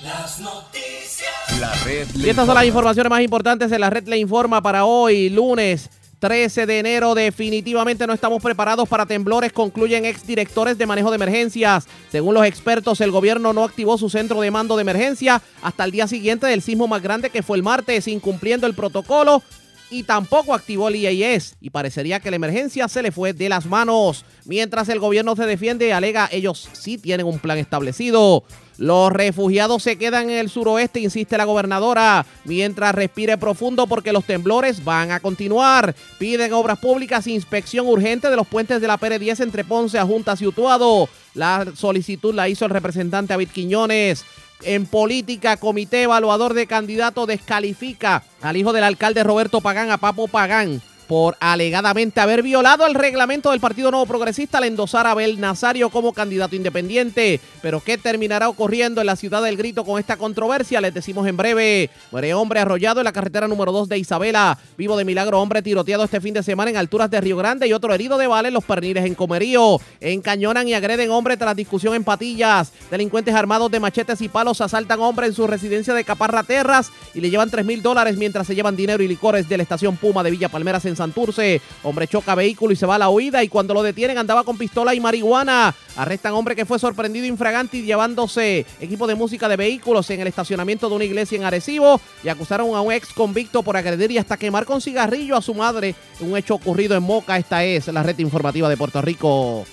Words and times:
Las 0.03 0.39
noticias. 0.39 1.27
La 1.59 1.73
red 1.83 2.07
Y 2.13 2.29
estas 2.29 2.45
son 2.45 2.55
las 2.55 2.63
informa. 2.63 2.65
informaciones 2.65 3.09
más 3.09 3.21
importantes 3.21 3.69
de 3.71 3.79
la 3.79 3.89
red 3.89 4.07
le 4.07 4.17
informa 4.17 4.61
para 4.61 4.85
hoy, 4.85 5.29
lunes 5.29 5.89
13 6.19 6.65
de 6.65 6.79
enero. 6.79 7.15
Definitivamente 7.15 8.07
no 8.07 8.13
estamos 8.13 8.41
preparados 8.41 8.87
para 8.89 9.05
temblores, 9.05 9.53
concluyen 9.53 10.05
exdirectores 10.05 10.77
de 10.77 10.85
manejo 10.85 11.11
de 11.11 11.15
emergencias. 11.15 11.87
Según 12.11 12.33
los 12.33 12.45
expertos, 12.45 13.01
el 13.01 13.11
gobierno 13.11 13.53
no 13.53 13.63
activó 13.63 13.97
su 13.97 14.09
centro 14.09 14.41
de 14.41 14.51
mando 14.51 14.75
de 14.75 14.81
emergencia 14.81 15.41
hasta 15.61 15.83
el 15.83 15.91
día 15.91 16.07
siguiente 16.07 16.47
del 16.47 16.61
sismo 16.61 16.87
más 16.87 17.01
grande 17.01 17.29
que 17.29 17.43
fue 17.43 17.57
el 17.57 17.63
martes, 17.63 18.07
incumpliendo 18.07 18.67
el 18.67 18.73
protocolo. 18.73 19.43
Y 19.89 20.03
tampoco 20.03 20.53
activó 20.53 20.89
el 20.89 20.97
IAS 20.97 21.55
y 21.61 21.69
parecería 21.69 22.19
que 22.19 22.29
la 22.29 22.35
emergencia 22.35 22.89
se 22.89 23.01
le 23.01 23.13
fue 23.13 23.31
de 23.31 23.47
las 23.47 23.65
manos. 23.65 24.25
Mientras 24.43 24.89
el 24.89 24.99
gobierno 24.99 25.33
se 25.37 25.45
defiende, 25.45 25.93
alega 25.93 26.27
ellos 26.29 26.67
sí 26.73 26.97
tienen 26.97 27.25
un 27.25 27.39
plan 27.39 27.57
establecido. 27.57 28.43
Los 28.77 29.11
refugiados 29.11 29.81
se 29.81 29.97
quedan 29.97 30.29
en 30.29 30.37
el 30.37 30.49
suroeste, 30.49 30.99
insiste 30.99 31.37
la 31.37 31.45
gobernadora, 31.45 32.25
mientras 32.45 32.93
respire 32.93 33.37
profundo 33.37 33.87
porque 33.87 34.13
los 34.13 34.25
temblores 34.25 34.83
van 34.83 35.11
a 35.11 35.19
continuar. 35.19 35.95
Piden 36.19 36.53
obras 36.53 36.77
públicas 36.79 37.25
inspección 37.27 37.87
urgente 37.87 38.29
de 38.29 38.35
los 38.35 38.47
puentes 38.47 38.79
de 38.79 38.87
la 38.87 38.99
PR10 38.99 39.41
entre 39.41 39.63
Ponce, 39.63 39.99
Juntas 40.01 40.41
y 40.41 40.47
Utuado. 40.47 41.09
La 41.33 41.65
solicitud 41.75 42.33
la 42.33 42.49
hizo 42.49 42.65
el 42.65 42.71
representante 42.71 43.33
David 43.33 43.49
Quiñones. 43.49 44.25
En 44.63 44.85
política, 44.85 45.57
comité 45.57 46.03
evaluador 46.03 46.53
de 46.53 46.65
candidato 46.65 47.25
descalifica 47.25 48.23
al 48.41 48.57
hijo 48.57 48.73
del 48.73 48.83
alcalde 48.83 49.23
Roberto 49.23 49.61
Pagán, 49.61 49.91
a 49.91 49.97
Papo 49.97 50.27
Pagán, 50.27 50.81
por 51.07 51.37
alegadamente 51.39 52.19
haber 52.19 52.43
violado 52.43 52.85
el 52.85 52.93
reglamento 52.93 53.51
del 53.51 53.59
Partido 53.59 53.91
Nuevo 53.91 54.05
Progresista 54.05 54.57
al 54.57 54.65
endosar 54.65 55.07
a 55.07 55.11
Abel 55.11 55.39
Nazario 55.39 55.89
como 55.89 56.13
candidato 56.13 56.55
independiente. 56.55 57.39
Pero 57.61 57.79
¿qué 57.79 57.97
terminará 57.97 58.49
ocurriendo 58.49 59.01
en 59.01 59.07
la 59.07 59.15
ciudad 59.15 59.41
del 59.41 59.57
Grito 59.57 59.85
con 59.85 59.99
esta 59.99 60.17
controversia? 60.17 60.81
Les 60.81 60.93
decimos 60.93 61.25
en 61.27 61.37
breve. 61.37 61.89
Muere 62.11 62.33
hombre 62.33 62.59
arrollado 62.59 62.99
en 62.99 63.05
la 63.05 63.13
carretera 63.13 63.47
número 63.47 63.71
2 63.71 63.87
de 63.89 63.97
Isabela. 63.97 64.57
Vivo 64.77 64.97
de 64.97 65.05
milagro, 65.05 65.39
hombre 65.39 65.61
tiroteado 65.61 66.03
este 66.03 66.19
fin 66.19 66.33
de 66.33 66.43
semana 66.43 66.71
en 66.71 66.77
alturas 66.77 67.09
de 67.09 67.21
Río 67.21 67.37
Grande 67.37 67.67
y 67.67 67.73
otro 67.73 67.93
herido 67.93 68.17
de 68.17 68.27
bala 68.27 68.49
en 68.49 68.53
los 68.53 68.65
perniles 68.65 69.05
en 69.05 69.15
Comerío. 69.15 69.79
Encañonan 70.01 70.67
y 70.67 70.73
agreden 70.73 71.11
hombre 71.11 71.37
tras 71.37 71.55
discusión 71.55 71.95
en 71.95 72.03
Patillas. 72.03 72.73
Delincuentes 72.91 73.33
armados 73.33 73.71
de 73.71 73.79
machetes 73.79 74.21
y 74.21 74.27
palos 74.27 74.59
asaltan 74.59 74.99
hombre 74.99 75.27
en 75.27 75.33
su 75.33 75.47
residencia 75.47 75.93
de 75.93 76.03
Caparra 76.03 76.43
Terras 76.43 76.91
y 77.13 77.21
le 77.21 77.29
llevan 77.29 77.49
3 77.49 77.65
mil 77.65 77.81
dólares 77.81 78.17
mientras 78.17 78.45
se 78.45 78.55
llevan 78.55 78.75
dinero 78.75 79.01
y 79.01 79.07
licores 79.07 79.47
de 79.47 79.57
la 79.57 79.63
estación 79.63 79.95
Puma 79.95 80.23
de 80.23 80.31
Villa 80.31 80.49
Palmeras 80.49 80.83
en 80.85 80.96
Santurce. 80.97 81.61
Hombre 81.83 82.07
choca 82.07 82.35
vehículo 82.35 82.73
y 82.73 82.75
se 82.75 82.85
va 82.85 82.95
a 82.95 82.99
la 82.99 83.09
huida 83.09 83.43
y 83.43 83.47
cuando 83.47 83.73
lo 83.73 83.83
detienen 83.83 84.17
andaba 84.17 84.43
con 84.43 84.57
pistola 84.57 84.93
y 84.93 84.99
marihuana. 84.99 85.73
Arrestan 85.95 86.33
hombre 86.33 86.55
que 86.55 86.65
fue 86.65 86.79
sorprendido 86.79 87.25
infragante 87.25 87.77
y 87.77 87.83
llevándose 87.83 88.65
equipo 88.81 89.07
de 89.07 89.15
música 89.15 89.47
de 89.47 89.55
vehículos 89.55 90.09
en 90.09 90.19
el 90.19 90.27
estacionamiento 90.27 90.89
de 90.89 90.95
una 90.95 91.05
iglesia 91.05 91.37
en 91.37 91.45
Arecibo 91.45 92.01
y 92.23 92.29
acusaron 92.29 92.75
a 92.75 92.81
un 92.81 92.91
ex 92.91 93.13
convicto 93.13 93.63
por 93.63 93.77
agredir 93.77 94.11
y 94.11 94.17
hasta 94.17 94.37
quemar 94.37 94.65
con 94.65 94.81
cigarrillo 94.81 95.37
a 95.37 95.41
su 95.41 95.53
madre. 95.53 95.95
Un 96.19 96.35
hecho 96.35 96.55
ocurrido 96.55 96.95
en 96.95 97.03
Moca. 97.03 97.37
Esta 97.37 97.63
es 97.63 97.87
la 97.87 98.03
red 98.03 98.19
informativa 98.19 98.67
de 98.67 98.77
Puerto 98.77 99.01
Rico. 99.01 99.65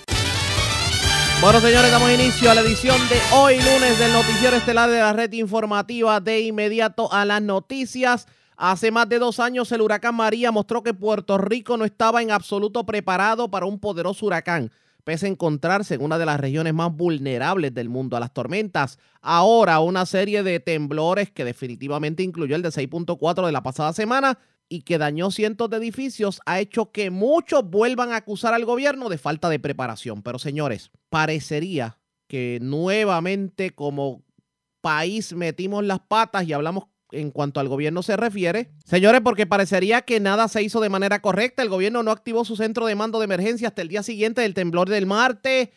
Bueno, 1.41 1.60
señores, 1.60 1.91
damos 1.91 2.10
inicio 2.10 2.50
a 2.50 2.54
la 2.54 2.62
edición 2.62 2.97
de 3.09 3.21
hoy, 3.32 3.56
lunes, 3.56 3.98
del 3.98 4.12
Noticiero 4.12 4.56
Estelar 4.56 4.88
de 4.88 4.98
la 4.98 5.12
Red 5.12 5.32
Informativa. 5.32 6.21
De 6.21 6.41
inmediato 6.41 7.12
a 7.12 7.25
las 7.25 7.43
noticias. 7.43 8.27
Hace 8.66 8.91
más 8.91 9.06
de 9.10 9.19
dos 9.19 9.41
años, 9.41 9.70
el 9.72 9.82
huracán 9.82 10.14
María 10.14 10.50
mostró 10.50 10.82
que 10.82 10.94
Puerto 10.94 11.36
Rico 11.36 11.76
no 11.76 11.84
estaba 11.84 12.22
en 12.22 12.30
absoluto 12.30 12.86
preparado 12.86 13.50
para 13.50 13.66
un 13.66 13.78
poderoso 13.78 14.25
huracán, 14.25 14.72
pese 15.04 15.26
a 15.26 15.28
encontrarse 15.28 15.97
en 15.97 16.02
una 16.02 16.16
de 16.16 16.25
las 16.25 16.41
regiones 16.41 16.72
más 16.72 16.91
vulnerables 16.97 17.74
del 17.74 17.91
mundo 17.91 18.16
a 18.16 18.20
las 18.20 18.32
tormentas. 18.32 18.98
Ahora, 19.20 19.80
una 19.80 20.06
serie 20.06 20.42
de 20.42 20.60
temblores 20.60 21.30
que 21.30 21.44
definitivamente 21.44 22.22
incluyó 22.22 22.56
el 22.56 22.62
de 22.62 22.70
6.4 22.70 23.44
de 23.44 23.53
la 23.53 23.62
pasada 23.62 23.92
semana 23.92 24.38
y 24.70 24.80
que 24.80 24.97
dañó 24.97 25.30
cientos 25.30 25.69
de 25.69 25.76
edificios 25.76 26.41
ha 26.47 26.58
hecho 26.58 26.91
que 26.91 27.10
muchos 27.10 27.69
vuelvan 27.69 28.12
a 28.12 28.16
acusar 28.16 28.54
al 28.54 28.64
gobierno 28.64 29.10
de 29.10 29.19
falta 29.19 29.50
de 29.50 29.58
preparación. 29.58 30.22
Pero 30.22 30.38
señores, 30.38 30.91
parecería 31.10 31.98
que 32.28 32.60
nuevamente 32.62 33.74
como 33.74 34.22
país 34.80 35.34
metimos 35.34 35.84
las 35.84 36.00
patas 36.00 36.48
y 36.48 36.54
hablamos 36.54 36.84
en 37.14 37.30
cuanto 37.30 37.60
al 37.60 37.69
gobierno 37.69 38.02
se 38.02 38.16
refiere. 38.16 38.70
Señores, 38.84 39.20
porque 39.22 39.47
parecería 39.47 40.02
que 40.02 40.20
nada 40.20 40.48
se 40.48 40.62
hizo 40.62 40.80
de 40.80 40.88
manera 40.88 41.20
correcta. 41.20 41.62
El 41.62 41.69
gobierno 41.69 42.02
no 42.02 42.10
activó 42.10 42.44
su 42.44 42.56
centro 42.56 42.86
de 42.86 42.94
mando 42.94 43.19
de 43.19 43.25
emergencia 43.25 43.69
hasta 43.69 43.82
el 43.82 43.88
día 43.88 44.02
siguiente 44.02 44.42
del 44.42 44.54
temblor 44.54 44.88
del 44.88 45.06
martes. 45.06 45.70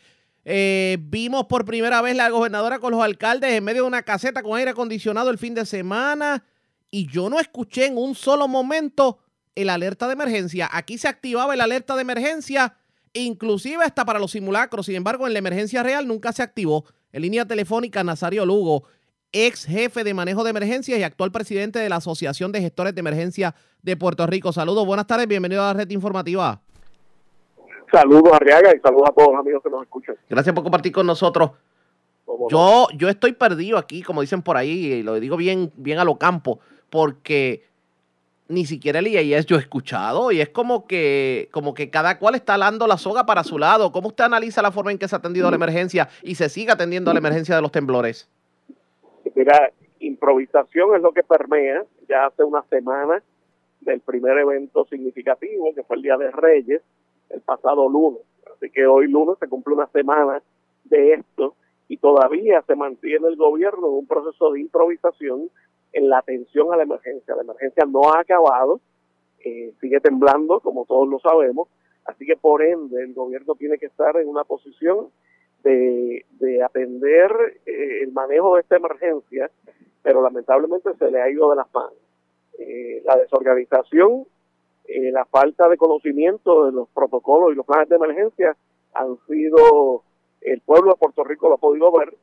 Eh, 0.44 0.98
vimos 1.00 1.46
por 1.46 1.64
primera 1.64 2.00
vez 2.00 2.16
la 2.16 2.30
gobernadora 2.30 2.78
con 2.78 2.92
los 2.92 3.02
alcaldes 3.02 3.52
en 3.52 3.64
medio 3.64 3.82
de 3.82 3.88
una 3.88 4.02
caseta 4.02 4.42
con 4.42 4.56
aire 4.56 4.70
acondicionado 4.70 5.30
el 5.30 5.36
fin 5.36 5.54
de 5.54 5.66
semana 5.66 6.44
y 6.90 7.06
yo 7.06 7.28
no 7.28 7.38
escuché 7.38 7.86
en 7.86 7.98
un 7.98 8.14
solo 8.14 8.48
momento 8.48 9.18
el 9.54 9.70
alerta 9.70 10.06
de 10.06 10.14
emergencia. 10.14 10.68
Aquí 10.72 10.98
se 10.98 11.08
activaba 11.08 11.54
el 11.54 11.60
alerta 11.60 11.96
de 11.96 12.02
emergencia, 12.02 12.76
inclusive 13.12 13.84
hasta 13.84 14.04
para 14.04 14.18
los 14.18 14.30
simulacros. 14.30 14.86
Sin 14.86 14.94
embargo, 14.94 15.26
en 15.26 15.32
la 15.32 15.40
emergencia 15.40 15.82
real 15.82 16.06
nunca 16.06 16.32
se 16.32 16.42
activó. 16.42 16.84
En 17.12 17.22
línea 17.22 17.44
telefónica, 17.44 18.04
Nazario 18.04 18.46
Lugo, 18.46 18.84
ex 19.32 19.66
jefe 19.66 20.04
de 20.04 20.14
manejo 20.14 20.44
de 20.44 20.50
emergencias 20.50 20.98
y 20.98 21.02
actual 21.02 21.30
presidente 21.30 21.78
de 21.78 21.88
la 21.88 21.96
Asociación 21.96 22.52
de 22.52 22.60
Gestores 22.60 22.94
de 22.94 23.00
Emergencia 23.00 23.54
de 23.82 23.96
Puerto 23.96 24.26
Rico. 24.26 24.52
Saludos, 24.52 24.86
buenas 24.86 25.06
tardes, 25.06 25.28
bienvenido 25.28 25.62
a 25.62 25.66
la 25.66 25.74
red 25.74 25.90
informativa. 25.90 26.60
Saludos 27.92 28.32
a 28.32 28.36
Arriaga 28.36 28.74
y 28.76 28.80
saludos 28.80 29.08
a 29.08 29.12
todos 29.12 29.30
los 29.32 29.40
amigos 29.40 29.62
que 29.62 29.70
nos 29.70 29.82
escuchan. 29.82 30.16
Gracias 30.28 30.54
por 30.54 30.62
compartir 30.62 30.92
con 30.92 31.06
nosotros. 31.06 31.52
Yo, 32.50 32.88
yo 32.94 33.08
estoy 33.08 33.32
perdido 33.32 33.78
aquí, 33.78 34.02
como 34.02 34.20
dicen 34.20 34.42
por 34.42 34.56
ahí, 34.56 34.92
y 34.92 35.02
lo 35.02 35.18
digo 35.18 35.36
bien, 35.36 35.72
bien 35.76 35.98
a 35.98 36.04
lo 36.04 36.18
campo, 36.18 36.60
porque 36.90 37.64
ni 38.48 38.66
siquiera 38.66 38.98
el 38.98 39.08
IAS 39.08 39.46
yo 39.46 39.56
he 39.56 39.60
escuchado 39.60 40.32
y 40.32 40.40
es 40.40 40.48
como 40.48 40.86
que, 40.86 41.48
como 41.52 41.74
que 41.74 41.90
cada 41.90 42.18
cual 42.18 42.34
está 42.34 42.54
alando 42.54 42.86
la 42.86 42.98
soga 42.98 43.26
para 43.26 43.44
su 43.44 43.58
lado. 43.58 43.92
¿Cómo 43.92 44.08
usted 44.08 44.24
analiza 44.24 44.62
la 44.62 44.72
forma 44.72 44.90
en 44.90 44.98
que 44.98 45.08
se 45.08 45.14
ha 45.14 45.18
atendido 45.18 45.50
la 45.50 45.56
emergencia 45.56 46.08
y 46.22 46.34
se 46.34 46.48
sigue 46.48 46.72
atendiendo 46.72 47.10
a 47.10 47.14
la 47.14 47.18
emergencia 47.18 47.54
de 47.54 47.62
los 47.62 47.72
temblores? 47.72 48.28
Mira, 49.34 49.72
improvisación 50.00 50.94
es 50.94 51.02
lo 51.02 51.12
que 51.12 51.22
permea 51.22 51.84
ya 52.08 52.26
hace 52.26 52.44
una 52.44 52.62
semana 52.64 53.22
del 53.80 54.00
primer 54.00 54.38
evento 54.38 54.84
significativo, 54.86 55.74
que 55.74 55.82
fue 55.82 55.96
el 55.96 56.02
Día 56.02 56.16
de 56.16 56.30
Reyes, 56.30 56.82
el 57.30 57.40
pasado 57.40 57.88
lunes. 57.88 58.22
Así 58.54 58.70
que 58.70 58.86
hoy 58.86 59.08
lunes 59.08 59.36
se 59.38 59.48
cumple 59.48 59.74
una 59.74 59.86
semana 59.88 60.42
de 60.84 61.14
esto 61.14 61.54
y 61.88 61.96
todavía 61.96 62.62
se 62.62 62.74
mantiene 62.74 63.28
el 63.28 63.36
gobierno 63.36 63.86
en 63.88 63.94
un 63.94 64.06
proceso 64.06 64.52
de 64.52 64.60
improvisación 64.60 65.50
en 65.92 66.08
la 66.08 66.18
atención 66.18 66.72
a 66.72 66.76
la 66.76 66.82
emergencia. 66.82 67.34
La 67.34 67.42
emergencia 67.42 67.84
no 67.86 68.12
ha 68.12 68.20
acabado, 68.20 68.80
eh, 69.44 69.72
sigue 69.80 70.00
temblando, 70.00 70.60
como 70.60 70.84
todos 70.84 71.08
lo 71.08 71.18
sabemos, 71.20 71.68
así 72.04 72.26
que 72.26 72.36
por 72.36 72.62
ende 72.62 73.02
el 73.02 73.14
gobierno 73.14 73.54
tiene 73.54 73.78
que 73.78 73.86
estar 73.86 74.16
en 74.16 74.28
una 74.28 74.44
posición 74.44 75.08
de, 75.62 76.24
de 76.38 76.62
atender 76.62 77.30
eh, 77.66 78.02
el 78.02 78.12
manejo 78.12 78.54
de 78.54 78.62
esta 78.62 78.76
emergencia, 78.76 79.50
pero 80.02 80.22
lamentablemente 80.22 80.94
se 80.94 81.10
le 81.10 81.20
ha 81.20 81.30
ido 81.30 81.50
de 81.50 81.56
las 81.56 81.72
manos. 81.72 81.94
Eh, 82.58 83.02
la 83.04 83.16
desorganización, 83.16 84.26
eh, 84.86 85.10
la 85.12 85.24
falta 85.26 85.68
de 85.68 85.76
conocimiento 85.76 86.66
de 86.66 86.72
los 86.72 86.88
protocolos 86.90 87.52
y 87.52 87.56
los 87.56 87.66
planes 87.66 87.88
de 87.88 87.96
emergencia 87.96 88.56
han 88.94 89.16
sido, 89.26 90.02
el 90.40 90.60
pueblo 90.60 90.92
de 90.92 90.98
Puerto 90.98 91.24
Rico 91.24 91.48
lo 91.48 91.54
ha 91.54 91.58
podido 91.58 91.92
ver, 91.92 92.14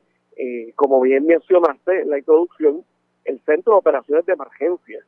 como 0.74 1.00
bien 1.00 1.24
mencionaste 1.24 2.02
en 2.02 2.10
la 2.10 2.18
introducción, 2.18 2.84
el 3.24 3.40
Centro 3.40 3.72
de 3.72 3.78
Operaciones 3.78 4.26
de 4.26 4.34
Emergencia 4.34 5.02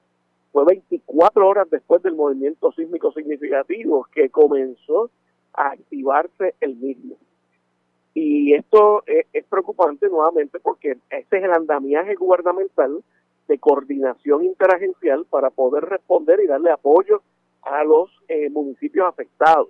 fue 0.53 0.65
24 0.65 1.47
horas 1.47 1.69
después 1.71 2.03
del 2.03 2.15
movimiento 2.15 2.73
sísmico 2.73 3.13
significativo 3.13 4.07
que 4.13 4.31
comenzó 4.31 5.11
a 5.53 5.71
activarse 5.71 6.55
el 6.61 6.77
mismo. 6.77 7.17
Y 8.15 8.55
esto 8.55 9.03
es, 9.07 9.45
preocupante 9.45 10.09
nuevamente 10.09 10.59
porque 10.61 10.99
ese 11.11 11.37
es 11.39 11.45
el 11.45 11.53
andamiaje 11.53 12.15
gubernamental 12.15 13.03
de 13.47 13.59
coordinación 13.59 14.45
interagencial 14.45 15.25
para 15.27 15.51
poder 15.51 15.85
responder 15.85 16.41
y 16.41 16.47
darle 16.47 16.71
apoyo 16.71 17.23
a 17.63 17.85
los 17.85 18.11
eh, 18.29 18.51
municipios 18.51 19.07
afectados. 19.07 19.69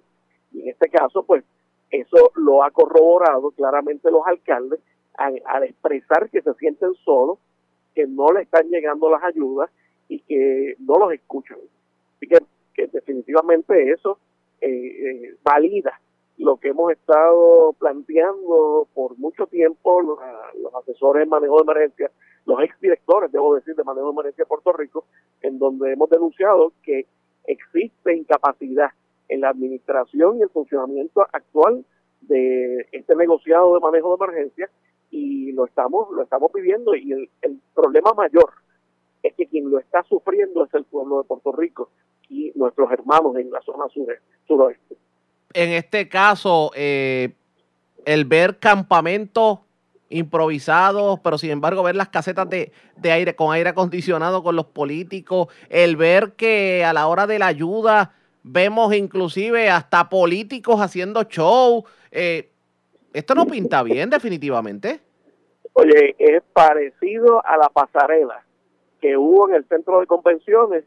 Y 0.53 0.63
en 0.63 0.69
este 0.71 0.89
caso, 0.89 1.23
pues, 1.25 1.45
Eso 1.91 2.33
lo 2.35 2.65
ha 2.65 2.71
corroborado 2.71 3.51
claramente 3.53 4.11
los 4.11 4.27
alcaldes 4.27 4.79
al, 5.15 5.65
expresar 5.65 6.29
que 6.29 6.43
se 6.43 6.53
sienten 6.55 6.93
solos, 7.03 7.39
que 7.95 8.07
no 8.07 8.31
le 8.31 8.43
están 8.43 8.69
llegando 8.69 9.09
las 9.09 9.25
ayudas 9.25 9.71
y 10.07 10.21
que 10.21 10.77
no 10.81 10.99
los 10.99 11.13
escuchan. 11.13 11.59
Así 12.17 12.27
que, 12.29 12.39
que 12.75 12.87
definitivamente 12.89 13.91
eso 13.91 14.19
eh, 14.61 14.69
eh, 14.69 15.37
valida 15.43 15.99
lo 16.39 16.57
que 16.57 16.69
hemos 16.69 16.93
estado 16.93 17.73
planteando 17.79 18.87
por 18.95 19.19
mucho 19.19 19.47
tiempo 19.47 20.01
los, 20.01 20.19
asesores 20.75 21.25
de 21.25 21.27
manejo 21.27 21.57
de 21.57 21.63
emergencia, 21.63 22.11
los 22.47 22.61
exdirectores, 22.63 23.33
debo 23.33 23.55
decir, 23.57 23.75
de 23.75 23.85
manejo 23.85 24.07
de 24.07 24.13
emergencia 24.13 24.45
de 24.45 24.49
Puerto 24.49 24.73
Rico, 24.73 25.05
en 25.43 25.59
donde 25.59 25.93
hemos 25.93 26.09
denunciado 26.09 26.73
que 26.83 27.07
existe 27.45 28.17
incapacidad 28.17 28.91
en 29.29 29.41
la 29.41 29.51
administración 29.51 30.39
y 30.39 30.43
el 30.43 30.49
funcionamiento 30.51 31.23
actual 31.33 31.85
de 32.23 32.87
este 32.93 33.17
negociado 33.17 33.75
de 33.75 33.81
manejo 33.81 34.17
de 34.17 34.25
emergencia 34.25 34.71
y 35.11 35.53
lo 35.53 35.65
estamos 35.65 36.11
lo 36.11 36.23
estamos 36.23 36.51
pidiendo 36.53 36.95
y 36.95 37.13
el, 37.13 37.31
el 37.43 37.61
problema 37.75 38.13
mayor 38.13 38.51
es 39.23 39.35
que 39.35 39.47
quien 39.47 39.71
lo 39.71 39.79
está 39.79 40.03
sufriendo 40.05 40.65
es 40.65 40.75
el 40.75 40.85
pueblo 40.85 41.19
de 41.19 41.29
Puerto 41.29 41.53
Rico 41.53 41.91
y 42.29 42.53
nuestros 42.55 42.91
hermanos 42.91 43.37
en 43.37 43.51
la 43.51 43.61
zona 43.63 43.89
sur, 43.89 44.07
suroeste. 44.47 44.97
En 45.55 45.71
este 45.71 46.09
caso, 46.09 46.71
eh, 46.75 47.33
el 48.05 48.25
ver 48.25 48.59
campamentos 48.59 49.61
improvisados, 50.11 51.21
pero 51.21 51.39
sin 51.39 51.51
embargo 51.51 51.83
ver 51.83 51.97
las 51.97 52.09
casetas 52.09 52.49
de, 52.49 52.73
de, 52.97 53.13
aire 53.13 53.37
con 53.37 53.53
aire 53.53 53.71
acondicionado 53.71 54.43
con 54.43 54.57
los 54.57 54.67
políticos, 54.67 55.49
el 55.69 55.97
ver 55.97 56.33
que 56.33 56.85
a 56.85 56.93
la 56.93 57.07
hora 57.09 57.27
de 57.27 57.39
la 57.39 57.47
ayuda 57.47 58.15
vemos 58.43 58.95
inclusive 58.95 59.69
hasta 59.69 60.09
políticos 60.09 60.81
haciendo 60.81 61.25
show, 61.25 61.85
eh, 62.11 62.49
esto 63.13 63.35
no 63.35 63.47
pinta 63.47 63.83
bien 63.83 64.11
definitivamente. 64.11 65.01
Oye, 65.75 66.17
es 66.19 66.43
parecido 66.53 67.45
a 67.45 67.57
la 67.57 67.69
pasarela 67.69 68.45
que 69.01 69.17
hubo 69.17 69.49
en 69.49 69.57
el 69.57 69.65
centro 69.69 70.01
de 70.01 70.07
convenciones 70.07 70.85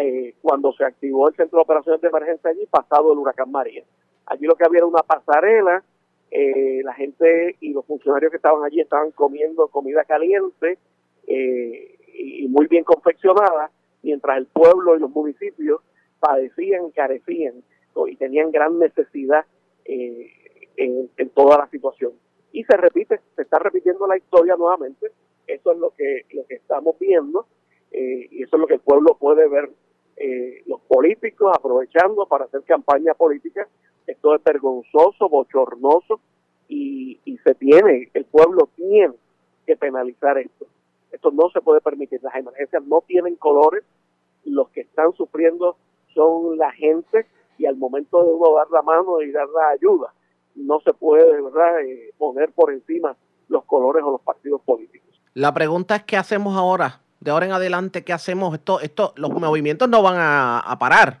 eh, 0.00 0.34
cuando 0.40 0.72
se 0.72 0.84
activó 0.84 1.28
el 1.28 1.34
centro 1.34 1.58
de 1.58 1.62
operaciones 1.62 2.00
de 2.00 2.08
emergencia 2.08 2.50
allí 2.50 2.66
pasado 2.66 3.12
el 3.12 3.18
huracán 3.18 3.50
María. 3.50 3.84
Allí 4.26 4.46
lo 4.46 4.54
que 4.54 4.64
había 4.64 4.78
era 4.78 4.86
una 4.86 5.02
pasarela, 5.02 5.82
eh, 6.30 6.80
la 6.82 6.94
gente 6.94 7.56
y 7.60 7.72
los 7.72 7.84
funcionarios 7.84 8.30
que 8.30 8.36
estaban 8.36 8.64
allí 8.64 8.80
estaban 8.80 9.10
comiendo 9.10 9.68
comida 9.68 10.04
caliente 10.04 10.78
eh, 11.26 11.98
y 12.14 12.48
muy 12.48 12.66
bien 12.66 12.84
confeccionada, 12.84 13.70
mientras 14.02 14.38
el 14.38 14.46
pueblo 14.46 14.96
y 14.96 15.00
los 15.00 15.10
municipios 15.10 15.80
padecían 16.20 16.90
carecían 16.90 17.62
y 18.06 18.16
tenían 18.16 18.50
gran 18.50 18.78
necesidad 18.78 19.44
en, 19.84 21.10
en 21.16 21.28
toda 21.30 21.58
la 21.58 21.68
situación. 21.68 22.12
Y 22.52 22.64
se 22.64 22.76
repite, 22.76 23.20
se 23.36 23.42
está 23.42 23.58
repitiendo 23.58 24.06
la 24.06 24.16
historia 24.16 24.56
nuevamente, 24.56 25.08
eso 25.46 25.72
es 25.72 25.78
lo 25.78 25.90
que, 25.90 26.24
lo 26.32 26.46
que 26.46 26.54
estamos 26.54 26.98
viendo 26.98 27.46
eh, 27.92 28.28
y 28.30 28.42
eso 28.42 28.56
es 28.56 28.60
lo 28.60 28.66
que 28.66 28.74
el 28.74 28.80
pueblo 28.80 29.16
puede 29.18 29.48
ver. 29.48 29.70
Eh, 30.16 30.62
los 30.66 30.80
políticos 30.82 31.52
aprovechando 31.54 32.26
para 32.26 32.44
hacer 32.44 32.62
campaña 32.62 33.14
política, 33.14 33.66
esto 34.06 34.34
es 34.34 34.44
vergonzoso, 34.44 35.28
bochornoso 35.28 36.20
y, 36.68 37.18
y 37.24 37.38
se 37.38 37.54
tiene, 37.54 38.10
el 38.12 38.24
pueblo 38.26 38.68
tiene 38.76 39.14
que 39.66 39.76
penalizar 39.76 40.38
esto. 40.38 40.66
Esto 41.10 41.30
no 41.30 41.50
se 41.50 41.60
puede 41.60 41.80
permitir, 41.80 42.22
las 42.22 42.34
emergencias 42.34 42.82
no 42.84 43.02
tienen 43.06 43.36
colores, 43.36 43.84
los 44.44 44.68
que 44.70 44.80
están 44.80 45.12
sufriendo 45.12 45.76
son 46.14 46.56
la 46.56 46.72
gente 46.72 47.26
y 47.58 47.66
al 47.66 47.76
momento 47.76 48.22
de 48.22 48.32
uno 48.32 48.56
dar 48.56 48.70
la 48.70 48.82
mano 48.82 49.20
y 49.22 49.30
dar 49.30 49.48
la 49.48 49.68
ayuda, 49.70 50.12
no 50.54 50.80
se 50.80 50.92
puede 50.92 51.40
¿verdad? 51.42 51.80
Eh, 51.82 52.12
poner 52.18 52.52
por 52.52 52.72
encima 52.72 53.16
los 53.48 53.64
colores 53.64 54.02
o 54.04 54.10
los 54.12 54.20
partidos 54.22 54.60
políticos. 54.62 55.20
La 55.34 55.52
pregunta 55.52 55.96
es 55.96 56.02
qué 56.04 56.16
hacemos 56.16 56.56
ahora, 56.56 57.00
de 57.22 57.30
ahora 57.30 57.46
en 57.46 57.52
adelante, 57.52 58.04
qué 58.04 58.12
hacemos. 58.12 58.52
Esto, 58.52 58.80
esto, 58.80 59.12
los 59.16 59.30
movimientos 59.30 59.88
no 59.88 60.02
van 60.02 60.16
a, 60.16 60.58
a 60.58 60.78
parar. 60.78 61.20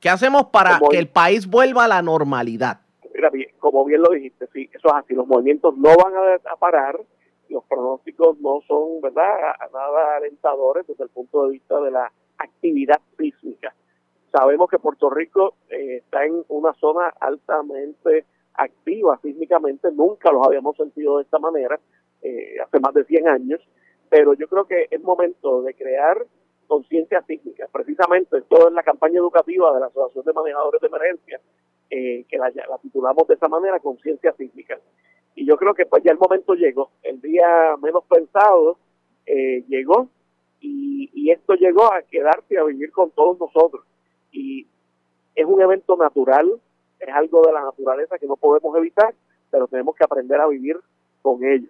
¿Qué 0.00 0.08
hacemos 0.08 0.46
para 0.46 0.78
como 0.78 0.90
que 0.90 0.98
el 0.98 1.08
país 1.08 1.46
vuelva 1.46 1.84
a 1.84 1.88
la 1.88 2.02
normalidad? 2.02 2.80
Mira, 3.14 3.30
bien, 3.30 3.50
como 3.58 3.84
bien 3.84 4.02
lo 4.02 4.10
dijiste, 4.10 4.48
sí, 4.52 4.68
eso 4.72 4.88
es 4.88 4.94
así. 4.94 5.14
Los 5.14 5.28
movimientos 5.28 5.76
no 5.76 5.90
van 5.96 6.12
a, 6.14 6.52
a 6.52 6.56
parar. 6.56 7.00
Los 7.48 7.64
pronósticos 7.64 8.38
no 8.40 8.60
son, 8.66 9.00
¿verdad?, 9.00 9.22
nada 9.72 10.16
alentadores 10.16 10.86
desde 10.88 11.04
el 11.04 11.10
punto 11.10 11.44
de 11.44 11.52
vista 11.52 11.80
de 11.80 11.92
la 11.92 12.12
actividad 12.36 13.00
sísmica. 13.16 13.72
Sabemos 14.32 14.68
que 14.68 14.78
Puerto 14.78 15.08
Rico 15.08 15.54
eh, 15.70 15.98
está 15.98 16.24
en 16.24 16.44
una 16.48 16.74
zona 16.74 17.14
altamente 17.20 18.26
activa 18.54 19.18
sísmicamente, 19.22 19.90
nunca 19.92 20.32
los 20.32 20.44
habíamos 20.46 20.76
sentido 20.76 21.18
de 21.18 21.22
esta 21.22 21.38
manera 21.38 21.78
eh, 22.22 22.56
hace 22.60 22.80
más 22.80 22.92
de 22.92 23.04
100 23.04 23.28
años, 23.28 23.60
pero 24.08 24.34
yo 24.34 24.48
creo 24.48 24.64
que 24.64 24.88
es 24.90 25.02
momento 25.02 25.62
de 25.62 25.74
crear 25.74 26.24
conciencia 26.66 27.22
sísmica. 27.22 27.66
Precisamente 27.72 28.38
esto 28.38 28.68
es 28.68 28.74
la 28.74 28.82
campaña 28.82 29.18
educativa 29.18 29.72
de 29.72 29.80
la 29.80 29.86
Asociación 29.86 30.24
de 30.24 30.32
Manejadores 30.32 30.80
de 30.80 30.86
Emergencia, 30.86 31.40
eh, 31.90 32.24
que 32.28 32.36
la, 32.36 32.50
la, 32.50 32.78
titulamos 32.78 33.26
de 33.26 33.34
esa 33.34 33.48
manera, 33.48 33.80
conciencia 33.80 34.32
sísmica. 34.32 34.78
Y 35.34 35.46
yo 35.46 35.56
creo 35.56 35.74
que 35.74 35.86
pues 35.86 36.02
ya 36.02 36.12
el 36.12 36.18
momento 36.18 36.54
llegó, 36.54 36.90
el 37.02 37.20
día 37.20 37.76
menos 37.80 38.04
pensado 38.04 38.76
eh, 39.24 39.64
llegó 39.68 40.08
y, 40.60 41.30
esto 41.30 41.54
llegó 41.56 41.92
a 41.92 42.00
quedarse 42.00 42.56
a 42.56 42.64
vivir 42.64 42.90
con 42.90 43.10
todos 43.10 43.38
nosotros. 43.38 43.84
Y 44.32 44.66
es 45.34 45.44
un 45.44 45.60
evento 45.60 45.94
natural, 45.96 46.50
es 46.98 47.08
algo 47.10 47.42
de 47.42 47.52
la 47.52 47.62
naturaleza 47.62 48.18
que 48.18 48.26
no 48.26 48.36
podemos 48.36 48.74
evitar, 48.78 49.14
pero 49.50 49.68
tenemos 49.68 49.94
que 49.94 50.04
aprender 50.04 50.40
a 50.40 50.48
vivir 50.48 50.80
con 51.20 51.44
ello. 51.44 51.68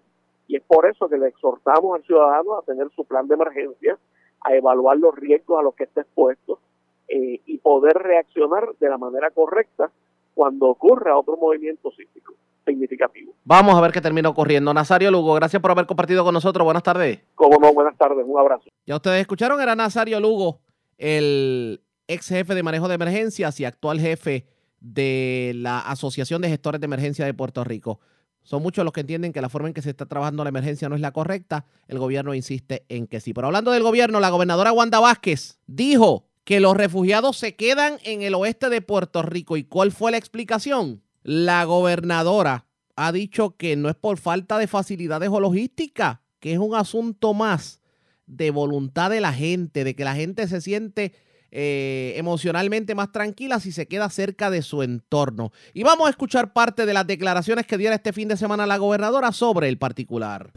Y 0.48 0.56
es 0.56 0.62
por 0.62 0.86
eso 0.86 1.08
que 1.08 1.18
le 1.18 1.28
exhortamos 1.28 1.94
al 1.94 2.02
ciudadano 2.04 2.58
a 2.58 2.62
tener 2.62 2.88
su 2.96 3.04
plan 3.04 3.28
de 3.28 3.34
emergencia, 3.34 3.98
a 4.40 4.54
evaluar 4.54 4.96
los 4.96 5.14
riesgos 5.14 5.60
a 5.60 5.62
los 5.62 5.74
que 5.74 5.84
esté 5.84 6.00
expuesto 6.00 6.58
eh, 7.06 7.40
y 7.46 7.58
poder 7.58 7.96
reaccionar 7.96 8.70
de 8.80 8.88
la 8.88 8.98
manera 8.98 9.30
correcta 9.30 9.90
cuando 10.34 10.66
ocurra 10.68 11.18
otro 11.18 11.36
movimiento 11.36 11.90
sísmico 11.90 12.34
significativo. 12.64 13.32
Vamos 13.44 13.74
a 13.74 13.80
ver 13.80 13.92
qué 13.92 14.00
termina 14.00 14.28
ocurriendo. 14.28 14.72
Nazario 14.74 15.10
Lugo, 15.10 15.34
gracias 15.34 15.60
por 15.60 15.70
haber 15.70 15.86
compartido 15.86 16.24
con 16.24 16.34
nosotros. 16.34 16.64
Buenas 16.64 16.82
tardes. 16.82 17.20
Como 17.34 17.58
no, 17.58 17.72
buenas 17.72 17.96
tardes. 17.96 18.24
Un 18.26 18.38
abrazo. 18.38 18.68
Ya 18.86 18.96
ustedes 18.96 19.20
escucharon, 19.20 19.60
era 19.60 19.74
Nazario 19.74 20.20
Lugo, 20.20 20.60
el 20.96 21.82
ex 22.06 22.28
jefe 22.28 22.54
de 22.54 22.62
manejo 22.62 22.88
de 22.88 22.94
emergencias 22.94 23.58
y 23.60 23.64
actual 23.64 24.00
jefe 24.00 24.46
de 24.80 25.52
la 25.56 25.80
Asociación 25.80 26.40
de 26.42 26.48
Gestores 26.48 26.80
de 26.80 26.86
Emergencia 26.86 27.24
de 27.24 27.34
Puerto 27.34 27.64
Rico. 27.64 28.00
Son 28.48 28.62
muchos 28.62 28.82
los 28.82 28.94
que 28.94 29.00
entienden 29.00 29.34
que 29.34 29.42
la 29.42 29.50
forma 29.50 29.68
en 29.68 29.74
que 29.74 29.82
se 29.82 29.90
está 29.90 30.06
trabajando 30.06 30.42
la 30.42 30.48
emergencia 30.48 30.88
no 30.88 30.94
es 30.94 31.02
la 31.02 31.12
correcta. 31.12 31.66
El 31.86 31.98
gobierno 31.98 32.32
insiste 32.32 32.86
en 32.88 33.06
que 33.06 33.20
sí. 33.20 33.34
Pero 33.34 33.48
hablando 33.48 33.72
del 33.72 33.82
gobierno, 33.82 34.20
la 34.20 34.30
gobernadora 34.30 34.72
Wanda 34.72 35.00
Vázquez 35.00 35.58
dijo 35.66 36.30
que 36.44 36.58
los 36.58 36.74
refugiados 36.74 37.36
se 37.36 37.56
quedan 37.56 37.98
en 38.04 38.22
el 38.22 38.34
oeste 38.34 38.70
de 38.70 38.80
Puerto 38.80 39.20
Rico. 39.20 39.58
¿Y 39.58 39.64
cuál 39.64 39.92
fue 39.92 40.12
la 40.12 40.16
explicación? 40.16 41.02
La 41.22 41.64
gobernadora 41.64 42.64
ha 42.96 43.12
dicho 43.12 43.54
que 43.58 43.76
no 43.76 43.90
es 43.90 43.96
por 43.96 44.16
falta 44.16 44.56
de 44.56 44.66
facilidades 44.66 45.28
o 45.28 45.40
logística, 45.40 46.22
que 46.40 46.54
es 46.54 46.58
un 46.58 46.74
asunto 46.74 47.34
más 47.34 47.82
de 48.26 48.50
voluntad 48.50 49.10
de 49.10 49.20
la 49.20 49.34
gente, 49.34 49.84
de 49.84 49.94
que 49.94 50.04
la 50.04 50.14
gente 50.14 50.48
se 50.48 50.62
siente 50.62 51.12
eh, 51.50 52.14
emocionalmente 52.16 52.94
más 52.94 53.10
tranquila 53.10 53.60
si 53.60 53.72
se 53.72 53.86
queda 53.86 54.10
cerca 54.10 54.50
de 54.50 54.62
su 54.62 54.82
entorno. 54.82 55.52
Y 55.72 55.82
vamos 55.82 56.06
a 56.06 56.10
escuchar 56.10 56.52
parte 56.52 56.86
de 56.86 56.94
las 56.94 57.06
declaraciones 57.06 57.66
que 57.66 57.78
diera 57.78 57.94
este 57.94 58.12
fin 58.12 58.28
de 58.28 58.36
semana 58.36 58.66
la 58.66 58.76
gobernadora 58.76 59.32
sobre 59.32 59.68
el 59.68 59.78
particular. 59.78 60.50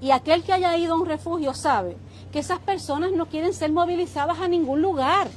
Y 0.00 0.10
aquel 0.12 0.42
que 0.44 0.52
haya 0.52 0.76
ido 0.76 0.94
a 0.94 0.96
un 0.96 1.06
refugio 1.06 1.54
sabe 1.54 1.96
que 2.32 2.38
esas 2.38 2.60
personas 2.60 3.12
no 3.12 3.26
quieren 3.26 3.52
ser 3.52 3.72
movilizadas 3.72 4.38
a 4.38 4.48
ningún 4.48 4.80
lugar. 4.80 5.28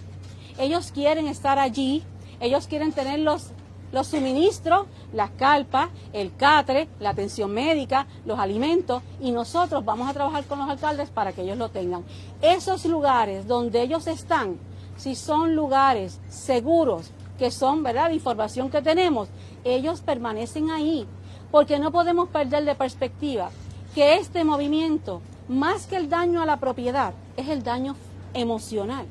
Ellos 0.58 0.92
quieren 0.94 1.28
estar 1.28 1.58
allí, 1.60 2.04
ellos 2.40 2.68
quieren 2.68 2.92
tener 2.92 3.20
los, 3.20 3.52
los 3.92 4.08
suministros, 4.08 4.88
las 5.14 5.32
calpas, 5.32 5.90
el 6.14 6.36
catre, 6.36 6.88
la 7.00 7.10
atención 7.10 7.52
médica, 7.52 8.08
los 8.26 8.40
alimentos 8.40 9.04
y 9.20 9.32
nosotros 9.32 9.84
vamos 9.84 10.10
a 10.10 10.14
trabajar 10.14 10.46
con 10.46 10.60
los 10.60 10.70
alcaldes 10.70 11.10
para 11.10 11.34
que 11.34 11.42
ellos 11.42 11.58
lo 11.58 11.70
tengan. 11.70 12.04
Esos 12.42 12.86
lugares 12.86 13.48
donde 13.48 13.82
ellos 13.82 14.08
están, 14.08 14.58
si 14.98 15.16
son 15.16 15.56
lugares 15.56 16.20
seguros, 16.30 17.12
que 17.38 17.52
son, 17.52 17.84
¿verdad?, 17.84 18.10
de 18.10 18.16
información 18.16 18.70
que 18.70 18.82
tenemos, 18.82 19.28
ellos 19.64 20.02
permanecen 20.02 20.70
ahí, 20.70 21.08
porque 21.50 21.80
no 21.80 21.92
podemos 21.92 22.30
perder 22.30 22.66
de 22.66 22.76
perspectiva 22.76 23.50
que 23.96 24.16
este 24.16 24.44
movimiento, 24.44 25.22
más 25.48 25.86
que 25.88 25.98
el 25.98 26.10
daño 26.10 26.42
a 26.42 26.46
la 26.46 26.58
propiedad, 26.58 27.14
es 27.36 27.50
el 27.50 27.64
daño 27.64 27.96
emocional, 28.34 29.06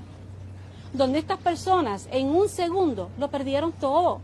donde 0.92 1.18
estas 1.18 1.38
personas 1.38 2.08
en 2.10 2.28
un 2.28 2.48
segundo 2.48 3.10
lo 3.18 3.28
perdieron 3.28 3.72
todo. 3.72 4.20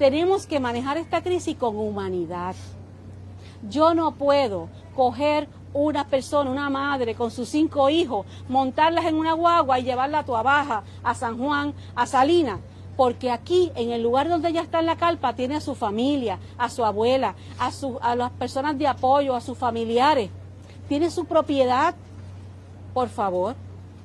Tenemos 0.00 0.46
que 0.46 0.60
manejar 0.60 0.96
esta 0.96 1.22
crisis 1.22 1.54
con 1.56 1.76
humanidad. 1.76 2.54
Yo 3.68 3.92
no 3.92 4.12
puedo 4.12 4.70
coger 4.96 5.46
una 5.74 6.06
persona, 6.06 6.50
una 6.50 6.70
madre 6.70 7.14
con 7.14 7.30
sus 7.30 7.50
cinco 7.50 7.90
hijos, 7.90 8.24
montarlas 8.48 9.04
en 9.04 9.16
una 9.16 9.34
guagua 9.34 9.78
y 9.78 9.82
llevarla 9.82 10.20
a 10.20 10.24
Tuabaja, 10.24 10.84
a 11.02 11.14
San 11.14 11.36
Juan, 11.36 11.74
a 11.94 12.06
Salinas, 12.06 12.60
porque 12.96 13.30
aquí, 13.30 13.72
en 13.74 13.90
el 13.90 14.02
lugar 14.02 14.30
donde 14.30 14.48
ella 14.48 14.62
está 14.62 14.80
en 14.80 14.86
la 14.86 14.96
carpa, 14.96 15.34
tiene 15.34 15.56
a 15.56 15.60
su 15.60 15.74
familia, 15.74 16.38
a 16.56 16.70
su 16.70 16.82
abuela, 16.82 17.34
a, 17.58 17.70
su, 17.70 17.98
a 18.00 18.16
las 18.16 18.30
personas 18.30 18.78
de 18.78 18.86
apoyo, 18.86 19.36
a 19.36 19.42
sus 19.42 19.58
familiares, 19.58 20.30
tiene 20.88 21.10
su 21.10 21.26
propiedad. 21.26 21.94
Por 22.94 23.10
favor, 23.10 23.54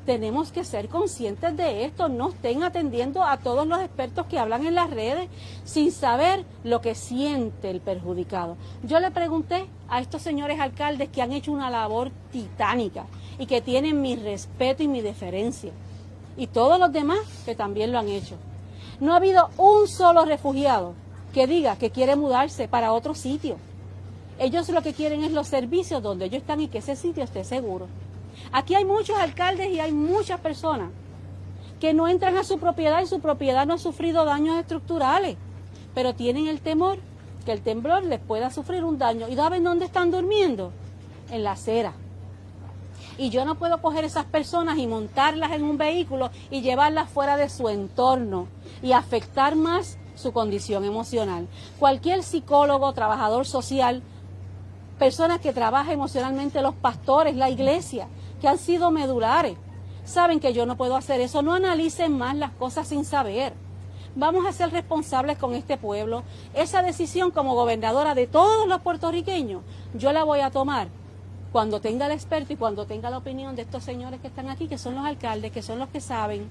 tenemos 0.05 0.51
que 0.51 0.63
ser 0.63 0.87
conscientes 0.87 1.57
de 1.57 1.85
esto, 1.85 2.07
no 2.09 2.29
estén 2.29 2.63
atendiendo 2.63 3.23
a 3.23 3.37
todos 3.37 3.67
los 3.67 3.79
expertos 3.79 4.27
que 4.27 4.37
hablan 4.37 4.65
en 4.65 4.75
las 4.75 4.89
redes 4.89 5.29
sin 5.63 5.91
saber 5.91 6.45
lo 6.63 6.79
que 6.81 6.95
siente 6.95 7.69
el 7.69 7.81
perjudicado. 7.81 8.55
Yo 8.83 8.99
le 8.99 9.11
pregunté 9.11 9.65
a 9.89 10.01
estos 10.01 10.21
señores 10.21 10.59
alcaldes 10.59 11.09
que 11.09 11.21
han 11.21 11.31
hecho 11.31 11.51
una 11.51 11.69
labor 11.69 12.11
titánica 12.31 13.05
y 13.39 13.47
que 13.47 13.61
tienen 13.61 14.01
mi 14.01 14.15
respeto 14.15 14.83
y 14.83 14.87
mi 14.87 15.01
deferencia, 15.01 15.71
y 16.37 16.47
todos 16.47 16.79
los 16.79 16.91
demás 16.91 17.19
que 17.43 17.55
también 17.55 17.91
lo 17.91 17.99
han 17.99 18.09
hecho. 18.09 18.35
No 18.99 19.13
ha 19.13 19.17
habido 19.17 19.49
un 19.57 19.87
solo 19.87 20.23
refugiado 20.23 20.93
que 21.33 21.47
diga 21.47 21.75
que 21.77 21.89
quiere 21.89 22.15
mudarse 22.15 22.67
para 22.67 22.93
otro 22.93 23.15
sitio. 23.15 23.57
Ellos 24.37 24.69
lo 24.69 24.81
que 24.81 24.93
quieren 24.93 25.23
es 25.23 25.31
los 25.31 25.47
servicios 25.47 26.03
donde 26.03 26.25
ellos 26.25 26.41
están 26.41 26.61
y 26.61 26.67
que 26.67 26.77
ese 26.77 26.95
sitio 26.95 27.23
esté 27.23 27.43
seguro. 27.43 27.87
Aquí 28.51 28.75
hay 28.75 28.85
muchos 28.85 29.17
alcaldes 29.17 29.69
y 29.69 29.79
hay 29.79 29.91
muchas 29.91 30.39
personas 30.39 30.89
que 31.79 31.93
no 31.93 32.07
entran 32.07 32.37
a 32.37 32.43
su 32.43 32.57
propiedad 32.57 33.01
y 33.01 33.07
su 33.07 33.19
propiedad 33.19 33.65
no 33.65 33.75
ha 33.75 33.77
sufrido 33.77 34.25
daños 34.25 34.57
estructurales, 34.57 35.37
pero 35.93 36.15
tienen 36.15 36.47
el 36.47 36.61
temor 36.61 36.99
que 37.45 37.51
el 37.51 37.61
temblor 37.61 38.03
les 38.03 38.19
pueda 38.19 38.49
sufrir 38.49 38.83
un 38.83 38.97
daño. 38.97 39.27
¿Y 39.27 39.35
saben 39.35 39.63
dónde 39.63 39.85
están 39.85 40.11
durmiendo? 40.11 40.71
En 41.29 41.43
la 41.43 41.51
acera. 41.51 41.93
Y 43.17 43.29
yo 43.29 43.45
no 43.45 43.55
puedo 43.55 43.81
coger 43.81 44.03
esas 44.03 44.25
personas 44.25 44.77
y 44.77 44.87
montarlas 44.87 45.51
en 45.51 45.63
un 45.63 45.77
vehículo 45.77 46.31
y 46.49 46.61
llevarlas 46.61 47.09
fuera 47.09 47.37
de 47.37 47.49
su 47.49 47.69
entorno 47.69 48.47
y 48.81 48.91
afectar 48.91 49.55
más 49.55 49.97
su 50.15 50.33
condición 50.33 50.83
emocional. 50.83 51.47
Cualquier 51.79 52.23
psicólogo, 52.23 52.91
trabajador 52.93 53.45
social, 53.45 54.01
personas 54.97 55.39
que 55.39 55.53
trabajan 55.53 55.93
emocionalmente, 55.93 56.61
los 56.61 56.75
pastores, 56.75 57.35
la 57.35 57.49
iglesia, 57.49 58.07
que 58.45 58.49
han 58.49 58.59
sido 58.59 58.91
medulares, 58.91 59.57
saben 60.03 60.39
que 60.39 60.53
yo 60.53 60.67
no 60.67 60.77
puedo 60.77 60.95
hacer 60.95 61.19
eso. 61.19 61.41
No 61.41 61.55
analicen 61.55 62.15
más 62.15 62.35
las 62.35 62.51
cosas 62.51 62.87
sin 62.87 63.03
saber. 63.03 63.53
Vamos 64.15 64.45
a 64.45 64.51
ser 64.51 64.69
responsables 64.69 65.39
con 65.39 65.55
este 65.55 65.77
pueblo. 65.77 66.21
Esa 66.53 66.83
decisión 66.83 67.31
como 67.31 67.55
gobernadora 67.55 68.13
de 68.13 68.27
todos 68.27 68.67
los 68.67 68.81
puertorriqueños, 68.81 69.63
yo 69.95 70.13
la 70.13 70.23
voy 70.23 70.41
a 70.41 70.51
tomar 70.51 70.89
cuando 71.51 71.81
tenga 71.81 72.05
el 72.05 72.11
experto 72.11 72.53
y 72.53 72.55
cuando 72.55 72.85
tenga 72.85 73.09
la 73.09 73.17
opinión 73.17 73.55
de 73.55 73.63
estos 73.63 73.83
señores 73.83 74.21
que 74.21 74.27
están 74.27 74.47
aquí, 74.47 74.67
que 74.67 74.77
son 74.77 74.93
los 74.93 75.05
alcaldes, 75.05 75.51
que 75.51 75.63
son 75.63 75.79
los 75.79 75.89
que 75.89 75.99
saben. 75.99 76.47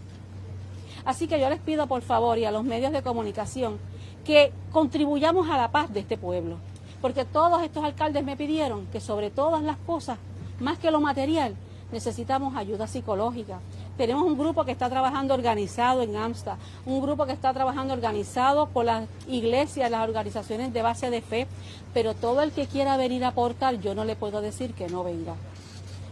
Así 1.05 1.29
que 1.29 1.39
yo 1.39 1.49
les 1.49 1.61
pido 1.61 1.87
por 1.87 2.03
favor 2.03 2.39
y 2.39 2.45
a 2.45 2.51
los 2.51 2.65
medios 2.65 2.91
de 2.91 3.03
comunicación 3.03 3.79
que 4.25 4.53
contribuyamos 4.73 5.49
a 5.49 5.57
la 5.57 5.71
paz 5.71 5.93
de 5.93 6.01
este 6.01 6.19
pueblo 6.19 6.57
porque 7.01 7.27
todos 7.27 7.63
estos 7.63 7.85
alcaldes 7.85 8.25
me 8.25 8.35
pidieron 8.35 8.87
que 8.87 8.99
sobre 8.99 9.29
todas 9.31 9.63
las 9.63 9.77
cosas, 9.77 10.17
más 10.59 10.79
que 10.79 10.91
lo 10.91 11.03
material, 11.03 11.55
necesitamos 11.95 12.57
ayuda 12.57 12.87
psicológica. 12.87 13.61
Tenemos 13.97 14.25
un 14.25 14.37
grupo 14.37 14.65
que 14.65 14.73
está 14.73 14.91
trabajando 14.91 15.33
organizado 15.33 16.03
en 16.03 16.17
AMSTA, 16.17 16.59
un 16.85 17.01
grupo 17.01 17.25
que 17.25 17.33
está 17.33 17.55
trabajando 17.55 17.95
organizado 17.95 18.67
por 18.67 18.85
las 18.85 19.09
iglesias, 19.29 19.91
las 19.91 20.07
organizaciones 20.07 20.75
de 20.75 20.83
base 20.83 21.09
de 21.09 21.23
fe, 21.23 21.47
pero 21.95 22.13
todo 22.13 22.43
el 22.43 22.53
que 22.53 22.67
quiera 22.67 22.99
venir 22.99 23.25
a 23.25 23.29
aportar, 23.29 23.81
yo 23.81 23.95
no 23.95 24.05
le 24.05 24.17
puedo 24.17 24.43
decir 24.43 24.75
que 24.75 24.89
no 24.89 25.05
venga. 25.05 25.35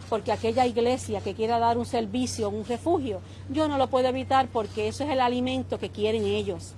Porque 0.09 0.33
aquella 0.33 0.65
iglesia 0.67 1.21
que 1.21 1.35
quiera 1.35 1.59
dar 1.59 1.77
un 1.77 1.87
servicio, 1.87 2.49
un 2.49 2.65
refugio, 2.65 3.21
yo 3.51 3.69
no 3.69 3.77
lo 3.77 3.89
puedo 3.89 4.09
evitar 4.09 4.49
porque 4.49 4.89
eso 4.89 5.05
es 5.05 5.11
el 5.11 5.21
alimento 5.21 5.79
que 5.79 5.91
quieren 5.91 6.25
ellos. 6.25 6.75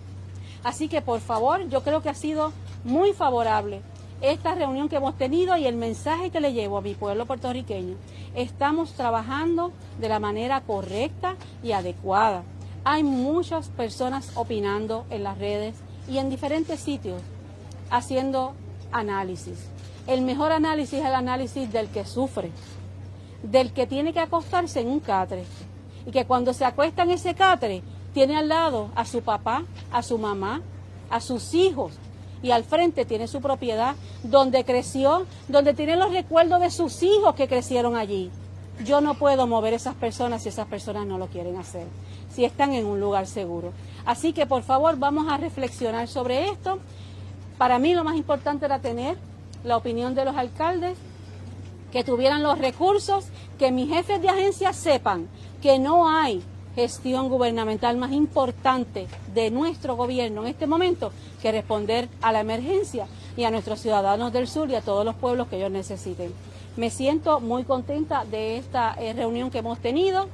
Así 0.65 0.89
que 0.89 1.03
por 1.03 1.21
favor, 1.21 1.69
yo 1.69 1.83
creo 1.83 2.03
que 2.03 2.09
ha 2.09 2.15
sido 2.15 2.53
muy 2.85 3.13
favorable 3.13 3.83
esta 4.21 4.55
reunión 4.55 4.89
que 4.89 4.97
hemos 4.97 5.17
tenido 5.17 5.57
y 5.57 5.67
el 5.67 5.77
mensaje 5.77 6.31
que 6.31 6.41
le 6.41 6.53
llevo 6.53 6.79
a 6.79 6.83
mi 6.83 6.95
pueblo 6.95 7.27
puertorriqueño. 7.27 7.97
Estamos 8.35 8.93
trabajando 8.95 9.73
de 10.01 10.09
la 10.09 10.19
manera 10.19 10.61
correcta 10.61 11.37
y 11.63 11.73
adecuada. 11.73 12.43
Hay 12.85 13.03
muchas 13.03 13.69
personas 13.69 14.33
opinando 14.35 15.07
en 15.11 15.23
las 15.25 15.39
redes 15.39 15.77
y 16.09 16.19
en 16.19 16.31
diferentes 16.31 16.81
sitios 16.81 17.23
haciendo 17.91 18.55
análisis. 18.93 19.69
El 20.07 20.23
mejor 20.23 20.53
análisis 20.53 21.01
es 21.01 21.07
el 21.07 21.15
análisis 21.15 21.73
del 21.73 21.89
que 21.89 22.05
sufre, 22.05 22.51
del 23.43 23.73
que 23.73 23.87
tiene 23.87 24.13
que 24.13 24.21
acostarse 24.21 24.81
en 24.81 24.89
un 24.89 25.01
catre 25.01 25.45
y 26.07 26.11
que 26.11 26.27
cuando 26.27 26.53
se 26.53 26.65
acuesta 26.65 27.03
en 27.03 27.11
ese 27.11 27.35
catre 27.35 27.83
tiene 28.13 28.37
al 28.37 28.49
lado 28.49 28.91
a 28.95 29.05
su 29.05 29.23
papá, 29.23 29.65
a 29.91 30.03
su 30.03 30.19
mamá, 30.19 30.61
a 31.11 31.21
sus 31.21 31.55
hijos, 31.55 31.99
y 32.45 32.51
al 32.51 32.63
frente 32.63 33.07
tiene 33.07 33.27
su 33.27 33.41
propiedad, 33.41 33.97
donde 34.23 34.67
creció, 34.67 35.25
donde 35.49 35.73
tiene 35.73 35.97
los 35.97 36.13
recuerdos 36.13 36.61
de 36.61 36.71
sus 36.71 37.03
hijos 37.03 37.35
que 37.35 37.49
crecieron 37.49 37.97
allí. 37.97 38.31
Yo 38.85 39.01
no 39.01 39.15
puedo 39.15 39.47
mover 39.47 39.73
esas 39.73 39.95
personas 39.95 40.43
si 40.43 40.51
esas 40.51 40.67
personas 40.67 41.07
no 41.07 41.17
lo 41.17 41.29
quieren 41.29 41.57
hacer, 41.57 41.87
si 42.31 42.45
están 42.45 42.75
en 42.75 42.85
un 42.85 43.01
lugar 43.01 43.27
seguro. 43.27 43.73
Así 44.05 44.35
que 44.35 44.45
por 44.45 44.63
favor 44.63 44.99
vamos 44.99 45.27
a 45.33 45.39
reflexionar 45.39 46.07
sobre 46.07 46.51
esto. 46.51 46.81
Para 47.57 47.79
mí 47.79 47.95
lo 47.95 48.05
más 48.05 48.15
importante 48.15 48.67
era 48.67 48.79
tener 48.79 49.17
la 49.65 49.79
opinión 49.79 50.15
de 50.15 50.27
los 50.27 50.37
alcaldes, 50.37 50.99
que 51.93 52.05
tuvieran 52.05 52.43
los 52.43 52.59
recursos, 52.59 53.25
que 53.59 53.73
mis 53.73 53.89
jefes 53.89 54.21
de 54.21 54.29
agencia 54.29 54.75
sepan 54.75 55.29
que 55.63 55.79
no 55.79 56.11
hay 56.11 56.43
gestión 56.75 57.29
gubernamental 57.29 57.97
más 57.97 58.13
importante 58.13 59.07
de 59.33 59.51
nuestro 59.51 59.97
gobierno 59.97 60.43
en 60.43 60.49
este 60.49 60.67
momento 60.67 61.13
que 61.41 61.53
responder 61.53 62.09
a 62.21 62.33
la 62.33 62.41
emergencia 62.41 63.07
y 63.37 63.45
a 63.45 63.51
nuestros 63.51 63.81
ciudadanos 63.81 64.33
del 64.33 64.49
sur 64.49 64.71
y 64.71 64.75
a 64.75 64.81
todos 64.81 65.05
los 65.05 65.15
pueblos 65.15 65.49
que 65.49 65.57
ellos 65.57 65.71
necesiten. 65.71 66.33
Me 66.77 66.91
siento 66.91 67.41
muy 67.41 67.65
contenta 67.65 68.25
de 68.25 68.57
esta 68.57 68.95
eh, 68.95 69.13
reunión 69.13 69.51
que 69.51 69.59
hemos 69.59 69.79
tenido. 69.79 70.29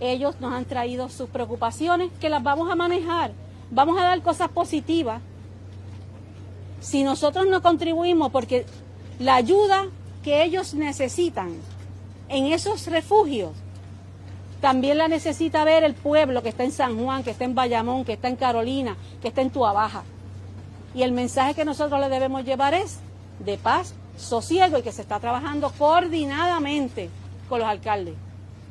Ellos 0.00 0.36
nos 0.40 0.52
han 0.52 0.66
traído 0.66 1.08
sus 1.08 1.30
preocupaciones 1.30 2.10
que 2.20 2.28
las 2.28 2.42
vamos 2.42 2.70
a 2.70 2.74
manejar. 2.74 3.32
Vamos 3.70 3.98
a 3.98 4.04
dar 4.04 4.20
cosas 4.22 4.50
positivas. 4.50 5.22
Si 6.80 7.02
nosotros 7.02 7.46
no 7.48 7.62
contribuimos, 7.62 8.30
porque 8.30 8.66
la 9.18 9.36
ayuda 9.36 9.86
que 10.22 10.44
ellos 10.44 10.74
necesitan 10.74 11.54
en 12.28 12.46
esos 12.46 12.86
refugios 12.86 13.52
también 14.60 14.98
la 14.98 15.08
necesita 15.08 15.64
ver 15.64 15.84
el 15.84 15.94
pueblo 15.94 16.42
que 16.42 16.48
está 16.48 16.64
en 16.64 16.72
San 16.72 16.98
Juan, 17.02 17.22
que 17.22 17.30
está 17.30 17.44
en 17.44 17.54
Bayamón, 17.54 18.04
que 18.04 18.14
está 18.14 18.28
en 18.28 18.36
Carolina, 18.36 18.96
que 19.20 19.28
está 19.28 19.42
en 19.42 19.50
Tuabaja. 19.50 20.02
Y 20.94 21.02
el 21.02 21.12
mensaje 21.12 21.54
que 21.54 21.64
nosotros 21.64 22.00
le 22.00 22.08
debemos 22.08 22.44
llevar 22.44 22.72
es 22.74 22.98
de 23.38 23.58
paz, 23.58 23.94
sosiego 24.16 24.78
y 24.78 24.82
que 24.82 24.92
se 24.92 25.02
está 25.02 25.20
trabajando 25.20 25.70
coordinadamente 25.76 27.10
con 27.48 27.60
los 27.60 27.68
alcaldes. 27.68 28.14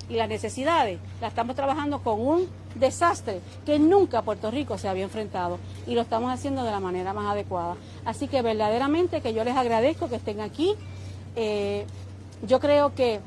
Y 0.09 0.15
las 0.15 0.27
necesidades 0.27 0.99
las 1.21 1.29
estamos 1.29 1.55
trabajando 1.55 1.99
con 1.99 2.19
un 2.19 2.47
desastre 2.75 3.41
que 3.65 3.79
nunca 3.79 4.21
Puerto 4.21 4.51
Rico 4.51 4.77
se 4.77 4.87
había 4.87 5.03
enfrentado 5.03 5.59
y 5.87 5.95
lo 5.95 6.01
estamos 6.01 6.31
haciendo 6.31 6.63
de 6.63 6.71
la 6.71 6.79
manera 6.79 7.13
más 7.13 7.31
adecuada. 7.31 7.75
Así 8.05 8.27
que 8.27 8.41
verdaderamente 8.41 9.21
que 9.21 9.33
yo 9.33 9.43
les 9.43 9.55
agradezco 9.55 10.09
que 10.09 10.15
estén 10.15 10.41
aquí. 10.41 10.75
Eh, 11.35 11.85
yo 12.45 12.59
creo 12.59 12.93
que 12.93 13.19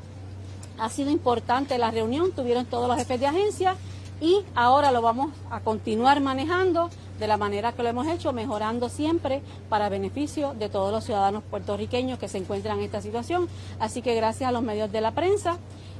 ha 0.79 0.89
sido 0.89 1.09
importante 1.11 1.77
la 1.77 1.91
reunión, 1.91 2.31
tuvieron 2.31 2.65
todos 2.65 2.87
los 2.87 2.97
jefes 2.97 3.19
de 3.19 3.27
agencia 3.27 3.75
y 4.21 4.43
ahora 4.55 4.91
lo 4.91 5.01
vamos 5.01 5.31
a 5.49 5.61
continuar 5.61 6.19
manejando 6.21 6.89
de 7.19 7.27
la 7.27 7.37
manera 7.37 7.73
que 7.73 7.83
lo 7.83 7.89
hemos 7.89 8.07
hecho, 8.07 8.33
mejorando 8.33 8.89
siempre 8.89 9.41
para 9.69 9.89
beneficio 9.89 10.53
de 10.53 10.69
todos 10.69 10.91
los 10.91 11.03
ciudadanos 11.03 11.43
puertorriqueños 11.43 12.17
que 12.17 12.27
se 12.27 12.37
encuentran 12.37 12.79
en 12.79 12.85
esta 12.85 13.01
situación. 13.01 13.47
Así 13.79 14.01
que 14.01 14.15
gracias 14.15 14.47
a 14.49 14.51
los 14.51 14.61
medios 14.61 14.91
de 14.91 15.01
la 15.01 15.11
prensa. 15.11 15.57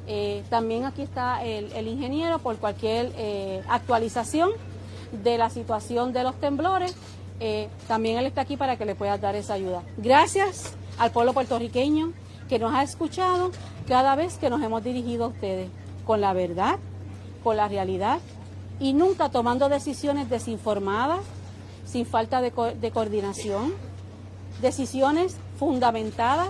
Eh, 0.08 0.44
también 0.50 0.86
aquí 0.86 1.02
está 1.02 1.44
el, 1.46 1.88
ingeniero 1.88 2.40
por 2.40 2.58
cualquier 2.58 3.12
eh, 3.16 3.62
actualización 3.70 4.50
de 5.24 5.38
la 5.38 5.50
situación 5.50 6.14
de 6.14 6.24
los 6.24 6.36
temblores. 6.40 6.96
Eh, 7.40 7.70
también 7.88 8.18
él 8.18 8.26
está 8.26 8.42
aquí 8.42 8.58
para 8.58 8.78
que 8.78 8.86
le 8.86 8.96
pueda 8.96 9.18
dar 9.18 9.36
esa 9.36 9.54
ayuda. 9.54 9.84
Gracias 9.98 10.74
al 10.98 11.12
pueblo 11.12 11.34
puertorriqueño 11.34 12.14
que 12.50 12.60
nos 12.60 12.74
ha 12.74 12.84
escuchado 12.84 13.52
cada 13.88 14.16
vez 14.16 14.38
que 14.38 14.50
nos 14.50 14.62
hemos 14.62 14.84
dirigido 14.84 15.26
a 15.26 15.28
ustedes, 15.28 15.70
con 16.06 16.20
la 16.20 16.34
verdad, 16.34 16.80
con 17.44 17.56
la 17.56 17.68
realidad 17.68 18.20
y 18.80 18.94
nunca 18.94 19.30
tomando 19.30 19.70
decisiones 19.70 20.30
desinformadas, 20.30 21.22
sin 21.86 22.06
falta 22.06 22.42
de, 22.42 22.52
coordinación, 22.52 23.74
decisiones 24.62 25.38
fundamentadas, 25.58 26.50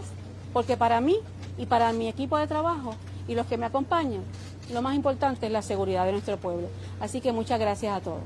porque 0.53 0.77
para 0.77 1.01
mí 1.01 1.18
y 1.58 1.65
para 1.65 1.91
mi 1.91 2.08
equipo 2.08 2.38
de 2.38 2.48
trabajo 2.48 2.96
y 3.27 3.36
los 3.36 3.46
que 3.48 3.58
me 3.58 3.65
acompañan, 3.65 4.24
lo 4.72 4.82
más 4.82 4.96
importante 4.96 5.48
es 5.48 5.51
la 5.51 5.62
seguridad 5.62 6.06
de 6.06 6.13
nuestro 6.13 6.38
pueblo. 6.38 6.68
Así 7.00 7.20
que 7.22 7.32
muchas 7.32 7.60
gracias 7.60 7.98
a 7.98 8.01
todos. 8.01 8.22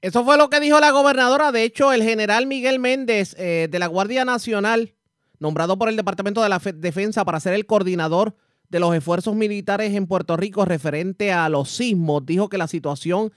Eso 0.00 0.24
fue 0.24 0.36
lo 0.36 0.48
que 0.48 0.60
dijo 0.60 0.78
la 0.78 0.92
gobernadora. 0.92 1.50
De 1.50 1.64
hecho, 1.64 1.92
el 1.92 2.02
general 2.02 2.46
Miguel 2.46 2.78
Méndez 2.78 3.34
eh, 3.38 3.66
de 3.68 3.78
la 3.78 3.88
Guardia 3.88 4.24
Nacional 4.24 4.94
nombrado 5.40 5.78
por 5.78 5.88
el 5.88 5.96
Departamento 5.96 6.42
de 6.42 6.48
la 6.48 6.60
Defensa 6.74 7.24
para 7.24 7.40
ser 7.40 7.54
el 7.54 7.66
coordinador 7.66 8.34
de 8.68 8.80
los 8.80 8.94
esfuerzos 8.94 9.34
militares 9.34 9.94
en 9.94 10.06
Puerto 10.06 10.36
Rico 10.36 10.64
referente 10.64 11.32
a 11.32 11.48
los 11.48 11.70
sismos, 11.70 12.26
dijo 12.26 12.48
que 12.48 12.58
la 12.58 12.66
situación 12.68 13.32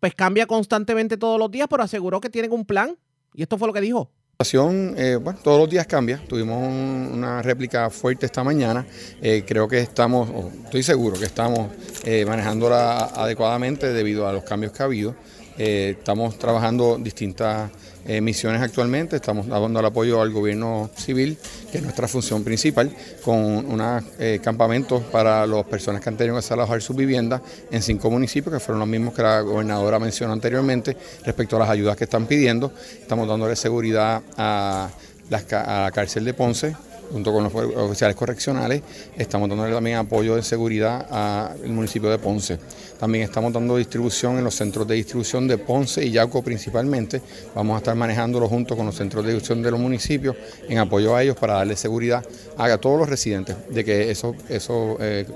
pues 0.00 0.14
cambia 0.14 0.46
constantemente 0.46 1.16
todos 1.16 1.38
los 1.38 1.50
días, 1.50 1.68
pero 1.70 1.82
aseguró 1.82 2.20
que 2.20 2.30
tienen 2.30 2.52
un 2.52 2.64
plan. 2.64 2.96
Y 3.34 3.42
esto 3.42 3.58
fue 3.58 3.68
lo 3.68 3.72
que 3.74 3.80
dijo. 3.80 4.10
La 4.38 4.44
situación, 4.44 4.94
eh, 4.96 5.16
bueno, 5.16 5.38
todos 5.44 5.60
los 5.60 5.70
días 5.70 5.86
cambia. 5.86 6.20
Tuvimos 6.26 6.58
un- 6.66 7.10
una 7.12 7.42
réplica 7.42 7.88
fuerte 7.90 8.26
esta 8.26 8.42
mañana. 8.42 8.84
Eh, 9.20 9.44
creo 9.46 9.68
que 9.68 9.78
estamos, 9.78 10.28
estoy 10.64 10.82
seguro 10.82 11.16
que 11.18 11.26
estamos 11.26 11.70
eh, 12.04 12.24
manejándola 12.26 13.04
adecuadamente 13.14 13.92
debido 13.92 14.26
a 14.26 14.32
los 14.32 14.42
cambios 14.42 14.72
que 14.72 14.82
ha 14.82 14.86
habido. 14.86 15.14
Eh, 15.58 15.94
estamos 15.98 16.36
trabajando 16.38 16.98
distintas 16.98 17.70
eh, 18.06 18.20
misiones 18.20 18.60
actualmente, 18.60 19.16
estamos 19.16 19.46
dando 19.46 19.80
el 19.80 19.86
apoyo 19.86 20.20
al 20.20 20.30
gobierno 20.30 20.90
civil, 20.96 21.36
que 21.70 21.78
es 21.78 21.84
nuestra 21.84 22.08
función 22.08 22.44
principal, 22.44 22.90
con 23.24 23.36
unos 23.36 24.04
eh, 24.18 24.40
campamentos 24.42 25.02
para 25.04 25.46
las 25.46 25.64
personas 25.64 26.00
que 26.00 26.08
han 26.08 26.16
tenido 26.16 26.38
que 26.38 26.54
alojar 26.54 26.82
sus 26.82 26.96
viviendas 26.96 27.40
en 27.70 27.82
cinco 27.82 28.10
municipios, 28.10 28.54
que 28.54 28.60
fueron 28.60 28.80
los 28.80 28.88
mismos 28.88 29.14
que 29.14 29.22
la 29.22 29.40
gobernadora 29.40 29.98
mencionó 29.98 30.32
anteriormente, 30.32 30.96
respecto 31.24 31.56
a 31.56 31.60
las 31.60 31.70
ayudas 31.70 31.96
que 31.96 32.04
están 32.04 32.26
pidiendo. 32.26 32.72
Estamos 33.00 33.28
dándole 33.28 33.56
seguridad 33.56 34.22
a, 34.36 34.90
a 35.30 35.82
la 35.82 35.90
cárcel 35.92 36.24
de 36.24 36.34
Ponce, 36.34 36.74
junto 37.12 37.32
con 37.32 37.44
los 37.44 37.54
oficiales 37.54 38.16
correccionales, 38.16 38.82
estamos 39.16 39.48
dándole 39.48 39.72
también 39.72 39.98
apoyo 39.98 40.34
de 40.34 40.42
seguridad 40.42 41.06
al 41.10 41.68
municipio 41.68 42.08
de 42.08 42.18
Ponce. 42.18 42.58
También 43.02 43.24
estamos 43.24 43.52
dando 43.52 43.76
distribución 43.76 44.38
en 44.38 44.44
los 44.44 44.54
centros 44.54 44.86
de 44.86 44.94
distribución 44.94 45.48
de 45.48 45.58
Ponce 45.58 46.04
y 46.06 46.12
Yauco 46.12 46.40
principalmente. 46.40 47.20
Vamos 47.52 47.74
a 47.74 47.78
estar 47.78 47.96
manejándolo 47.96 48.48
junto 48.48 48.76
con 48.76 48.86
los 48.86 48.94
centros 48.94 49.24
de 49.24 49.32
distribución 49.32 49.60
de 49.60 49.72
los 49.72 49.80
municipios 49.80 50.36
en 50.68 50.78
apoyo 50.78 51.16
a 51.16 51.24
ellos 51.24 51.36
para 51.36 51.54
darle 51.54 51.74
seguridad 51.74 52.24
a 52.56 52.78
todos 52.78 53.00
los 53.00 53.08
residentes 53.08 53.56
de 53.70 53.84
que 53.84 54.08
esos 54.08 54.36
eso, 54.48 54.98
eh, 55.00 55.26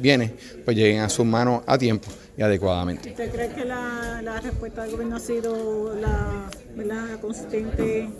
bienes 0.00 0.30
pues 0.64 0.76
lleguen 0.76 1.00
a 1.00 1.08
sus 1.08 1.26
manos 1.26 1.64
a 1.66 1.76
tiempo 1.76 2.06
y 2.36 2.42
adecuadamente. 2.42 3.10
¿Usted 3.10 3.32
cree 3.32 3.48
que 3.48 3.64
la, 3.64 4.22
la 4.22 4.40
respuesta 4.40 4.82
del 4.82 4.92
gobierno 4.92 5.16
ha 5.16 5.20
sido 5.20 5.96
la, 5.96 6.48
¿verdad? 6.76 7.18
consistente? 7.20 8.10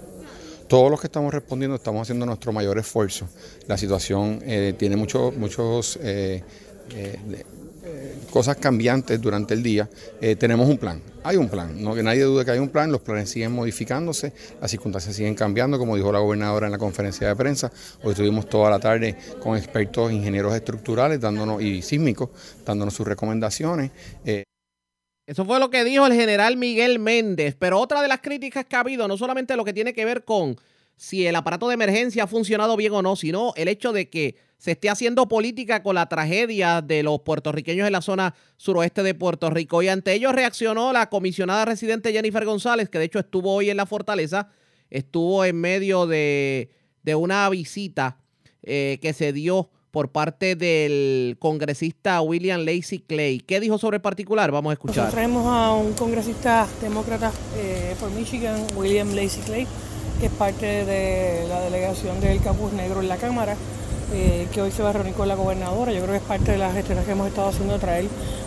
Todos 0.66 0.90
los 0.90 1.00
que 1.00 1.06
estamos 1.06 1.32
respondiendo 1.32 1.76
estamos 1.76 2.02
haciendo 2.02 2.26
nuestro 2.26 2.52
mayor 2.52 2.76
esfuerzo. 2.80 3.28
La 3.68 3.78
situación 3.78 4.40
eh, 4.42 4.74
tiene 4.76 4.96
muchos 4.96 5.36
muchos 5.36 6.00
eh, 6.02 6.42
eh, 6.94 7.16
eh, 7.32 7.44
cosas 8.30 8.56
cambiantes 8.56 9.20
durante 9.20 9.54
el 9.54 9.62
día. 9.62 9.88
Eh, 10.20 10.36
tenemos 10.36 10.68
un 10.68 10.78
plan, 10.78 11.02
hay 11.24 11.36
un 11.36 11.48
plan, 11.48 11.82
no 11.82 11.94
que 11.94 12.02
nadie 12.02 12.22
dude 12.22 12.44
que 12.44 12.50
hay 12.50 12.58
un 12.58 12.68
plan, 12.68 12.92
los 12.92 13.00
planes 13.00 13.30
siguen 13.30 13.52
modificándose, 13.52 14.32
las 14.60 14.70
circunstancias 14.70 15.16
siguen 15.16 15.34
cambiando, 15.34 15.78
como 15.78 15.96
dijo 15.96 16.12
la 16.12 16.18
gobernadora 16.18 16.66
en 16.66 16.72
la 16.72 16.78
conferencia 16.78 17.28
de 17.28 17.36
prensa. 17.36 17.72
Hoy 18.02 18.12
estuvimos 18.12 18.48
toda 18.48 18.70
la 18.70 18.78
tarde 18.78 19.16
con 19.40 19.56
expertos 19.56 20.12
ingenieros 20.12 20.54
estructurales 20.54 21.20
dándonos 21.20 21.62
y 21.62 21.82
sísmicos 21.82 22.30
dándonos 22.64 22.94
sus 22.94 23.06
recomendaciones. 23.06 23.90
Eh, 24.24 24.44
Eso 25.26 25.44
fue 25.44 25.58
lo 25.58 25.70
que 25.70 25.84
dijo 25.84 26.06
el 26.06 26.14
general 26.14 26.56
Miguel 26.56 26.98
Méndez. 26.98 27.54
Pero 27.58 27.78
otra 27.78 28.00
de 28.02 28.08
las 28.08 28.20
críticas 28.20 28.64
que 28.64 28.76
ha 28.76 28.80
habido, 28.80 29.06
no 29.08 29.16
solamente 29.16 29.56
lo 29.56 29.64
que 29.64 29.72
tiene 29.72 29.92
que 29.92 30.04
ver 30.04 30.24
con 30.24 30.56
si 30.96 31.26
el 31.26 31.36
aparato 31.36 31.68
de 31.68 31.74
emergencia 31.74 32.24
ha 32.24 32.26
funcionado 32.26 32.76
bien 32.76 32.92
o 32.92 33.02
no, 33.02 33.14
sino 33.14 33.52
el 33.56 33.68
hecho 33.68 33.92
de 33.92 34.08
que 34.08 34.36
se 34.58 34.72
esté 34.72 34.90
haciendo 34.90 35.28
política 35.28 35.82
con 35.82 35.94
la 35.94 36.06
tragedia 36.06 36.82
de 36.82 37.02
los 37.02 37.20
puertorriqueños 37.20 37.86
en 37.86 37.92
la 37.92 38.02
zona 38.02 38.34
suroeste 38.56 39.02
de 39.02 39.14
Puerto 39.14 39.50
Rico. 39.50 39.82
Y 39.82 39.88
ante 39.88 40.12
ello 40.12 40.32
reaccionó 40.32 40.92
la 40.92 41.08
comisionada 41.08 41.64
residente 41.64 42.12
Jennifer 42.12 42.44
González, 42.44 42.88
que 42.88 42.98
de 42.98 43.04
hecho 43.04 43.20
estuvo 43.20 43.54
hoy 43.54 43.70
en 43.70 43.76
la 43.76 43.86
fortaleza, 43.86 44.48
estuvo 44.90 45.44
en 45.44 45.60
medio 45.60 46.06
de, 46.06 46.70
de 47.04 47.14
una 47.14 47.48
visita 47.48 48.18
eh, 48.62 48.98
que 49.00 49.12
se 49.12 49.32
dio 49.32 49.70
por 49.90 50.10
parte 50.10 50.56
del 50.56 51.36
congresista 51.38 52.20
William 52.20 52.60
Lacey 52.60 52.98
Clay. 52.98 53.40
¿Qué 53.40 53.60
dijo 53.60 53.78
sobre 53.78 53.96
el 53.96 54.02
particular? 54.02 54.50
Vamos 54.50 54.70
a 54.70 54.72
escuchar. 54.74 54.96
Nosotros 54.96 55.14
traemos 55.14 55.46
a 55.46 55.72
un 55.72 55.92
congresista 55.94 56.66
demócrata 56.82 57.32
eh, 57.56 57.94
por 57.98 58.10
Michigan, 58.10 58.66
William 58.76 59.14
Lacey 59.14 59.42
Clay, 59.44 59.66
que 60.20 60.26
es 60.26 60.32
parte 60.32 60.84
de 60.84 61.46
la 61.48 61.62
delegación 61.62 62.20
del 62.20 62.40
Campus 62.42 62.72
Negro 62.72 63.00
en 63.00 63.08
la 63.08 63.16
Cámara, 63.16 63.56
eh, 64.12 64.46
que 64.52 64.62
hoy 64.62 64.70
se 64.70 64.82
va 64.82 64.90
a 64.90 64.92
reunir 64.92 65.14
con 65.14 65.28
la 65.28 65.34
gobernadora. 65.34 65.92
Yo 65.92 65.98
creo 66.00 66.12
que 66.12 66.16
es 66.18 66.22
parte 66.22 66.52
de 66.52 66.58
las 66.58 66.72
gestiones 66.74 67.04
que 67.04 67.12
hemos 67.12 67.28
estado 67.28 67.48
haciendo 67.48 67.74
de 67.74 67.78
traer 67.80 68.04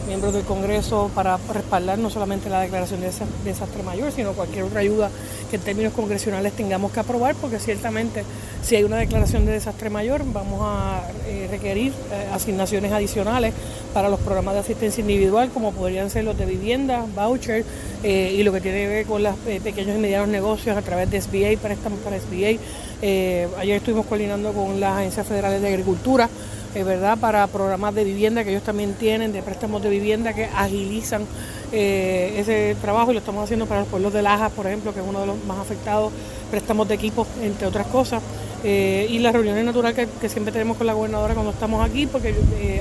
miembros 0.08 0.34
del 0.34 0.44
Congreso 0.44 1.12
para 1.14 1.38
respaldar 1.54 2.00
no 2.00 2.10
solamente 2.10 2.50
la 2.50 2.62
declaración 2.62 3.02
de 3.02 3.10
desa- 3.10 3.28
desastre 3.46 3.84
mayor, 3.84 4.12
sino 4.12 4.34
cualquier 4.34 4.64
otra 4.64 4.80
ayuda 4.80 5.10
que 5.50 5.58
en 5.58 5.62
términos 5.62 5.94
congresionales 5.94 6.54
tengamos 6.54 6.92
que 6.92 7.00
aprobar, 7.00 7.36
porque 7.36 7.60
ciertamente 7.60 8.24
si 8.64 8.76
hay 8.76 8.84
una 8.84 8.98
declaración 8.98 9.46
de 9.46 9.52
desastre 9.54 9.90
mayor, 9.90 10.22
vamos 10.34 10.60
a 10.64 11.02
eh, 11.28 11.48
requerir 11.52 11.92
eh, 12.12 12.28
asignaciones 12.34 12.92
adicionales 12.92 13.54
para 13.94 14.10
los 14.10 14.20
programas 14.20 14.56
de 14.56 14.62
asistencia 14.62 15.02
individual, 15.02 15.50
como 15.54 15.72
podrían 15.72 16.10
ser 16.10 16.24
los 16.24 16.38
de 16.38 16.46
vivienda, 16.46 17.06
voucher 17.16 17.64
y 18.04 18.42
lo 18.42 18.52
que 18.52 18.62
tiene 18.62 18.80
que 18.80 18.88
ver 18.88 19.06
con 19.06 19.22
los 19.22 19.36
pequeños 19.36 19.96
y 19.96 20.00
medianos 20.00 20.28
negocios 20.30 20.76
a 20.76 20.82
través 20.82 21.12
de 21.12 21.22
SBA, 21.22 21.62
préstamos 21.62 22.00
para 22.00 22.18
SBA. 22.18 22.58
Eh, 23.02 23.48
ayer 23.58 23.78
estuvimos 23.78 24.06
coordinando 24.06 24.54
con 24.54 24.80
las 24.80 24.98
agencias 24.98 25.26
federales 25.26 25.62
de 25.62 25.68
agricultura, 25.70 26.30
eh, 26.74 26.84
¿verdad? 26.84 27.18
Para 27.18 27.46
programas 27.48 27.94
de 27.96 28.06
vivienda 28.06 28.44
que 28.44 28.52
ellos 28.52 28.64
también 28.64 28.94
tienen, 28.94 29.34
de 29.34 29.42
préstamos 29.42 29.84
de 29.84 29.90
vivienda 29.90 30.34
que 30.34 30.46
agilizan 30.46 31.26
eh, 31.74 32.36
ese 32.38 32.78
trabajo 32.82 33.12
y 33.12 33.14
lo 33.14 33.20
estamos 33.20 33.44
haciendo 33.44 33.66
para 33.66 33.82
los 33.82 33.90
pueblos 33.90 34.14
de 34.14 34.22
Lajas, 34.22 34.52
por 34.54 34.68
ejemplo, 34.68 34.94
que 34.94 35.02
es 35.02 35.06
uno 35.06 35.20
de 35.20 35.26
los 35.26 35.44
más 35.46 35.58
afectados, 35.60 36.14
préstamos 36.50 36.88
de 36.88 36.96
equipos, 36.96 37.28
entre 37.42 37.68
otras 37.68 37.88
cosas. 37.88 38.22
Eh, 38.64 39.08
y 39.10 39.20
las 39.20 39.34
reuniones 39.34 39.66
naturales 39.66 40.08
que, 40.22 40.30
siempre 40.30 40.54
tenemos 40.54 40.78
con 40.78 40.86
la 40.86 40.94
gobernadora 40.94 41.34
cuando 41.34 41.52
estamos 41.52 41.84
aquí, 41.84 42.06
porque 42.06 42.36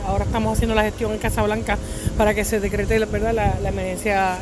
ahora 0.07 0.25
estamos 0.25 0.53
haciendo 0.53 0.75
la 0.75 0.83
gestión 0.83 1.13
en 1.13 1.19
Casablanca 1.19 1.79
para 2.17 2.35
que 2.35 2.45
se 2.45 2.61
decrete 2.61 2.99
¿verdad? 3.07 3.33
La, 3.33 3.69
emergencia 3.69 4.39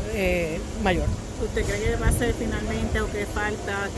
mayor. 0.82 1.27
¿Usted 1.42 1.64
cree 1.64 1.80
que 1.80 1.96
va 1.96 2.08
a 2.08 2.12
ser 2.12 2.34
finalmente 2.34 3.00
o 3.00 3.10
que 3.10 3.24
falta, 3.26 3.88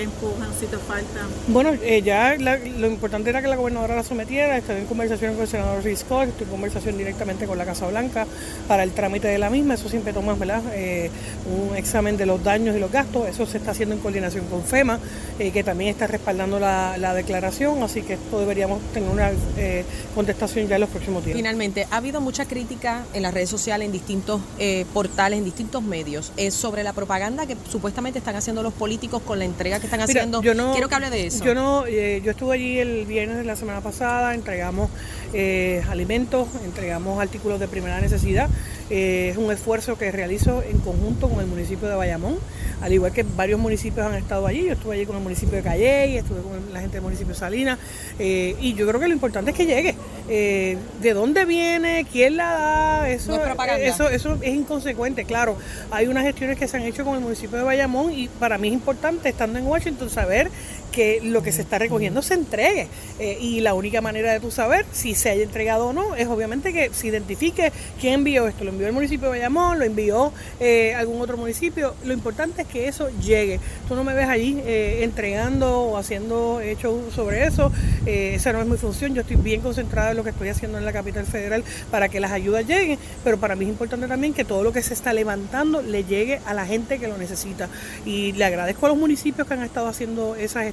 si 0.59 0.67
te 0.67 0.77
falta? 0.77 1.21
Bueno, 1.49 1.71
eh, 1.83 2.03
ya 2.03 2.37
la- 2.39 2.59
lo 2.59 2.87
importante 2.87 3.31
era 3.31 3.41
que 3.41 3.49
la 3.49 3.57
gobernadora 3.57 3.97
la 3.97 4.03
sometiera, 4.03 4.57
estoy 4.59 4.77
en 4.77 4.87
conversación 4.87 5.33
con 5.35 5.43
el 5.43 5.49
senador 5.49 5.83
Rick 5.83 5.97
Scott, 5.97 6.29
estoy 6.29 6.45
en 6.45 6.51
conversación 6.51 6.99
directamente 6.99 7.47
con 7.47 7.57
la 7.57 7.65
Casa 7.65 7.87
Blanca 7.87 8.27
para 8.69 8.83
el 8.83 8.93
trámite 8.93 9.29
de 9.29 9.39
la 9.39 9.49
misma, 9.49 9.75
eso 9.75 9.89
siempre 9.89 10.13
toma 10.13 10.35
¿verdad? 10.35 10.63
Eh, 10.75 11.11
un 11.47 11.77
examen 11.77 12.17
de 12.17 12.27
los 12.27 12.43
daños 12.45 12.77
y 12.77 12.79
los 12.79 12.93
gastos, 12.93 13.27
eso 13.29 13.47
se 13.47 13.57
está 13.59 13.71
haciendo 13.71 13.95
en 13.95 14.01
coordinación 14.03 14.45
con 14.47 14.63
FEMA, 14.63 14.99
eh, 15.39 15.51
que 15.51 15.65
también 15.65 15.91
está 15.91 16.07
respaldando 16.07 16.61
la, 16.61 16.99
la 16.99 17.15
declaración, 17.15 17.83
así 17.83 18.03
que 18.03 18.15
esto 18.15 18.39
deberíamos 18.41 18.81
tener 18.93 19.09
una 19.09 19.31
eh, 19.57 19.85
contestación 20.15 20.69
ya 20.69 20.75
en 20.75 20.83
los 20.83 20.91
próximos 20.91 21.25
días. 21.25 21.37
Finalmente, 21.37 21.87
ha 21.91 21.97
habido 21.97 22.21
mucha 22.21 22.45
crítica 22.47 23.05
en 23.15 23.23
las 23.23 23.33
redes 23.33 23.49
sociales, 23.49 23.87
en 23.87 23.93
distintos 23.93 24.41
eh, 24.59 24.85
portales, 24.93 25.39
en 25.39 25.45
distintos 25.45 25.83
medios, 25.83 26.33
eh, 26.37 26.51
sobre 26.51 26.83
la 26.83 26.93
propaganda 26.93 27.30
que 27.39 27.57
supuestamente 27.71 28.19
están 28.19 28.37
haciendo 28.37 28.63
los 28.63 28.73
políticos 28.75 29.23
con 29.25 29.39
la 29.39 29.45
entrega 29.45 29.79
que 29.81 29.87
están 29.87 30.01
Mira, 30.07 30.21
haciendo. 30.21 30.43
yo 30.43 30.55
no- 30.55 30.73
Quiero 30.73 30.89
que 30.89 30.95
hable 30.95 31.11
de 31.11 31.27
eso. 31.29 31.45
Yo 31.45 31.55
no, 31.55 31.87
eh, 31.87 32.21
yo 32.25 32.33
estuve 32.33 32.55
allí 32.57 32.79
el 32.79 33.07
viernes 33.07 33.37
de 33.39 33.45
la 33.45 33.57
semana 33.57 33.81
pasada, 33.81 34.35
entregamos 34.35 34.91
eh, 35.33 35.83
alimentos, 35.89 36.49
entregamos 36.65 37.21
artículos 37.21 37.61
de 37.61 37.69
primera 37.69 38.01
necesidad. 38.01 38.49
Eh, 38.91 39.29
es 39.31 39.37
un 39.37 39.53
esfuerzo 39.53 39.97
que 39.97 40.11
realizo 40.11 40.63
en 40.63 40.79
conjunto 40.79 41.29
con 41.29 41.41
el 41.41 41.47
municipio 41.47 41.89
de 41.89 41.95
Bayamón, 41.95 42.39
al 42.81 42.93
igual 42.93 43.13
que 43.13 43.23
varios 43.23 43.61
municipios 43.61 44.07
han 44.07 44.15
estado 44.15 44.47
allí. 44.47 44.67
Yo 44.67 44.73
estuve 44.73 44.97
allí 44.97 45.07
con 45.07 45.17
el 45.17 45.23
municipio 45.23 45.57
de 45.57 45.63
Calley, 45.63 46.17
estuve 46.17 46.43
con 46.43 46.73
la 46.73 46.81
gente 46.81 46.97
del 46.97 47.03
municipio 47.03 47.33
de 47.35 47.39
Salinas, 47.39 47.79
eh, 48.19 48.57
y 48.61 48.75
yo 48.75 48.87
creo 48.89 49.01
que 49.01 49.07
lo 49.07 49.15
importante 49.15 49.53
es 49.53 49.57
que 49.57 49.67
llegue. 49.67 49.95
¿De 50.29 51.15
dónde 51.15 51.45
viene? 51.45 52.07
¿Quién 52.11 52.37
la 52.37 52.53
da? 52.53 53.11
Eso, 53.11 53.33
No 53.33 53.39
es 53.39 53.43
propaganda. 53.45 53.85
eso, 53.85 54.09
eso 54.09 54.39
es 54.41 54.55
inconsecuente, 54.55 55.25
claro. 55.25 55.57
Hay 55.91 56.07
unas 56.07 56.25
gestiones 56.25 56.59
que 56.59 56.69
se 56.69 56.77
han 56.77 56.85
hecho 56.85 57.05
con 57.05 57.15
el 57.15 57.21
municipio 57.21 57.59
de 57.59 57.65
Bayamón 57.65 58.13
y 58.13 58.29
para 58.29 58.59
mí 58.59 58.69
es 58.69 58.75
importante, 58.75 59.29
estando 59.29 59.59
en 59.59 59.67
Washington, 59.67 60.09
saber 60.11 60.51
que 60.91 61.21
lo 61.23 61.43
que 61.43 61.53
se 61.53 61.63
está 61.63 61.79
recogiendo 61.79 62.23
se 62.23 62.35
entregue. 62.35 62.89
Eh, 63.19 63.39
y 63.41 63.61
la 63.61 63.75
única 63.75 64.01
manera 64.01 64.33
de 64.33 64.41
tú 64.41 64.51
saber 64.51 64.87
si 64.93 65.15
se 65.15 65.31
haya 65.31 65.43
entregado 65.43 65.89
o 65.89 65.93
no 65.93 66.17
es 66.17 66.27
obviamente 66.29 66.73
que 66.73 66.91
se 66.93 67.09
identifique 67.09 67.73
quién 68.01 68.15
envió 68.15 68.49
esto. 68.49 68.65
Lo 68.65 68.71
envió 68.71 68.87
el 68.87 68.93
municipio 68.93 69.27
de 69.27 69.39
Bayamón, 69.39 69.79
lo 69.79 69.85
envió 69.85 70.33
eh, 70.59 70.95
algún 70.95 71.21
otro 71.21 71.37
municipio. 71.37 71.95
Lo 72.05 72.13
importante 72.13 72.63
es 72.63 72.69
que 72.69 72.89
eso 72.89 73.09
llegue. 73.21 73.61
Tú 73.89 73.95
no 73.95 74.05
me 74.05 74.15
ves 74.15 74.29
allí 74.29 74.61
eh, 74.65 75.01
entregando 75.03 75.81
o 75.81 75.97
haciendo 75.97 76.61
show 76.81 77.11
sobre 77.15 77.47
eso. 77.47 77.73
Esa 78.07 78.53
no 78.53 78.61
es 78.61 78.67
mi 78.67 78.77
función. 78.77 79.15
Yo 79.15 79.23
estoy 79.23 79.37
bien 79.37 79.61
concentrada 79.61 80.11
en 80.11 80.17
lo 80.17 80.25
que 80.25 80.31
estoy 80.31 80.49
haciendo 80.49 80.79
en 80.79 80.85
la 80.85 80.93
capital 80.93 81.27
federal 81.27 81.65
para 81.91 82.09
que 82.09 82.21
las 82.21 82.33
ayudas 82.33 82.67
lleguen. 82.67 82.99
Pero 83.25 83.39
para 83.39 83.57
mí 83.57 83.65
es 83.65 83.71
importante 83.71 84.09
también 84.09 84.35
que 84.35 84.45
todo 84.45 84.63
lo 84.63 84.73
que 84.73 84.83
se 84.83 84.95
está 84.95 85.13
levantando 85.13 85.83
le 85.83 86.05
llegue 86.05 86.41
a 86.47 86.55
la 86.55 86.67
gente 86.67 86.99
que 86.99 87.09
lo 87.09 87.17
necesita. 87.19 87.69
Y 88.05 88.33
le 88.33 88.45
agradezco 88.45 88.87
a 88.87 88.89
los 88.91 88.99
municipios 88.99 89.47
que 89.47 89.55
han 89.55 89.63
estado 89.63 89.89
haciendo 89.89 90.35
esa 90.37 90.65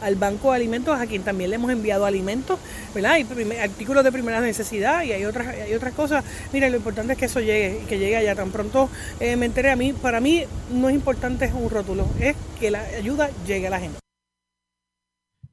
al 0.00 0.16
Banco 0.16 0.50
de 0.50 0.56
Alimentos, 0.56 0.98
a 0.98 1.06
quien 1.06 1.22
también 1.22 1.50
le 1.50 1.56
hemos 1.56 1.70
enviado 1.70 2.04
alimentos, 2.04 2.58
¿verdad? 2.94 3.18
Y 3.18 3.24
prim- 3.24 3.52
artículos 3.60 4.02
de 4.04 4.12
primera 4.12 4.40
necesidad 4.40 5.04
y 5.04 5.12
hay 5.12 5.24
otras, 5.24 5.48
hay 5.48 5.74
otras 5.74 5.94
cosas. 5.94 6.24
Mire, 6.52 6.70
lo 6.70 6.76
importante 6.76 7.12
es 7.12 7.18
que 7.18 7.26
eso 7.26 7.40
llegue 7.40 7.80
y 7.82 7.86
que 7.86 7.98
llegue 7.98 8.16
allá. 8.16 8.34
Tan 8.34 8.50
pronto 8.50 8.88
eh, 9.20 9.36
me 9.36 9.46
enteré 9.46 9.70
a 9.70 9.76
mí, 9.76 9.92
para 9.92 10.20
mí 10.20 10.44
no 10.72 10.88
es 10.88 10.94
importante 10.94 11.50
un 11.52 11.70
rótulo, 11.70 12.06
es 12.20 12.34
que 12.58 12.70
la 12.70 12.80
ayuda 12.80 13.30
llegue 13.46 13.66
a 13.66 13.70
la 13.70 13.80
gente. 13.80 13.98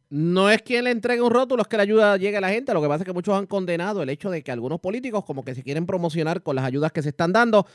No 0.10 0.50
es 0.50 0.62
quien 0.62 0.84
le 0.84 0.92
entregue 0.92 1.22
un 1.22 1.32
rótulo, 1.32 1.62
es 1.62 1.70
que 1.70 1.78
la 1.78 1.84
ayuda 1.84 2.18
llegue 2.18 2.36
a 2.36 2.42
la 2.42 2.50
gente. 2.50 2.74
Lo 2.74 2.82
que 2.82 2.88
pasa 2.90 3.04
es 3.04 3.06
que 3.06 3.14
muchos 3.14 3.38
han 3.38 3.46
condenado 3.46 4.04
el 4.04 4.10
hecho 4.10 4.30
de 4.30 4.44
que 4.44 4.52
algunos 4.52 4.82
políticos 4.82 5.24
como 5.24 5.46
que 5.46 5.56
se 5.56 5.64
quieren 5.64 5.86
promocionar 5.86 6.44
con 6.44 6.58
las 6.58 6.66
ayudas 6.66 6.92
que 6.92 7.02
se 7.02 7.10
están 7.10 7.32
dando. 7.32 7.66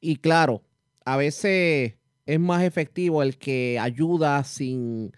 Y 0.00 0.16
claro, 0.16 0.62
a 1.04 1.18
veces 1.18 1.94
es 2.24 2.40
más 2.40 2.62
efectivo 2.62 3.22
el 3.22 3.36
que 3.36 3.78
ayuda 3.78 4.42
sin, 4.44 5.12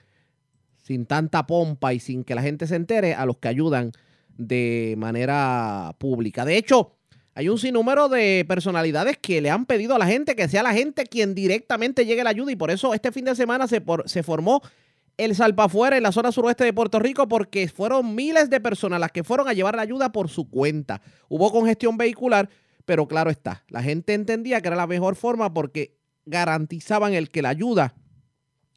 sin 0.84 1.06
tanta 1.06 1.46
pompa 1.46 1.94
y 1.94 1.98
sin 1.98 2.24
que 2.24 2.34
la 2.34 2.42
gente 2.42 2.66
se 2.66 2.76
entere 2.76 3.14
a 3.14 3.24
los 3.24 3.38
que 3.38 3.48
ayudan 3.48 3.92
de 4.36 4.94
manera 4.98 5.96
pública. 5.98 6.44
De 6.44 6.58
hecho, 6.58 6.92
hay 7.34 7.48
un 7.48 7.58
sinnúmero 7.58 8.08
de 8.10 8.44
personalidades 8.46 9.16
que 9.16 9.40
le 9.40 9.50
han 9.50 9.64
pedido 9.64 9.94
a 9.94 9.98
la 9.98 10.06
gente 10.06 10.36
que 10.36 10.46
sea 10.46 10.62
la 10.62 10.74
gente 10.74 11.06
quien 11.06 11.34
directamente 11.34 12.04
llegue 12.04 12.22
la 12.22 12.30
ayuda 12.30 12.52
y 12.52 12.56
por 12.56 12.70
eso 12.70 12.92
este 12.92 13.12
fin 13.12 13.24
de 13.24 13.34
semana 13.34 13.66
se, 13.66 13.80
formó 14.22 14.60
el 15.16 15.34
Salpafuera 15.34 15.96
en 15.96 16.02
la 16.02 16.12
zona 16.12 16.32
suroeste 16.32 16.64
de 16.64 16.74
Puerto 16.74 16.98
Rico 16.98 17.28
porque 17.28 17.66
fueron 17.68 18.14
miles 18.14 18.50
de 18.50 18.60
personas 18.60 19.00
las 19.00 19.10
que 19.10 19.24
fueron 19.24 19.48
a 19.48 19.54
llevar 19.54 19.76
la 19.76 19.82
ayuda 19.82 20.12
por 20.12 20.28
su 20.28 20.50
cuenta. 20.50 21.00
Hubo 21.28 21.50
congestión 21.50 21.96
vehicular, 21.96 22.50
pero 22.84 23.08
claro 23.08 23.30
está, 23.30 23.64
la 23.68 23.82
gente 23.82 24.12
entendía 24.12 24.60
que 24.60 24.68
era 24.68 24.76
la 24.76 24.86
mejor 24.86 25.16
forma 25.16 25.54
porque 25.54 25.96
garantizaban 26.26 27.14
el 27.14 27.30
que 27.30 27.40
la 27.40 27.48
ayuda 27.48 27.94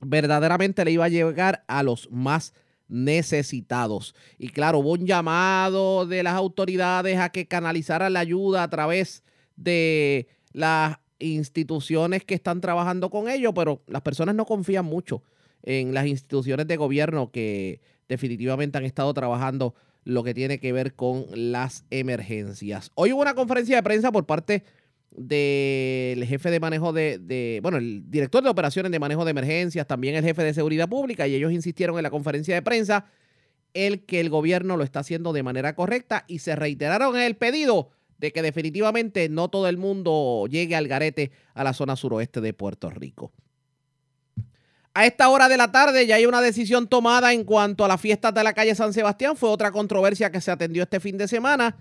verdaderamente 0.01 0.83
le 0.85 0.91
iba 0.91 1.05
a 1.05 1.09
llegar 1.09 1.63
a 1.67 1.83
los 1.83 2.09
más 2.11 2.53
necesitados. 2.87 4.15
Y 4.37 4.49
claro, 4.49 4.79
hubo 4.79 4.93
un 4.93 5.05
llamado 5.05 6.05
de 6.05 6.23
las 6.23 6.35
autoridades 6.35 7.17
a 7.19 7.29
que 7.29 7.47
canalizaran 7.47 8.13
la 8.13 8.21
ayuda 8.21 8.63
a 8.63 8.69
través 8.69 9.23
de 9.55 10.27
las 10.53 10.97
instituciones 11.19 12.23
que 12.23 12.35
están 12.35 12.61
trabajando 12.61 13.09
con 13.09 13.29
ello, 13.29 13.53
pero 13.53 13.81
las 13.87 14.01
personas 14.01 14.35
no 14.35 14.45
confían 14.45 14.85
mucho 14.85 15.23
en 15.63 15.93
las 15.93 16.05
instituciones 16.05 16.67
de 16.67 16.77
gobierno 16.77 17.31
que 17.31 17.81
definitivamente 18.07 18.77
han 18.77 18.85
estado 18.85 19.13
trabajando 19.13 19.75
lo 20.03 20.23
que 20.23 20.33
tiene 20.33 20.59
que 20.59 20.71
ver 20.71 20.95
con 20.95 21.25
las 21.33 21.83
emergencias. 21.89 22.91
Hoy 22.95 23.11
hubo 23.11 23.21
una 23.21 23.35
conferencia 23.35 23.75
de 23.75 23.83
prensa 23.83 24.11
por 24.11 24.25
parte 24.25 24.63
del 25.11 26.23
jefe 26.25 26.51
de 26.51 26.59
manejo 26.59 26.93
de, 26.93 27.59
bueno, 27.61 27.77
el 27.77 28.09
director 28.09 28.43
de 28.43 28.49
operaciones 28.49 28.91
de 28.91 28.99
manejo 28.99 29.25
de 29.25 29.31
emergencias, 29.31 29.87
también 29.87 30.15
el 30.15 30.23
jefe 30.23 30.43
de 30.43 30.53
seguridad 30.53 30.87
pública, 30.87 31.27
y 31.27 31.35
ellos 31.35 31.51
insistieron 31.51 31.97
en 31.97 32.03
la 32.03 32.09
conferencia 32.09 32.55
de 32.55 32.61
prensa 32.61 33.05
el 33.73 34.05
que 34.05 34.19
el 34.19 34.29
gobierno 34.29 34.77
lo 34.77 34.83
está 34.83 34.99
haciendo 34.99 35.33
de 35.33 35.43
manera 35.43 35.75
correcta 35.75 36.23
y 36.27 36.39
se 36.39 36.55
reiteraron 36.55 37.15
en 37.15 37.23
el 37.23 37.35
pedido 37.35 37.89
de 38.17 38.31
que 38.31 38.41
definitivamente 38.41 39.29
no 39.29 39.49
todo 39.49 39.67
el 39.67 39.77
mundo 39.77 40.45
llegue 40.49 40.75
al 40.75 40.87
garete 40.87 41.31
a 41.53 41.63
la 41.63 41.73
zona 41.73 41.95
suroeste 41.95 42.41
de 42.41 42.53
Puerto 42.53 42.89
Rico. 42.89 43.31
A 44.95 45.05
esta 45.05 45.29
hora 45.29 45.47
de 45.47 45.57
la 45.57 45.71
tarde 45.71 46.07
ya 46.07 46.15
hay 46.15 46.25
una 46.25 46.41
decisión 46.41 46.87
tomada 46.87 47.31
en 47.31 47.43
cuanto 47.43 47.85
a 47.85 47.87
las 47.87 48.01
fiestas 48.01 48.33
de 48.33 48.43
la 48.43 48.53
calle 48.53 48.73
San 48.73 48.93
Sebastián. 48.93 49.37
Fue 49.37 49.49
otra 49.49 49.71
controversia 49.71 50.31
que 50.31 50.41
se 50.41 50.49
atendió 50.49 50.81
este 50.81 50.99
fin 50.99 51.19
de 51.19 51.27
semana. 51.27 51.77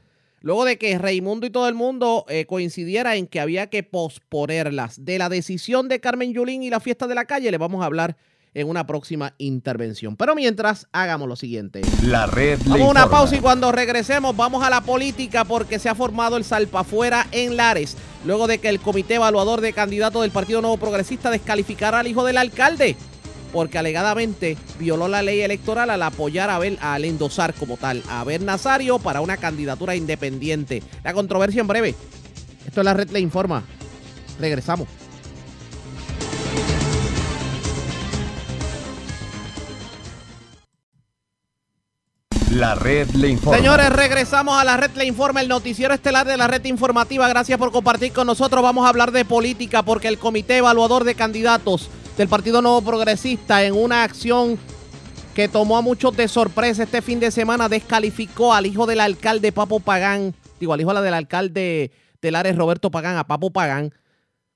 Luego 0.46 0.64
de 0.64 0.78
que 0.78 0.96
Raimundo 0.96 1.44
y 1.44 1.50
todo 1.50 1.66
el 1.66 1.74
mundo 1.74 2.24
eh, 2.28 2.46
coincidiera 2.46 3.16
en 3.16 3.26
que 3.26 3.40
había 3.40 3.66
que 3.66 3.82
posponerlas. 3.82 5.04
De 5.04 5.18
la 5.18 5.28
decisión 5.28 5.88
de 5.88 5.98
Carmen 5.98 6.32
Yulín 6.32 6.62
y 6.62 6.70
la 6.70 6.78
fiesta 6.78 7.08
de 7.08 7.16
la 7.16 7.24
calle 7.24 7.50
le 7.50 7.58
vamos 7.58 7.82
a 7.82 7.86
hablar 7.86 8.16
en 8.54 8.68
una 8.68 8.86
próxima 8.86 9.34
intervención. 9.38 10.14
Pero 10.14 10.36
mientras, 10.36 10.86
hagamos 10.92 11.26
lo 11.26 11.34
siguiente. 11.34 11.80
La 12.04 12.26
red 12.26 12.60
Vamos 12.64 12.86
a 12.86 12.90
una 12.92 13.10
pausa 13.10 13.34
y 13.34 13.40
cuando 13.40 13.72
regresemos 13.72 14.36
vamos 14.36 14.62
a 14.62 14.70
la 14.70 14.82
política 14.82 15.44
porque 15.44 15.80
se 15.80 15.88
ha 15.88 15.96
formado 15.96 16.36
el 16.36 16.44
salpafuera 16.44 17.26
en 17.32 17.56
Lares. 17.56 17.96
Luego 18.24 18.46
de 18.46 18.58
que 18.58 18.68
el 18.68 18.78
comité 18.78 19.16
evaluador 19.16 19.60
de 19.60 19.72
candidatos 19.72 20.22
del 20.22 20.30
Partido 20.30 20.60
Nuevo 20.60 20.76
Progresista 20.76 21.28
descalificara 21.28 21.98
al 21.98 22.06
hijo 22.06 22.24
del 22.24 22.38
alcalde 22.38 22.94
porque 23.56 23.78
alegadamente 23.78 24.58
violó 24.78 25.08
la 25.08 25.22
ley 25.22 25.40
electoral 25.40 25.88
al 25.88 26.02
apoyar 26.02 26.50
a 26.50 26.56
Abel, 26.56 26.78
al 26.82 27.06
endosar 27.06 27.54
como 27.54 27.78
tal 27.78 28.02
a 28.06 28.20
Abel 28.20 28.44
Nazario 28.44 28.98
para 28.98 29.22
una 29.22 29.38
candidatura 29.38 29.96
independiente. 29.96 30.82
La 31.02 31.14
controversia 31.14 31.62
en 31.62 31.66
breve. 31.66 31.94
Esto 32.66 32.82
es 32.82 32.84
la 32.84 32.92
red 32.92 33.08
le 33.08 33.18
informa. 33.18 33.62
Regresamos. 34.38 34.88
La 42.50 42.74
red 42.74 43.08
le 43.12 43.30
informa. 43.30 43.56
Señores, 43.56 43.88
regresamos 43.88 44.60
a 44.60 44.64
la 44.64 44.76
red 44.76 44.90
Le 44.96 45.06
Informa, 45.06 45.40
el 45.40 45.48
noticiero 45.48 45.94
estelar 45.94 46.26
de 46.26 46.36
la 46.36 46.46
red 46.46 46.64
informativa. 46.66 47.26
Gracias 47.26 47.58
por 47.58 47.72
compartir 47.72 48.12
con 48.12 48.26
nosotros. 48.26 48.62
Vamos 48.62 48.84
a 48.84 48.90
hablar 48.90 49.12
de 49.12 49.24
política 49.24 49.82
porque 49.82 50.08
el 50.08 50.18
comité 50.18 50.58
evaluador 50.58 51.04
de 51.04 51.14
candidatos 51.14 51.88
del 52.16 52.28
Partido 52.28 52.62
Nuevo 52.62 52.80
Progresista 52.80 53.62
en 53.64 53.74
una 53.74 54.02
acción 54.02 54.58
que 55.34 55.48
tomó 55.48 55.76
a 55.76 55.82
muchos 55.82 56.16
de 56.16 56.28
sorpresa 56.28 56.84
este 56.84 57.02
fin 57.02 57.20
de 57.20 57.30
semana 57.30 57.68
descalificó 57.68 58.54
al 58.54 58.64
hijo 58.64 58.86
del 58.86 59.00
alcalde 59.00 59.52
Papo 59.52 59.80
Pagán, 59.80 60.34
digo, 60.58 60.72
al 60.72 60.80
hijo 60.80 60.94
del 60.94 61.12
alcalde 61.12 61.90
de 62.22 62.30
Lares 62.30 62.56
Roberto 62.56 62.90
Pagán, 62.90 63.18
a 63.18 63.26
Papo 63.26 63.50
Pagán, 63.50 63.92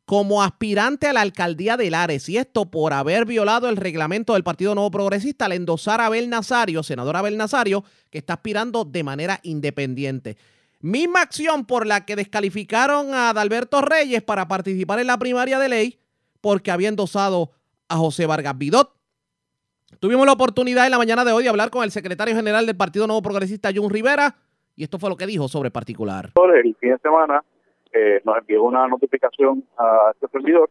como 0.06 0.42
aspirante 0.42 1.06
a 1.06 1.12
la 1.12 1.20
alcaldía 1.20 1.76
de 1.76 1.90
Lares, 1.90 2.30
y 2.30 2.38
esto 2.38 2.70
por 2.70 2.94
haber 2.94 3.26
violado 3.26 3.68
el 3.68 3.76
reglamento 3.76 4.32
del 4.32 4.42
Partido 4.42 4.74
Nuevo 4.74 4.90
Progresista 4.90 5.44
al 5.44 5.52
endosar 5.52 6.00
a 6.00 6.06
Abel 6.06 6.30
Nazario, 6.30 6.82
senador 6.82 7.16
Abel 7.16 7.36
Nazario, 7.36 7.84
que 8.08 8.18
está 8.18 8.34
aspirando 8.34 8.86
de 8.86 9.04
manera 9.04 9.38
independiente. 9.42 10.38
Misma 10.80 11.20
acción 11.20 11.66
por 11.66 11.86
la 11.86 12.06
que 12.06 12.16
descalificaron 12.16 13.12
a 13.12 13.28
Adalberto 13.28 13.82
Reyes 13.82 14.22
para 14.22 14.48
participar 14.48 14.98
en 14.98 15.08
la 15.08 15.18
primaria 15.18 15.58
de 15.58 15.68
ley 15.68 15.99
porque 16.40 16.70
había 16.70 16.88
endosado 16.88 17.50
a 17.88 17.96
José 17.96 18.26
Vargas 18.26 18.56
Vidot. 18.56 18.90
Tuvimos 19.98 20.24
la 20.24 20.32
oportunidad 20.32 20.86
en 20.86 20.92
la 20.92 20.98
mañana 20.98 21.24
de 21.24 21.32
hoy 21.32 21.42
de 21.42 21.50
hablar 21.50 21.70
con 21.70 21.82
el 21.82 21.90
secretario 21.90 22.34
general 22.34 22.66
del 22.66 22.76
Partido 22.76 23.06
Nuevo 23.06 23.22
Progresista, 23.22 23.70
Jun 23.74 23.90
Rivera, 23.90 24.36
y 24.76 24.84
esto 24.84 24.98
fue 24.98 25.10
lo 25.10 25.16
que 25.16 25.26
dijo 25.26 25.48
sobre 25.48 25.70
particular. 25.70 26.30
el 26.54 26.74
fin 26.76 26.90
de 26.90 26.98
semana 26.98 27.42
eh, 27.92 28.20
nos 28.24 28.38
envió 28.38 28.62
una 28.62 28.86
notificación 28.86 29.64
a 29.76 30.12
este 30.14 30.28
servidor 30.28 30.70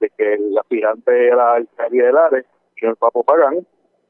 de 0.00 0.10
que 0.10 0.34
el 0.34 0.56
aspirante 0.58 1.10
de 1.10 1.34
la 1.34 1.54
alcaldía 1.54 2.04
de 2.04 2.12
Lares, 2.12 2.46
señor 2.78 2.96
Papo 2.98 3.24
Pagán, 3.24 3.66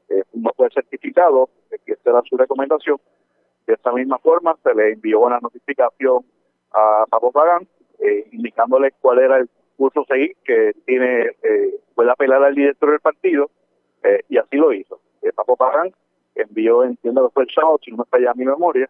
eh, 0.09 0.23
no 0.33 0.51
fue 0.55 0.69
certificado, 0.71 1.49
de 1.71 1.79
que 1.79 1.93
esta 1.93 2.11
era 2.11 2.21
su 2.29 2.37
recomendación. 2.37 2.97
De 3.65 3.73
esta 3.73 3.91
misma 3.91 4.17
forma 4.19 4.55
se 4.63 4.73
le 4.75 4.93
envió 4.93 5.21
una 5.21 5.39
notificación 5.39 6.25
a 6.71 7.05
Papo 7.09 7.31
Pagán 7.31 7.67
eh, 7.99 8.27
indicándole 8.31 8.93
cuál 9.01 9.19
era 9.19 9.37
el 9.37 9.49
curso 9.79 10.01
a 10.01 10.05
seguir 10.13 10.35
que 10.43 10.73
tiene 10.85 11.31
eh, 11.43 11.75
puede 11.95 12.11
apelar 12.11 12.43
al 12.43 12.53
director 12.53 12.91
del 12.91 12.99
partido 12.99 13.49
eh, 14.03 14.21
y 14.29 14.37
así 14.37 14.57
lo 14.57 14.73
hizo. 14.73 14.99
Eh, 15.21 15.31
Papo 15.33 15.55
Pagán 15.55 15.91
envió, 16.35 16.83
entiendo 16.83 17.27
que 17.27 17.33
fue 17.33 17.43
el 17.43 17.49
sábado, 17.55 17.79
si 17.83 17.91
no 17.91 17.97
me 17.97 18.03
falla 18.05 18.33
mi 18.35 18.45
memoria, 18.45 18.89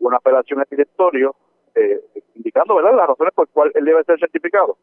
una 0.00 0.18
apelación 0.18 0.60
al 0.60 0.66
directorio 0.70 1.34
eh, 1.74 2.00
indicando 2.34 2.74
¿verdad? 2.76 2.94
las 2.94 3.08
razones 3.08 3.32
por 3.34 3.46
las 3.46 3.52
cuales 3.54 3.74
él 3.76 3.84
debe 3.86 4.04
ser 4.04 4.18
certificado. 4.20 4.76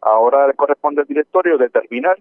Ahora 0.00 0.46
le 0.48 0.54
corresponde 0.54 1.02
al 1.02 1.06
directorio 1.06 1.56
determinar 1.58 2.18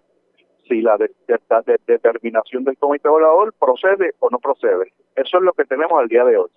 si 0.68 0.82
la 0.82 0.98
de- 0.98 1.12
de- 1.28 1.40
la 1.50 1.62
de- 1.62 1.80
determinación 1.88 2.64
del 2.64 2.78
comité 2.78 3.08
evaluador 3.08 3.54
procede 3.60 4.14
o 4.20 4.30
no 4.30 4.40
procede. 4.40 4.92
Eso 5.16 5.38
es 5.38 5.44
lo 5.44 5.54
que 5.54 5.66
tenemos 5.66 6.00
al 6.00 6.08
día 6.08 6.24
de 6.26 6.38
hoy. 6.38 6.50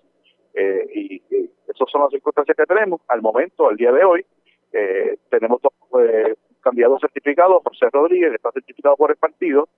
Eh, 0.55 0.87
y, 0.93 1.15
y 1.29 1.51
esas 1.67 1.89
son 1.91 2.01
las 2.01 2.09
circunstancias 2.11 2.57
que 2.57 2.65
tenemos. 2.65 3.01
Al 3.07 3.21
momento, 3.21 3.67
al 3.69 3.75
día 3.77 3.91
de 3.91 4.03
hoy, 4.03 4.25
eh, 4.73 5.17
tenemos 5.29 5.61
dos 5.61 5.73
eh, 6.01 6.35
candidatos 6.61 7.01
certificados, 7.01 7.61
José 7.63 7.87
Rodríguez, 7.91 8.33
está 8.33 8.51
certificado 8.51 8.95
por 8.95 9.11
el 9.11 9.17
partido, 9.17 9.69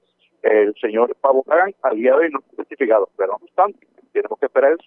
el 0.41 0.73
señor 0.81 1.15
Pablo 1.21 1.43
Pagán, 1.43 1.73
al 1.83 1.95
día 1.97 2.11
de 2.11 2.25
hoy 2.25 2.29
no 2.31 2.39
está 2.39 2.55
certificado, 2.55 3.09
pero 3.15 3.33
no 3.33 3.35
obstante, 3.35 3.87
tenemos 4.11 4.39
que 4.39 4.47
esperar 4.47 4.77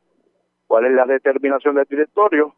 cuál 0.67 0.87
es 0.87 0.93
la 0.93 1.07
determinación 1.07 1.77
del 1.77 1.87
directorio 1.87 2.55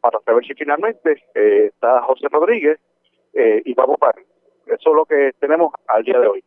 para 0.00 0.18
saber 0.20 0.44
si 0.44 0.54
finalmente 0.54 1.22
eh, 1.34 1.66
está 1.66 2.02
José 2.02 2.26
Rodríguez 2.30 2.80
eh, 3.34 3.62
y 3.64 3.74
Pablo 3.74 3.96
Pagán. 3.96 4.24
Eso 4.66 4.90
es 4.90 4.96
lo 4.96 5.06
que 5.06 5.32
tenemos 5.38 5.72
al 5.86 6.02
día 6.02 6.18
de 6.18 6.26
hoy. 6.26 6.44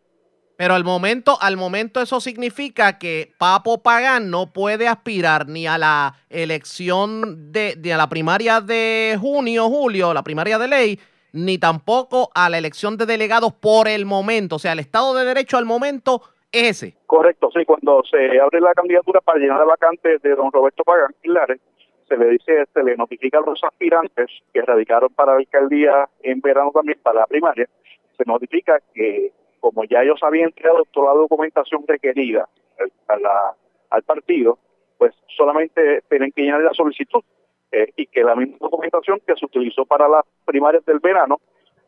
Pero 0.57 0.73
al 0.73 0.85
momento, 0.85 1.37
al 1.41 1.57
momento 1.57 2.01
eso 2.01 2.21
significa 2.21 2.97
que 2.97 3.33
Papo 3.37 3.83
Pagán 3.83 4.29
no 4.29 4.53
puede 4.53 4.87
aspirar 4.87 5.47
ni 5.47 5.67
a 5.67 5.77
la 5.77 6.15
elección 6.29 7.51
de, 7.51 7.75
de 7.75 7.93
a 7.93 7.97
la 7.97 8.07
primaria 8.07 8.61
de 8.61 9.17
junio, 9.19 9.67
julio, 9.67 10.13
la 10.13 10.23
primaria 10.23 10.57
de 10.57 10.67
ley, 10.67 10.99
ni 11.33 11.57
tampoco 11.57 12.29
a 12.33 12.49
la 12.49 12.57
elección 12.57 12.95
de 12.95 13.05
delegados 13.05 13.53
por 13.53 13.89
el 13.89 14.05
momento. 14.05 14.55
O 14.55 14.59
sea, 14.59 14.71
el 14.71 14.79
Estado 14.79 15.13
de 15.13 15.25
Derecho 15.25 15.57
al 15.57 15.65
momento 15.65 16.21
es 16.53 16.83
ese. 16.83 16.95
Correcto, 17.05 17.49
sí, 17.53 17.65
cuando 17.65 18.01
se 18.09 18.39
abre 18.39 18.61
la 18.61 18.73
candidatura 18.73 19.19
para 19.19 19.39
llenar 19.39 19.59
la 19.59 19.65
vacante 19.65 20.19
de 20.19 20.35
don 20.35 20.51
Roberto 20.53 20.83
Pagán 20.85 21.13
Pilares, 21.21 21.59
se 22.07 22.15
le 22.15 22.29
dice, 22.29 22.65
se 22.73 22.83
le 22.83 22.95
notifica 22.95 23.39
a 23.39 23.41
los 23.41 23.61
aspirantes 23.61 24.27
que 24.53 24.61
radicaron 24.61 25.09
para 25.13 25.33
la 25.33 25.39
alcaldía 25.39 26.07
en 26.21 26.39
verano 26.39 26.71
también, 26.73 26.99
para 27.03 27.21
la 27.21 27.27
primaria, 27.27 27.67
se 28.15 28.23
notifica 28.25 28.79
que 28.93 29.33
como 29.65 29.83
ya 29.85 30.03
ellos 30.03 30.19
habían 30.21 30.49
entregado 30.49 30.83
toda 30.91 31.15
la 31.15 31.21
documentación 31.21 31.83
requerida 31.87 32.47
al- 32.77 32.91
a 33.07 33.17
la- 33.19 33.53
al 33.89 34.03
partido, 34.03 34.59
pues 34.99 35.11
solamente 35.35 36.03
tienen 36.07 36.31
que 36.31 36.43
llenar 36.43 36.61
la 36.61 36.73
solicitud 36.73 37.23
eh, 37.71 37.91
y 37.95 38.05
que 38.05 38.23
la 38.23 38.35
misma 38.35 38.57
documentación 38.61 39.19
que 39.25 39.33
se 39.35 39.43
utilizó 39.43 39.83
para 39.85 40.07
las 40.07 40.23
primarias 40.45 40.85
del 40.85 40.99
verano 40.99 41.39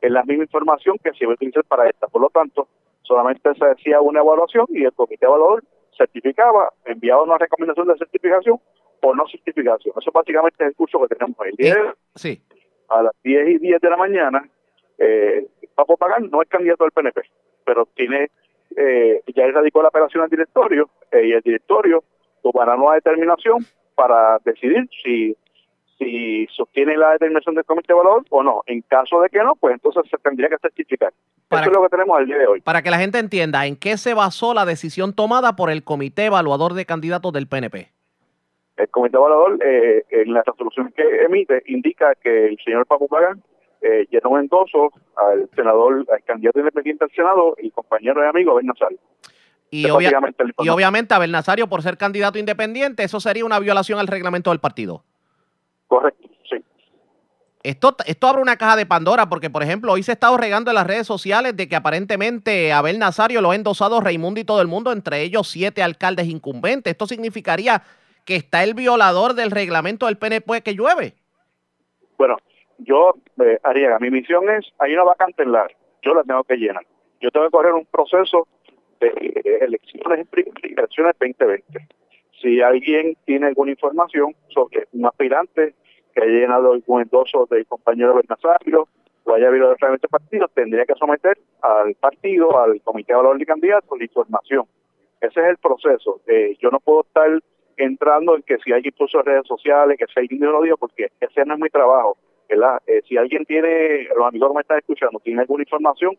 es 0.02 0.10
la 0.12 0.24
misma 0.24 0.46
información 0.46 0.98
que 1.04 1.14
se 1.14 1.28
va 1.28 1.34
a 1.34 1.36
utilizar 1.36 1.64
para 1.66 1.88
esta. 1.88 2.08
Por 2.08 2.20
lo 2.24 2.30
tanto, 2.32 2.68
solamente 3.04 3.54
se 3.54 3.66
hacía 3.66 4.02
una 4.02 4.22
evaluación 4.22 4.66
y 4.70 4.84
el 4.84 4.92
comité 4.94 5.28
evaluador 5.28 5.64
certificaba, 5.96 6.74
enviaba 6.86 7.22
una 7.22 7.38
recomendación 7.38 7.88
de 7.90 7.98
certificación 7.98 8.60
o 9.04 9.14
no 9.16 9.28
certificación. 9.28 9.94
Eso 10.02 10.12
básicamente 10.12 10.64
es 10.64 10.70
el 10.70 10.76
curso 10.76 11.00
que 11.02 11.14
tenemos. 11.16 11.38
El 11.46 11.56
día 11.56 11.76
de 11.76 11.82
hoy, 11.82 11.94
Sí. 12.16 12.42
a 12.90 13.04
las 13.04 13.14
10 13.24 13.48
y 13.50 13.58
10 13.60 13.80
de 13.80 13.90
la 13.92 13.98
mañana 13.98 14.50
eh, 14.98 15.46
Papo 15.76 15.96
Pagán 15.96 16.28
no 16.32 16.42
es 16.42 16.50
candidato 16.50 16.84
del 16.86 16.92
PNP, 16.92 17.22
pero 17.68 17.86
tiene 17.94 18.30
eh, 18.76 19.22
ya 19.36 19.44
él 19.44 19.54
radicó 19.54 19.82
la 19.82 19.90
apelación 19.90 20.24
al 20.24 20.30
directorio 20.30 20.90
eh, 21.12 21.28
y 21.28 21.32
el 21.34 21.42
directorio 21.42 22.04
tomará 22.42 22.78
nueva 22.78 22.96
determinación 22.96 23.66
para 23.96 24.40
decidir 24.46 24.90
si 25.04 25.36
si 25.98 26.46
sostiene 26.56 26.96
la 26.96 27.14
determinación 27.14 27.56
del 27.56 27.66
comité 27.66 27.88
de 27.94 27.98
valor 27.98 28.24
o 28.30 28.44
no. 28.44 28.62
En 28.68 28.82
caso 28.82 29.20
de 29.20 29.30
que 29.30 29.40
no, 29.40 29.56
pues 29.56 29.74
entonces 29.74 30.04
se 30.12 30.18
tendría 30.18 30.48
que 30.48 30.58
certificar. 30.62 31.12
Para 31.48 31.64
Eso 31.64 31.72
es 31.72 31.76
lo 31.76 31.84
que 31.84 31.90
tenemos 31.90 32.16
al 32.16 32.28
día 32.28 32.38
de 32.38 32.46
hoy. 32.46 32.62
Para 32.62 32.84
que 32.84 32.92
la 32.92 33.00
gente 33.00 33.18
entienda, 33.18 33.66
¿en 33.66 33.76
qué 33.76 33.98
se 33.98 34.14
basó 34.14 34.54
la 34.54 34.66
decisión 34.66 35.14
tomada 35.16 35.56
por 35.56 35.72
el 35.72 35.84
Comité 35.84 36.26
Evaluador 36.26 36.76
de 36.76 36.86
Candidatos 36.86 37.34
del 37.34 37.48
PNP? 37.48 37.90
El 38.78 38.90
comité 38.90 39.18
evaluador, 39.18 39.58
eh, 39.66 40.04
en 40.12 40.34
la 40.34 40.44
resolución 40.46 40.94
que 40.96 41.04
emite, 41.24 41.64
indica 41.66 42.14
que 42.14 42.46
el 42.46 42.60
señor 42.64 42.86
Papo 42.86 43.08
Pagán 43.08 43.42
eh, 43.82 44.08
llenó 44.10 44.30
un 44.30 44.40
endoso 44.42 44.92
al 45.16 45.50
senador, 45.56 46.06
al 46.12 46.24
candidato 46.24 46.60
independiente 46.60 47.04
al 47.06 47.12
Senado 47.12 47.56
y 47.62 47.72
compañero 47.72 48.24
y 48.24 48.28
amigo 48.28 48.52
Abel 48.52 48.66
Nazario. 48.66 48.98
Y, 49.70 49.86
obvia- 49.90 50.12
obviamente 50.58 51.14
Abel 51.14 51.32
Nazario, 51.32 51.68
por 51.68 51.82
ser 51.82 51.98
candidato 51.98 52.40
independiente, 52.40 53.04
eso 53.04 53.20
sería 53.20 53.44
una 53.46 53.60
violación 53.60 54.00
al 54.00 54.08
reglamento 54.08 54.50
del 54.52 54.60
partido. 54.60 55.04
Correcto, 55.88 56.30
sí. 56.50 56.58
Esto, 57.64 57.98
esto 58.06 58.28
abre 58.28 58.42
una 58.42 58.56
caja 58.56 58.78
de 58.78 58.86
Pandora 58.86 59.28
porque, 59.28 59.50
por 59.50 59.62
ejemplo, 59.64 59.92
hoy 59.92 60.04
se 60.04 60.12
ha 60.12 60.14
estado 60.14 60.38
regando 60.38 60.72
en 60.72 60.76
las 60.76 60.88
redes 60.88 61.06
sociales 61.06 61.56
de 61.58 61.68
que 61.68 61.76
aparentemente 61.76 62.72
Abel 62.72 62.98
Nazario 62.98 63.42
lo 63.42 63.52
ha 63.52 63.56
endosado 63.56 64.00
Raimundo 64.00 64.40
y 64.40 64.46
todo 64.46 64.62
el 64.62 64.68
mundo, 64.68 64.94
entre 64.94 65.22
ellos 65.22 65.50
siete 65.50 65.84
alcaldes 65.84 66.28
incumbentes. 66.28 66.92
Esto 66.92 67.08
significaría 67.08 67.84
que 68.24 68.36
está 68.38 68.64
el 68.64 68.74
violador 68.74 69.34
del 69.34 69.52
reglamento 69.52 70.06
del 70.06 70.18
PNP 70.18 70.62
que 70.62 70.76
llueve. 70.76 71.16
Bueno, 72.18 72.38
yo, 72.80 73.16
eh, 73.44 73.60
Ariaga, 73.64 74.00
mi 74.00 74.10
misión 74.10 74.50
es, 74.50 74.72
hay 74.80 74.94
una 74.94 75.04
vacante 75.04 75.44
en 75.44 75.52
la 75.52 75.68
yo 76.02 76.14
la 76.14 76.24
tengo 76.24 76.44
que 76.44 76.56
llenar. 76.56 76.86
Yo 77.20 77.32
tengo 77.32 77.48
que 77.48 77.52
correr 77.52 77.74
un 77.74 77.86
proceso 77.86 78.48
de 79.00 79.08
eh, 79.08 79.58
elecciones, 79.62 80.28
elecciones 80.62 81.16
2020. 81.20 81.88
Si 82.42 82.62
alguien 82.62 83.18
tiene 83.26 83.48
alguna 83.48 83.72
información 83.72 84.36
sobre 84.50 84.88
un 84.94 85.06
aspirante 85.06 85.74
que 86.14 86.22
haya 86.22 86.32
llenado 86.32 86.74
algún 86.74 87.02
endoso 87.02 87.48
del 87.50 87.66
compañero 87.66 88.16
Bernasario 88.16 88.88
o 89.24 89.34
haya 89.34 89.48
habido 89.48 89.70
del 89.70 90.00
partido, 90.10 90.48
tendría 90.54 90.86
que 90.86 90.94
someter 90.96 91.38
al 91.62 91.96
partido, 91.96 92.58
al 92.60 92.82
comité 92.82 93.14
de 93.14 93.18
valor 93.18 93.38
de 93.38 93.46
candidatos, 93.46 93.98
la 93.98 94.06
información. 94.06 94.66
Ese 95.20 95.42
es 95.42 95.48
el 95.48 95.58
proceso. 95.58 96.22
Eh, 96.28 96.56
yo 96.60 96.70
no 96.70 96.80
puedo 96.80 97.02
estar 97.02 97.28
entrando 97.76 98.36
en 98.36 98.44
que 98.44 98.58
si 98.60 98.72
alguien 98.72 98.94
puso 98.98 99.20
en 99.20 99.26
redes 99.26 99.48
sociales, 99.48 99.98
que 99.98 100.06
si 100.06 100.20
alguien 100.20 100.42
no 100.42 100.52
lo 100.52 100.62
dijo, 100.62 100.78
porque 100.78 101.08
ese 101.20 101.44
no 101.46 101.56
es 101.56 101.60
mi 101.60 101.70
trabajo. 101.70 102.18
¿Verdad? 102.50 102.80
Eh, 102.88 103.02
si 103.08 103.18
alguien 103.18 103.46
tiene, 103.46 104.08
los 104.16 104.28
amigos 104.28 104.50
que 104.50 104.56
me 104.56 104.62
están 104.62 104.78
escuchando, 104.80 105.20
tiene 105.20 105.42
alguna 105.42 105.64
información 105.64 106.18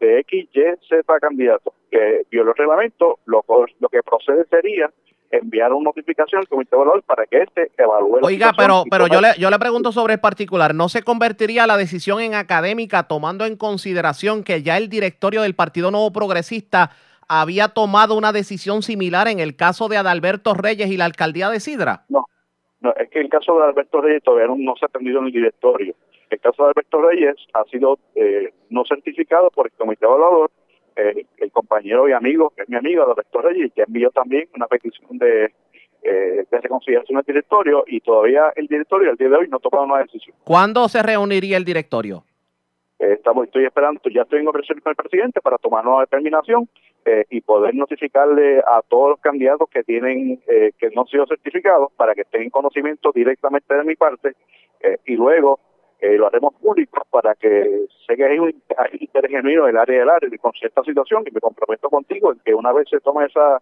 de 0.00 0.20
X, 0.20 0.48
Y, 0.52 0.60
Z 0.88 1.20
candidato 1.20 1.72
que 1.90 2.22
violó 2.30 2.52
el 2.52 2.56
reglamento, 2.56 3.18
lo, 3.26 3.44
lo 3.80 3.88
que 3.88 4.02
procede 4.02 4.44
sería 4.50 4.90
enviar 5.30 5.72
una 5.72 5.90
notificación 5.90 6.40
al 6.40 6.48
comité 6.48 6.70
de 6.76 6.78
valor 6.78 7.02
para 7.02 7.26
que 7.26 7.42
éste 7.42 7.70
evalúe 7.76 8.20
Oiga, 8.22 8.52
pero, 8.56 8.84
pero 8.90 9.06
yo, 9.08 9.20
le, 9.20 9.34
yo 9.38 9.50
le 9.50 9.58
pregunto 9.58 9.92
sobre 9.92 10.14
el 10.14 10.20
particular. 10.20 10.74
¿No 10.74 10.88
se 10.88 11.02
convertiría 11.02 11.66
la 11.66 11.76
decisión 11.76 12.20
en 12.20 12.34
académica 12.34 13.04
tomando 13.04 13.44
en 13.44 13.56
consideración 13.56 14.42
que 14.42 14.62
ya 14.62 14.76
el 14.76 14.88
directorio 14.88 15.42
del 15.42 15.54
Partido 15.54 15.90
Nuevo 15.90 16.12
Progresista 16.12 16.92
había 17.28 17.68
tomado 17.68 18.14
una 18.14 18.32
decisión 18.32 18.82
similar 18.82 19.28
en 19.28 19.38
el 19.38 19.54
caso 19.54 19.88
de 19.88 19.98
Adalberto 19.98 20.54
Reyes 20.54 20.90
y 20.90 20.96
la 20.96 21.04
alcaldía 21.04 21.50
de 21.50 21.60
Sidra? 21.60 22.04
No, 22.08 22.24
no, 22.80 22.94
es 22.94 23.08
que 23.10 23.20
el 23.20 23.28
caso 23.28 23.58
de 23.58 23.64
Alberto 23.64 24.00
Reyes 24.00 24.22
todavía 24.22 24.54
no, 24.54 24.74
se 24.76 24.84
ha 24.84 24.88
atendido 24.88 25.20
en 25.20 25.26
el 25.26 25.32
directorio. 25.32 25.94
El 26.30 26.40
caso 26.40 26.62
de 26.62 26.68
Alberto 26.70 27.00
Reyes 27.00 27.36
ha 27.54 27.64
sido 27.64 27.98
eh, 28.14 28.52
no 28.70 28.84
certificado 28.84 29.50
por 29.50 29.66
el 29.66 29.72
comité 29.72 30.04
evaluador. 30.04 30.50
El 30.96 31.52
compañero 31.52 32.08
y 32.08 32.12
amigo, 32.12 32.50
que 32.50 32.62
es 32.62 32.68
mi 32.68 32.74
amigo 32.74 33.04
Alberto 33.04 33.40
Reyes, 33.40 33.70
que 33.72 33.82
envió 33.82 34.10
también 34.10 34.48
una 34.56 34.66
petición 34.66 35.16
de, 35.16 35.52
eh, 36.00 36.44
de 36.48 36.60
reconsideración 36.60 37.18
al 37.18 37.24
directorio 37.24 37.82
y 37.86 38.00
todavía 38.00 38.52
el 38.54 38.68
directorio 38.68 39.10
al 39.10 39.16
día 39.16 39.28
de 39.28 39.36
hoy 39.36 39.48
no 39.48 39.56
ha 39.56 39.60
tomado 39.60 39.84
una 39.84 39.98
decisión. 39.98 40.36
¿Cuándo 40.44 40.88
se 40.88 41.02
reuniría 41.02 41.56
el 41.56 41.64
directorio? 41.64 42.22
Eh, 42.98 43.12
estamos, 43.12 43.46
estoy 43.46 43.64
esperando, 43.64 44.00
ya 44.10 44.22
estoy 44.22 44.40
en 44.40 44.46
conversación 44.46 44.80
con 44.80 44.90
el 44.90 44.96
presidente 44.96 45.40
para 45.40 45.56
tomar 45.58 45.86
una 45.86 46.00
determinación 46.00 46.68
eh, 47.04 47.24
y 47.30 47.40
poder 47.42 47.72
notificarle 47.74 48.58
a 48.58 48.82
todos 48.88 49.10
los 49.10 49.20
candidatos 49.20 49.68
que 49.70 49.84
tienen 49.84 50.40
eh, 50.48 50.72
que 50.76 50.90
no 50.90 51.02
han 51.02 51.06
sido 51.06 51.24
certificados 51.26 51.92
para 51.92 52.14
que 52.16 52.22
estén 52.22 52.42
en 52.42 52.50
conocimiento 52.50 53.12
directamente 53.14 53.72
de 53.72 53.84
mi 53.84 53.94
parte 53.94 54.34
y 55.06 55.16
luego 55.16 55.58
lo 56.00 56.28
haremos 56.28 56.54
público 56.54 57.04
para 57.10 57.34
que 57.34 57.86
sé 58.06 58.14
que 58.14 58.24
hay 58.24 58.38
un 58.38 58.54
interés 59.00 59.30
genuino 59.30 59.66
del 59.66 59.76
área 59.76 59.98
del 59.98 60.08
área 60.08 60.30
y 60.32 60.38
con 60.38 60.52
cierta 60.52 60.84
situación 60.84 61.24
y 61.26 61.32
me 61.32 61.40
comprometo 61.40 61.90
contigo 61.90 62.32
en 62.32 62.38
que 62.44 62.54
una 62.54 62.72
vez 62.72 62.88
se 62.88 63.00
tome 63.00 63.26
esa 63.26 63.60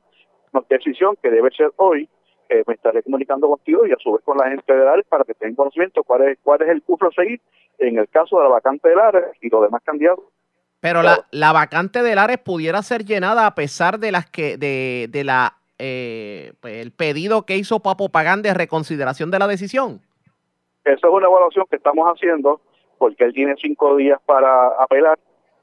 decisión 0.68 1.16
que 1.22 1.30
debe 1.30 1.50
ser 1.52 1.70
hoy 1.76 2.06
me 2.50 2.74
estaré 2.74 3.02
comunicando 3.02 3.48
contigo 3.48 3.86
y 3.86 3.92
a 3.92 3.96
su 3.96 4.12
vez 4.12 4.22
con 4.22 4.36
la 4.36 4.50
gente 4.50 4.70
del 4.70 4.86
área 4.86 5.04
para 5.08 5.24
que 5.24 5.32
tengan 5.32 5.56
conocimiento 5.56 6.04
cuál 6.04 6.28
es 6.28 6.38
cuál 6.42 6.60
es 6.60 6.68
el 6.68 6.82
curso 6.82 7.06
a 7.06 7.10
seguir 7.12 7.40
en 7.78 7.98
el 7.98 8.08
caso 8.08 8.38
de 8.38 8.44
la 8.44 8.50
vacante 8.50 8.88
del 8.88 8.98
área 8.98 9.30
y 9.40 9.48
los 9.48 9.62
demás 9.62 9.82
candidatos 9.84 10.24
Pero 10.80 11.02
la, 11.02 11.26
la 11.30 11.52
vacante 11.52 12.02
del 12.02 12.18
Ares 12.18 12.38
pudiera 12.38 12.82
ser 12.82 13.04
llenada 13.04 13.46
a 13.46 13.54
pesar 13.54 13.98
de 13.98 14.12
las 14.12 14.28
que 14.30 14.56
de, 14.56 15.08
de 15.10 15.24
la 15.24 15.56
eh, 15.78 16.52
pues, 16.60 16.74
el 16.76 16.92
pedido 16.92 17.44
que 17.44 17.56
hizo 17.56 17.80
Papo 17.80 18.08
Pagán 18.08 18.42
de 18.42 18.54
reconsideración 18.54 19.30
de 19.30 19.38
la 19.38 19.46
decisión. 19.46 20.00
Esa 20.84 21.06
es 21.06 21.12
una 21.12 21.26
evaluación 21.26 21.66
que 21.68 21.76
estamos 21.76 22.06
haciendo 22.06 22.60
porque 22.98 23.24
él 23.24 23.34
tiene 23.34 23.54
cinco 23.60 23.96
días 23.96 24.18
para 24.24 24.68
apelar 24.80 25.18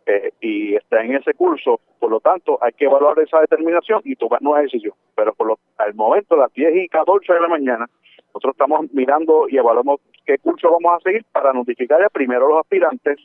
eh, 0.05 0.31
y 0.39 0.75
está 0.75 1.03
en 1.03 1.15
ese 1.15 1.33
curso. 1.33 1.79
Por 1.99 2.11
lo 2.11 2.19
tanto, 2.19 2.59
hay 2.61 2.73
que 2.73 2.85
evaluar 2.85 3.17
esa 3.19 3.39
determinación 3.39 4.01
y 4.03 4.15
tomar 4.15 4.41
nueva 4.41 4.61
decisión. 4.61 4.93
Pero 5.15 5.33
por 5.33 5.47
lo, 5.47 5.59
al 5.77 5.93
momento, 5.95 6.35
a 6.35 6.39
las 6.39 6.53
10 6.53 6.75
y 6.75 6.87
14 6.89 7.33
de 7.33 7.41
la 7.41 7.47
mañana, 7.47 7.89
nosotros 8.33 8.53
estamos 8.53 8.91
mirando 8.93 9.45
y 9.47 9.57
evaluamos 9.57 10.01
qué 10.25 10.37
curso 10.39 10.71
vamos 10.71 10.99
a 10.99 11.03
seguir 11.03 11.25
para 11.31 11.53
notificarle 11.53 12.09
primero 12.09 12.47
a 12.47 12.49
los 12.49 12.59
aspirantes, 12.59 13.19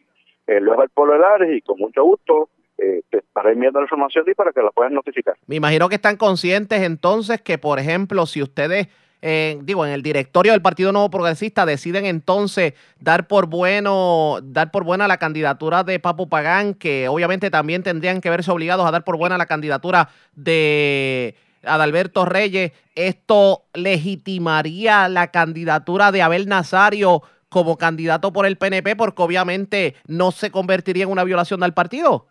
eh, 0.46 0.60
luego 0.60 0.82
al 0.82 0.90
pueblo 0.90 1.14
de 1.14 1.56
y 1.56 1.60
con 1.62 1.78
mucho 1.78 2.04
gusto 2.04 2.50
eh, 2.76 3.02
te 3.10 3.18
estaré 3.18 3.52
enviando 3.52 3.80
la 3.80 3.86
información 3.86 4.24
y 4.28 4.34
para 4.34 4.52
que 4.52 4.62
la 4.62 4.70
puedan 4.70 4.94
notificar. 4.94 5.34
Me 5.46 5.56
imagino 5.56 5.88
que 5.88 5.96
están 5.96 6.16
conscientes 6.16 6.82
entonces 6.82 7.40
que, 7.40 7.58
por 7.58 7.78
ejemplo, 7.78 8.24
si 8.26 8.42
ustedes, 8.42 8.88
eh, 9.20 9.58
digo, 9.62 9.84
en 9.84 9.92
el 9.92 10.02
directorio 10.02 10.52
del 10.52 10.62
Partido 10.62 10.92
Nuevo 10.92 11.10
Progresista 11.10 11.66
deciden 11.66 12.04
entonces 12.04 12.74
dar 13.00 13.26
por 13.26 13.46
bueno, 13.46 14.38
dar 14.42 14.70
por 14.70 14.84
buena 14.84 15.08
la 15.08 15.16
candidatura 15.16 15.82
de 15.84 15.98
Papo 15.98 16.28
Pagán, 16.28 16.74
que 16.74 17.08
obviamente 17.08 17.50
también 17.50 17.82
tendrían 17.82 18.20
que 18.20 18.30
verse 18.30 18.50
obligados 18.50 18.86
a 18.86 18.90
dar 18.90 19.04
por 19.04 19.16
buena 19.16 19.38
la 19.38 19.46
candidatura 19.46 20.10
de 20.36 21.34
Adalberto 21.64 22.24
Reyes, 22.24 22.72
esto 22.94 23.62
legitimaría 23.74 25.08
la 25.08 25.30
candidatura 25.30 26.12
de 26.12 26.22
Abel 26.22 26.48
Nazario 26.48 27.22
como 27.48 27.76
candidato 27.76 28.32
por 28.32 28.46
el 28.46 28.58
PNP, 28.58 28.96
porque 28.96 29.22
obviamente 29.22 29.94
no 30.06 30.30
se 30.30 30.50
convertiría 30.50 31.04
en 31.04 31.10
una 31.10 31.24
violación 31.24 31.60
del 31.60 31.72
partido. 31.72 32.26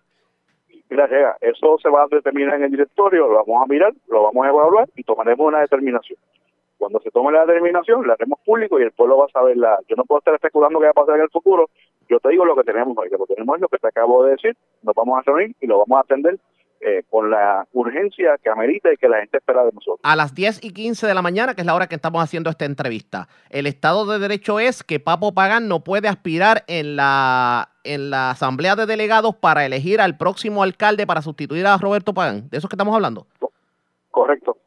Llega, 0.89 1.35
eso 1.41 1.77
se 1.81 1.89
va 1.89 2.03
a 2.03 2.07
determinar 2.09 2.55
en 2.55 2.63
el 2.63 2.71
directorio, 2.71 3.27
lo 3.27 3.43
vamos 3.45 3.63
a 3.63 3.65
mirar, 3.67 3.93
lo 4.07 4.23
vamos 4.23 4.45
a 4.45 4.49
evaluar 4.49 4.89
y 4.95 5.03
tomaremos 5.03 5.47
una 5.47 5.59
determinación. 5.59 6.17
Cuando 6.77 6.99
se 7.01 7.11
tome 7.11 7.31
la 7.31 7.45
determinación, 7.45 8.07
la 8.07 8.13
haremos 8.13 8.39
público 8.45 8.79
y 8.79 8.83
el 8.83 8.91
pueblo 8.91 9.17
va 9.17 9.25
a 9.25 9.29
saber 9.29 9.57
la. 9.57 9.79
Yo 9.89 9.95
no 9.95 10.05
puedo 10.05 10.19
estar 10.19 10.35
especulando 10.35 10.79
qué 10.79 10.85
va 10.85 10.91
a 10.91 10.93
pasar 10.93 11.15
en 11.15 11.23
el 11.23 11.29
futuro. 11.29 11.69
Yo 12.07 12.19
te 12.19 12.29
digo 12.29 12.45
lo 12.45 12.55
que 12.55 12.63
tenemos 12.63 12.95
hoy, 12.97 13.09
que 13.09 13.17
lo 13.17 13.25
tenemos 13.25 13.55
es 13.55 13.61
lo 13.61 13.67
que 13.67 13.79
te 13.79 13.87
acabo 13.87 14.23
de 14.23 14.31
decir. 14.31 14.55
Nos 14.83 14.95
vamos 14.95 15.17
a 15.17 15.23
reunir 15.23 15.55
y 15.59 15.67
lo 15.67 15.79
vamos 15.79 15.97
a 15.97 16.01
atender 16.01 16.37
eh, 16.81 17.03
con 17.09 17.29
la 17.31 17.67
urgencia 17.73 18.37
que 18.43 18.49
amerita 18.49 18.91
y 18.93 18.97
que 18.97 19.07
la 19.09 19.19
gente 19.19 19.37
espera 19.37 19.63
de 19.65 19.71
nosotros. 19.71 19.99
a 20.03 20.15
las 20.15 20.33
10 20.35 20.63
y 20.63 20.71
15 20.71 21.07
de 21.07 21.13
la 21.13 21.21
mañana, 21.21 21.53
que 21.55 21.61
es 21.61 21.67
la 21.67 21.73
hora 21.75 21.87
que 21.87 21.95
estamos 21.95 22.23
haciendo 22.23 22.49
esta 22.49 22.65
entrevista. 22.65 23.27
El 23.49 23.65
Estado 23.67 24.05
de 24.05 24.19
Derecho 24.19 24.59
es 24.59 24.83
que 24.83 24.99
Papo 24.99 25.33
Pagán 25.33 25.67
no 25.67 25.83
puede 25.83 26.07
aspirar 26.07 26.63
en 26.67 26.95
la, 26.95 27.69
en 27.83 28.09
la 28.09 28.31
Asamblea 28.31 28.75
de 28.75 28.85
Delegados 28.85 29.35
para 29.35 29.65
elegir 29.65 29.99
al 30.01 30.17
próximo 30.17 30.63
alcalde 30.63 31.07
para 31.07 31.21
sustituir 31.21 31.65
a 31.67 31.77
Roberto 31.77 32.13
Pagán. 32.13 32.49
¿De 32.49 32.57
eso 32.57 32.67
es 32.67 32.69
que 32.69 32.75
estamos 32.75 32.93
hablando? 32.95 33.27
Correcto. 34.11 34.57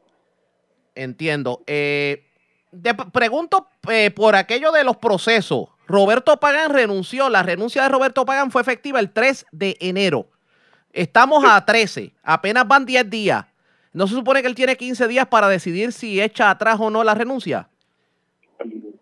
Entiendo. 0.95 1.61
Eh, 1.67 2.25
de- 2.71 2.93
pregunto 2.93 3.67
eh, 3.89 4.11
por 4.11 4.35
aquello 4.35 4.71
de 4.71 4.83
los 4.83 4.97
procesos. 4.97 5.69
Roberto 5.87 6.37
Pagán 6.37 6.71
renunció. 6.71 7.29
La 7.29 7.43
renuncia 7.43 7.83
de 7.83 7.89
Roberto 7.89 8.25
Pagán 8.25 8.51
fue 8.51 8.61
efectiva 8.61 8.99
el 8.99 9.11
3 9.11 9.45
de 9.51 9.77
enero. 9.81 10.27
Estamos 10.93 11.43
a 11.45 11.63
13. 11.65 12.11
Apenas 12.23 12.67
van 12.67 12.85
10 12.85 13.09
días. 13.09 13.45
¿No 13.93 14.07
se 14.07 14.15
supone 14.15 14.41
que 14.41 14.47
él 14.47 14.55
tiene 14.55 14.75
15 14.75 15.07
días 15.07 15.27
para 15.27 15.49
decidir 15.49 15.91
si 15.91 16.21
echa 16.21 16.49
atrás 16.49 16.79
o 16.79 16.89
no 16.89 17.03
la 17.03 17.13
renuncia? 17.13 17.67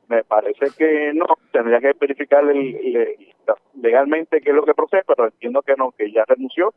Me 0.07 0.23
parece 0.23 0.65
que 0.77 1.11
no, 1.13 1.27
tendría 1.51 1.79
que 1.79 1.93
verificar 1.99 2.43
legalmente 3.79 4.41
qué 4.41 4.49
es 4.49 4.55
lo 4.55 4.65
que 4.65 4.73
procede, 4.73 5.03
pero 5.05 5.25
entiendo 5.25 5.61
que 5.61 5.75
no, 5.75 5.91
que 5.91 6.11
ya 6.11 6.25
renunció 6.27 6.73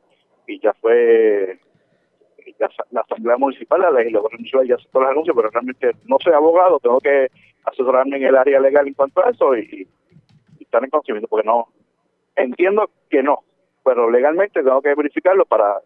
y 0.46 0.60
ya 0.60 0.74
fue 0.74 1.58
ya 2.58 2.68
la 2.90 3.00
Asamblea 3.00 3.38
Municipal, 3.38 3.80
la 3.80 3.90
legisladora 3.90 4.36
municipal 4.36 4.66
ya 4.66 4.74
aceptó 4.74 5.00
la 5.00 5.08
renuncia, 5.08 5.32
pero 5.34 5.48
realmente 5.48 5.92
no 6.04 6.18
soy 6.22 6.34
abogado, 6.34 6.80
tengo 6.80 7.00
que 7.00 7.30
asesorarme 7.64 8.18
en 8.18 8.24
el 8.24 8.36
área 8.36 8.60
legal 8.60 8.86
en 8.86 8.94
cuanto 8.94 9.24
a 9.24 9.30
eso 9.30 9.56
y, 9.56 9.88
y 10.58 10.64
estar 10.64 10.84
en 10.84 10.90
conocimiento, 10.90 11.28
porque 11.28 11.46
no, 11.46 11.68
Entiendo 12.36 12.90
que 13.10 13.22
no, 13.22 13.40
pero 13.84 14.10
legalmente 14.10 14.62
tengo 14.62 14.82
que 14.82 14.94
verificarlo 14.94 15.44
para 15.46 15.80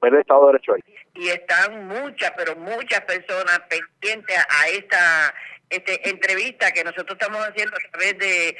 ver 0.00 0.14
el 0.14 0.20
Estado 0.20 0.46
de 0.46 0.52
Derecho 0.52 0.74
ahí. 0.74 0.80
y 1.14 1.28
están 1.28 1.86
muchas, 1.86 2.32
pero 2.36 2.56
muchas 2.56 3.00
personas 3.02 3.60
pendientes 3.68 4.38
a 4.38 4.68
esta 4.68 5.34
este, 5.70 6.08
entrevista 6.08 6.72
que 6.72 6.84
nosotros 6.84 7.18
estamos 7.18 7.40
haciendo 7.46 7.76
a 7.76 7.90
través 7.90 8.18
de 8.18 8.56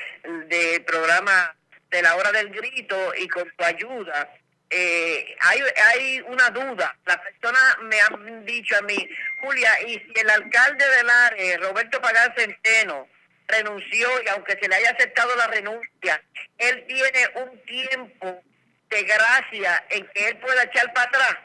del 0.49 0.85
programa 0.85 1.55
de 1.91 2.03
la 2.03 2.17
hora 2.17 2.33
del 2.33 2.51
grito 2.51 2.97
y 3.17 3.29
con 3.29 3.49
tu 3.57 3.65
ayuda. 3.65 4.31
Eh, 4.71 5.37
hay, 5.41 5.61
hay 5.93 6.21
una 6.23 6.51
duda. 6.51 6.97
Las 7.07 7.19
personas 7.19 7.79
me 7.83 8.01
han 8.01 8.45
dicho 8.45 8.77
a 8.77 8.83
mí, 8.83 9.09
Julia, 9.41 9.71
y 9.87 10.01
si 10.01 10.13
el 10.21 10.31
alcalde 10.31 10.85
de 10.85 11.05
Lares, 11.05 11.61
Roberto 11.61 12.01
Pagán 12.01 12.35
Centeno, 12.37 13.07
renunció 13.47 14.09
y 14.25 14.29
aunque 14.31 14.59
se 14.61 14.69
le 14.69 14.75
haya 14.75 14.91
aceptado 14.91 15.37
la 15.37 15.47
renuncia, 15.47 16.21
él 16.59 16.85
tiene 16.89 17.29
un 17.45 17.59
tiempo 17.65 18.43
de 18.91 19.03
gracia 19.03 19.85
en 19.91 20.07
que 20.15 20.29
él 20.29 20.37
pueda 20.39 20.63
echar 20.65 20.93
para 20.93 21.07
atrás 21.09 21.37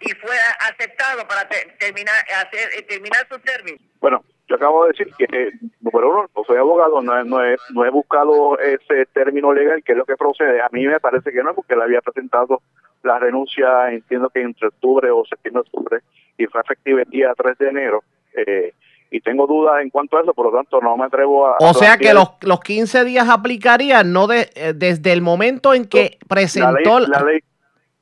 y 0.00 0.10
fue 0.16 0.36
aceptado 0.60 1.26
para 1.26 1.48
te- 1.48 1.74
terminar 1.78 2.14
hacer 2.44 2.68
eh, 2.76 2.82
terminar 2.82 3.26
su 3.30 3.38
término. 3.40 3.78
Bueno, 4.00 4.24
yo 4.48 4.56
acabo 4.56 4.84
de 4.84 4.92
decir 4.92 5.12
que, 5.16 5.24
eh, 5.24 5.50
número 5.80 6.10
uno, 6.10 6.30
no 6.36 6.44
soy 6.44 6.58
abogado, 6.58 7.00
no 7.02 7.18
he, 7.18 7.24
no, 7.24 7.44
he, 7.44 7.56
no 7.70 7.84
he 7.84 7.90
buscado 7.90 8.58
ese 8.58 9.06
término 9.06 9.52
legal, 9.52 9.82
que 9.82 9.92
es 9.92 9.98
lo 9.98 10.04
que 10.04 10.16
procede. 10.16 10.60
A 10.60 10.68
mí 10.70 10.86
me 10.86 11.00
parece 11.00 11.32
que 11.32 11.42
no, 11.42 11.54
porque 11.54 11.74
él 11.74 11.82
había 11.82 12.00
presentado 12.02 12.62
la 13.02 13.18
renuncia, 13.18 13.90
entiendo 13.90 14.30
que 14.30 14.42
entre 14.42 14.68
octubre 14.68 15.10
o 15.10 15.24
septiembre, 15.24 15.62
octubre, 15.62 16.00
y 16.38 16.46
fue 16.46 16.60
efectiva 16.60 17.02
el 17.02 17.10
día 17.10 17.32
3 17.36 17.58
de 17.58 17.68
enero. 17.68 18.04
Eh, 18.34 18.74
y 19.16 19.20
tengo 19.20 19.46
dudas 19.46 19.82
en 19.82 19.88
cuanto 19.88 20.18
a 20.18 20.20
eso, 20.20 20.34
por 20.34 20.46
lo 20.46 20.52
tanto 20.52 20.80
no 20.80 20.96
me 20.96 21.06
atrevo 21.06 21.46
a... 21.46 21.56
O 21.58 21.70
a 21.70 21.74
sea 21.74 21.96
que 21.96 22.12
los, 22.12 22.32
los 22.42 22.60
15 22.60 23.04
días 23.04 23.28
aplicarían 23.28 24.12
no 24.12 24.26
de, 24.26 24.50
eh, 24.54 24.72
desde 24.74 25.12
el 25.12 25.22
momento 25.22 25.72
en 25.72 25.86
que 25.86 26.18
presentó... 26.28 27.00
la 27.00 27.06
ley, 27.06 27.08
la 27.08 27.22
ley, 27.22 27.40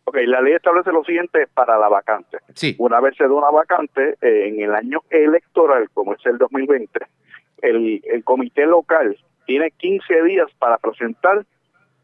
ok, 0.04 0.16
la 0.26 0.40
ley 0.40 0.54
establece 0.54 0.90
lo 0.90 1.04
siguiente 1.04 1.46
para 1.54 1.78
la 1.78 1.88
vacante. 1.88 2.38
Sí. 2.54 2.74
Una 2.78 3.00
vez 3.00 3.16
se 3.16 3.24
da 3.24 3.32
una 3.32 3.50
vacante 3.50 4.16
eh, 4.20 4.48
en 4.48 4.60
el 4.60 4.74
año 4.74 5.02
electoral, 5.08 5.88
como 5.94 6.14
es 6.14 6.26
el 6.26 6.36
2020, 6.38 7.00
el, 7.62 8.02
el 8.04 8.24
comité 8.24 8.66
local 8.66 9.16
tiene 9.46 9.70
15 9.70 10.22
días 10.24 10.48
para 10.58 10.78
presentar 10.78 11.46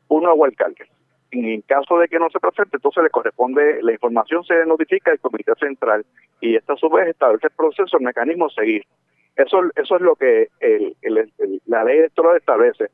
un 0.09 0.23
nuevo 0.23 0.45
alcalde. 0.45 0.89
En 1.33 1.61
caso 1.63 1.99
de 1.99 2.09
que 2.09 2.19
no 2.19 2.29
se 2.31 2.41
presente, 2.41 2.77
entonces 2.77 3.05
le 3.05 3.11
corresponde, 3.11 3.81
la 3.83 3.93
información 3.93 4.43
se 4.45 4.67
notifica 4.67 5.13
al 5.13 5.21
comité 5.21 5.53
central 5.61 6.05
y 6.41 6.57
esta 6.57 6.73
a 6.73 6.77
su 6.77 6.89
vez 6.91 7.09
establece 7.09 7.47
el 7.47 7.53
proceso, 7.53 7.97
el 7.99 8.05
mecanismo 8.05 8.47
a 8.47 8.51
seguir. 8.51 8.83
Eso, 9.37 9.63
es 9.77 9.89
lo 10.01 10.17
que 10.17 10.49
la 11.67 11.85
ley 11.85 11.99
electoral 11.99 12.37
establece. 12.37 12.91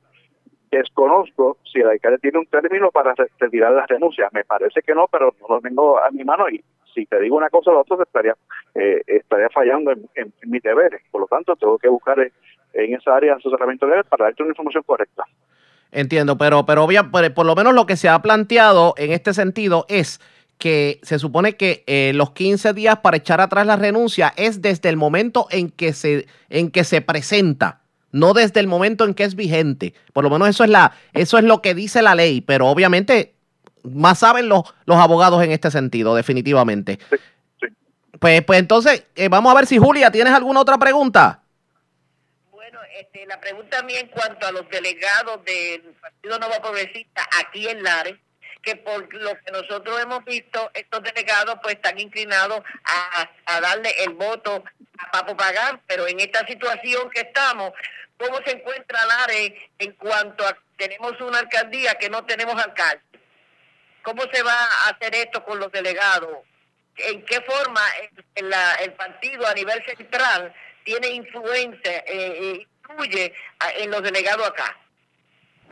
Desconozco 0.71 1.59
si 1.73 1.81
el 1.81 1.89
alcalde 1.89 2.19
tiene 2.19 2.39
un 2.39 2.47
término 2.47 2.91
para 2.91 3.15
re- 3.15 3.29
retirar 3.39 3.73
las 3.73 3.89
renuncias. 3.89 4.31
Me 4.33 4.45
parece 4.45 4.83
que 4.83 4.95
no, 4.95 5.07
pero 5.11 5.35
no 5.41 5.57
lo 5.57 5.61
tengo 5.61 5.99
a 6.03 6.11
mi 6.11 6.25
mano 6.25 6.49
y 6.51 6.63
si 6.95 7.07
te 7.07 7.21
digo 7.21 7.37
una 7.37 7.51
cosa 7.51 7.71
o 7.71 7.75
la 7.75 7.81
otra, 7.81 8.03
estaría, 8.03 8.35
eh, 8.75 9.01
estaría 9.07 9.49
fallando 9.51 9.93
en, 9.93 10.09
en- 10.15 10.33
en 10.43 10.51
mis 10.51 10.63
deberes. 10.63 11.03
Por 11.11 11.23
lo 11.23 11.27
tanto, 11.27 11.57
tengo 11.57 11.79
que 11.79 11.89
buscar 11.89 12.19
en 12.21 12.95
esa 12.95 13.15
área 13.17 13.33
de 13.33 13.39
asesoramiento 13.39 13.87
legal 13.87 14.05
para 14.05 14.25
darte 14.27 14.43
una 14.43 14.51
información 14.53 14.83
correcta. 14.85 15.25
Entiendo, 15.93 16.37
pero, 16.37 16.67
pero 16.67 16.85
obvia- 16.85 17.11
por, 17.11 17.33
por 17.35 17.47
lo 17.47 17.55
menos 17.55 17.75
lo 17.75 17.87
que 17.87 17.97
se 17.97 18.09
ha 18.09 18.21
planteado 18.23 18.95
en 18.97 19.13
este 19.13 19.33
sentido 19.35 19.87
es 19.89 20.21
que 20.59 21.01
se 21.03 21.19
supone 21.19 21.57
que 21.57 21.85
eh, 21.87 22.13
los 22.15 22.31
15 22.33 22.73
días 22.73 22.99
para 23.01 23.17
echar 23.19 23.41
atrás 23.41 23.67
la 23.67 23.77
renuncia 23.77 24.33
es 24.37 24.63
desde 24.63 24.89
el 24.89 24.97
momento 24.97 25.47
en 25.51 25.71
que 25.71 25.93
se, 25.93 26.27
en 26.49 26.71
que 26.71 26.83
se 26.85 27.01
presenta, 27.03 27.81
no 28.11 28.33
desde 28.33 28.61
el 28.61 28.67
momento 28.67 29.05
en 29.05 29.13
que 29.15 29.25
es 29.25 29.35
vigente. 29.35 29.93
Por 30.13 30.25
lo 30.25 30.31
menos 30.31 30.49
eso 30.49 30.65
es, 30.65 30.71
la, 30.71 30.93
eso 31.13 31.37
es 31.39 31.45
lo 31.45 31.61
que 31.61 31.75
dice 31.75 32.01
la 32.03 32.15
ley, 32.15 32.41
pero 32.41 32.69
obviamente 32.69 33.35
más 33.85 34.19
saben 34.19 34.49
los, 34.49 34.63
los 34.87 34.97
abogados 34.97 35.43
en 35.45 35.53
este 35.53 35.71
sentido, 35.71 36.15
definitivamente. 36.15 36.99
Pues, 38.19 38.43
pues 38.43 38.59
entonces, 38.59 39.05
eh, 39.15 39.29
vamos 39.29 39.53
a 39.53 39.57
ver 39.57 39.67
si 39.67 39.77
Julia, 39.79 40.11
¿tienes 40.11 40.33
alguna 40.33 40.61
otra 40.61 40.79
pregunta? 40.79 41.43
Este, 42.99 43.27
la 43.27 43.39
pregunta 43.39 43.83
mía 43.83 44.01
en 44.01 44.09
cuanto 44.09 44.47
a 44.47 44.53
los 44.53 44.67
delegados 44.71 45.45
del 45.45 45.83
Partido 46.01 46.39
Nueva 46.39 46.63
Progresista 46.63 47.29
aquí 47.43 47.69
en 47.69 47.83
Lares, 47.83 48.17
que 48.63 48.77
por 48.77 49.13
lo 49.13 49.39
que 49.39 49.53
nosotros 49.53 50.01
hemos 50.01 50.25
visto, 50.25 50.71
estos 50.73 51.03
delegados 51.03 51.57
pues 51.63 51.75
están 51.75 51.99
inclinados 51.99 52.63
a, 52.85 53.31
a 53.45 53.61
darle 53.61 53.91
el 54.03 54.15
voto 54.15 54.65
a 54.97 55.11
Papo 55.11 55.37
Pagán, 55.37 55.83
pero 55.87 56.09
en 56.09 56.21
esta 56.21 56.47
situación 56.47 57.11
que 57.11 57.21
estamos, 57.21 57.73
¿cómo 58.17 58.39
se 58.47 58.53
encuentra 58.53 59.05
Lares 59.05 59.53
en 59.79 59.93
cuanto 59.93 60.47
a 60.47 60.57
tenemos 60.79 61.21
una 61.21 61.41
alcaldía 61.41 61.97
que 61.97 62.09
no 62.09 62.25
tenemos 62.25 62.55
alcalde? 62.55 63.03
¿Cómo 64.03 64.23
se 64.33 64.43
va 64.43 64.55
a 64.55 64.89
hacer 64.89 65.15
esto 65.17 65.45
con 65.45 65.59
los 65.59 65.71
delegados? 65.71 66.39
¿En 66.97 67.23
qué 67.27 67.43
forma 67.43 67.83
el, 68.35 68.55
el 68.81 68.93
partido 68.95 69.47
a 69.47 69.53
nivel 69.53 69.85
central 69.85 70.55
tiene 70.87 71.09
influencia, 71.09 71.99
eh, 71.99 72.05
eh, 72.07 72.67
influye 72.89 73.33
a- 73.61 73.83
en 73.83 73.91
los 73.91 74.03
delegados 74.03 74.47
acá? 74.49 74.77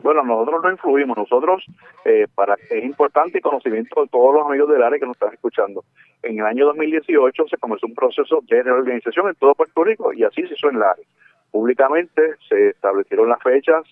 Bueno, 0.03 0.23
nosotros 0.23 0.61
no 0.63 0.71
influimos, 0.71 1.17
nosotros, 1.17 1.65
eh, 2.03 2.27
para 2.35 2.55
es 2.69 2.83
importante 2.83 3.37
y 3.37 3.41
conocimiento 3.41 4.01
de 4.03 4.07
todos 4.09 4.35
los 4.35 4.45
amigos 4.45 4.69
del 4.69 4.83
área 4.83 4.99
que 4.99 5.05
nos 5.05 5.15
están 5.15 5.33
escuchando. 5.33 5.83
En 6.21 6.37
el 6.39 6.45
año 6.45 6.65
2018 6.65 7.47
se 7.47 7.57
comenzó 7.57 7.87
un 7.87 7.95
proceso 7.95 8.41
de 8.43 8.61
reorganización 8.61 9.29
en 9.29 9.35
todo 9.35 9.55
Puerto 9.55 9.83
Rico 9.83 10.13
y 10.13 10.23
así 10.23 10.45
se 10.47 10.53
hizo 10.53 10.69
en 10.69 10.79
la 10.79 10.91
área. 10.91 11.05
Públicamente 11.49 12.35
se 12.49 12.69
establecieron 12.69 13.29
las 13.29 13.41
fechas 13.41 13.83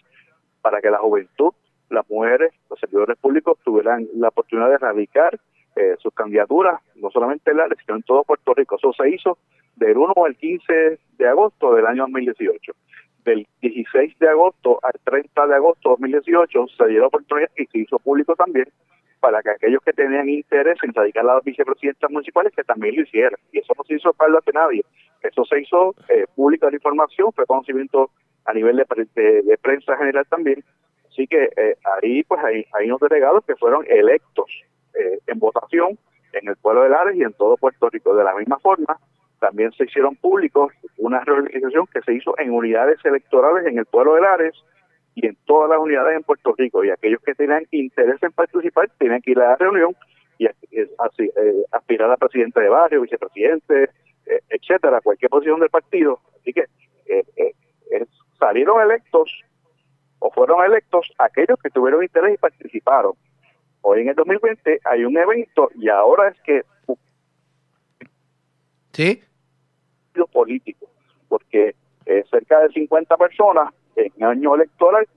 para 0.62 0.82
que 0.82 0.92
la 0.92 0.98
juventud, 1.00 1.54
las 1.90 2.08
mujeres, 2.10 2.54
los 2.70 2.80
servidores 2.80 3.18
públicos 3.18 3.58
tuvieran 3.64 4.08
la 4.16 4.28
oportunidad 4.28 4.70
de 4.70 4.78
radicar 4.78 5.40
eh, 5.76 5.96
sus 6.00 6.14
candidaturas, 6.14 6.80
no 6.96 7.10
solamente 7.10 7.50
en 7.50 7.58
la 7.58 7.64
área, 7.64 7.78
sino 7.84 7.96
en 7.98 8.04
todo 8.04 8.24
Puerto 8.24 8.54
Rico. 8.54 8.76
Eso 8.76 8.94
se 8.94 9.10
hizo 9.10 9.40
del 9.76 9.98
1 9.98 10.14
al 10.24 10.36
15 10.36 11.00
de 11.18 11.28
agosto 11.28 11.74
del 11.74 11.88
año 11.88 12.04
2018 12.04 12.74
del 13.24 13.48
16 13.62 14.20
de 14.20 14.30
agosto 14.30 14.80
al 14.84 14.94
30 15.04 15.48
de 15.48 15.56
agosto 15.56 15.90
de 15.90 15.96
2018 16.10 16.68
se 16.78 16.88
dio 16.88 17.02
la 17.02 17.08
oportunidad 17.08 17.50
y 17.58 17.66
se 17.66 17.80
hizo 17.80 18.00
público 18.00 18.36
también 18.36 18.68
para 19.20 19.42
que 19.42 19.52
aquellos 19.52 19.82
que 19.84 19.94
tenían 19.94 20.28
interés 20.28 20.78
en 20.84 20.94
radicar 20.94 21.24
las 21.24 21.44
vicepresidentas 21.44 22.12
municipales 22.12 22.52
que 22.54 22.64
también 22.64 22.96
lo 22.98 23.04
hicieran. 23.04 23.40
Y 23.54 23.60
eso 23.60 23.74
no 23.78 23.84
se 23.86 23.96
hizo 23.96 24.12
para 24.14 24.34
de 24.34 24.52
nadie. 24.52 24.84
Eso 25.22 25.46
se 25.46 25.62
hizo 25.62 25.96
eh, 26.10 26.26
pública 26.36 26.70
la 26.70 26.76
información, 26.76 27.32
fue 27.34 27.46
conocimiento 27.46 28.12
a 28.44 28.54
nivel 28.54 28.76
de 28.76 29.58
prensa 29.62 29.96
general 29.96 30.26
también. 30.30 30.62
Así 31.14 31.28
que 31.28 31.44
eh, 31.56 31.76
ahí 32.02 32.24
pues 32.24 32.44
hay, 32.44 32.66
hay 32.74 32.88
unos 32.88 33.00
delegados 33.00 33.46
que 33.46 33.56
fueron 33.56 33.86
electos 33.88 34.46
eh, 34.96 35.20
en 35.28 35.38
votación 35.38 35.98
en 36.34 36.48
el 36.48 36.56
pueblo 36.56 36.82
de 36.82 36.90
Lares 36.90 37.16
y 37.16 37.22
en 37.22 37.34
todo 37.34 37.56
Puerto 37.58 37.90
Rico. 37.90 38.16
De 38.16 38.24
la 38.24 38.36
misma 38.36 38.58
forma, 38.58 38.98
también 39.44 39.74
se 39.74 39.84
hicieron 39.84 40.16
públicos 40.16 40.72
una 40.98 41.20
reorganización 41.20 41.86
que 41.88 42.00
se 42.04 42.14
hizo 42.14 42.34
en 42.40 42.54
unidades 42.54 42.98
electorales 43.04 43.68
en 43.68 43.78
el 43.78 43.86
pueblo 43.86 44.16
de 44.16 44.22
Lares 44.22 44.56
y 45.16 45.28
en 45.28 45.36
todas 45.44 45.70
las 45.70 45.80
unidades 45.80 46.16
en 46.16 46.24
Puerto 46.24 46.56
Rico. 46.58 46.82
Y 46.82 46.92
aquellos 46.92 47.20
que 47.22 47.36
tenían 47.36 47.66
interés 47.72 48.24
en 48.24 48.32
participar 48.32 48.90
tenían 48.98 49.22
que 49.22 49.32
ir 49.32 49.40
a 49.42 49.50
la 49.50 49.56
reunión 49.58 49.98
y 50.38 50.46
eh, 50.46 50.56
eh, 50.72 50.88
aspirar 51.74 52.10
a 52.10 52.16
presidente 52.16 52.62
de 52.62 52.70
barrio, 52.70 53.02
vicepresidente, 53.02 53.90
eh, 54.28 54.40
etcétera, 54.48 55.02
cualquier 55.02 55.30
posición 55.30 55.60
del 55.60 55.70
partido. 55.70 56.22
Así 56.40 56.54
que 56.54 56.64
eh, 57.08 57.26
salieron 58.40 58.82
electos 58.82 59.44
o 60.20 60.32
fueron 60.32 60.64
electos 60.64 61.12
aquellos 61.18 61.60
que 61.62 61.70
tuvieron 61.70 62.02
interés 62.02 62.36
y 62.36 62.38
participaron. 62.38 63.12
Hoy 63.82 64.04
en 64.04 64.08
el 64.08 64.16
2020 64.16 64.80
hay 64.86 65.04
un 65.04 65.18
evento 65.18 65.70
y 65.76 65.90
ahora 65.90 66.30
es 66.30 66.40
que 66.44 66.62
Sí. 68.94 69.24
Partido 70.14 70.28
político, 70.28 70.88
porque 71.28 71.76
eh, 72.06 72.24
cerca 72.30 72.60
de 72.60 72.70
50 72.70 73.18
personas 73.18 73.74
en 73.96 74.24
año 74.24 74.56
electoral 74.56 75.08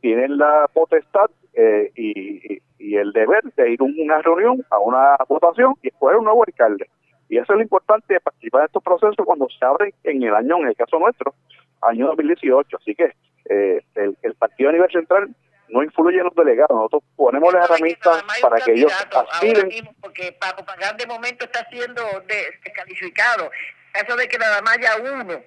tienen 0.00 0.36
la 0.38 0.68
potestad 0.72 1.30
eh, 1.54 1.90
y, 1.96 2.54
y- 2.54 2.60
el 2.96 3.12
deber 3.12 3.42
de 3.56 3.70
ir 3.72 3.80
a 3.80 3.84
una 3.84 4.20
reunión, 4.20 4.62
a 4.70 4.78
una 4.78 5.16
votación 5.26 5.74
y 5.82 5.88
escoger 5.88 6.16
un 6.18 6.24
nuevo 6.26 6.44
alcalde. 6.46 6.88
Y 7.30 7.38
eso 7.38 7.54
es 7.54 7.56
lo 7.56 7.62
importante 7.62 8.12
de 8.14 8.20
participar 8.20 8.60
en 8.60 8.66
estos 8.66 8.82
procesos 8.82 9.16
cuando 9.24 9.48
se 9.58 9.64
abren 9.64 9.92
en 10.04 10.22
el 10.22 10.34
año, 10.34 10.58
en 10.58 10.68
el 10.68 10.76
caso 10.76 10.98
nuestro, 10.98 11.34
año 11.80 12.06
2018. 12.08 12.76
Así 12.76 12.94
que 12.94 13.14
eh, 13.48 13.80
el, 13.94 14.16
el 14.22 14.34
partido 14.34 14.68
a 14.68 14.72
nivel 14.74 14.90
central 14.92 15.34
no 15.70 15.82
influye 15.82 16.18
en 16.18 16.24
los 16.24 16.34
delegados. 16.34 16.76
Nosotros 16.76 17.02
ponemos 17.16 17.52
las 17.54 17.64
herramientas 17.70 18.22
para 18.42 18.56
que 18.60 18.72
ellos 18.72 18.92
aspiren 19.32 19.70
porque 20.02 20.36
Papo 20.38 20.62
Pagán 20.66 20.96
de 20.98 21.06
momento 21.06 21.46
está 21.46 21.66
siendo 21.70 22.02
de- 22.28 22.46
descalificado. 22.62 23.50
Eso 24.02 24.16
de 24.16 24.28
que 24.28 24.38
nada 24.38 24.60
más 24.62 24.76
haya 24.78 24.96
uno, 25.02 25.40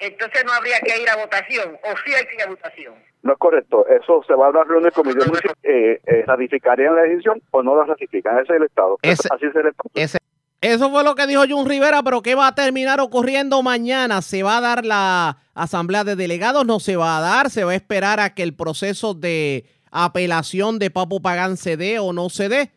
entonces 0.00 0.44
no 0.44 0.52
habría 0.52 0.78
que 0.80 1.00
ir 1.00 1.08
a 1.08 1.16
votación, 1.16 1.76
o 1.84 1.88
sí 2.04 2.12
hay 2.14 2.26
que 2.26 2.34
ir 2.34 2.42
a 2.42 2.46
votación. 2.48 2.94
No 3.22 3.32
es 3.32 3.38
correcto. 3.38 3.86
Eso 3.86 4.22
se 4.26 4.34
va 4.34 4.46
a 4.46 4.50
una 4.50 4.64
reunión 4.64 4.82
del 4.84 4.92
comité 4.92 5.18
municipal. 5.24 5.54
Eh, 5.62 6.00
eh, 6.06 6.24
¿Ratificarían 6.26 6.96
la 6.96 7.02
decisión 7.02 7.40
o 7.52 7.62
no 7.62 7.76
la 7.76 7.84
ratifican? 7.84 8.34
Ese 8.38 8.52
es 8.54 8.56
el 8.60 8.64
Estado. 8.66 8.98
Ese- 9.02 9.28
Así 9.30 9.46
será 9.52 9.68
el 9.68 9.74
Ese- 9.94 10.18
Eso 10.60 10.90
fue 10.90 11.04
lo 11.04 11.14
que 11.14 11.26
dijo 11.28 11.42
Jun 11.48 11.68
Rivera, 11.68 12.02
pero 12.02 12.20
¿qué 12.22 12.34
va 12.34 12.48
a 12.48 12.54
terminar 12.54 13.00
ocurriendo 13.00 13.62
mañana? 13.62 14.22
¿Se 14.22 14.42
va 14.42 14.58
a 14.58 14.60
dar 14.60 14.84
la 14.84 15.38
asamblea 15.54 16.02
de 16.04 16.16
delegados? 16.16 16.64
¿No 16.66 16.78
se 16.80 16.96
va 16.96 17.18
a 17.18 17.20
dar? 17.20 17.50
¿Se 17.50 17.62
va 17.64 17.72
a 17.72 17.76
esperar 17.76 18.18
a 18.20 18.34
que 18.34 18.42
el 18.42 18.54
proceso 18.54 19.14
de 19.14 19.66
apelación 19.92 20.78
de 20.80 20.90
Papo 20.90 21.20
Pagán 21.20 21.56
se 21.56 21.76
dé 21.76 21.98
o 22.00 22.12
no 22.12 22.28
se 22.30 22.48
dé. 22.48 22.70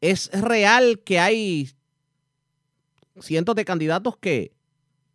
Es 0.00 0.30
real 0.40 1.00
que 1.04 1.20
hay 1.20 1.68
cientos 3.20 3.54
de 3.54 3.64
candidatos 3.64 4.16
que, 4.16 4.52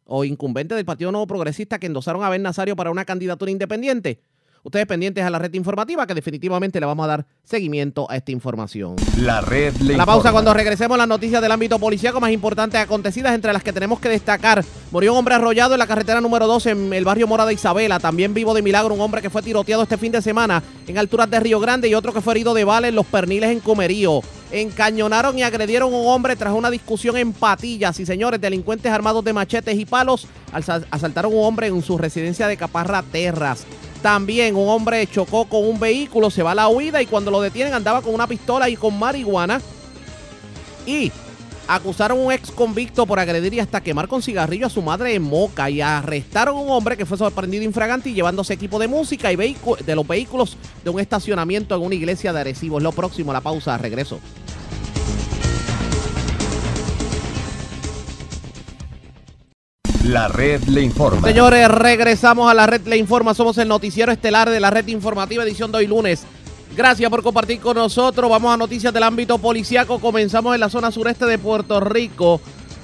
o 0.06 0.24
incumbentes 0.24 0.76
del 0.76 0.86
Partido 0.86 1.12
Nuevo 1.12 1.28
Progresista 1.28 1.80
que 1.80 1.88
endosaron 1.88 2.24
a 2.24 2.30
Ben 2.30 2.42
Nazario 2.42 2.76
para 2.76 2.92
una 2.92 3.06
candidatura 3.06 3.52
independiente. 3.52 4.20
Ustedes 4.64 4.86
pendientes 4.86 5.24
a 5.24 5.30
la 5.30 5.40
red 5.40 5.54
informativa 5.54 6.06
que 6.06 6.14
definitivamente 6.14 6.80
le 6.80 6.86
vamos 6.86 7.06
a 7.06 7.08
dar 7.08 7.26
seguimiento 7.44 8.10
a 8.10 8.18
esta 8.18 8.34
información. 8.34 8.96
La 9.18 9.40
red 9.40 9.74
le 9.78 9.96
la 9.96 10.06
pausa 10.06 10.18
informa. 10.18 10.32
cuando 10.34 10.54
regresemos 10.54 10.98
las 10.98 11.08
noticias 11.08 11.42
del 11.42 11.52
ámbito 11.54 11.80
policíaco 11.80 12.20
más 12.20 12.32
importantes 12.32 12.82
acontecidas 12.82 13.34
entre 13.34 13.54
las 13.54 13.64
que 13.64 13.72
tenemos 13.72 14.00
que 14.00 14.10
destacar. 14.10 14.66
Murió 14.92 15.14
un 15.14 15.20
hombre 15.20 15.36
arrollado 15.36 15.74
en 15.74 15.80
la 15.80 15.88
carretera 15.88 16.20
número 16.20 16.48
2 16.48 16.66
en 16.66 16.94
el 16.94 17.06
barrio 17.06 17.28
Mora 17.28 17.46
de 17.46 17.54
Isabela. 17.54 18.00
También 18.00 18.34
vivo 18.34 18.54
de 18.54 18.62
milagro 18.62 18.94
un 18.94 19.00
hombre 19.00 19.22
que 19.22 19.30
fue 19.30 19.42
tiroteado 19.42 19.84
este 19.84 19.98
fin 19.98 20.12
de 20.12 20.22
semana 20.22 20.62
en 20.86 20.98
alturas 20.98 21.30
de 21.30 21.40
Río 21.40 21.62
Grande 21.62 21.88
y 21.88 21.94
otro 21.94 22.12
que 22.12 22.20
fue 22.20 22.34
herido 22.34 22.54
de 22.54 22.66
bala 22.66 22.90
en 22.90 22.96
Los 22.96 23.06
Perniles 23.06 23.52
en 23.52 23.62
Comerío. 23.62 24.22
Encañonaron 24.52 25.38
y 25.38 25.44
agredieron 25.44 25.94
a 25.94 25.98
un 25.98 26.08
hombre 26.08 26.36
tras 26.36 26.54
una 26.54 26.70
discusión 26.70 27.18
en 27.18 27.34
patillas. 27.34 28.00
Y 28.00 28.06
señores, 28.06 28.40
delincuentes 28.40 28.92
armados 28.92 29.24
de 29.24 29.34
machetes 29.34 29.78
y 29.78 29.86
palos 29.86 30.28
asaltaron 30.52 31.34
a 31.34 31.36
un 31.36 31.44
hombre 31.44 31.68
en 31.68 31.82
su 31.82 31.98
residencia 31.98 32.48
de 32.48 32.56
Caparra 32.56 33.04
Terras. 33.04 33.66
También 34.02 34.56
un 34.56 34.70
hombre 34.70 35.06
chocó 35.08 35.46
con 35.46 35.68
un 35.68 35.80
vehículo, 35.80 36.30
se 36.30 36.44
va 36.44 36.52
a 36.52 36.56
la 36.56 36.68
huida 36.70 37.02
y 37.02 37.08
cuando 37.08 37.32
lo 37.32 37.42
detienen 37.42 37.74
andaba 37.74 38.02
con 38.02 38.14
una 38.14 38.28
pistola 38.28 38.70
y 38.70 38.78
con 38.78 38.98
marihuana. 38.98 39.60
Y 40.86 41.12
acusaron 41.68 42.20
a 42.20 42.22
un 42.22 42.32
ex 42.32 42.52
convicto 42.52 43.06
por 43.06 43.20
agredir 43.20 43.54
y 43.54 43.60
hasta 43.60 43.82
quemar 43.82 44.08
con 44.08 44.22
cigarrillo 44.22 44.68
a 44.68 44.70
su 44.70 44.82
madre 44.82 45.14
en 45.14 45.24
Moca. 45.24 45.70
Y 45.70 45.82
arrestaron 45.82 46.58
a 46.58 46.62
un 46.62 46.70
hombre 46.70 46.98
que 46.98 47.06
fue 47.06 47.18
sorprendido 47.18 47.64
infragante 47.64 48.10
y 48.10 48.14
llevándose 48.14 48.54
equipo 48.54 48.80
de 48.80 48.88
música 48.88 49.32
y 49.32 49.36
de 49.36 49.96
los 49.96 50.08
vehículos 50.08 50.58
de 50.84 50.90
un 50.90 51.00
estacionamiento 51.00 51.76
en 51.76 51.82
una 51.82 51.96
iglesia 51.96 52.34
de 52.34 52.40
Arecibo. 52.40 52.78
Es 52.78 52.84
lo 52.84 52.92
próximo, 52.92 53.34
la 53.34 53.42
pausa, 53.42 53.78
regreso. 53.78 54.20
La 60.08 60.30
red 60.30 60.64
le 60.64 60.82
informa. 60.82 61.28
Señores, 61.28 61.68
regresamos 61.68 62.50
a 62.50 62.54
la 62.54 62.66
red 62.66 62.88
Le 62.88 62.96
Informa. 62.96 63.34
Somos 63.34 63.58
el 63.58 63.68
noticiero 63.68 64.10
estelar 64.10 64.50
de 64.50 64.62
la 64.62 64.70
red 64.70 64.88
informativa 64.88 65.44
edición 65.44 65.70
de 65.74 65.80
hoy 65.80 65.88
lunes. 65.88 66.24
Gracias 66.78 67.10
por 67.10 67.24
compartir 67.24 67.60
con 67.60 67.76
nosotros. 67.76 68.30
Vamos 68.30 68.54
a 68.54 68.56
noticias 68.56 68.94
del 68.94 69.02
ámbito 69.02 69.40
policiaco. 69.40 70.00
Comenzamos 70.00 70.54
en 70.54 70.60
la 70.60 70.70
zona 70.70 70.92
sureste 70.92 71.26
de 71.26 71.40
Puerto 71.40 71.80
Rico. 71.80 72.40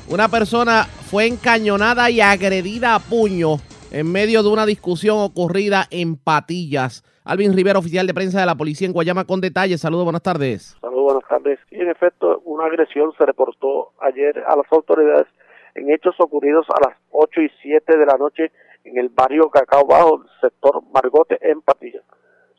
Una 0.10 0.30
persona 0.30 0.86
fue 1.12 1.28
encañonada 1.28 2.10
y 2.10 2.20
agredida 2.20 2.96
a 2.96 3.00
puño 3.00 3.58
en 3.92 4.12
medio 4.12 4.42
de 4.42 4.50
una 4.50 4.66
discusión 4.66 5.20
ocurrida 5.20 5.86
en 5.92 6.18
Patillas. 6.18 7.04
Alvin 7.24 7.56
Rivera, 7.56 7.78
oficial 7.78 8.08
de 8.08 8.16
prensa 8.16 8.40
de 8.40 8.48
la 8.48 8.56
policía 8.56 8.88
en 8.88 8.94
Guayama, 8.94 9.26
con 9.26 9.42
detalles. 9.42 9.82
Saludos, 9.82 10.06
buenas 10.06 10.24
tardes. 10.24 10.76
Saludos, 10.82 11.14
buenas 11.14 11.30
tardes. 11.30 11.60
Y 11.70 11.80
en 11.80 11.90
efecto, 11.92 12.42
una 12.46 12.66
agresión 12.66 13.14
se 13.16 13.28
reportó 13.28 13.92
ayer 14.02 14.44
a 14.48 14.56
las 14.56 14.66
autoridades 14.72 15.28
en 15.76 15.92
hechos 15.92 16.16
ocurridos 16.18 16.66
a 16.70 16.90
las 16.90 16.98
8 17.12 17.42
y 17.42 17.50
7 17.62 17.96
de 17.96 18.06
la 18.08 18.18
noche 18.18 18.52
en 18.86 18.98
el 18.98 19.10
barrio 19.10 19.52
Cacao 19.52 19.86
Bajo, 19.86 20.26
sector 20.42 20.82
Margote, 20.92 21.38
en 21.44 21.62
Patillas. 21.62 22.04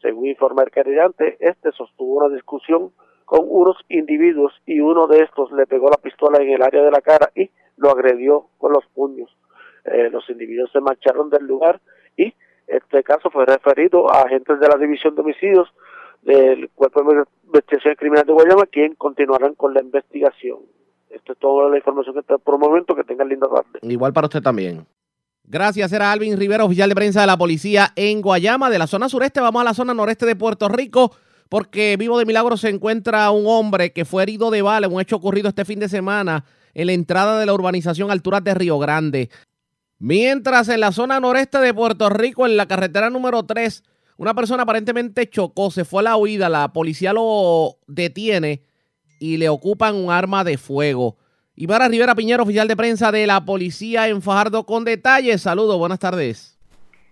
Según 0.05 0.27
informa 0.27 0.65
el 0.65 0.71
querellante, 0.71 1.39
este 1.41 1.73
sostuvo 1.73 2.23
una 2.23 2.35
discusión 2.35 2.93
con 3.25 3.47
unos 3.49 3.79
individuos 3.89 4.53
y 4.67 4.81
uno 4.81 5.07
de 5.07 5.23
estos 5.23 5.51
le 5.53 5.67
pegó 5.67 5.89
la 5.89 5.97
pistola 5.97 6.43
en 6.43 6.51
el 6.51 6.63
área 6.63 6.83
de 6.83 6.91
la 6.91 7.01
cara 7.01 7.31
y 7.35 7.49
lo 7.79 7.91
agredió 7.91 8.49
con 8.59 8.75
los 8.75 8.85
puños. 8.95 9.35
Eh, 9.87 10.11
los 10.11 10.29
individuos 10.29 10.71
se 10.73 10.81
marcharon 10.81 11.31
del 11.31 11.47
lugar 11.47 11.81
y 12.19 12.35
este 12.67 13.03
caso 13.03 13.31
fue 13.31 13.47
referido 13.47 14.13
a 14.13 14.25
agentes 14.25 14.61
de 14.61 14.69
la 14.69 14.77
División 14.77 15.15
de 15.15 15.23
Homicidios 15.23 15.73
del 16.21 16.69
Cuerpo 16.75 17.03
de 17.03 17.25
Investigación 17.47 17.95
Criminal 17.95 18.27
de 18.27 18.33
Guayama, 18.35 18.67
quien 18.67 18.97
continuarán 18.97 19.55
con 19.55 19.73
la 19.73 19.81
investigación. 19.81 20.59
Esto 21.09 21.33
es 21.33 21.39
toda 21.39 21.71
la 21.71 21.79
información 21.79 22.13
que 22.13 22.21
está 22.21 22.37
por 22.37 22.57
el 22.57 22.61
momento. 22.61 22.95
Que 22.95 23.05
tengan 23.05 23.31
linda 23.31 23.49
tarde. 23.49 23.79
Igual 23.81 24.13
para 24.13 24.27
usted 24.27 24.43
también. 24.43 24.85
Gracias, 25.47 25.93
era 25.93 26.11
Alvin 26.11 26.39
Rivera, 26.39 26.65
oficial 26.65 26.89
de 26.89 26.95
prensa 26.95 27.21
de 27.21 27.27
la 27.27 27.37
policía 27.37 27.93
en 27.97 28.23
Guayama. 28.23 28.71
De 28.71 28.79
la 28.79 28.87
zona 28.87 29.11
sureste 29.11 29.41
vamos 29.41 29.61
a 29.61 29.65
la 29.65 29.75
zona 29.75 29.93
noreste 29.93 30.25
de 30.25 30.37
Puerto 30.37 30.69
Rico, 30.69 31.15
porque 31.51 31.97
vivo 31.99 32.19
de 32.19 32.25
milagro 32.25 32.57
se 32.57 32.71
encuentra 32.71 33.31
un 33.31 33.45
hombre 33.47 33.93
que 33.93 34.07
fue 34.07 34.23
herido 34.23 34.51
de 34.51 34.63
bala 34.63 34.89
un 34.89 35.01
hecho 35.01 35.17
ocurrido 35.17 35.49
este 35.51 35.67
fin 35.67 35.79
de 35.81 35.91
semana 35.91 36.47
en 36.73 36.87
la 36.87 36.95
entrada 36.95 37.39
de 37.39 37.45
la 37.45 37.53
urbanización 37.53 38.11
Alturas 38.11 38.43
de 38.43 38.55
Río 38.55 38.79
Grande. 38.79 39.29
Mientras 39.99 40.71
en 40.71 40.81
la 40.81 40.93
zona 40.93 41.21
noreste 41.21 41.59
de 41.59 41.75
Puerto 41.75 42.09
Rico, 42.09 42.47
en 42.47 42.57
la 42.57 42.67
carretera 42.67 43.11
número 43.11 43.43
3, 43.45 43.83
una 44.17 44.33
persona 44.33 44.63
aparentemente 44.63 45.29
chocó, 45.29 45.71
se 45.71 45.85
fue 45.85 46.01
a 46.01 46.05
la 46.05 46.17
huida, 46.17 46.49
la 46.49 46.73
policía 46.73 47.13
lo 47.13 47.77
detiene 47.87 48.63
y 49.21 49.37
le 49.37 49.51
ocupan 49.51 49.95
un 49.95 50.11
arma 50.11 50.43
de 50.43 50.57
fuego. 50.57 51.19
Ivara 51.57 51.87
Rivera 51.87 52.17
Piñero, 52.17 52.43
oficial 52.43 52.67
de 52.67 52.77
prensa 52.77 53.13
de 53.13 53.29
la 53.29 53.45
policía 53.45 54.09
en 54.09 54.21
con 54.67 54.85
detalles. 54.85 55.43
Saludos, 55.43 55.79
buenas 55.79 56.01
tardes. 56.01 56.59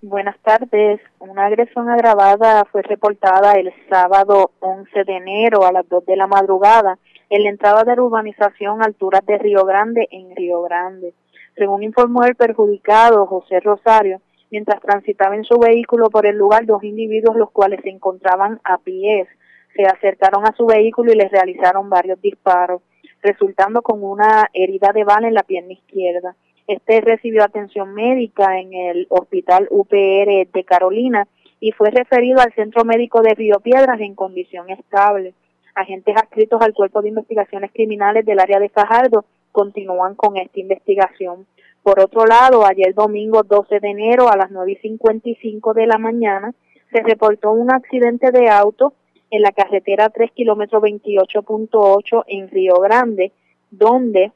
Buenas 0.02 0.36
tardes. 0.42 1.00
Una 1.20 1.46
agresión 1.46 1.88
agravada 1.88 2.64
fue 2.72 2.82
reportada 2.82 3.52
el 3.52 3.72
sábado 3.88 4.50
11 4.58 5.04
de 5.04 5.16
enero 5.16 5.64
a 5.64 5.70
las 5.70 5.88
2 5.88 6.06
de 6.06 6.16
la 6.16 6.26
madrugada 6.26 6.98
en 7.30 7.44
la 7.44 7.50
entrada 7.50 7.84
de 7.84 7.94
la 7.94 8.02
urbanización 8.02 8.82
Alturas 8.82 9.24
de 9.26 9.38
Río 9.38 9.64
Grande 9.64 10.08
en 10.10 10.34
Río 10.34 10.60
Grande. 10.62 11.14
Según 11.54 11.84
informó 11.84 12.24
el 12.24 12.34
perjudicado 12.34 13.26
José 13.26 13.60
Rosario, 13.60 14.20
mientras 14.50 14.80
transitaba 14.80 15.36
en 15.36 15.44
su 15.44 15.56
vehículo 15.60 16.10
por 16.10 16.26
el 16.26 16.36
lugar, 16.36 16.66
dos 16.66 16.82
individuos 16.82 17.36
los 17.36 17.52
cuales 17.52 17.78
se 17.84 17.90
encontraban 17.90 18.60
a 18.64 18.78
pies 18.78 19.28
se 19.74 19.84
acercaron 19.84 20.44
a 20.44 20.54
su 20.56 20.66
vehículo 20.66 21.12
y 21.12 21.16
les 21.16 21.30
realizaron 21.30 21.88
varios 21.88 22.20
disparos, 22.20 22.82
resultando 23.22 23.82
con 23.82 24.02
una 24.02 24.50
herida 24.52 24.92
de 24.92 25.04
bala 25.04 25.28
en 25.28 25.34
la 25.34 25.42
pierna 25.42 25.72
izquierda. 25.72 26.34
Este 26.66 27.00
recibió 27.00 27.44
atención 27.44 27.94
médica 27.94 28.58
en 28.58 28.72
el 28.74 29.06
Hospital 29.10 29.68
UPR 29.70 30.48
de 30.52 30.64
Carolina 30.66 31.26
y 31.60 31.72
fue 31.72 31.90
referido 31.90 32.40
al 32.40 32.52
Centro 32.54 32.84
Médico 32.84 33.22
de 33.22 33.34
Río 33.34 33.60
Piedras 33.60 34.00
en 34.00 34.14
condición 34.14 34.70
estable. 34.70 35.34
Agentes 35.74 36.16
adscritos 36.16 36.60
al 36.60 36.74
Cuerpo 36.74 37.02
de 37.02 37.08
Investigaciones 37.08 37.70
Criminales 37.72 38.26
del 38.26 38.40
área 38.40 38.58
de 38.58 38.68
Fajardo 38.68 39.24
continúan 39.52 40.14
con 40.14 40.36
esta 40.36 40.60
investigación. 40.60 41.46
Por 41.82 42.00
otro 42.00 42.26
lado, 42.26 42.64
ayer 42.64 42.94
domingo 42.94 43.42
12 43.42 43.80
de 43.80 43.88
enero 43.88 44.28
a 44.28 44.36
las 44.36 44.50
9 44.50 44.72
y 44.72 44.76
55 44.76 45.74
de 45.74 45.86
la 45.86 45.98
mañana 45.98 46.52
se 46.92 47.02
reportó 47.02 47.52
un 47.52 47.72
accidente 47.72 48.30
de 48.30 48.48
auto 48.48 48.94
en 49.32 49.42
la 49.42 49.50
carretera 49.50 50.10
3 50.10 50.30
kilómetro 50.32 50.80
28.8 50.80 52.24
en 52.26 52.48
Río 52.50 52.74
Grande, 52.76 53.32
donde 53.70 54.30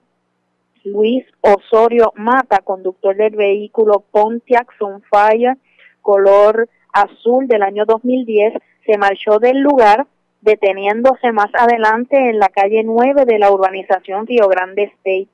Luis 0.84 1.24
Osorio 1.42 2.12
Mata, 2.16 2.61
conductor 2.61 3.14
del 3.14 3.36
vehículo 3.36 4.05
Pontiac 4.11 4.72
Sunfire 4.78 5.57
color 6.01 6.68
azul 6.92 7.47
del 7.47 7.62
año 7.62 7.84
2010, 7.84 8.55
se 8.86 8.97
marchó 8.97 9.38
del 9.38 9.59
lugar 9.59 10.07
deteniéndose 10.40 11.30
más 11.32 11.51
adelante 11.53 12.16
en 12.16 12.38
la 12.38 12.49
calle 12.49 12.82
9 12.82 13.26
de 13.26 13.38
la 13.38 13.51
urbanización 13.51 14.26
Río 14.26 14.49
Grande 14.49 14.84
State, 14.84 15.28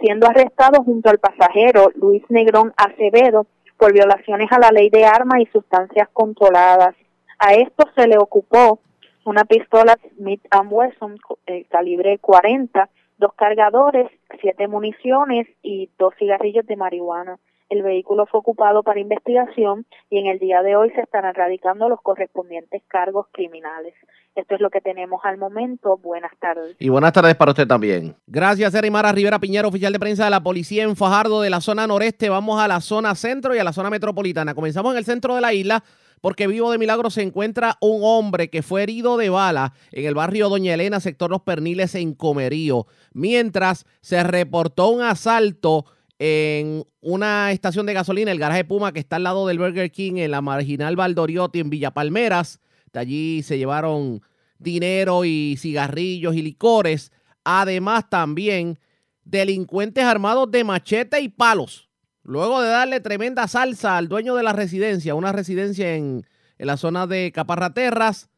siendo 0.00 0.26
arrestado 0.26 0.82
junto 0.82 1.08
al 1.08 1.18
pasajero 1.18 1.90
Luis 1.94 2.22
Negrón 2.28 2.74
Acevedo 2.76 3.46
por 3.78 3.94
violaciones 3.94 4.50
a 4.52 4.58
la 4.58 4.70
ley 4.70 4.90
de 4.90 5.06
armas 5.06 5.40
y 5.40 5.46
sustancias 5.46 6.08
controladas. 6.12 6.94
A 7.38 7.54
esto 7.54 7.86
se 7.94 8.08
le 8.08 8.18
ocupó 8.18 8.80
una 9.26 9.44
pistola 9.44 9.98
Smith 10.16 10.42
Wesson 10.70 11.18
eh, 11.46 11.66
calibre 11.68 12.18
40, 12.18 12.88
dos 13.18 13.32
cargadores, 13.34 14.10
siete 14.40 14.68
municiones 14.68 15.48
y 15.62 15.90
dos 15.98 16.14
cigarrillos 16.18 16.66
de 16.66 16.76
marihuana. 16.76 17.38
El 17.68 17.82
vehículo 17.82 18.26
fue 18.26 18.38
ocupado 18.38 18.84
para 18.84 19.00
investigación 19.00 19.86
y 20.08 20.18
en 20.18 20.26
el 20.26 20.38
día 20.38 20.62
de 20.62 20.76
hoy 20.76 20.90
se 20.90 21.00
estarán 21.00 21.34
radicando 21.34 21.88
los 21.88 22.00
correspondientes 22.00 22.82
cargos 22.86 23.26
criminales. 23.32 23.94
Esto 24.36 24.54
es 24.54 24.60
lo 24.60 24.70
que 24.70 24.80
tenemos 24.80 25.20
al 25.24 25.38
momento. 25.38 25.96
Buenas 25.96 26.30
tardes. 26.38 26.76
Y 26.78 26.90
buenas 26.90 27.12
tardes 27.12 27.34
para 27.34 27.50
usted 27.50 27.66
también. 27.66 28.14
Gracias, 28.26 28.72
Erimara 28.74 29.10
Rivera 29.10 29.40
Piñero, 29.40 29.68
oficial 29.68 29.92
de 29.92 29.98
prensa 29.98 30.26
de 30.26 30.30
la 30.30 30.42
policía 30.42 30.84
en 30.84 30.94
Fajardo 30.94 31.40
de 31.40 31.50
la 31.50 31.60
zona 31.60 31.88
noreste. 31.88 32.28
Vamos 32.28 32.60
a 32.60 32.68
la 32.68 32.80
zona 32.80 33.16
centro 33.16 33.56
y 33.56 33.58
a 33.58 33.64
la 33.64 33.72
zona 33.72 33.90
metropolitana. 33.90 34.54
Comenzamos 34.54 34.92
en 34.92 34.98
el 34.98 35.04
centro 35.04 35.34
de 35.34 35.40
la 35.40 35.52
isla 35.52 35.82
porque 36.20 36.46
vivo 36.46 36.70
de 36.70 36.78
milagro 36.78 37.10
se 37.10 37.22
encuentra 37.22 37.76
un 37.80 38.00
hombre 38.02 38.50
que 38.50 38.62
fue 38.62 38.82
herido 38.82 39.16
de 39.16 39.28
bala 39.28 39.74
en 39.92 40.06
el 40.06 40.14
barrio 40.14 40.48
Doña 40.48 40.74
Elena, 40.74 41.00
sector 41.00 41.30
Los 41.30 41.42
Perniles, 41.42 41.94
en 41.94 42.14
Comerío, 42.14 42.86
mientras 43.12 43.84
se 44.00 44.22
reportó 44.22 44.88
un 44.88 45.02
asalto 45.02 45.86
en 46.18 46.84
una 47.00 47.52
estación 47.52 47.86
de 47.86 47.92
gasolina, 47.92 48.32
el 48.32 48.38
garaje 48.38 48.64
Puma, 48.64 48.92
que 48.92 49.00
está 49.00 49.16
al 49.16 49.24
lado 49.24 49.46
del 49.46 49.58
Burger 49.58 49.90
King 49.90 50.16
en 50.16 50.30
la 50.30 50.40
marginal 50.40 50.96
Valdoriotti, 50.96 51.60
en 51.60 51.70
Villa 51.70 51.92
Palmeras. 51.92 52.60
De 52.92 53.00
allí 53.00 53.42
se 53.42 53.58
llevaron 53.58 54.22
dinero 54.58 55.24
y 55.24 55.56
cigarrillos 55.58 56.34
y 56.34 56.42
licores. 56.42 57.12
Además, 57.44 58.08
también 58.08 58.78
delincuentes 59.24 60.04
armados 60.04 60.50
de 60.50 60.64
machete 60.64 61.20
y 61.20 61.28
palos. 61.28 61.85
Luego 62.26 62.60
de 62.60 62.68
darle 62.68 62.98
tremenda 63.00 63.46
salsa 63.46 63.96
al 63.96 64.08
dueño 64.08 64.34
de 64.34 64.42
la 64.42 64.52
residencia, 64.52 65.14
una 65.14 65.30
residencia 65.30 65.94
en, 65.94 66.24
en 66.58 66.66
la 66.66 66.76
zona 66.76 67.06
de 67.06 67.30
Caparraterras, 67.32 68.28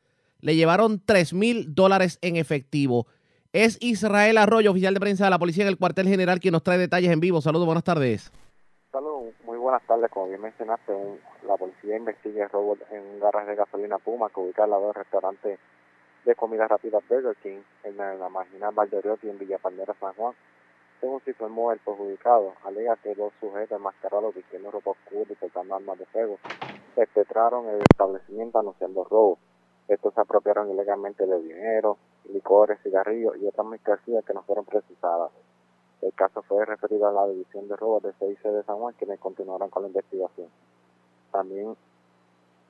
le 0.40 0.56
llevaron 0.56 1.00
3 1.04 1.32
mil 1.32 1.74
dólares 1.74 2.18
en 2.20 2.36
efectivo. 2.36 3.06
Es 3.54 3.78
Israel 3.80 4.36
Arroyo, 4.36 4.72
oficial 4.72 4.92
de 4.92 5.00
prensa 5.00 5.24
de 5.24 5.30
la 5.30 5.38
policía 5.38 5.64
en 5.64 5.68
el 5.68 5.78
cuartel 5.78 6.06
general, 6.06 6.38
quien 6.38 6.52
nos 6.52 6.62
trae 6.62 6.76
detalles 6.76 7.10
en 7.10 7.20
vivo. 7.20 7.40
Saludos, 7.40 7.64
buenas 7.64 7.82
tardes. 7.82 8.30
Saludos, 8.92 9.32
muy 9.44 9.56
buenas 9.56 9.82
tardes. 9.86 10.10
Como 10.10 10.28
bien 10.28 10.42
mencionaste, 10.42 10.92
un- 10.92 11.18
la 11.46 11.56
policía 11.56 11.96
investiga 11.96 12.44
el 12.44 12.50
robo 12.50 12.76
en 12.90 13.00
un 13.02 13.20
garaje 13.20 13.50
de 13.50 13.56
gasolina 13.56 13.96
Puma 13.98 14.28
que 14.28 14.40
ubica 14.40 14.64
al 14.64 14.70
lado 14.70 14.86
del 14.88 14.94
restaurante 14.94 15.58
de 16.26 16.34
comida 16.34 16.68
rápida 16.68 16.98
Burger 17.08 17.36
King 17.42 17.60
en 17.84 17.96
la, 17.96 18.12
en 18.12 18.20
la 18.20 18.28
marginal 18.28 18.74
en 19.22 19.38
Villa 19.38 19.56
Palmera, 19.58 19.94
San 19.98 20.12
Juan. 20.12 20.34
Según 21.00 21.20
se 21.22 21.30
informó 21.30 21.70
el 21.70 21.78
perjudicado, 21.78 22.54
alega 22.64 22.96
que 22.96 23.14
dos 23.14 23.32
sujetos 23.40 23.76
enmascarados 23.76 24.34
vistiendo 24.34 24.70
ropa 24.70 24.90
oscura 24.90 25.26
y 25.30 25.34
portando 25.36 25.76
armas 25.76 25.98
de 25.98 26.06
fuego 26.06 26.38
perpetraron 26.96 27.68
el 27.68 27.80
establecimiento 27.82 28.58
anunciando 28.58 29.04
robo. 29.04 29.38
Estos 29.86 30.12
se 30.14 30.20
apropiaron 30.20 30.70
ilegalmente 30.70 31.24
de 31.24 31.40
dinero, 31.40 31.98
licores, 32.32 32.80
cigarrillos 32.82 33.36
y 33.36 33.46
otras 33.46 33.66
mercancías 33.66 34.24
que 34.24 34.34
no 34.34 34.42
fueron 34.42 34.64
precisadas. 34.64 35.30
El 36.02 36.12
caso 36.14 36.42
fue 36.42 36.64
referido 36.64 37.06
a 37.06 37.12
la 37.12 37.28
División 37.28 37.68
de 37.68 37.76
Robos 37.76 38.02
de 38.02 38.12
CIC 38.14 38.42
de 38.42 38.62
San 38.64 38.78
Juan, 38.78 38.94
quienes 38.98 39.20
continuarán 39.20 39.70
con 39.70 39.82
la 39.82 39.88
investigación. 39.88 40.48
También 41.30 41.76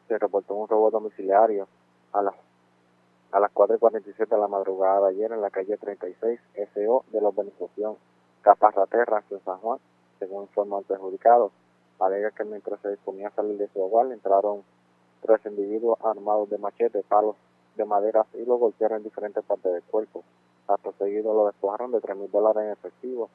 se 0.06 0.18
reportó 0.18 0.54
un 0.54 0.68
robo 0.68 0.90
domiciliario 0.90 1.66
a 2.12 2.22
las 2.22 2.34
a 3.30 3.40
las 3.40 3.50
4 3.52 3.76
y 3.76 3.78
47 3.78 4.34
de 4.34 4.40
la 4.40 4.48
madrugada 4.48 5.02
de 5.02 5.08
ayer 5.08 5.32
en 5.32 5.42
la 5.42 5.50
calle 5.50 5.76
36 5.76 6.40
SO 6.72 7.04
de 7.12 7.20
la 7.20 7.28
urbanización 7.28 7.96
Caparraterra 8.42 9.22
en 9.30 9.40
San 9.44 9.58
Juan, 9.58 9.78
según 10.18 10.42
informó 10.42 10.78
el 10.78 10.84
perjudicado. 10.84 11.50
Alega 11.98 12.30
que 12.30 12.44
mientras 12.44 12.80
se 12.80 12.90
disponía 12.90 13.28
a 13.28 13.32
salir 13.32 13.58
de 13.58 13.68
su 13.68 13.80
hogar 13.80 14.10
entraron 14.12 14.62
tres 15.20 15.44
individuos 15.46 15.98
armados 16.04 16.48
de 16.48 16.58
machetes, 16.58 17.04
palos 17.06 17.34
de 17.76 17.84
madera 17.84 18.24
y 18.34 18.44
lo 18.44 18.56
golpearon 18.56 18.98
en 18.98 19.04
diferentes 19.04 19.44
partes 19.44 19.72
del 19.72 19.82
cuerpo. 19.82 20.22
Acto 20.68 20.92
seguido 20.98 21.34
lo 21.34 21.46
despojaron 21.46 21.92
de 21.92 22.00
3 22.00 22.16
mil 22.16 22.30
dólares 22.30 22.62
en 22.64 22.70
efectivo. 22.72 23.30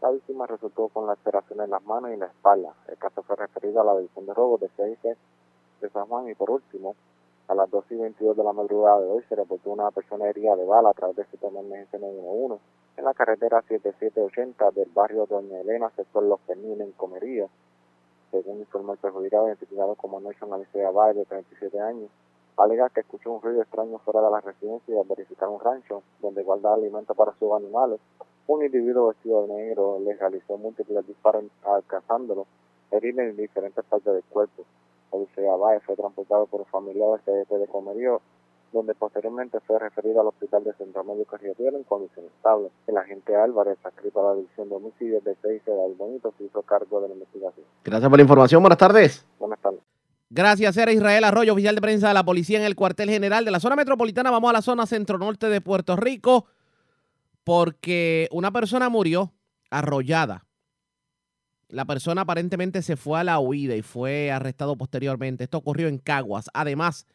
La 0.00 0.10
víctima 0.10 0.46
resultó 0.46 0.88
con 0.88 1.06
laceración 1.06 1.60
en 1.60 1.70
las 1.70 1.82
manos 1.84 2.10
y 2.10 2.14
en 2.14 2.20
la 2.20 2.26
espalda. 2.26 2.74
El 2.86 2.96
caso 2.96 3.22
fue 3.22 3.36
referido 3.36 3.80
a 3.80 3.84
la 3.84 3.96
división 3.96 4.26
de 4.26 4.34
robos 4.34 4.60
de 4.60 4.68
CIC 4.68 5.16
de 5.80 5.90
San 5.90 6.06
Juan 6.06 6.28
y 6.28 6.34
por 6.34 6.50
último, 6.50 6.94
a 7.48 7.54
las 7.54 7.70
2 7.70 7.84
y 7.90 7.96
22 7.96 8.36
de 8.36 8.44
la 8.44 8.52
madrugada 8.52 9.00
de 9.00 9.10
hoy 9.10 9.22
se 9.28 9.36
reportó 9.36 9.70
una 9.70 9.90
persona 9.90 10.28
herida 10.28 10.56
de 10.56 10.64
bala 10.64 10.90
a 10.90 10.94
través 10.94 11.16
del 11.16 11.26
sistema 11.26 11.60
de 11.60 11.66
emergencia 11.66 11.98
911 11.98 12.62
en 12.96 13.04
la 13.04 13.14
carretera 13.14 13.62
7780 13.62 14.70
del 14.70 14.88
barrio 14.94 15.26
Doña 15.26 15.60
Elena, 15.60 15.90
sector 15.90 16.22
Los 16.22 16.40
Pernines, 16.40 16.80
en 16.80 16.92
Comería. 16.92 17.46
Según 18.30 18.60
informó 18.60 18.92
el 18.94 18.98
perjudicado, 18.98 19.48
identificado 19.48 19.94
como 19.94 20.20
Nelson 20.20 20.52
Alicia 20.52 20.90
Valle, 20.90 21.20
de 21.20 21.24
37 21.26 21.78
años, 21.80 22.10
alega 22.56 22.88
que 22.88 23.00
escuchó 23.00 23.32
un 23.32 23.42
ruido 23.42 23.62
extraño 23.62 23.98
fuera 23.98 24.22
de 24.22 24.30
la 24.30 24.40
residencia 24.40 24.94
y 24.94 24.98
al 24.98 25.06
verificar 25.06 25.48
un 25.48 25.60
rancho 25.60 26.02
donde 26.20 26.42
guardaba 26.42 26.76
alimentos 26.76 27.16
para 27.16 27.34
sus 27.38 27.52
animales, 27.52 28.00
un 28.46 28.64
individuo 28.64 29.08
vestido 29.08 29.46
de 29.46 29.54
negro 29.54 29.98
le 30.00 30.14
realizó 30.14 30.56
múltiples 30.56 31.06
disparos 31.06 31.44
alcanzándolo, 31.64 32.46
herido 32.90 33.20
en 33.20 33.36
diferentes 33.36 33.84
partes 33.84 34.12
del 34.12 34.24
cuerpo. 34.24 34.64
Odisea 35.10 35.56
Valle 35.56 35.80
fue 35.80 35.96
transportado 35.96 36.46
por 36.46 36.60
un 36.60 36.66
familiar 36.66 37.20
del 37.24 37.44
CDT 37.44 37.58
de 37.58 37.66
Comerío, 37.66 38.20
donde 38.72 38.94
posteriormente 38.94 39.60
fue 39.60 39.78
referido 39.78 40.20
al 40.20 40.28
Hospital 40.28 40.64
de 40.64 40.72
Centro 40.74 41.04
Médico 41.04 41.36
Río 41.36 41.54
Piedra 41.54 41.76
en 41.76 41.84
condiciones 41.84 42.30
estables. 42.36 42.72
El 42.86 42.96
agente 42.96 43.34
Álvarez, 43.34 43.78
adscrito 43.82 44.20
a 44.20 44.32
la 44.32 44.36
División 44.36 44.68
de 44.68 44.74
Homicidios 44.74 45.24
de 45.24 45.34
CIC 45.36 45.64
de 45.64 45.84
Albonito, 45.84 46.32
se 46.36 46.44
hizo 46.44 46.62
cargo 46.62 47.00
de 47.00 47.08
la 47.08 47.14
investigación. 47.14 47.66
Gracias 47.84 48.08
por 48.08 48.18
la 48.18 48.22
información. 48.22 48.62
Buenas 48.62 48.78
tardes. 48.78 49.26
Buenas 49.38 49.60
tardes. 49.60 49.80
Gracias, 50.28 50.76
era 50.76 50.92
Israel 50.92 51.22
Arroyo, 51.22 51.52
oficial 51.52 51.76
de 51.76 51.80
prensa 51.80 52.08
de 52.08 52.14
la 52.14 52.24
policía 52.24 52.58
en 52.58 52.64
el 52.64 52.74
cuartel 52.74 53.08
general 53.08 53.44
de 53.44 53.52
la 53.52 53.60
zona 53.60 53.76
metropolitana. 53.76 54.32
Vamos 54.32 54.50
a 54.50 54.54
la 54.54 54.62
zona 54.62 54.84
centro-norte 54.84 55.48
de 55.48 55.60
Puerto 55.60 55.94
Rico 55.94 56.46
porque 57.44 58.28
una 58.32 58.50
persona 58.50 58.88
murió 58.88 59.32
arrollada. 59.70 60.44
La 61.68 61.84
persona 61.84 62.22
aparentemente 62.22 62.82
se 62.82 62.96
fue 62.96 63.20
a 63.20 63.24
la 63.24 63.38
huida 63.38 63.76
y 63.76 63.82
fue 63.82 64.32
arrestado 64.32 64.76
posteriormente. 64.76 65.44
Esto 65.44 65.58
ocurrió 65.58 65.86
en 65.86 65.98
Caguas. 65.98 66.50
Además, 66.54 67.06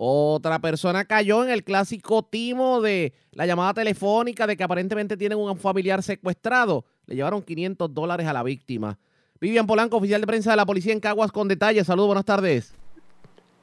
otra 0.00 0.60
persona 0.60 1.04
cayó 1.06 1.42
en 1.42 1.50
el 1.50 1.64
clásico 1.64 2.22
timo 2.22 2.80
de 2.80 3.14
la 3.32 3.46
llamada 3.46 3.74
telefónica 3.74 4.46
de 4.46 4.56
que 4.56 4.62
aparentemente 4.62 5.16
tienen 5.16 5.38
un 5.38 5.56
familiar 5.58 6.04
secuestrado. 6.04 6.84
Le 7.06 7.16
llevaron 7.16 7.42
500 7.42 7.92
dólares 7.92 8.28
a 8.28 8.32
la 8.32 8.44
víctima. 8.44 8.96
Vivian 9.40 9.66
Polanco, 9.66 9.96
oficial 9.96 10.20
de 10.20 10.26
prensa 10.28 10.52
de 10.52 10.56
la 10.56 10.66
policía 10.66 10.92
en 10.92 11.00
Caguas, 11.00 11.32
con 11.32 11.48
detalles. 11.48 11.88
Saludos, 11.88 12.06
buenas 12.06 12.24
tardes. 12.24 12.76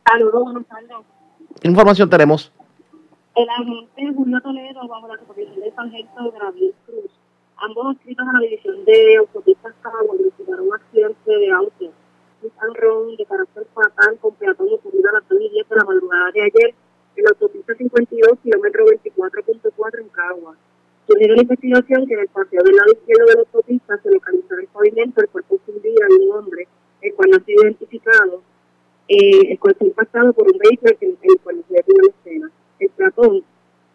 Saludos, 0.05 0.43
buenas 0.43 0.65
tardes. 0.67 0.89
¿Qué 1.61 1.69
información 1.69 2.09
tenemos? 2.09 2.51
El 3.35 3.49
agente 3.49 4.13
Julio 4.13 4.41
Toledo, 4.41 4.87
bajo 4.89 5.07
la 5.07 5.17
supervisión 5.17 5.61
del 5.61 5.73
sargento 5.73 6.33
Gabriel 6.37 6.73
Cruz, 6.85 7.11
ambos 7.55 7.95
adscritos 7.95 8.27
a 8.27 8.33
la 8.33 8.39
división 8.39 8.83
de 8.83 9.17
autopistas 9.19 9.73
Cabo, 9.81 10.15
investigaron 10.17 10.67
un 10.67 10.75
accidente 10.75 11.31
de 11.31 11.51
auto, 11.51 11.93
un 12.45 12.75
Ron 12.75 13.15
de 13.15 13.25
carácter 13.25 13.65
fatal 13.73 14.17
con 14.19 14.35
peatón 14.35 14.67
ocurrido 14.73 15.09
a 15.09 15.13
las 15.13 15.27
2 15.29 15.41
y 15.41 15.49
10 15.49 15.69
de 15.69 15.75
la 15.75 15.83
madrugada 15.83 16.31
de 16.31 16.41
ayer 16.41 16.73
en 17.15 17.23
la 17.23 17.29
autopista 17.29 17.73
52, 17.75 18.39
kilómetro 18.43 18.85
24.4 18.85 20.01
en 20.01 20.09
Cagua. 20.09 20.55
Surgió 21.07 21.35
la 21.35 21.41
investigación 21.41 22.07
que 22.07 22.13
en 22.13 22.19
el 22.21 22.27
paseo 22.29 22.63
del 22.63 22.75
lado 22.75 22.91
izquierdo 22.93 23.25
de 23.25 23.33
la 23.33 23.39
autopista 23.39 23.97
se 23.97 24.11
localizó 24.11 24.55
el 24.55 24.67
pavimento 24.67 25.21
el 25.21 25.29
cuerpo 25.29 25.59
vida 25.67 26.05
de 26.09 26.25
un 26.25 26.31
hombre, 26.31 26.67
el 27.01 27.13
cual 27.13 27.29
no 27.29 27.37
ha 27.37 27.45
sido 27.45 27.63
identificado, 27.63 28.41
eh, 29.07 29.51
el 29.51 29.59
cual 29.59 29.75
fue 29.77 29.87
impactado 29.87 30.33
por 30.33 30.47
un 30.51 30.57
vehículo 30.57 30.97
que 30.99 31.05
el 31.05 31.39
cual 31.43 31.63
se 31.67 31.73
detuvo 31.73 32.01
la 32.01 32.09
escena. 32.09 32.51
El 32.79 32.89
platón 32.89 33.43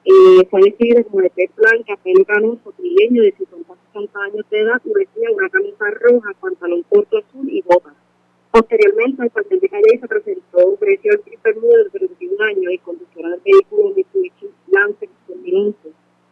eh, 0.04 0.46
fue 0.48 0.60
decidido 0.62 1.04
como 1.04 1.22
de 1.22 1.30
pez 1.30 1.50
blanca, 1.56 1.96
pelo 2.02 2.24
canoso, 2.24 2.72
trigueño 2.76 3.22
de 3.22 3.32
50 3.32 3.74
60 3.92 4.20
años 4.20 4.46
de 4.50 4.60
edad 4.60 4.80
y 4.84 4.92
vestía 4.92 5.30
una 5.32 5.48
camisa 5.48 5.84
roja, 5.90 6.30
pantalón 6.40 6.82
corto 6.88 7.18
azul 7.18 7.48
y 7.50 7.60
botas. 7.62 7.94
Posteriormente, 8.50 9.22
el 9.22 9.30
cuartel 9.30 9.60
de 9.60 9.68
calle 9.68 9.98
se 10.00 10.08
presentó 10.08 10.76
Grecia 10.80 11.12
Ortiz 11.14 11.40
Bermúdez, 11.42 11.92
de 11.92 11.98
31 12.00 12.44
años, 12.44 12.72
y 12.72 12.78
conductora 12.78 13.28
del 13.30 13.40
vehículo 13.44 13.94
Mitsubishi 13.94 14.50
Lancer 14.66 15.08
2011, 15.28 15.78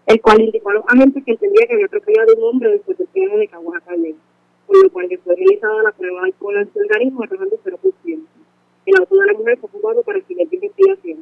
el 0.07 0.21
cual 0.21 0.41
indicó 0.41 0.71
a 0.71 0.75
los 0.75 0.85
agentes 0.89 1.25
que 1.25 1.31
entendía 1.31 1.67
que 1.69 1.75
había 1.75 1.87
atropellado 1.87 2.35
un 2.37 2.43
hombre 2.43 2.71
después 2.71 2.99
del 2.99 3.07
peaje 3.07 3.37
de 3.37 3.47
Caguas 3.47 3.83
Calle, 3.85 4.17
por 4.67 4.83
lo 4.83 4.91
cual 4.91 5.21
fue 5.23 5.37
realizada 5.37 5.83
la 5.85 5.93
prueba 5.93 6.21
de 6.23 6.27
alcohol 6.27 6.57
en 6.57 6.73
su 6.73 6.79
organismo 6.81 7.23
arrojando 7.23 7.57
0%. 7.65 8.21
El 8.87 8.97
auto 8.99 9.17
de 9.17 9.27
la 9.27 9.33
mujer 9.35 9.59
fue 9.59 9.69
ocupado 9.69 10.03
para 10.03 10.21
fines 10.23 10.51
de 10.51 10.57
investigación. 10.57 11.19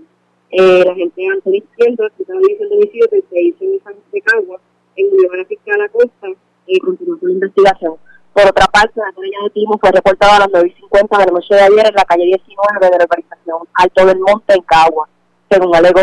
Eh, 0.50 0.82
la 0.82 0.92
agente 0.92 1.26
Anthony 1.26 1.56
Izquierdo, 1.56 2.08
que 2.16 2.22
estaba 2.22 2.40
diciendo 2.40 2.74
homicidio 2.74 3.06
del 3.10 3.24
CIC 3.28 3.60
en 3.60 3.82
San 3.82 3.94
de 4.12 4.20
Cagua, 4.22 4.60
envió 4.96 5.32
a 5.32 5.36
la 5.36 5.44
fiscal 5.44 5.80
Acosta 5.82 6.28
y 6.66 6.78
continuó 6.78 7.18
con 7.18 7.28
la 7.28 7.34
investigación. 7.34 7.96
Por 8.36 8.46
otra 8.48 8.66
parte, 8.66 8.92
la 8.96 9.10
querella 9.16 9.38
de 9.44 9.50
Timo 9.50 9.78
fue 9.80 9.90
reportada 9.90 10.36
a 10.36 10.40
las 10.40 10.48
9 10.52 10.68
y 10.68 10.80
50 10.80 11.18
de 11.18 11.24
la 11.24 11.32
noche 11.32 11.54
de 11.54 11.60
ayer 11.62 11.86
en 11.88 11.94
la 11.94 12.04
calle 12.04 12.24
19 12.26 12.86
de 12.90 12.98
la 12.98 13.04
urbanización 13.06 13.60
Alto 13.72 14.04
del 14.04 14.18
Monte 14.18 14.54
en 14.54 14.60
Cagua. 14.60 15.08
Según 15.50 15.74
alegó 15.74 16.00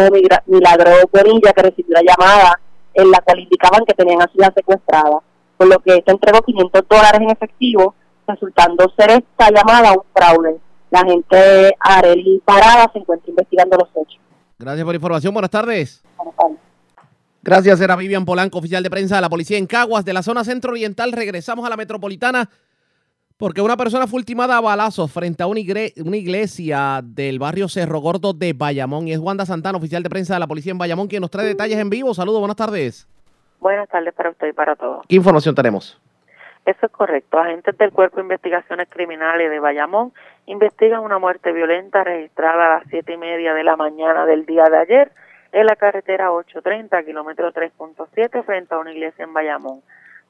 Milagro 0.48 0.92
Bonilla, 1.12 1.54
que 1.54 1.62
recibió 1.62 1.96
una 1.96 2.02
llamada 2.02 2.60
en 2.96 3.12
la 3.12 3.20
cual 3.22 3.40
indicaban 3.40 3.86
que 3.86 3.94
tenían 3.94 4.24
a 4.24 4.28
su 4.30 4.40
hija 4.40 4.52
secuestrada, 4.52 5.20
por 5.58 5.68
lo 5.68 5.78
que 5.78 5.98
esta 5.98 6.12
entregó 6.12 6.42
500 6.42 6.82
dólares 6.90 7.22
en 7.22 7.30
efectivo, 7.30 7.94
resultando 8.26 8.92
ser 8.98 9.12
esta 9.12 9.52
llamada 9.52 9.92
un 9.92 10.02
fraude. 10.12 10.58
La 10.90 11.02
agente 11.02 11.76
Arely 11.80 12.42
Parada 12.44 12.90
se 12.94 12.98
encuentra 12.98 13.30
investigando 13.30 13.78
los 13.78 13.90
hechos. 13.90 14.20
Gracias 14.58 14.84
por 14.84 14.94
la 14.94 14.98
información. 14.98 15.34
Buenas 15.36 15.52
tardes. 15.52 16.02
Gracias, 17.46 17.82
era 17.82 17.98
Vivian 17.98 18.24
Polanco, 18.24 18.60
oficial 18.60 18.82
de 18.84 18.90
prensa 18.90 19.16
de 19.16 19.22
la 19.22 19.28
policía 19.28 19.58
en 19.58 19.68
Caguas, 19.68 20.06
de 20.06 20.14
la 20.14 20.24
zona 20.24 20.46
centro 20.46 20.72
oriental. 20.72 21.12
Regresamos 21.12 21.66
a 21.66 21.70
la 21.70 21.76
metropolitana 21.76 22.50
porque 23.36 23.62
una 23.62 23.76
persona 23.76 24.08
fue 24.08 24.20
ultimada 24.20 24.56
a 24.56 24.62
balazos 24.62 25.12
frente 25.12 25.44
a 25.44 25.48
una 25.48 25.60
iglesia 25.60 27.02
del 27.04 27.40
barrio 27.40 27.68
Cerro 27.68 28.00
Gordo 28.00 28.32
de 28.32 28.54
Bayamón. 28.54 29.10
Y 29.10 29.12
es 29.12 29.20
Wanda 29.20 29.46
Santana, 29.46 29.78
oficial 29.78 30.02
de 30.02 30.10
prensa 30.10 30.36
de 30.36 30.40
la 30.40 30.48
policía 30.48 30.72
en 30.72 30.78
Bayamón, 30.78 31.10
quien 31.10 31.20
nos 31.20 31.32
trae 31.32 31.46
detalles 31.46 31.78
en 31.80 31.90
vivo. 31.90 32.14
Saludos, 32.14 32.40
buenas 32.40 32.56
tardes. 32.56 33.10
Buenas 33.60 33.90
tardes 33.90 34.14
para 34.14 34.30
usted 34.30 34.48
y 34.48 34.54
para 34.54 34.78
todos. 34.78 35.06
¿Qué 35.10 35.18
información 35.18 35.54
tenemos? 35.54 36.00
Eso 36.66 36.86
es 36.86 36.92
correcto. 36.94 37.40
Agentes 37.40 37.78
del 37.78 37.92
Cuerpo 37.92 38.18
de 38.18 38.24
Investigaciones 38.24 38.88
Criminales 38.90 39.52
de 39.52 39.60
Bayamón 39.60 40.14
investigan 40.46 41.02
una 41.02 41.20
muerte 41.20 41.52
violenta 41.52 42.06
registrada 42.06 42.68
a 42.68 42.80
las 42.80 42.88
siete 42.90 43.16
y 43.16 43.18
media 43.18 43.54
de 43.54 43.66
la 43.66 43.76
mañana 43.76 44.26
del 44.26 44.46
día 44.46 44.64
de 44.70 44.78
ayer 44.78 45.12
en 45.54 45.68
la 45.68 45.76
carretera 45.76 46.32
830, 46.32 47.04
kilómetro 47.04 47.54
3.7, 47.54 48.44
frente 48.44 48.74
a 48.74 48.80
una 48.80 48.92
iglesia 48.92 49.24
en 49.24 49.34
Bayamón. 49.34 49.82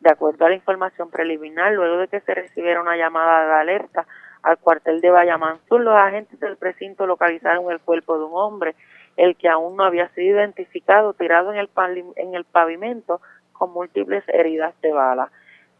De 0.01 0.11
acuerdo 0.11 0.45
a 0.45 0.49
la 0.49 0.55
información 0.55 1.09
preliminar, 1.09 1.71
luego 1.71 1.97
de 1.97 2.09
que 2.09 2.19
se 2.19 2.33
recibiera 2.33 2.81
una 2.81 2.97
llamada 2.97 3.45
de 3.47 3.61
alerta 3.61 4.05
al 4.43 4.57
cuartel 4.57 4.99
de 4.99 5.09
Bayamón 5.09 5.59
Sur, 5.69 5.79
los 5.79 5.95
agentes 5.95 6.37
del 6.41 6.57
precinto 6.57 7.07
localizaron 7.07 7.71
el 7.71 7.79
cuerpo 7.79 8.17
de 8.17 8.25
un 8.25 8.31
hombre, 8.33 8.75
el 9.15 9.37
que 9.37 9.47
aún 9.47 9.77
no 9.77 9.85
había 9.85 10.09
sido 10.09 10.37
identificado, 10.37 11.13
tirado 11.13 11.53
en 11.53 11.59
el, 11.59 11.69
en 12.17 12.35
el 12.35 12.43
pavimento 12.43 13.21
con 13.53 13.71
múltiples 13.71 14.25
heridas 14.27 14.73
de 14.81 14.91
bala. 14.91 15.31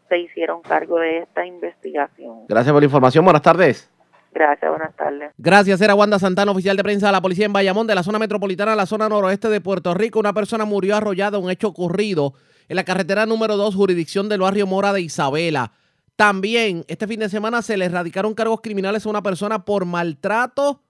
Se 0.08 0.18
hicieron 0.18 0.62
cargo 0.62 0.98
de 0.98 1.18
esta 1.18 1.44
investigación. 1.44 2.46
Gracias 2.48 2.72
por 2.72 2.80
la 2.80 2.86
información. 2.86 3.24
Buenas 3.24 3.42
tardes. 3.42 3.93
Gracias, 4.34 4.68
buenas 4.68 4.96
tardes. 4.96 5.32
Gracias, 5.38 5.80
era 5.80 5.94
Wanda 5.94 6.18
Santana, 6.18 6.50
oficial 6.50 6.76
de 6.76 6.82
prensa 6.82 7.06
de 7.06 7.12
la 7.12 7.22
policía 7.22 7.46
en 7.46 7.52
Bayamón, 7.52 7.86
de 7.86 7.94
la 7.94 8.02
zona 8.02 8.18
metropolitana 8.18 8.74
la 8.74 8.84
zona 8.84 9.08
noroeste 9.08 9.48
de 9.48 9.60
Puerto 9.60 9.94
Rico. 9.94 10.18
Una 10.18 10.32
persona 10.32 10.64
murió 10.64 10.96
arrollada, 10.96 11.38
un 11.38 11.50
hecho 11.50 11.68
ocurrido 11.68 12.34
en 12.68 12.74
la 12.74 12.84
carretera 12.84 13.26
número 13.26 13.56
2, 13.56 13.76
jurisdicción 13.76 14.28
del 14.28 14.40
barrio 14.40 14.66
Mora 14.66 14.92
de 14.92 15.02
Isabela. 15.02 15.70
También 16.16 16.84
este 16.88 17.06
fin 17.06 17.20
de 17.20 17.28
semana 17.28 17.62
se 17.62 17.76
le 17.76 17.84
erradicaron 17.84 18.34
cargos 18.34 18.60
criminales 18.60 19.06
a 19.06 19.10
una 19.10 19.22
persona 19.22 19.64
por 19.64 19.84
maltrato 19.84 20.82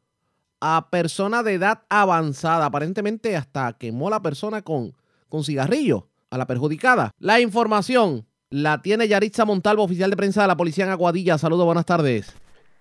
a 0.61 0.89
persona 0.91 1.43
de 1.43 1.55
edad 1.55 1.83
avanzada. 1.91 2.65
Aparentemente 2.65 3.37
hasta 3.37 3.75
quemó 3.75 4.09
la 4.09 4.23
persona 4.23 4.63
con, 4.63 4.95
con 5.29 5.45
cigarrillo 5.45 6.09
a 6.31 6.39
la 6.39 6.47
perjudicada. 6.47 7.11
La 7.19 7.41
información 7.41 8.27
la 8.49 8.81
tiene 8.81 9.07
Yaritza 9.07 9.45
Montalvo, 9.45 9.83
oficial 9.83 10.09
de 10.09 10.17
prensa 10.17 10.43
de 10.43 10.49
la 10.49 10.57
policía 10.57 10.85
en 10.85 10.93
Aguadilla. 10.93 11.37
Saludos, 11.37 11.67
buenas 11.67 11.85
tardes. 11.85 12.35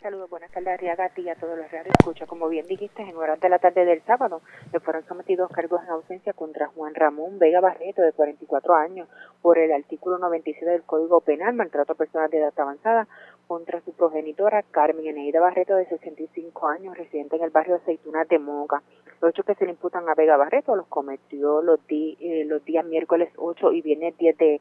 Saludos, 0.04 0.30
buenas 0.30 0.52
tardes, 0.52 0.68
Arriaga, 0.68 1.06
a 1.06 1.10
ti 1.14 1.22
y 1.22 1.30
a 1.30 1.36
todos 1.36 1.58
los 1.58 1.72
reales. 1.72 1.94
Escucha, 1.98 2.26
como 2.26 2.50
bien 2.50 2.68
dijiste, 2.68 3.02
en 3.04 3.16
horas 3.16 3.40
de 3.40 3.48
la 3.48 3.58
tarde 3.58 3.86
del 3.86 4.02
sábado 4.02 4.42
le 4.74 4.82
fueron 4.82 5.06
sometidos 5.06 5.50
cargos 5.50 5.82
en 5.82 5.92
ausencia 5.92 6.34
contra 6.34 6.68
Juan 6.68 6.94
Ramón 6.94 7.40
Vega 7.40 7.62
Barreto, 7.62 8.02
de 8.02 8.12
44 8.12 8.76
años, 8.76 9.08
por 9.42 9.58
el 9.58 9.72
artículo 9.72 10.18
97 10.18 10.70
del 10.70 10.84
Código 10.84 11.22
Penal, 11.22 11.54
maltrato 11.54 11.94
a 11.94 11.96
personas 11.96 12.30
de 12.32 12.40
edad 12.40 12.52
avanzada, 12.58 13.08
contra 13.48 13.80
su 13.80 13.94
progenitora 13.94 14.62
Carmen 14.72 15.08
Eneida 15.08 15.40
Barreto, 15.40 15.78
de 15.78 15.86
65 15.86 16.68
años, 16.68 16.98
residente 16.98 17.38
en 17.38 17.44
el 17.44 17.52
barrio 17.52 17.76
Aceitunas 17.76 18.28
de 18.28 18.40
Moca. 18.40 18.84
Los 19.22 19.32
hechos 19.32 19.46
que 19.46 19.56
se 19.56 19.64
le 19.64 19.72
imputan 19.72 20.10
a 20.10 20.16
Vega 20.16 20.36
Barreto 20.36 20.76
los 20.76 20.88
cometió 20.88 21.62
los, 21.62 21.80
eh, 21.88 22.46
días 22.66 22.86
miércoles 22.86 23.32
8 23.38 23.72
y 23.72 23.82
viernes 23.82 24.18
10 24.18 24.38
de 24.38 24.56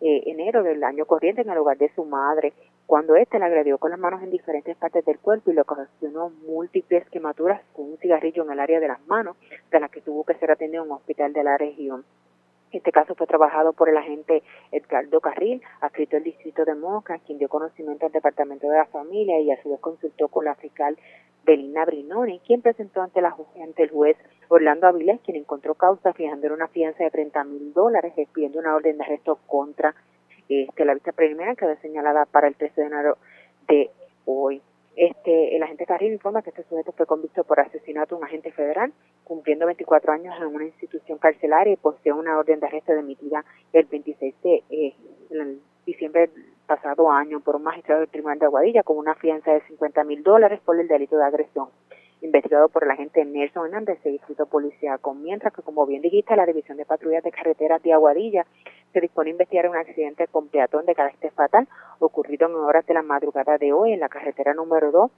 eh, 0.00 0.22
enero 0.26 0.64
del 0.64 0.82
año 0.82 1.06
corriente 1.06 1.42
en 1.42 1.50
el 1.50 1.58
hogar 1.58 1.78
de 1.78 1.92
su 1.94 2.04
madre, 2.04 2.52
cuando 2.88 3.16
éste 3.16 3.38
la 3.38 3.44
agredió 3.44 3.76
con 3.76 3.90
las 3.90 4.00
manos 4.00 4.22
en 4.22 4.30
diferentes 4.30 4.74
partes 4.74 5.04
del 5.04 5.18
cuerpo 5.18 5.50
y 5.50 5.54
le 5.54 5.60
ocasionó 5.60 6.30
múltiples 6.46 7.06
quemaduras 7.10 7.60
con 7.74 7.84
un 7.84 7.98
cigarrillo 7.98 8.44
en 8.44 8.52
el 8.52 8.60
área 8.60 8.80
de 8.80 8.88
las 8.88 9.06
manos, 9.06 9.36
de 9.70 9.78
las 9.78 9.90
que 9.90 10.00
tuvo 10.00 10.24
que 10.24 10.32
ser 10.36 10.50
atendido 10.50 10.84
en 10.84 10.90
un 10.90 10.96
hospital 10.96 11.34
de 11.34 11.44
la 11.44 11.58
región. 11.58 12.06
Este 12.72 12.90
caso 12.90 13.14
fue 13.14 13.26
trabajado 13.26 13.74
por 13.74 13.90
el 13.90 13.96
agente 13.98 14.42
Edgardo 14.72 15.20
Carril, 15.20 15.60
adscrito 15.82 16.16
al 16.16 16.22
distrito 16.22 16.64
de 16.64 16.74
Moca, 16.74 17.18
quien 17.18 17.36
dio 17.36 17.50
conocimiento 17.50 18.06
al 18.06 18.12
Departamento 18.12 18.66
de 18.70 18.78
la 18.78 18.86
Familia 18.86 19.38
y 19.38 19.50
a 19.50 19.62
su 19.62 19.68
vez 19.68 19.80
consultó 19.80 20.28
con 20.28 20.46
la 20.46 20.54
fiscal 20.54 20.96
Belina 21.44 21.84
Brinoni, 21.84 22.40
quien 22.40 22.62
presentó 22.62 23.02
ante, 23.02 23.20
la, 23.20 23.36
ante 23.62 23.82
el 23.82 23.90
juez 23.90 24.16
Orlando 24.48 24.86
Avilés, 24.86 25.20
quien 25.20 25.36
encontró 25.36 25.74
causa 25.74 26.14
fijando 26.14 26.54
una 26.54 26.68
fianza 26.68 27.04
de 27.04 27.10
30 27.10 27.44
mil 27.44 27.74
dólares, 27.74 28.14
expidiendo 28.16 28.58
una 28.58 28.74
orden 28.74 28.96
de 28.96 29.04
arresto 29.04 29.38
contra 29.46 29.94
este, 30.48 30.84
la 30.84 30.94
vista 30.94 31.12
preliminar 31.12 31.56
quedó 31.56 31.76
señalada 31.76 32.24
para 32.26 32.48
el 32.48 32.56
13 32.56 32.80
de 32.80 32.86
enero 32.86 33.18
de 33.68 33.90
hoy. 34.24 34.62
Este, 34.96 35.54
el 35.54 35.62
agente 35.62 35.86
Carril 35.86 36.12
informa 36.12 36.42
que 36.42 36.50
este 36.50 36.64
sujeto 36.64 36.92
fue 36.92 37.06
convicto 37.06 37.44
por 37.44 37.60
asesinato 37.60 38.14
a 38.14 38.18
un 38.18 38.24
agente 38.24 38.50
federal, 38.50 38.92
cumpliendo 39.22 39.66
24 39.66 40.12
años 40.12 40.34
en 40.40 40.46
una 40.46 40.64
institución 40.64 41.18
carcelaria 41.18 41.74
y 41.74 41.76
posee 41.76 42.12
una 42.12 42.36
orden 42.36 42.58
de 42.58 42.66
arresto 42.66 42.92
emitida 42.92 43.44
el 43.72 43.84
26 43.84 44.34
de 44.42 44.62
eh, 44.70 44.94
diciembre 45.86 46.22
del 46.22 46.44
pasado 46.66 47.10
año 47.12 47.40
por 47.40 47.56
un 47.56 47.62
magistrado 47.62 48.00
del 48.00 48.10
Tribunal 48.10 48.38
de 48.40 48.46
Aguadilla 48.46 48.82
con 48.82 48.98
una 48.98 49.14
fianza 49.14 49.52
de 49.52 49.60
50 49.68 50.02
mil 50.04 50.22
dólares 50.22 50.60
por 50.64 50.78
el 50.80 50.88
delito 50.88 51.16
de 51.16 51.24
agresión 51.24 51.68
investigado 52.20 52.68
por 52.68 52.84
el 52.84 52.90
agente 52.90 53.24
Nelson 53.24 53.66
Hernández 53.66 54.02
de 54.02 54.10
Distrito 54.10 54.46
Policiaco, 54.46 55.14
mientras 55.14 55.52
que, 55.52 55.62
como 55.62 55.86
bien 55.86 56.02
dijiste, 56.02 56.36
la 56.36 56.46
División 56.46 56.76
de 56.76 56.84
Patrullas 56.84 57.22
de 57.22 57.30
Carreteras 57.30 57.82
de 57.82 57.92
Aguadilla 57.92 58.46
se 58.92 59.00
dispone 59.00 59.30
a 59.30 59.32
investigar 59.32 59.68
un 59.68 59.76
accidente 59.76 60.26
con 60.26 60.48
peatón 60.48 60.86
de 60.86 60.94
carácter 60.94 61.30
fatal 61.32 61.68
ocurrido 61.98 62.48
en 62.48 62.54
horas 62.54 62.86
de 62.86 62.94
la 62.94 63.02
madrugada 63.02 63.58
de 63.58 63.72
hoy 63.72 63.92
en 63.92 64.00
la 64.00 64.08
carretera 64.08 64.54
número 64.54 64.90
2 64.90 65.10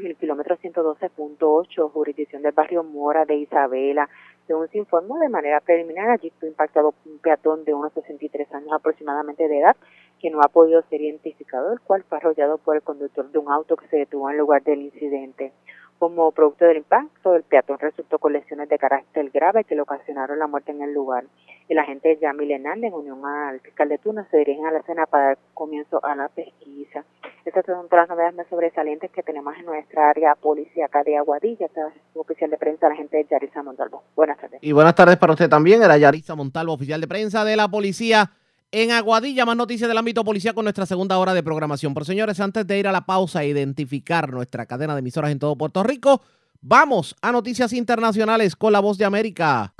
en 0.00 0.06
el 0.06 0.16
kilómetro 0.16 0.56
112.8, 0.56 1.92
jurisdicción 1.92 2.42
del 2.42 2.52
barrio 2.52 2.82
Mora 2.82 3.24
de 3.24 3.36
Isabela. 3.36 4.08
Según 4.46 4.68
se 4.68 4.78
informó 4.78 5.18
de 5.18 5.28
manera 5.28 5.60
preliminar, 5.60 6.10
allí 6.10 6.32
fue 6.40 6.48
impactado 6.48 6.94
un 7.04 7.18
peatón 7.18 7.64
de 7.64 7.74
unos 7.74 7.92
63 7.92 8.52
años 8.54 8.72
aproximadamente 8.72 9.46
de 9.46 9.58
edad, 9.58 9.76
que 10.18 10.30
no 10.30 10.40
ha 10.40 10.48
podido 10.48 10.82
ser 10.88 11.00
identificado, 11.00 11.72
el 11.72 11.80
cual 11.80 12.02
fue 12.04 12.18
arrollado 12.18 12.58
por 12.58 12.76
el 12.76 12.82
conductor 12.82 13.30
de 13.30 13.38
un 13.38 13.50
auto 13.50 13.76
que 13.76 13.88
se 13.88 13.98
detuvo 13.98 14.30
en 14.30 14.38
lugar 14.38 14.62
del 14.62 14.82
incidente. 14.82 15.52
Como 16.00 16.32
producto 16.32 16.64
del 16.64 16.78
impacto, 16.78 17.36
el 17.36 17.42
peatón 17.42 17.78
resultó 17.78 18.18
con 18.18 18.32
lesiones 18.32 18.70
de 18.70 18.78
carácter 18.78 19.28
grave 19.28 19.64
que 19.64 19.74
le 19.74 19.82
ocasionaron 19.82 20.38
la 20.38 20.46
muerte 20.46 20.72
en 20.72 20.80
el 20.80 20.94
lugar. 20.94 21.24
El 21.68 21.78
agente 21.78 22.18
Yamil 22.18 22.52
Hernández, 22.52 22.88
en 22.88 22.94
unión 22.94 23.22
al 23.26 23.60
fiscal 23.60 23.90
de 23.90 23.98
turno, 23.98 24.26
se 24.30 24.38
dirigen 24.38 24.64
a 24.64 24.70
la 24.70 24.78
escena 24.78 25.04
para 25.04 25.24
dar 25.26 25.38
comienzo 25.52 26.02
a 26.02 26.16
la 26.16 26.30
pesquisa. 26.30 27.04
Estas 27.44 27.66
son 27.66 27.86
todas 27.90 28.04
las 28.04 28.08
novedades 28.08 28.34
más 28.34 28.46
sobresalientes 28.48 29.10
que 29.10 29.22
tenemos 29.22 29.54
en 29.58 29.66
nuestra 29.66 30.08
área 30.08 30.34
policíaca 30.36 31.02
de 31.02 31.18
Aguadilla. 31.18 31.66
Esta 31.66 31.88
es 31.88 31.94
oficial 32.14 32.48
de 32.48 32.56
prensa, 32.56 32.88
la 32.88 32.94
agente 32.94 33.26
Yarisa 33.30 33.62
Montalvo. 33.62 34.02
Buenas 34.16 34.38
tardes. 34.38 34.58
Y 34.62 34.72
buenas 34.72 34.94
tardes 34.94 35.18
para 35.18 35.34
usted 35.34 35.50
también. 35.50 35.82
Era 35.82 35.98
Yaritza 35.98 36.34
Montalvo, 36.34 36.72
oficial 36.72 37.02
de 37.02 37.08
prensa 37.08 37.44
de 37.44 37.56
la 37.56 37.68
policía 37.68 38.30
en 38.72 38.90
Aguadilla. 38.92 39.44
Más 39.44 39.56
noticias 39.56 39.88
del 39.88 39.98
ámbito 39.98 40.24
policial 40.24 40.54
con 40.54 40.64
nuestra 40.64 40.86
segunda 40.86 41.18
hora 41.18 41.34
de 41.34 41.42
programación. 41.42 41.94
Pero 41.94 42.04
señores, 42.04 42.40
antes 42.40 42.66
de 42.66 42.78
ir 42.78 42.88
a 42.88 42.92
la 42.92 43.06
pausa 43.06 43.42
e 43.42 43.48
identificar 43.48 44.32
nuestra 44.32 44.66
cadena 44.66 44.94
de 44.94 45.00
emisoras 45.00 45.30
en 45.30 45.38
todo 45.38 45.56
Puerto 45.56 45.82
Rico, 45.82 46.22
vamos 46.60 47.16
a 47.20 47.32
noticias 47.32 47.72
internacionales 47.72 48.56
con 48.56 48.72
la 48.72 48.80
voz 48.80 48.98
de 48.98 49.04
América. 49.04 49.74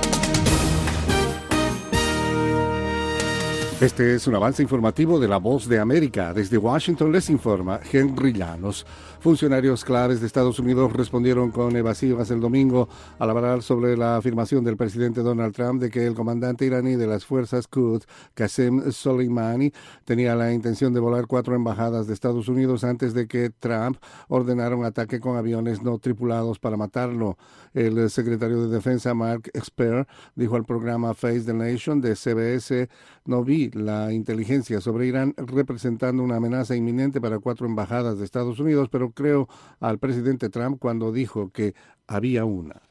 Este 3.80 4.14
es 4.14 4.26
un 4.26 4.34
avance 4.34 4.62
informativo 4.62 5.18
de 5.18 5.26
La 5.26 5.38
Voz 5.38 5.66
de 5.66 5.78
América. 5.78 6.34
Desde 6.34 6.58
Washington 6.58 7.10
les 7.12 7.30
informa 7.30 7.80
Henry 7.90 8.34
Llanos. 8.34 8.84
Funcionarios 9.20 9.84
claves 9.84 10.20
de 10.20 10.26
Estados 10.26 10.58
Unidos 10.58 10.94
respondieron 10.94 11.50
con 11.50 11.76
evasivas 11.76 12.30
el 12.30 12.40
domingo 12.40 12.88
al 13.18 13.28
hablar 13.28 13.62
sobre 13.62 13.94
la 13.94 14.16
afirmación 14.16 14.64
del 14.64 14.78
presidente 14.78 15.20
Donald 15.20 15.54
Trump 15.54 15.78
de 15.78 15.90
que 15.90 16.06
el 16.06 16.14
comandante 16.14 16.64
iraní 16.64 16.96
de 16.96 17.06
las 17.06 17.26
fuerzas 17.26 17.68
Quds, 17.68 18.08
Qasem 18.32 18.90
Soleimani, 18.90 19.74
tenía 20.06 20.34
la 20.34 20.54
intención 20.54 20.94
de 20.94 21.00
volar 21.00 21.26
cuatro 21.26 21.54
embajadas 21.54 22.06
de 22.06 22.14
Estados 22.14 22.48
Unidos 22.48 22.82
antes 22.82 23.12
de 23.12 23.28
que 23.28 23.50
Trump 23.50 23.98
ordenara 24.28 24.74
un 24.74 24.86
ataque 24.86 25.20
con 25.20 25.36
aviones 25.36 25.82
no 25.82 25.98
tripulados 25.98 26.58
para 26.58 26.78
matarlo. 26.78 27.36
El 27.74 28.08
secretario 28.08 28.62
de 28.62 28.74
Defensa 28.74 29.12
Mark 29.12 29.50
Esper 29.52 30.06
dijo 30.34 30.56
al 30.56 30.64
programa 30.64 31.12
Face 31.12 31.42
the 31.42 31.52
Nation 31.52 32.00
de 32.00 32.16
CBS, 32.16 32.88
no 33.26 33.44
vi 33.44 33.70
la 33.72 34.14
inteligencia 34.14 34.80
sobre 34.80 35.06
Irán 35.06 35.34
representando 35.36 36.22
una 36.22 36.36
amenaza 36.36 36.74
inminente 36.74 37.20
para 37.20 37.38
cuatro 37.38 37.66
embajadas 37.66 38.18
de 38.18 38.24
Estados 38.24 38.58
Unidos, 38.58 38.88
pero 38.90 39.09
creo 39.12 39.48
al 39.80 39.98
presidente 39.98 40.48
Trump 40.48 40.78
cuando 40.78 41.12
dijo 41.12 41.50
que 41.50 41.74
había 42.06 42.44
una. 42.44 42.82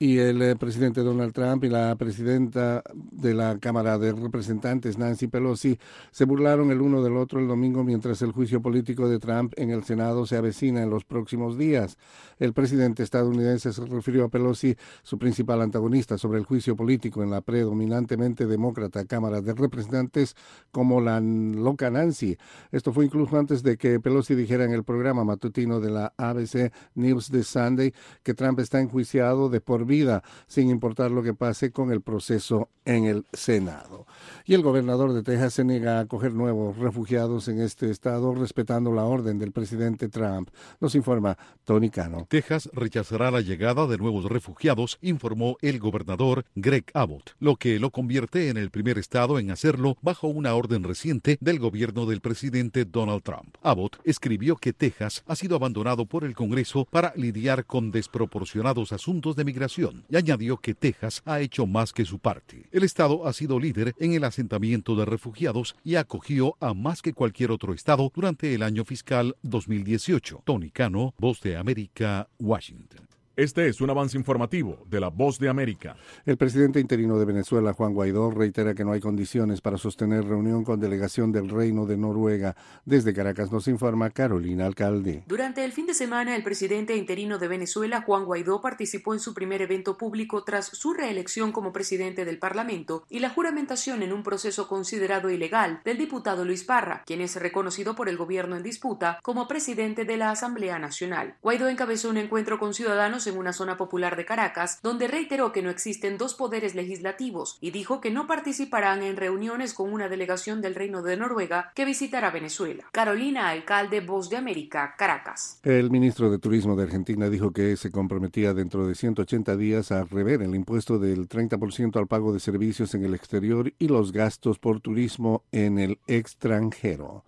Y 0.00 0.18
el 0.18 0.40
eh, 0.42 0.54
presidente 0.54 1.00
Donald 1.00 1.32
Trump 1.32 1.64
y 1.64 1.68
la 1.68 1.96
presidenta 1.96 2.84
de 2.94 3.34
la 3.34 3.58
Cámara 3.58 3.98
de 3.98 4.12
Representantes, 4.12 4.96
Nancy 4.96 5.26
Pelosi, 5.26 5.76
se 6.12 6.24
burlaron 6.24 6.70
el 6.70 6.80
uno 6.80 7.02
del 7.02 7.16
otro 7.16 7.40
el 7.40 7.48
domingo 7.48 7.82
mientras 7.82 8.22
el 8.22 8.30
juicio 8.30 8.62
político 8.62 9.08
de 9.08 9.18
Trump 9.18 9.54
en 9.56 9.70
el 9.70 9.82
Senado 9.82 10.24
se 10.24 10.36
avecina 10.36 10.84
en 10.84 10.90
los 10.90 11.04
próximos 11.04 11.58
días. 11.58 11.98
El 12.38 12.52
presidente 12.52 13.02
estadounidense 13.02 13.72
se 13.72 13.84
refirió 13.86 14.26
a 14.26 14.28
Pelosi, 14.28 14.76
su 15.02 15.18
principal 15.18 15.62
antagonista 15.62 16.16
sobre 16.16 16.38
el 16.38 16.44
juicio 16.44 16.76
político 16.76 17.24
en 17.24 17.30
la 17.30 17.40
predominantemente 17.40 18.46
demócrata 18.46 19.04
Cámara 19.04 19.40
de 19.40 19.52
Representantes, 19.52 20.36
como 20.70 21.00
la 21.00 21.20
loca 21.20 21.90
Nancy. 21.90 22.38
Esto 22.70 22.92
fue 22.92 23.04
incluso 23.04 23.36
antes 23.36 23.64
de 23.64 23.76
que 23.76 23.98
Pelosi 23.98 24.36
dijera 24.36 24.62
en 24.62 24.74
el 24.74 24.84
programa 24.84 25.24
matutino 25.24 25.80
de 25.80 25.90
la 25.90 26.14
ABC 26.16 26.72
News 26.94 27.32
de 27.32 27.42
Sunday 27.42 27.92
que 28.22 28.34
Trump 28.34 28.60
está 28.60 28.78
enjuiciado 28.78 29.48
de 29.48 29.60
por 29.60 29.87
vida, 29.88 30.22
sin 30.46 30.70
importar 30.70 31.10
lo 31.10 31.24
que 31.24 31.34
pase 31.34 31.72
con 31.72 31.90
el 31.90 32.00
proceso 32.00 32.68
en 32.84 33.04
el 33.04 33.26
Senado. 33.32 34.06
Y 34.46 34.54
el 34.54 34.62
gobernador 34.62 35.12
de 35.12 35.22
Texas 35.22 35.54
se 35.54 35.64
niega 35.64 35.98
a 35.98 36.00
acoger 36.00 36.32
nuevos 36.32 36.78
refugiados 36.78 37.48
en 37.48 37.60
este 37.60 37.90
estado, 37.90 38.34
respetando 38.34 38.92
la 38.92 39.04
orden 39.04 39.38
del 39.38 39.52
presidente 39.52 40.08
Trump. 40.08 40.50
Nos 40.80 40.94
informa 40.94 41.36
Tony 41.64 41.90
Cano. 41.90 42.26
Texas 42.28 42.70
rechazará 42.72 43.30
la 43.30 43.40
llegada 43.40 43.86
de 43.86 43.98
nuevos 43.98 44.24
refugiados, 44.26 44.98
informó 45.02 45.56
el 45.60 45.78
gobernador 45.78 46.44
Greg 46.54 46.84
Abbott, 46.94 47.32
lo 47.40 47.56
que 47.56 47.78
lo 47.78 47.90
convierte 47.90 48.48
en 48.48 48.56
el 48.56 48.70
primer 48.70 48.98
estado 48.98 49.38
en 49.38 49.50
hacerlo 49.50 49.96
bajo 50.00 50.28
una 50.28 50.54
orden 50.54 50.84
reciente 50.84 51.38
del 51.40 51.58
gobierno 51.58 52.06
del 52.06 52.20
presidente 52.20 52.84
Donald 52.84 53.22
Trump. 53.22 53.56
Abbott 53.62 53.98
escribió 54.04 54.56
que 54.56 54.72
Texas 54.72 55.24
ha 55.26 55.36
sido 55.36 55.56
abandonado 55.56 56.06
por 56.06 56.24
el 56.24 56.34
Congreso 56.34 56.86
para 56.90 57.12
lidiar 57.16 57.66
con 57.66 57.90
desproporcionados 57.90 58.92
asuntos 58.92 59.36
de 59.36 59.44
migración 59.44 59.77
y 60.08 60.16
añadió 60.16 60.56
que 60.56 60.74
Texas 60.74 61.22
ha 61.24 61.40
hecho 61.40 61.66
más 61.66 61.92
que 61.92 62.04
su 62.04 62.18
parte. 62.18 62.68
El 62.72 62.82
estado 62.82 63.26
ha 63.26 63.32
sido 63.32 63.60
líder 63.60 63.94
en 63.98 64.12
el 64.12 64.24
asentamiento 64.24 64.96
de 64.96 65.04
refugiados 65.04 65.76
y 65.84 65.94
acogió 65.94 66.56
a 66.60 66.74
más 66.74 67.00
que 67.00 67.12
cualquier 67.12 67.52
otro 67.52 67.72
estado 67.72 68.10
durante 68.14 68.54
el 68.54 68.62
año 68.62 68.84
fiscal 68.84 69.36
2018. 69.42 70.42
Tony 70.44 70.70
Cano, 70.70 71.14
Voz 71.18 71.40
de 71.42 71.56
América, 71.56 72.28
Washington. 72.38 73.07
Este 73.38 73.68
es 73.68 73.80
un 73.80 73.88
avance 73.88 74.18
informativo 74.18 74.84
de 74.90 74.98
La 74.98 75.10
Voz 75.10 75.38
de 75.38 75.48
América. 75.48 75.94
El 76.26 76.36
presidente 76.36 76.80
interino 76.80 77.20
de 77.20 77.24
Venezuela, 77.24 77.72
Juan 77.72 77.94
Guaidó, 77.94 78.32
reitera 78.32 78.74
que 78.74 78.84
no 78.84 78.90
hay 78.90 79.00
condiciones 79.00 79.60
para 79.60 79.78
sostener 79.78 80.24
reunión 80.24 80.64
con 80.64 80.80
delegación 80.80 81.30
del 81.30 81.48
Reino 81.48 81.86
de 81.86 81.96
Noruega. 81.96 82.56
Desde 82.84 83.14
Caracas 83.14 83.52
nos 83.52 83.68
informa 83.68 84.10
Carolina 84.10 84.66
Alcalde. 84.66 85.22
Durante 85.28 85.64
el 85.64 85.70
fin 85.70 85.86
de 85.86 85.94
semana, 85.94 86.34
el 86.34 86.42
presidente 86.42 86.96
interino 86.96 87.38
de 87.38 87.46
Venezuela, 87.46 88.02
Juan 88.02 88.24
Guaidó, 88.24 88.60
participó 88.60 89.14
en 89.14 89.20
su 89.20 89.34
primer 89.34 89.62
evento 89.62 89.96
público 89.96 90.42
tras 90.42 90.66
su 90.66 90.92
reelección 90.92 91.52
como 91.52 91.72
presidente 91.72 92.24
del 92.24 92.40
Parlamento 92.40 93.04
y 93.08 93.20
la 93.20 93.30
juramentación 93.30 94.02
en 94.02 94.12
un 94.12 94.24
proceso 94.24 94.66
considerado 94.66 95.30
ilegal 95.30 95.80
del 95.84 95.96
diputado 95.96 96.44
Luis 96.44 96.64
Parra, 96.64 97.04
quien 97.06 97.20
es 97.20 97.36
reconocido 97.36 97.94
por 97.94 98.08
el 98.08 98.16
gobierno 98.16 98.56
en 98.56 98.64
disputa 98.64 99.20
como 99.22 99.46
presidente 99.46 100.04
de 100.04 100.16
la 100.16 100.32
Asamblea 100.32 100.80
Nacional. 100.80 101.36
Guaidó 101.40 101.68
encabezó 101.68 102.10
un 102.10 102.16
encuentro 102.16 102.58
con 102.58 102.74
ciudadanos 102.74 103.27
en 103.28 103.38
una 103.38 103.52
zona 103.52 103.76
popular 103.76 104.16
de 104.16 104.24
Caracas, 104.24 104.80
donde 104.82 105.08
reiteró 105.08 105.52
que 105.52 105.62
no 105.62 105.70
existen 105.70 106.18
dos 106.18 106.34
poderes 106.34 106.74
legislativos 106.74 107.58
y 107.60 107.70
dijo 107.70 108.00
que 108.00 108.10
no 108.10 108.26
participarán 108.26 109.02
en 109.02 109.16
reuniones 109.16 109.74
con 109.74 109.92
una 109.92 110.08
delegación 110.08 110.60
del 110.60 110.74
Reino 110.74 111.02
de 111.02 111.16
Noruega 111.16 111.72
que 111.74 111.84
visitará 111.84 112.30
Venezuela. 112.30 112.84
Carolina, 112.92 113.50
alcalde 113.50 114.00
Voz 114.00 114.30
de 114.30 114.36
América, 114.36 114.94
Caracas. 114.98 115.60
El 115.62 115.90
ministro 115.90 116.30
de 116.30 116.38
Turismo 116.38 116.76
de 116.76 116.84
Argentina 116.84 117.28
dijo 117.30 117.52
que 117.52 117.76
se 117.76 117.90
comprometía 117.90 118.54
dentro 118.54 118.86
de 118.86 118.94
180 118.94 119.56
días 119.56 119.92
a 119.92 120.04
rever 120.04 120.42
el 120.42 120.54
impuesto 120.54 120.98
del 120.98 121.28
30% 121.28 121.96
al 121.96 122.06
pago 122.06 122.32
de 122.32 122.40
servicios 122.40 122.94
en 122.94 123.04
el 123.04 123.14
exterior 123.14 123.72
y 123.78 123.88
los 123.88 124.12
gastos 124.12 124.58
por 124.58 124.80
turismo 124.80 125.44
en 125.52 125.78
el 125.78 125.98
extranjero. 126.06 127.24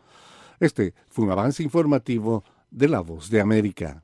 Este 0.58 0.94
fue 1.08 1.24
un 1.24 1.30
avance 1.30 1.62
informativo 1.62 2.44
de 2.70 2.88
La 2.88 3.00
Voz 3.00 3.30
de 3.30 3.40
América. 3.40 4.02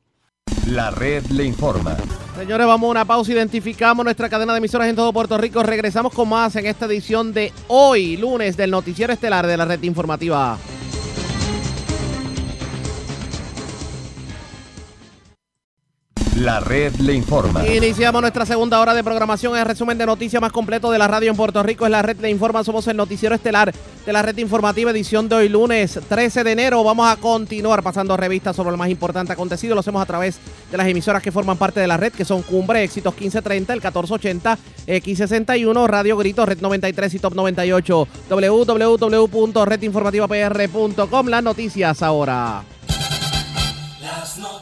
La 0.67 0.91
red 0.91 1.25
le 1.27 1.45
informa. 1.45 1.97
Señores, 2.37 2.67
vamos 2.67 2.89
a 2.89 2.91
una 2.91 3.05
pausa. 3.05 3.33
Identificamos 3.33 4.05
nuestra 4.05 4.29
cadena 4.29 4.53
de 4.53 4.59
emisoras 4.59 4.89
en 4.89 4.97
todo 4.97 5.12
Puerto 5.12 5.39
Rico. 5.39 5.62
Regresamos 5.62 6.12
con 6.12 6.29
más 6.29 6.57
en 6.57 6.67
esta 6.67 6.87
edición 6.87 7.33
de 7.33 7.53
hoy, 7.69 8.17
lunes, 8.17 8.57
del 8.57 8.73
Noticiero 8.73 9.12
Estelar 9.12 9.47
de 9.47 9.57
la 9.57 9.64
Red 9.64 9.85
Informativa. 9.85 10.59
La 16.37 16.61
red 16.61 16.95
le 16.97 17.14
informa. 17.14 17.66
Iniciamos 17.66 18.20
nuestra 18.20 18.45
segunda 18.45 18.78
hora 18.78 18.93
de 18.93 19.03
programación. 19.03 19.57
El 19.57 19.64
resumen 19.64 19.97
de 19.97 20.05
noticias 20.05 20.39
más 20.39 20.53
completo 20.53 20.91
de 20.91 20.99
la 20.99 21.09
radio 21.09 21.30
en 21.30 21.37
Puerto 21.37 21.62
Rico 21.62 21.87
es 21.87 21.91
la 21.91 22.03
red 22.03 22.20
le 22.20 22.28
informa. 22.28 22.62
Somos 22.62 22.87
el 22.89 22.97
noticiero 22.99 23.34
estelar 23.34 23.72
de 24.05 24.12
la 24.12 24.20
red 24.20 24.37
informativa 24.37 24.91
edición 24.91 25.30
de 25.30 25.37
hoy 25.37 25.49
lunes 25.49 25.99
13 26.07 26.45
de 26.45 26.53
enero. 26.53 26.84
Vamos 26.84 27.11
a 27.11 27.16
continuar 27.16 27.82
pasando 27.82 28.18
revistas 28.18 28.55
sobre 28.55 28.70
lo 28.70 28.76
más 28.76 28.91
importante 28.91 29.32
acontecido. 29.32 29.74
Lo 29.74 29.80
hacemos 29.80 30.03
a 30.03 30.07
través 30.07 30.39
de 30.70 30.76
las 30.76 30.87
emisoras 30.87 31.22
que 31.22 31.32
forman 31.32 31.57
parte 31.57 31.80
de 31.80 31.87
la 31.87 31.97
red, 31.97 32.12
que 32.12 32.26
son 32.26 32.43
Cumbre, 32.43 32.84
Éxitos 32.84 33.14
1530, 33.14 33.72
el 33.72 33.78
1480, 33.78 34.59
X61, 34.89 35.87
Radio 35.87 36.18
Grito, 36.18 36.45
Red 36.45 36.61
93 36.61 37.14
y 37.14 37.18
Top 37.18 37.34
98. 37.34 38.09
www.redinformativapr.com. 38.28 41.28
Las 41.28 41.43
noticias 41.43 42.03
ahora. 42.03 42.62
Las 44.03 44.37
noticias. 44.37 44.55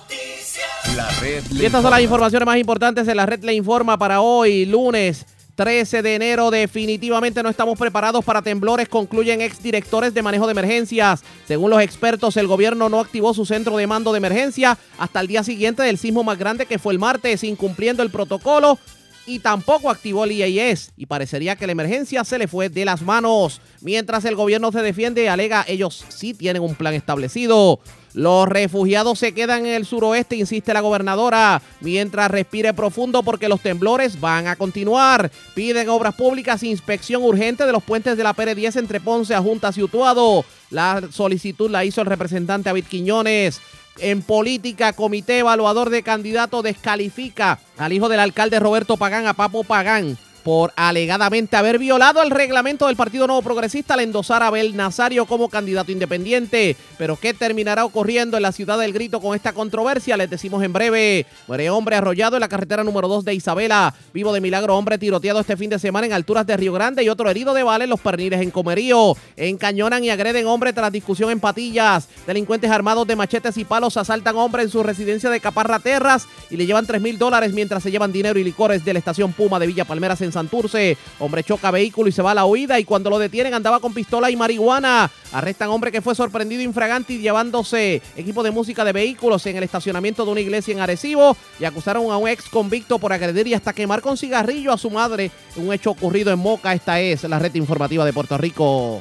La 0.96 1.08
red 1.20 1.42
le 1.50 1.62
Y 1.62 1.66
estas 1.66 1.82
son 1.82 1.90
las 1.90 2.00
informa. 2.00 2.02
informaciones 2.02 2.46
más 2.46 2.58
importantes 2.58 3.06
de 3.06 3.14
la 3.14 3.26
red 3.26 3.42
le 3.42 3.52
informa 3.54 3.98
para 3.98 4.20
hoy, 4.20 4.64
lunes 4.64 5.26
13 5.56 6.02
de 6.02 6.14
enero. 6.14 6.50
Definitivamente 6.50 7.42
no 7.42 7.48
estamos 7.48 7.78
preparados 7.78 8.24
para 8.24 8.42
temblores, 8.42 8.88
concluyen 8.88 9.40
exdirectores 9.40 10.14
de 10.14 10.22
manejo 10.22 10.46
de 10.46 10.52
emergencias. 10.52 11.22
Según 11.46 11.70
los 11.70 11.80
expertos, 11.80 12.36
el 12.36 12.46
gobierno 12.46 12.88
no 12.88 13.00
activó 13.00 13.34
su 13.34 13.44
centro 13.44 13.76
de 13.76 13.86
mando 13.86 14.12
de 14.12 14.18
emergencia 14.18 14.78
hasta 14.98 15.20
el 15.20 15.26
día 15.26 15.42
siguiente 15.42 15.82
del 15.82 15.98
sismo 15.98 16.22
más 16.22 16.38
grande 16.38 16.66
que 16.66 16.78
fue 16.78 16.92
el 16.92 16.98
martes, 16.98 17.44
incumpliendo 17.44 18.02
el 18.02 18.10
protocolo 18.10 18.78
y 19.26 19.38
tampoco 19.38 19.90
activó 19.90 20.24
el 20.24 20.32
IAS 20.32 20.92
y 20.96 21.06
parecería 21.06 21.56
que 21.56 21.66
la 21.66 21.72
emergencia 21.72 22.24
se 22.24 22.38
le 22.38 22.48
fue 22.48 22.68
de 22.68 22.84
las 22.84 23.02
manos. 23.02 23.60
Mientras 23.80 24.24
el 24.24 24.36
gobierno 24.36 24.72
se 24.72 24.82
defiende, 24.82 25.28
alega 25.28 25.64
ellos 25.66 26.04
sí 26.08 26.34
tienen 26.34 26.62
un 26.62 26.74
plan 26.74 26.94
establecido. 26.94 27.80
Los 28.14 28.48
refugiados 28.48 29.18
se 29.18 29.34
quedan 29.34 29.66
en 29.66 29.74
el 29.74 29.84
suroeste, 29.84 30.36
insiste 30.36 30.72
la 30.72 30.80
gobernadora, 30.80 31.60
mientras 31.80 32.30
respire 32.30 32.72
profundo 32.72 33.24
porque 33.24 33.48
los 33.48 33.60
temblores 33.60 34.20
van 34.20 34.46
a 34.46 34.54
continuar. 34.54 35.32
Piden 35.54 35.88
obras 35.88 36.14
públicas 36.14 36.62
inspección 36.62 37.24
urgente 37.24 37.66
de 37.66 37.72
los 37.72 37.82
puentes 37.82 38.16
de 38.16 38.22
la 38.22 38.34
PR10 38.34 38.78
entre 38.78 39.00
Ponce, 39.00 39.36
Juntas 39.36 39.76
y 39.78 39.82
Utuado. 39.82 40.44
La 40.70 41.02
solicitud 41.10 41.68
la 41.68 41.84
hizo 41.84 42.02
el 42.02 42.06
representante 42.06 42.68
David 42.68 42.84
Quiñones. 42.88 43.60
En 43.98 44.22
política, 44.22 44.92
comité 44.92 45.38
evaluador 45.38 45.90
de 45.90 46.02
candidato 46.02 46.62
descalifica 46.62 47.60
al 47.78 47.92
hijo 47.92 48.08
del 48.08 48.20
alcalde 48.20 48.58
Roberto 48.58 48.96
Pagán, 48.96 49.26
a 49.26 49.34
Papo 49.34 49.62
Pagán, 49.62 50.18
por 50.44 50.72
alegadamente 50.76 51.56
haber 51.56 51.78
violado 51.78 52.22
el 52.22 52.30
reglamento 52.30 52.86
del 52.86 52.96
Partido 52.96 53.26
Nuevo 53.26 53.40
Progresista 53.42 53.94
al 53.94 54.00
endosar 54.00 54.42
a 54.42 54.48
Abel 54.48 54.76
Nazario 54.76 55.24
como 55.24 55.48
candidato 55.48 55.90
independiente. 55.90 56.76
Pero 56.98 57.16
¿qué 57.16 57.32
terminará 57.32 57.84
ocurriendo 57.84 58.36
en 58.36 58.42
la 58.42 58.52
ciudad 58.52 58.78
del 58.78 58.92
Grito 58.92 59.20
con 59.20 59.34
esta 59.34 59.54
controversia? 59.54 60.18
Les 60.18 60.28
decimos 60.28 60.62
en 60.62 60.74
breve. 60.74 61.26
Muere 61.48 61.70
hombre 61.70 61.96
arrollado 61.96 62.36
en 62.36 62.40
la 62.40 62.48
carretera 62.48 62.84
número 62.84 63.08
2 63.08 63.24
de 63.24 63.34
Isabela. 63.34 63.94
Vivo 64.12 64.34
de 64.34 64.42
milagro, 64.42 64.76
hombre 64.76 64.98
tiroteado 64.98 65.40
este 65.40 65.56
fin 65.56 65.70
de 65.70 65.78
semana 65.78 66.06
en 66.06 66.12
alturas 66.12 66.46
de 66.46 66.56
Río 66.58 66.74
Grande 66.74 67.02
y 67.02 67.08
otro 67.08 67.30
herido 67.30 67.54
de 67.54 67.62
bala 67.62 67.84
en 67.84 67.90
los 67.90 68.00
perniles 68.00 68.42
en 68.42 68.50
Comerío. 68.50 69.16
Encañonan 69.36 70.04
y 70.04 70.10
agreden 70.10 70.46
hombre 70.46 70.74
tras 70.74 70.92
discusión 70.92 71.30
en 71.30 71.40
Patillas. 71.40 72.06
Delincuentes 72.26 72.70
armados 72.70 73.06
de 73.06 73.16
machetes 73.16 73.56
y 73.56 73.64
palos 73.64 73.96
asaltan 73.96 74.36
hombre 74.36 74.62
en 74.62 74.68
su 74.68 74.82
residencia 74.82 75.30
de 75.30 75.40
Caparra 75.40 75.78
Terras 75.78 76.26
y 76.50 76.58
le 76.58 76.66
llevan 76.66 76.86
3 76.86 77.00
mil 77.00 77.16
dólares 77.16 77.54
mientras 77.54 77.82
se 77.82 77.90
llevan 77.90 78.12
dinero 78.12 78.38
y 78.38 78.44
licores 78.44 78.84
de 78.84 78.92
la 78.92 78.98
estación 78.98 79.32
Puma 79.32 79.58
de 79.58 79.68
Villa 79.68 79.86
Palmeras 79.86 80.20
en 80.20 80.33
Santurce. 80.34 80.98
Hombre 81.18 81.42
choca 81.42 81.70
vehículo 81.70 82.08
y 82.08 82.12
se 82.12 82.22
va 82.22 82.32
a 82.32 82.34
la 82.34 82.44
huida 82.44 82.78
y 82.78 82.84
cuando 82.84 83.08
lo 83.08 83.18
detienen 83.18 83.54
andaba 83.54 83.80
con 83.80 83.94
pistola 83.94 84.30
y 84.30 84.36
marihuana. 84.36 85.10
Arrestan 85.32 85.70
hombre 85.70 85.90
que 85.90 86.02
fue 86.02 86.14
sorprendido 86.14 86.62
infragante 86.62 87.14
y 87.14 87.18
llevándose 87.18 88.02
equipo 88.16 88.42
de 88.42 88.50
música 88.50 88.84
de 88.84 88.92
vehículos 88.92 89.46
en 89.46 89.56
el 89.56 89.62
estacionamiento 89.62 90.24
de 90.24 90.32
una 90.32 90.40
iglesia 90.40 90.72
en 90.72 90.80
Arecibo 90.80 91.36
y 91.58 91.64
acusaron 91.64 92.10
a 92.10 92.18
un 92.18 92.28
ex 92.28 92.48
convicto 92.48 92.98
por 92.98 93.12
agredir 93.12 93.46
y 93.48 93.54
hasta 93.54 93.72
quemar 93.72 94.02
con 94.02 94.16
cigarrillo 94.16 94.72
a 94.72 94.78
su 94.78 94.90
madre. 94.90 95.30
Un 95.56 95.72
hecho 95.72 95.90
ocurrido 95.90 96.32
en 96.32 96.38
Moca. 96.38 96.74
Esta 96.74 97.00
es 97.00 97.24
la 97.24 97.38
red 97.38 97.54
informativa 97.54 98.04
de 98.04 98.12
Puerto 98.12 98.36
Rico. 98.36 99.00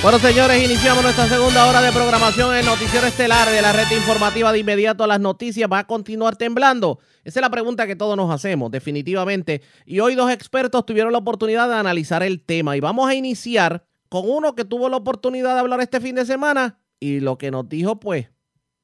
Bueno, 0.00 0.20
señores, 0.20 0.62
iniciamos 0.64 1.02
nuestra 1.02 1.28
segunda 1.28 1.66
hora 1.66 1.82
de 1.82 1.90
programación 1.90 2.54
en 2.54 2.64
Noticiero 2.64 3.04
Estelar 3.08 3.50
de 3.50 3.60
la 3.60 3.72
red 3.72 3.90
informativa 3.90 4.52
de 4.52 4.60
inmediato 4.60 5.02
a 5.02 5.08
las 5.08 5.18
noticias. 5.18 5.68
¿Va 5.70 5.80
a 5.80 5.86
continuar 5.88 6.36
temblando? 6.36 7.00
Esa 7.28 7.40
es 7.40 7.42
la 7.42 7.50
pregunta 7.50 7.86
que 7.86 7.94
todos 7.94 8.16
nos 8.16 8.30
hacemos, 8.30 8.70
definitivamente. 8.70 9.60
Y 9.84 10.00
hoy 10.00 10.14
dos 10.14 10.30
expertos 10.30 10.86
tuvieron 10.86 11.12
la 11.12 11.18
oportunidad 11.18 11.68
de 11.68 11.74
analizar 11.74 12.22
el 12.22 12.42
tema. 12.42 12.74
Y 12.74 12.80
vamos 12.80 13.06
a 13.06 13.14
iniciar 13.14 13.84
con 14.08 14.22
uno 14.26 14.54
que 14.54 14.64
tuvo 14.64 14.88
la 14.88 14.96
oportunidad 14.96 15.52
de 15.52 15.60
hablar 15.60 15.82
este 15.82 16.00
fin 16.00 16.14
de 16.14 16.24
semana 16.24 16.80
y 16.98 17.20
lo 17.20 17.36
que 17.36 17.50
nos 17.50 17.68
dijo, 17.68 18.00
pues, 18.00 18.30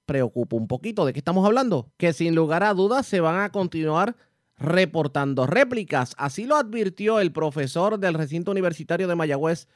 preocupa 0.04 0.56
un 0.56 0.68
poquito. 0.68 1.06
¿De 1.06 1.14
qué 1.14 1.20
estamos 1.20 1.46
hablando? 1.46 1.90
Que 1.96 2.12
sin 2.12 2.34
lugar 2.34 2.64
a 2.64 2.74
dudas 2.74 3.06
se 3.06 3.20
van 3.20 3.40
a 3.40 3.48
continuar 3.48 4.14
reportando 4.58 5.46
réplicas. 5.46 6.14
Así 6.18 6.44
lo 6.44 6.56
advirtió 6.56 7.20
el 7.20 7.32
profesor 7.32 7.98
del 7.98 8.12
recinto 8.12 8.50
universitario 8.50 9.08
de 9.08 9.14
Mayagüez, 9.14 9.68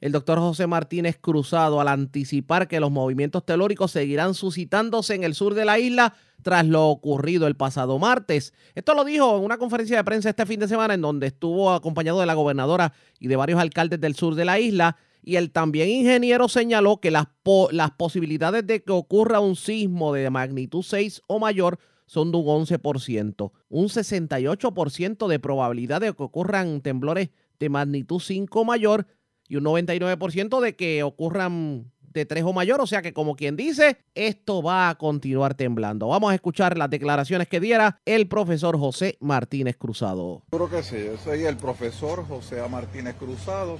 el 0.00 0.12
doctor 0.12 0.38
José 0.38 0.66
Martínez 0.66 1.18
Cruzado, 1.20 1.80
al 1.80 1.88
anticipar 1.88 2.68
que 2.68 2.80
los 2.80 2.90
movimientos 2.90 3.44
telúricos 3.44 3.92
seguirán 3.92 4.34
suscitándose 4.34 5.14
en 5.14 5.24
el 5.24 5.34
sur 5.34 5.54
de 5.54 5.64
la 5.64 5.78
isla 5.78 6.14
tras 6.42 6.66
lo 6.66 6.86
ocurrido 6.88 7.46
el 7.46 7.56
pasado 7.56 7.98
martes. 7.98 8.52
Esto 8.74 8.94
lo 8.94 9.04
dijo 9.04 9.38
en 9.38 9.44
una 9.44 9.58
conferencia 9.58 9.96
de 9.96 10.04
prensa 10.04 10.28
este 10.30 10.46
fin 10.46 10.60
de 10.60 10.68
semana 10.68 10.94
en 10.94 11.00
donde 11.00 11.26
estuvo 11.26 11.72
acompañado 11.72 12.20
de 12.20 12.26
la 12.26 12.34
gobernadora 12.34 12.92
y 13.18 13.28
de 13.28 13.36
varios 13.36 13.58
alcaldes 13.58 14.00
del 14.00 14.14
sur 14.14 14.34
de 14.34 14.44
la 14.44 14.60
isla. 14.60 14.96
Y 15.22 15.36
el 15.36 15.50
también 15.50 15.88
ingeniero 15.88 16.46
señaló 16.48 17.00
que 17.00 17.10
las, 17.10 17.26
po- 17.42 17.68
las 17.72 17.90
posibilidades 17.92 18.64
de 18.66 18.84
que 18.84 18.92
ocurra 18.92 19.40
un 19.40 19.56
sismo 19.56 20.12
de 20.12 20.30
magnitud 20.30 20.82
6 20.82 21.22
o 21.26 21.40
mayor 21.40 21.80
son 22.04 22.30
de 22.30 22.38
un 22.38 22.44
11%, 22.64 23.50
un 23.68 23.88
68% 23.88 25.26
de 25.26 25.38
probabilidad 25.40 26.00
de 26.00 26.12
que 26.14 26.22
ocurran 26.22 26.80
temblores 26.80 27.30
de 27.58 27.68
magnitud 27.68 28.20
5 28.20 28.60
o 28.60 28.64
mayor 28.64 29.06
y 29.48 29.56
un 29.56 29.64
99% 29.64 30.60
de 30.60 30.76
que 30.76 31.02
ocurran 31.02 31.90
de 32.16 32.26
3 32.26 32.44
o 32.44 32.52
mayor. 32.52 32.80
O 32.80 32.86
sea 32.86 33.02
que 33.02 33.12
como 33.12 33.36
quien 33.36 33.56
dice, 33.56 33.98
esto 34.14 34.62
va 34.62 34.88
a 34.88 34.96
continuar 34.96 35.54
temblando. 35.54 36.08
Vamos 36.08 36.32
a 36.32 36.34
escuchar 36.34 36.76
las 36.76 36.90
declaraciones 36.90 37.46
que 37.46 37.60
diera 37.60 38.00
el 38.04 38.26
profesor 38.26 38.78
José 38.78 39.16
Martínez 39.20 39.76
Cruzado. 39.76 40.42
Seguro 40.50 40.70
que 40.70 40.82
sí, 40.82 40.96
yo 41.04 41.16
soy 41.18 41.44
el 41.44 41.56
profesor 41.56 42.26
José. 42.26 42.56
Martínez 42.70 43.14
Cruzado 43.16 43.78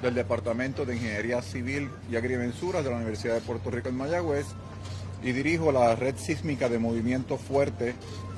del 0.00 0.14
Departamento 0.14 0.84
de 0.84 0.94
Ingeniería 0.94 1.42
Civil 1.42 1.90
y 2.10 2.16
Agrimensura 2.16 2.82
de 2.82 2.90
la 2.90 2.96
Universidad 2.96 3.34
de 3.34 3.40
Puerto 3.40 3.70
Rico 3.70 3.88
en 3.88 3.96
Mayagüez 3.96 4.46
y 5.22 5.32
dirijo 5.32 5.72
la 5.72 5.96
red 5.96 6.16
sísmica 6.16 6.68
de 6.68 6.78
movimiento 6.78 7.36
fuerte 7.36 7.94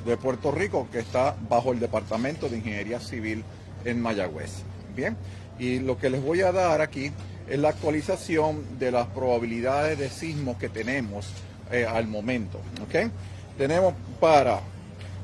de 0.06 0.16
Puerto 0.16 0.52
Rico 0.52 0.88
que 0.90 1.00
está 1.00 1.36
bajo 1.48 1.72
el 1.72 1.80
Departamento 1.80 2.48
de 2.48 2.58
Ingeniería 2.58 3.00
Civil 3.00 3.44
en 3.84 4.00
Mayagüez. 4.00 4.62
Bien, 4.96 5.16
y 5.58 5.80
lo 5.80 5.98
que 5.98 6.10
les 6.10 6.22
voy 6.22 6.42
a 6.42 6.52
dar 6.52 6.80
aquí 6.80 7.10
es 7.48 7.58
la 7.58 7.70
actualización 7.70 8.78
de 8.78 8.90
las 8.90 9.06
probabilidades 9.08 9.98
de 9.98 10.10
sismos 10.10 10.56
que 10.58 10.68
tenemos 10.68 11.26
eh, 11.70 11.86
al 11.86 12.06
momento. 12.06 12.60
¿ok? 12.82 13.10
Tenemos 13.56 13.94
para 14.20 14.60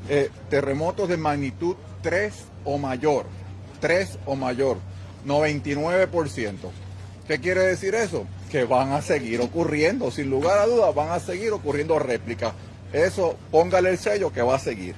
eh, 0.09 0.31
terremotos 0.51 1.09
de 1.09 1.17
magnitud 1.17 1.77
3 2.03 2.35
o 2.65 2.79
mayor. 2.79 3.27
3 3.81 4.19
o 4.27 4.37
mayor. 4.37 4.79
99%. 5.27 6.55
¿Qué 7.27 7.41
quiere 7.41 7.63
decir 7.63 7.95
eso? 7.95 8.27
Que 8.51 8.65
van 8.65 8.93
a 8.93 9.01
seguir 9.01 9.41
ocurriendo, 9.41 10.11
sin 10.11 10.29
lugar 10.29 10.59
a 10.59 10.67
dudas, 10.67 10.95
van 10.95 11.11
a 11.11 11.21
seguir 11.21 11.53
ocurriendo 11.53 11.99
réplicas. 11.99 12.53
Eso, 12.93 13.37
póngale 13.51 13.91
el 13.91 13.99
sello 13.99 14.33
que 14.33 14.43
va 14.43 14.57
a 14.57 14.59
seguir. 14.59 14.95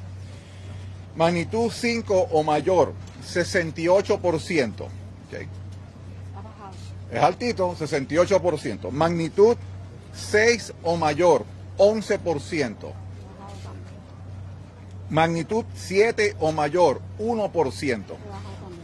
Magnitud 1.14 1.70
5 1.70 2.28
o 2.32 2.42
mayor, 2.42 2.92
68%. 3.24 4.88
Okay. 5.28 5.48
Es 7.12 7.22
altito, 7.22 7.76
68%. 7.76 8.90
Magnitud 8.90 9.56
6 10.14 10.74
o 10.82 10.96
mayor, 10.96 11.44
11%. 11.78 12.92
Magnitud 15.10 15.64
7 15.74 16.36
o 16.40 16.50
mayor, 16.50 17.00
1%. 17.18 18.02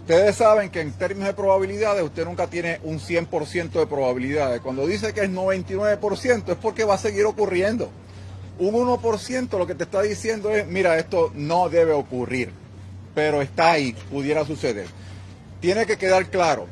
Ustedes 0.03 0.36
saben 0.36 0.70
que 0.70 0.80
en 0.80 0.93
términos 0.93 1.28
de 1.28 1.34
probabilidades 1.34 2.03
usted 2.03 2.24
nunca 2.24 2.49
tiene 2.49 2.80
un 2.84 3.01
100% 3.01 3.70
de 3.72 3.86
probabilidades. 3.86 4.61
Cuando 4.61 4.86
dice 4.86 5.12
que 5.12 5.22
es 5.22 5.30
99% 5.30 6.53
es 6.53 6.57
porque 6.57 6.84
va 6.84 6.95
a 6.95 6.99
seguir 6.99 7.24
ocurriendo. 7.24 7.88
Un 8.59 8.74
1% 8.74 9.59
lo 9.59 9.66
que 9.66 9.74
te 9.74 9.84
está 9.84 10.03
diciendo 10.03 10.51
es, 10.51 10.66
mira, 10.66 10.99
esto 10.99 11.32
no 11.34 11.68
debe 11.68 11.93
ocurrir, 11.93 12.51
pero 13.14 13.43
está 13.43 13.72
ahí, 13.72 13.95
pudiera 14.11 14.45
suceder. 14.45 14.86
Tiene 15.62 15.86
que 15.86 15.96
quedar 15.96 16.26
claro, 16.26 16.66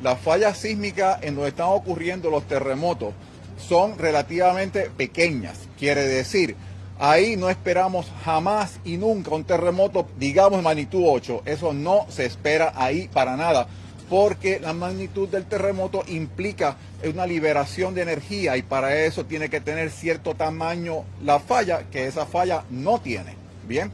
las 0.00 0.20
fallas 0.20 0.56
sísmicas 0.56 1.18
en 1.22 1.34
donde 1.34 1.48
están 1.48 1.66
ocurriendo 1.66 2.30
los 2.30 2.46
terremotos 2.46 3.12
son 3.58 3.98
relativamente 3.98 4.88
pequeñas. 4.96 5.58
Quiere 5.76 6.06
decir, 6.06 6.54
ahí 7.00 7.36
no 7.36 7.50
esperamos 7.50 8.06
jamás 8.24 8.78
y 8.84 8.98
nunca 8.98 9.34
un 9.34 9.42
terremoto, 9.42 10.06
digamos, 10.16 10.62
magnitud 10.62 11.02
8. 11.04 11.42
Eso 11.44 11.72
no 11.72 12.06
se 12.08 12.24
espera 12.24 12.72
ahí 12.76 13.08
para 13.08 13.36
nada, 13.36 13.66
porque 14.08 14.60
la 14.60 14.72
magnitud 14.72 15.28
del 15.28 15.46
terremoto 15.46 16.04
implica 16.06 16.76
una 17.04 17.26
liberación 17.26 17.96
de 17.96 18.02
energía 18.02 18.56
y 18.56 18.62
para 18.62 18.96
eso 19.06 19.24
tiene 19.24 19.48
que 19.48 19.60
tener 19.60 19.90
cierto 19.90 20.36
tamaño 20.36 21.02
la 21.24 21.40
falla, 21.40 21.90
que 21.90 22.06
esa 22.06 22.26
falla 22.26 22.62
no 22.70 23.00
tiene. 23.00 23.34
Bien. 23.66 23.90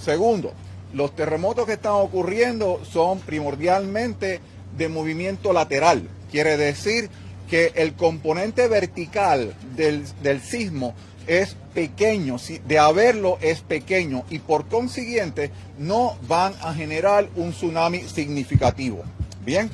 Segundo, 0.00 0.52
los 0.92 1.14
terremotos 1.14 1.66
que 1.66 1.74
están 1.74 1.92
ocurriendo 1.92 2.80
son 2.90 3.20
primordialmente 3.20 4.40
de 4.76 4.88
movimiento 4.88 5.52
lateral. 5.52 6.08
Quiere 6.30 6.56
decir 6.56 7.10
que 7.48 7.72
el 7.76 7.94
componente 7.94 8.68
vertical 8.68 9.54
del, 9.74 10.04
del 10.22 10.40
sismo 10.40 10.94
es 11.26 11.56
pequeño, 11.74 12.36
de 12.66 12.78
haberlo 12.78 13.38
es 13.40 13.60
pequeño 13.60 14.24
y 14.30 14.38
por 14.38 14.66
consiguiente 14.66 15.50
no 15.78 16.16
van 16.26 16.54
a 16.62 16.74
generar 16.74 17.28
un 17.36 17.52
tsunami 17.52 18.00
significativo. 18.00 19.02
Bien, 19.44 19.70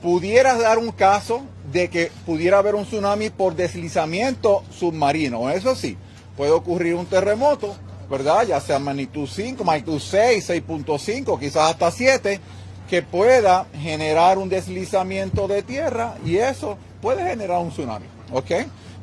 pudieras 0.00 0.58
dar 0.60 0.78
un 0.78 0.92
caso 0.92 1.42
de 1.72 1.88
que 1.88 2.10
pudiera 2.24 2.58
haber 2.58 2.74
un 2.74 2.84
tsunami 2.84 3.30
por 3.30 3.56
deslizamiento 3.56 4.62
submarino, 4.70 5.50
eso 5.50 5.74
sí, 5.74 5.96
puede 6.36 6.52
ocurrir 6.52 6.94
un 6.94 7.06
terremoto, 7.06 7.76
¿verdad? 8.10 8.46
Ya 8.46 8.60
sea 8.60 8.78
magnitud 8.78 9.28
5, 9.28 9.64
magnitud 9.64 10.00
6, 10.00 10.50
6.5, 10.50 11.38
quizás 11.38 11.70
hasta 11.70 11.90
7, 11.90 12.40
que 12.88 13.02
pueda 13.02 13.66
generar 13.74 14.38
un 14.38 14.48
deslizamiento 14.48 15.48
de 15.48 15.62
tierra 15.62 16.14
y 16.24 16.36
eso 16.36 16.78
puede 17.02 17.24
generar 17.24 17.58
un 17.60 17.70
tsunami, 17.70 18.06
¿ok? 18.32 18.50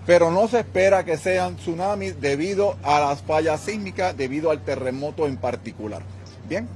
Pero 0.05 0.31
no 0.31 0.47
se 0.47 0.59
espera 0.59 1.05
que 1.05 1.17
sean 1.17 1.55
tsunamis 1.55 2.19
debido 2.19 2.75
a 2.83 2.99
las 2.99 3.21
fallas 3.21 3.61
sísmicas, 3.61 4.15
debido 4.17 4.51
al 4.51 4.61
terremoto 4.63 5.27
en 5.27 5.37
particular. 5.37 6.01
¿Bien? 6.47 6.67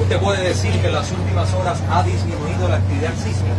¿Usted 0.00 0.18
puede 0.18 0.48
decir 0.48 0.70
que 0.80 0.88
en 0.88 0.92
las 0.92 1.10
últimas 1.12 1.52
horas 1.54 1.82
ha 1.88 2.02
disminuido 2.02 2.68
la 2.68 2.76
actividad 2.76 3.14
sísmica? 3.14 3.54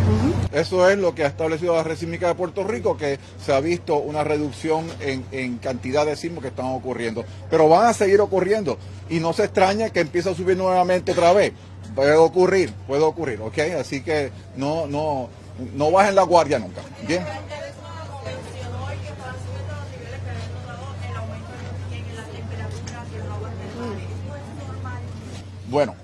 Eso 0.51 0.89
es 0.89 0.97
lo 0.97 1.15
que 1.15 1.23
ha 1.23 1.27
establecido 1.27 1.75
la 1.75 1.83
red 1.83 1.95
sísmica 1.95 2.27
de 2.27 2.35
Puerto 2.35 2.63
Rico, 2.63 2.97
que 2.97 3.19
se 3.43 3.53
ha 3.53 3.59
visto 3.59 3.97
una 3.97 4.23
reducción 4.23 4.85
en, 4.99 5.25
en, 5.31 5.57
cantidad 5.57 6.05
de 6.05 6.15
sismos 6.15 6.41
que 6.41 6.49
están 6.49 6.67
ocurriendo. 6.67 7.25
Pero 7.49 7.67
van 7.67 7.87
a 7.87 7.93
seguir 7.93 8.21
ocurriendo 8.21 8.77
y 9.09 9.19
no 9.19 9.33
se 9.33 9.45
extraña 9.45 9.89
que 9.89 10.01
empiece 10.01 10.29
a 10.29 10.35
subir 10.35 10.55
nuevamente 10.55 11.13
otra 11.13 11.33
vez. 11.33 11.53
Puede 11.95 12.15
ocurrir, 12.15 12.73
puede 12.87 13.03
ocurrir, 13.03 13.41
¿ok? 13.41 13.57
Así 13.79 14.01
que 14.01 14.31
no, 14.55 14.87
no, 14.87 15.29
no 15.73 15.91
bajen 15.91 16.15
la 16.15 16.23
guardia 16.23 16.59
nunca. 16.59 16.81
Bien. 17.07 17.23
Bueno, 25.67 25.95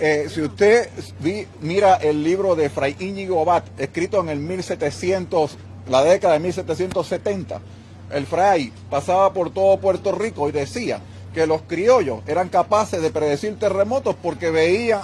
eh, 0.00 0.26
si 0.28 0.42
usted 0.42 0.88
vi, 1.20 1.46
mira 1.60 1.94
el 1.96 2.22
libro 2.22 2.54
de 2.54 2.70
Fray 2.70 2.96
Íñigo 2.98 3.40
Abad, 3.40 3.64
escrito 3.78 4.20
en 4.20 4.28
el 4.28 4.38
1700, 4.38 5.56
la 5.88 6.02
década 6.02 6.34
de 6.34 6.40
1770, 6.40 7.60
el 8.12 8.26
fray 8.26 8.72
pasaba 8.90 9.32
por 9.32 9.50
todo 9.52 9.78
Puerto 9.78 10.12
Rico 10.12 10.48
y 10.48 10.52
decía 10.52 11.00
que 11.32 11.46
los 11.46 11.62
criollos 11.62 12.20
eran 12.26 12.48
capaces 12.48 13.02
de 13.02 13.10
predecir 13.10 13.58
terremotos 13.58 14.14
porque 14.22 14.50
veían, 14.50 15.02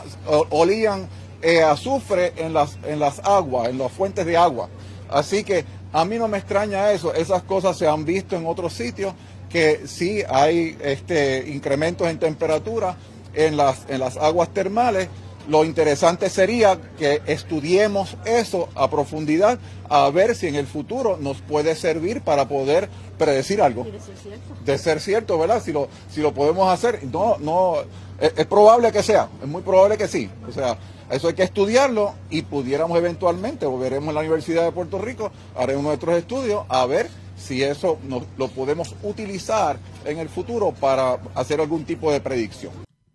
olían 0.51 1.09
eh, 1.43 1.63
azufre 1.63 2.35
en 2.37 2.53
las, 2.53 2.79
en 2.85 3.01
las 3.01 3.19
aguas, 3.21 3.69
en 3.69 3.79
las 3.79 3.91
fuentes 3.91 4.27
de 4.27 4.37
agua. 4.37 4.69
Así 5.09 5.43
que 5.43 5.65
a 5.93 6.05
mí 6.05 6.19
no 6.19 6.29
me 6.29 6.39
extraña 6.39 6.93
eso, 6.93 7.13
esas 7.15 7.43
cosas 7.43 7.77
se 7.77 7.89
han 7.89 8.05
visto 8.05 8.37
en 8.37 8.47
otros 8.47 8.73
sitios 8.73 9.13
que 9.49 9.87
sí 9.87 10.23
hay 10.29 10.79
este, 10.81 11.49
incrementos 11.49 12.07
en 12.09 12.19
temperatura 12.19 12.97
en 13.35 13.57
las, 13.57 13.85
en 13.89 14.01
las 14.01 14.17
aguas 14.17 14.49
termales. 14.51 15.09
Lo 15.49 15.65
interesante 15.65 16.29
sería 16.29 16.79
que 16.99 17.23
estudiemos 17.27 18.17
eso 18.25 18.69
a 18.75 18.89
profundidad 18.89 19.59
a 19.89 20.09
ver 20.11 20.37
si 20.37 20.47
en 20.47 20.55
el 20.55 20.67
futuro 20.67 21.17
nos 21.21 21.41
puede 21.41 21.75
servir 21.75 22.21
para 22.21 22.47
poder 22.47 22.89
predecir 23.19 23.61
algo. 23.61 23.85
De 23.85 23.99
ser 23.99 24.17
cierto. 24.17 24.55
De 24.65 24.79
ser 24.79 25.01
cierto, 25.01 25.39
¿verdad? 25.39 25.63
Si 25.63 25.73
lo, 25.73 25.89
si 26.11 26.21
lo 26.21 26.33
podemos 26.33 26.73
hacer, 26.73 27.01
no, 27.11 27.37
no, 27.39 27.77
es, 28.21 28.33
es 28.37 28.47
probable 28.47 28.93
que 28.93 29.03
sea, 29.03 29.29
es 29.43 29.49
muy 29.49 29.63
probable 29.63 29.97
que 29.97 30.07
sí. 30.07 30.31
O 30.49 30.53
sea, 30.53 30.79
eso 31.11 31.27
hay 31.27 31.35
que 31.35 31.43
estudiarlo 31.43 32.15
y 32.31 32.43
pudiéramos 32.43 32.97
eventualmente, 32.97 33.67
o 33.67 33.77
veremos 33.79 34.11
en 34.11 34.15
la 34.15 34.21
Universidad 34.21 34.65
de 34.65 34.73
Puerto 34.73 34.99
Rico, 34.99 35.33
haremos 35.57 35.83
nuestros 35.83 36.17
estudios 36.17 36.65
a 36.69 36.87
ver 36.87 37.09
si 37.37 37.63
eso 37.63 37.99
nos, 38.07 38.23
lo 38.37 38.49
podemos 38.49 38.95
utilizar 39.03 39.79
en 40.05 40.19
el 40.19 40.29
futuro 40.29 40.73
para 40.73 41.19
hacer 41.35 41.61
algún 41.61 41.85
tipo 41.85 42.13
de 42.13 42.21
predicción. 42.21 42.73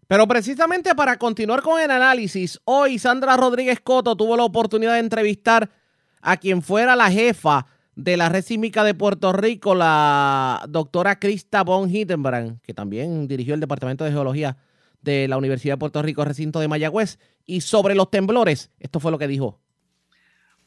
Pero 0.07 0.27
precisamente 0.27 0.93
para 0.93 1.17
continuar 1.17 1.61
con 1.61 1.81
el 1.81 1.89
análisis, 1.89 2.59
hoy 2.65 2.99
Sandra 2.99 3.37
Rodríguez 3.37 3.79
Coto 3.79 4.15
tuvo 4.15 4.37
la 4.37 4.43
oportunidad 4.43 4.93
de 4.93 4.99
entrevistar 4.99 5.69
a 6.21 6.37
quien 6.37 6.61
fuera 6.61 6.95
la 6.95 7.09
jefa 7.09 7.65
de 7.95 8.17
la 8.17 8.29
red 8.29 8.43
sísmica 8.43 8.83
de 8.83 8.93
Puerto 8.93 9.33
Rico, 9.33 9.73
la 9.73 10.63
doctora 10.67 11.17
Krista 11.17 11.63
von 11.63 11.89
Hittenbrand, 11.89 12.61
que 12.61 12.73
también 12.73 13.27
dirigió 13.27 13.55
el 13.55 13.59
Departamento 13.59 14.03
de 14.03 14.11
Geología 14.11 14.57
de 15.01 15.27
la 15.27 15.37
Universidad 15.37 15.73
de 15.73 15.79
Puerto 15.79 16.01
Rico, 16.01 16.23
recinto 16.23 16.59
de 16.59 16.67
Mayagüez. 16.67 17.17
Y 17.45 17.61
sobre 17.61 17.95
los 17.95 18.11
temblores, 18.11 18.71
esto 18.79 18.99
fue 18.99 19.11
lo 19.11 19.17
que 19.17 19.27
dijo. 19.27 19.59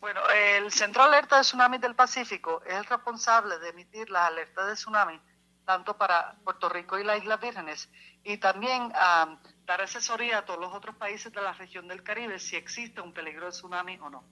Bueno, 0.01 0.21
el 0.57 0.71
Centro 0.73 1.03
Alerta 1.03 1.37
de 1.37 1.43
Tsunami 1.43 1.79
del 1.79 1.95
Pacífico 1.95 2.63
es 2.67 2.75
el 2.75 2.85
responsable 2.85 3.59
de 3.59 3.69
emitir 3.71 4.11
las 4.11 4.29
alertas 4.29 4.69
de 4.69 4.75
tsunami 4.75 5.21
tanto 5.69 5.99
para 5.99 6.35
Puerto 6.45 6.71
Rico 6.71 6.99
y 6.99 7.05
las 7.05 7.19
Islas 7.19 7.43
Vírgenes, 7.43 7.91
y 8.25 8.39
también 8.39 8.85
um, 8.85 9.37
dar 9.67 9.83
asesoría 9.83 10.39
a 10.39 10.45
todos 10.47 10.59
los 10.59 10.73
otros 10.73 10.97
países 10.97 11.31
de 11.31 11.43
la 11.43 11.53
región 11.53 11.87
del 11.89 12.03
Caribe 12.03 12.39
si 12.39 12.57
existe 12.57 13.03
un 13.03 13.13
peligro 13.13 13.45
de 13.45 13.53
tsunami 13.53 13.99
o 13.99 14.09
no. 14.09 14.25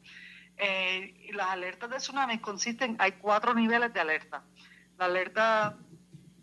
Eh, 0.56 1.14
y 1.28 1.32
las 1.32 1.48
alertas 1.48 1.90
de 1.90 1.98
tsunami 1.98 2.38
consisten, 2.38 2.96
hay 2.98 3.12
cuatro 3.12 3.52
niveles 3.52 3.92
de 3.92 4.00
alerta. 4.00 4.44
La 4.96 5.04
alerta, 5.04 5.76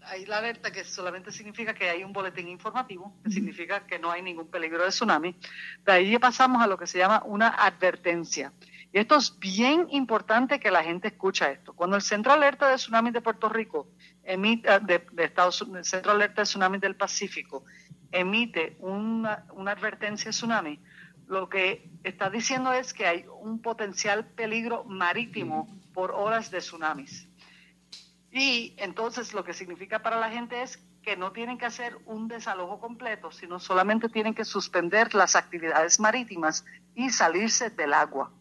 hay 0.04 0.28
la 0.28 0.38
alerta 0.38 0.72
que 0.72 0.84
solamente 0.84 1.32
significa 1.32 1.74
que 1.74 1.90
hay 1.90 2.04
un 2.04 2.14
boletín 2.14 2.48
informativo, 2.48 3.18
que 3.24 3.32
significa 3.32 3.88
que 3.88 3.98
no 3.98 4.12
hay 4.12 4.22
ningún 4.22 4.52
peligro 4.52 4.84
de 4.84 4.90
tsunami. 4.90 5.36
De 5.84 5.92
ahí 5.92 6.20
pasamos 6.20 6.62
a 6.62 6.68
lo 6.68 6.78
que 6.78 6.86
se 6.86 7.00
llama 7.00 7.24
una 7.26 7.48
advertencia. 7.48 8.54
Y 8.92 9.00
esto 9.00 9.16
es 9.16 9.40
bien 9.40 9.88
importante 9.90 10.60
que 10.60 10.70
la 10.70 10.84
gente 10.84 11.08
escucha 11.08 11.50
esto. 11.50 11.74
Cuando 11.74 11.96
el 11.96 12.04
Centro 12.04 12.32
Alerta 12.32 12.70
de 12.70 12.76
Tsunami 12.76 13.10
de 13.10 13.22
Puerto 13.22 13.50
Rico 13.50 13.88
emite, 14.24 14.70
de, 14.82 15.06
de 15.12 15.24
Estados 15.24 15.62
Unidos, 15.62 15.88
Centro 15.88 16.12
Alerta 16.12 16.42
de 16.42 16.46
Tsunami 16.46 16.78
del 16.78 16.96
Pacífico 16.96 17.64
emite 18.14 18.78
una, 18.80 19.46
una 19.54 19.72
advertencia 19.72 20.26
de 20.26 20.32
tsunami, 20.32 20.80
lo 21.28 21.50
que 21.50 21.90
está 22.04 22.30
diciendo 22.30 22.72
es 22.72 22.94
que 22.94 23.06
hay 23.06 23.26
un 23.42 23.62
potencial 23.62 24.26
peligro 24.26 24.84
marítimo 24.86 25.68
por 25.94 26.12
horas 26.12 26.52
de 26.52 26.60
tsunamis. 26.60 27.28
Y 28.32 28.76
entonces 28.78 29.34
lo 29.34 29.44
que 29.44 29.54
significa 29.54 30.02
para 30.02 30.20
la 30.20 30.30
gente 30.30 30.62
es 30.62 30.78
que 31.02 31.18
no 31.18 31.32
tienen 31.32 31.58
que 31.58 31.66
hacer 31.66 31.98
un 32.06 32.28
desalojo 32.28 32.80
completo, 32.80 33.32
sino 33.32 33.60
solamente 33.60 34.10
tienen 34.10 34.34
que 34.34 34.46
suspender 34.46 35.14
las 35.14 35.36
actividades 35.36 36.00
marítimas 36.00 36.66
y 36.96 37.10
salirse 37.10 37.70
del 37.70 37.94
agua. 37.94 38.32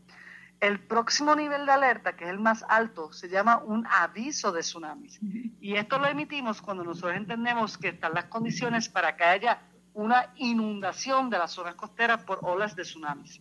El 0.62 0.78
próximo 0.78 1.34
nivel 1.34 1.66
de 1.66 1.72
alerta, 1.72 2.14
que 2.14 2.22
es 2.22 2.30
el 2.30 2.38
más 2.38 2.64
alto, 2.68 3.12
se 3.12 3.28
llama 3.28 3.58
un 3.64 3.84
aviso 3.84 4.52
de 4.52 4.60
tsunamis. 4.60 5.18
Y 5.60 5.74
esto 5.74 5.98
lo 5.98 6.06
emitimos 6.06 6.62
cuando 6.62 6.84
nosotros 6.84 7.16
entendemos 7.16 7.76
que 7.76 7.88
están 7.88 8.14
las 8.14 8.26
condiciones 8.26 8.88
para 8.88 9.16
que 9.16 9.24
haya 9.24 9.60
una 9.92 10.32
inundación 10.36 11.30
de 11.30 11.38
las 11.38 11.50
zonas 11.50 11.74
costeras 11.74 12.22
por 12.22 12.38
olas 12.42 12.76
de 12.76 12.84
tsunamis. 12.84 13.40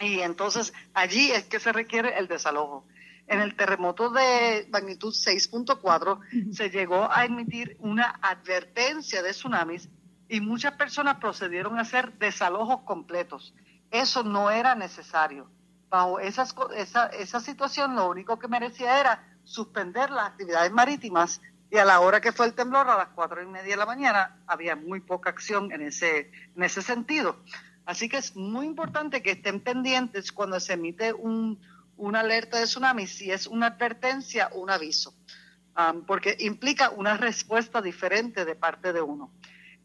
Y 0.00 0.20
entonces 0.20 0.72
allí 0.94 1.30
es 1.32 1.44
que 1.44 1.60
se 1.60 1.70
requiere 1.70 2.16
el 2.18 2.28
desalojo. 2.28 2.86
En 3.26 3.40
el 3.40 3.54
terremoto 3.54 4.08
de 4.08 4.66
magnitud 4.72 5.12
6.4 5.12 6.54
se 6.54 6.70
llegó 6.70 7.12
a 7.12 7.26
emitir 7.26 7.76
una 7.78 8.08
advertencia 8.22 9.22
de 9.22 9.32
tsunamis 9.32 9.90
y 10.30 10.40
muchas 10.40 10.72
personas 10.76 11.16
procedieron 11.16 11.76
a 11.76 11.82
hacer 11.82 12.14
desalojos 12.14 12.84
completos. 12.84 13.54
Eso 13.90 14.22
no 14.22 14.50
era 14.50 14.74
necesario. 14.74 15.50
Bajo 15.92 16.20
esas, 16.20 16.54
esa, 16.74 17.08
esa 17.08 17.38
situación 17.38 17.94
lo 17.94 18.08
único 18.08 18.38
que 18.38 18.48
merecía 18.48 18.98
era 18.98 19.28
suspender 19.44 20.08
las 20.08 20.28
actividades 20.28 20.72
marítimas 20.72 21.42
y 21.70 21.76
a 21.76 21.84
la 21.84 22.00
hora 22.00 22.22
que 22.22 22.32
fue 22.32 22.46
el 22.46 22.54
temblor, 22.54 22.88
a 22.88 22.96
las 22.96 23.08
cuatro 23.08 23.42
y 23.42 23.46
media 23.46 23.72
de 23.72 23.76
la 23.76 23.84
mañana, 23.84 24.42
había 24.46 24.74
muy 24.74 25.00
poca 25.00 25.28
acción 25.28 25.70
en 25.70 25.82
ese, 25.82 26.30
en 26.56 26.62
ese 26.62 26.80
sentido. 26.80 27.36
Así 27.84 28.08
que 28.08 28.16
es 28.16 28.34
muy 28.34 28.64
importante 28.64 29.22
que 29.22 29.32
estén 29.32 29.60
pendientes 29.60 30.32
cuando 30.32 30.58
se 30.60 30.72
emite 30.72 31.12
un, 31.12 31.60
una 31.98 32.20
alerta 32.20 32.58
de 32.58 32.64
tsunami, 32.64 33.06
si 33.06 33.30
es 33.30 33.46
una 33.46 33.66
advertencia 33.66 34.48
o 34.52 34.60
un 34.60 34.70
aviso, 34.70 35.14
porque 36.06 36.38
implica 36.40 36.88
una 36.88 37.18
respuesta 37.18 37.82
diferente 37.82 38.46
de 38.46 38.54
parte 38.54 38.94
de 38.94 39.02
uno. 39.02 39.30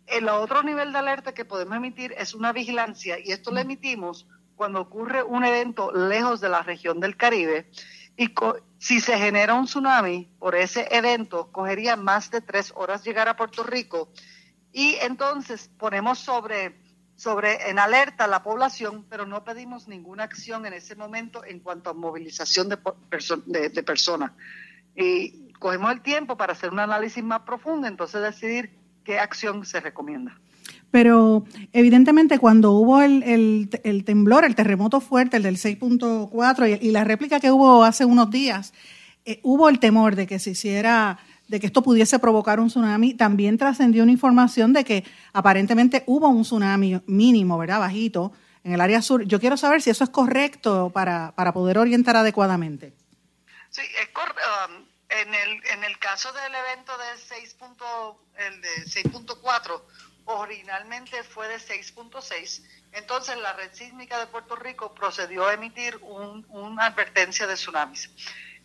El 0.05 0.29
otro 0.29 0.63
nivel 0.63 0.93
de 0.93 0.99
alerta 0.99 1.33
que 1.33 1.43
podemos 1.43 1.75
emitir 1.75 2.15
es 2.17 2.33
una 2.33 2.53
vigilancia 2.53 3.19
y 3.19 3.33
esto 3.33 3.51
lo 3.51 3.59
emitimos 3.59 4.25
cuando 4.57 4.81
ocurre 4.81 5.23
un 5.23 5.45
evento 5.45 5.93
lejos 5.93 6.41
de 6.41 6.49
la 6.49 6.63
región 6.63 6.99
del 6.99 7.15
Caribe 7.15 7.69
y 8.17 8.33
si 8.79 8.99
se 8.99 9.17
genera 9.17 9.53
un 9.53 9.65
tsunami 9.65 10.27
por 10.39 10.55
ese 10.55 10.87
evento, 10.91 11.51
cogería 11.51 11.95
más 11.95 12.31
de 12.31 12.41
tres 12.41 12.73
horas 12.75 13.03
llegar 13.03 13.29
a 13.29 13.37
Puerto 13.37 13.63
Rico 13.63 14.09
y 14.73 14.95
entonces 14.95 15.69
ponemos 15.77 16.17
sobre, 16.17 16.75
sobre 17.15 17.69
en 17.69 17.77
alerta 17.77 18.23
a 18.23 18.27
la 18.27 18.41
población, 18.41 19.05
pero 19.07 19.27
no 19.27 19.43
pedimos 19.43 19.87
ninguna 19.87 20.23
acción 20.23 20.65
en 20.65 20.73
ese 20.73 20.95
momento 20.95 21.45
en 21.45 21.59
cuanto 21.59 21.91
a 21.91 21.93
movilización 21.93 22.67
de, 22.67 22.79
de, 23.45 23.69
de 23.69 23.83
personas. 23.83 24.31
Y 24.95 25.53
cogemos 25.53 25.91
el 25.91 26.01
tiempo 26.01 26.35
para 26.35 26.53
hacer 26.53 26.71
un 26.71 26.79
análisis 26.79 27.23
más 27.23 27.41
profundo, 27.41 27.87
entonces 27.87 28.21
decidir 28.23 28.71
qué 29.03 29.19
acción 29.19 29.63
se 29.65 29.79
recomienda. 29.79 30.35
Pero 30.91 31.45
evidentemente 31.73 32.39
cuando 32.39 32.71
hubo 32.71 33.01
el, 33.01 33.69
el, 33.83 34.03
temblor, 34.05 34.45
el 34.45 34.55
terremoto 34.55 35.01
fuerte, 35.01 35.37
el 35.37 35.43
del 35.43 35.57
6.4 35.57 36.79
y, 36.81 36.91
la 36.91 37.03
réplica 37.03 37.39
que 37.39 37.51
hubo 37.51 37.83
hace 37.83 38.05
unos 38.05 38.31
días, 38.31 38.73
eh, 39.25 39.39
hubo 39.43 39.67
el 39.69 39.79
temor 39.79 40.15
de 40.15 40.27
que 40.27 40.39
se 40.39 40.51
hiciera, 40.51 41.19
de 41.47 41.59
que 41.59 41.67
esto 41.67 41.83
pudiese 41.83 42.19
provocar 42.19 42.59
un 42.59 42.69
tsunami. 42.69 43.13
También 43.13 43.57
trascendió 43.57 44.03
una 44.03 44.13
información 44.13 44.71
de 44.71 44.85
que 44.85 45.03
aparentemente 45.33 46.03
hubo 46.07 46.29
un 46.29 46.43
tsunami 46.43 47.01
mínimo, 47.05 47.57
¿verdad? 47.57 47.79
Bajito 47.79 48.31
en 48.63 48.73
el 48.73 48.81
área 48.81 49.01
sur. 49.01 49.23
Yo 49.25 49.39
quiero 49.39 49.57
saber 49.57 49.81
si 49.81 49.89
eso 49.89 50.03
es 50.03 50.09
correcto 50.09 50.89
para, 50.93 51.33
para 51.35 51.53
poder 51.53 51.77
orientar 51.77 52.15
adecuadamente. 52.15 52.93
Sí, 53.69 53.81
es 54.01 54.07
correcto. 54.09 54.41
Um, 54.69 54.85
en 55.09 55.33
el, 55.33 55.49
en 55.71 55.83
el 55.83 55.97
caso 55.99 56.31
del 56.33 56.53
evento 56.53 56.91
de 56.97 57.17
6. 57.17 57.55
el 58.39 58.61
de 58.61 58.69
6.4, 58.85 59.81
originalmente 60.27 61.23
fue 61.23 61.47
de 61.47 61.55
6.6. 61.55 62.63
Entonces 62.93 63.37
la 63.37 63.53
red 63.53 63.71
sísmica 63.73 64.19
de 64.19 64.27
Puerto 64.27 64.55
Rico 64.55 64.93
procedió 64.93 65.47
a 65.47 65.53
emitir 65.53 65.97
un, 66.01 66.45
una 66.49 66.85
advertencia 66.85 67.47
de 67.47 67.55
tsunamis. 67.55 68.09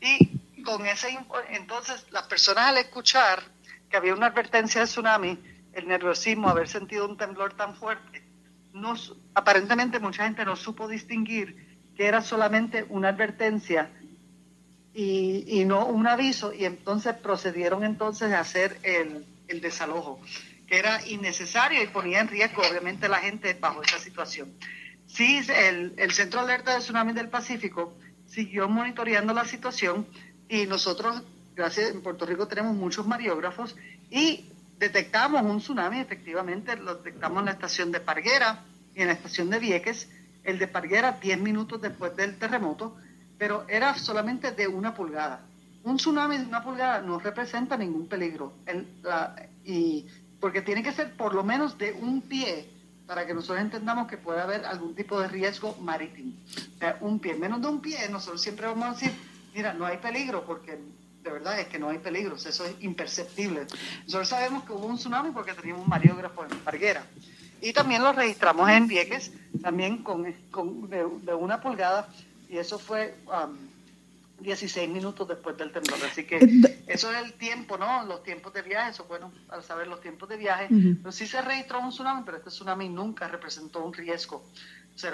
Y 0.01 0.63
con 0.63 0.87
ese, 0.87 1.19
entonces 1.51 2.07
las 2.11 2.25
personas 2.25 2.69
al 2.69 2.79
escuchar 2.79 3.43
que 3.91 3.97
había 3.97 4.15
una 4.15 4.27
advertencia 4.27 4.81
de 4.81 4.87
tsunami, 4.87 5.39
el 5.73 5.89
nerviosismo, 5.89 6.49
haber 6.49 6.69
sentido 6.69 7.07
un 7.07 7.17
temblor 7.17 7.55
tan 7.55 7.75
fuerte, 7.75 8.23
no, 8.73 8.95
aparentemente 9.35 9.99
mucha 10.01 10.25
gente 10.25 10.45
no 10.45 10.57
supo 10.57 10.89
distinguir 10.89 11.73
que 11.97 12.07
era 12.07 12.23
solamente 12.23 12.87
una 12.89 13.09
advertencia 13.09 13.91
y, 14.95 15.65
no 15.67 15.87
un 15.87 16.07
aviso 16.07 16.53
y 16.53 16.65
entonces 16.65 17.15
procedieron 17.17 17.85
entonces 17.85 18.33
a 18.33 18.41
hacer 18.41 18.79
el, 18.83 19.27
desalojo, 19.61 20.19
era 20.73 21.07
innecesario 21.07 21.83
y 21.83 21.87
ponía 21.89 22.21
en 22.21 22.29
riesgo 22.29 22.63
obviamente 22.63 23.09
la 23.09 23.19
gente 23.19 23.55
bajo 23.55 23.83
esa 23.83 23.99
situación. 23.99 24.53
Sí, 25.07 25.41
el, 25.49 25.93
el 25.99 26.13
Centro 26.13 26.41
Alerta 26.41 26.73
de 26.73 26.79
Tsunami 26.79 27.13
del 27.13 27.29
Pacífico 27.29 27.95
siguió 28.27 28.69
monitoreando 28.69 29.35
la 29.35 29.45
situación 29.45 30.07
y 30.49 30.65
nosotros, 30.67 31.23
gracias, 31.55 31.91
en 31.91 32.03
Puerto 32.03 32.25
Rico 32.25 32.49
tenemos 32.49 32.75
muchos 32.75 33.07
mariógrafos 33.07 33.77
y 34.11 34.47
detectamos 34.79 35.43
un 35.43 35.59
tsunami, 35.59 36.01
efectivamente, 36.01 36.77
lo 36.77 36.95
detectamos 36.97 37.41
en 37.41 37.45
la 37.47 37.53
estación 37.53 37.93
de 37.93 38.01
Parguera 38.01 38.65
y 38.95 39.03
en 39.03 39.09
la 39.09 39.13
estación 39.13 39.51
de 39.51 39.59
Vieques, 39.59 40.09
el 40.45 40.59
de 40.59 40.67
Parguera 40.69 41.19
10 41.21 41.39
minutos 41.41 41.81
después 41.81 42.17
del 42.17 42.39
terremoto, 42.39 42.97
pero 43.39 43.65
era 43.69 43.95
solamente 43.95 44.53
de 44.53 44.67
una 44.67 44.95
pulgada. 44.95 45.45
Un 45.85 45.99
tsunami 45.99 46.39
de 46.39 46.47
una 46.47 46.65
pulgada 46.65 47.01
no 47.01 47.19
representa 47.19 47.77
ningún 47.77 48.09
peligro, 48.09 48.55
y 49.65 50.07
porque 50.43 50.61
tiene 50.61 50.83
que 50.83 50.91
ser 50.91 51.13
por 51.13 51.35
lo 51.37 51.45
menos 51.45 51.79
de 51.79 51.93
un 51.93 52.21
pie 52.21 52.69
para 53.07 53.25
que 53.25 53.33
nosotros 53.33 53.61
entendamos 53.61 54.09
que 54.09 54.17
puede 54.17 54.41
haber 54.41 54.65
algún 54.65 54.93
tipo 54.93 55.21
de 55.21 55.29
riesgo 55.29 55.77
marítimo. 55.81 56.33
O 56.75 56.79
sea, 56.81 56.99
un 57.01 57.21
pie, 57.21 57.35
menos 57.35 57.63
de 57.63 57.69
un 57.69 57.81
pie, 57.81 58.09
nosotros 58.09 58.43
siempre 58.43 58.67
vamos 58.67 58.89
a 58.89 58.91
decir, 58.91 59.13
mira, 59.55 59.73
no 59.73 59.87
hay 59.87 59.99
peligro, 59.99 60.45
porque 60.45 60.81
de 61.23 61.31
verdad 61.31 61.61
es 61.61 61.69
que 61.69 61.79
no 61.79 61.91
hay 61.91 61.99
peligro, 61.99 62.35
eso 62.35 62.65
es 62.65 62.75
imperceptible. 62.81 63.69
Nosotros 64.07 64.29
sabemos 64.31 64.65
que 64.65 64.73
hubo 64.73 64.85
un 64.85 64.97
tsunami 64.97 65.31
porque 65.31 65.55
teníamos 65.55 65.85
un 65.85 65.89
mariógrafo 65.89 66.43
en 66.43 66.59
Parguera. 66.59 67.07
Y 67.61 67.73
también 67.73 68.03
lo 68.03 68.13
registramos 68.13 68.69
en 68.69 68.89
Vieques, 68.89 69.31
también 69.63 70.03
con, 70.03 70.25
de 70.91 71.35
una 71.35 71.61
pulgada 71.61 72.09
y 72.49 72.59
eso 72.59 72.81
fue 72.81 73.15
16 74.43 74.89
um, 74.89 74.95
minutos 74.95 75.29
después 75.29 75.57
del 75.57 75.73
temblor. 75.73 75.99
Así 76.05 76.25
que 76.25 76.37
eh, 76.37 76.85
eso 76.87 77.11
es 77.11 77.25
el 77.25 77.35
tiempo, 77.35 77.79
¿no? 77.79 78.05
Los 78.05 78.23
tiempos 78.23 78.53
de 78.53 78.63
viaje, 78.63 78.91
eso 78.91 79.05
bueno 79.05 79.33
para 79.47 79.63
saber 79.63 79.87
los 79.89 80.01
tiempos 80.01 80.29
de 80.29 80.37
viaje. 80.37 80.69
Pero 80.71 81.13
sí 81.13 81.27
se 81.27 81.41
registró 81.41 81.81
un 81.81 81.91
tsunami, 81.91 82.23
pero 82.25 82.39
este 82.39 82.51
tsunami 82.51 82.89
nunca 82.89 83.29
representó 83.29 83.85
un 83.85 83.93
riesgo 83.93 84.45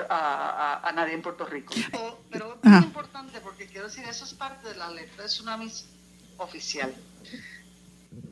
a, 0.08 0.92
nadie 0.94 1.14
en 1.14 1.22
Puerto 1.22 1.44
Rico. 1.46 1.74
Pero, 2.30 2.58
es 2.62 2.70
muy 2.70 2.84
importante 2.84 3.40
porque 3.40 3.66
quiero 3.66 3.86
decir, 3.86 4.04
eso 4.08 4.24
es 4.24 4.34
parte 4.34 4.68
de 4.68 4.74
la 4.74 4.86
alerta 4.86 5.22
de 5.22 5.28
tsunamis 5.28 5.86
oficial. 6.38 6.94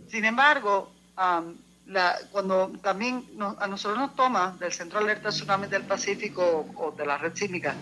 Sin 0.09 0.25
embargo, 0.25 0.93
um, 1.17 1.55
la, 1.87 2.17
cuando 2.33 2.73
también 2.83 3.25
a 3.59 3.67
nosotros 3.67 3.99
nos 3.99 4.17
toma 4.17 4.57
del 4.59 4.73
Centro 4.73 4.99
de 4.99 5.05
Alerta 5.05 5.31
de 5.31 5.35
Tsunamis 5.35 5.71
del 5.71 5.83
Pacífico 5.83 6.67
o 6.77 6.91
de 6.93 7.07
la 7.07 7.19
red 7.19 7.35
sísmica, 7.35 7.75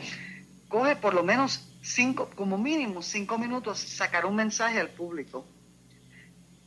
coge 0.68 0.96
por 0.96 1.14
lo 1.14 1.22
menos 1.22 1.68
cinco, 1.82 2.30
como 2.34 2.58
mínimo 2.58 3.02
cinco 3.02 3.38
minutos 3.38 3.78
sacar 3.78 4.26
un 4.26 4.36
mensaje 4.36 4.80
al 4.80 4.90
público. 4.90 5.46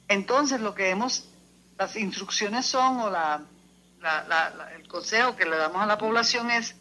Entonces 0.08 0.62
lo 0.62 0.74
que 0.74 0.90
hemos, 0.90 1.30
las 1.78 1.96
instrucciones 1.96 2.66
son 2.66 3.02
o 3.02 3.10
la, 3.10 3.44
el 4.76 4.88
consejo 4.88 5.36
que 5.36 5.46
le 5.46 5.58
damos 5.58 5.82
a 5.82 5.86
la 5.86 5.98
población 5.98 6.52
es 6.52 6.76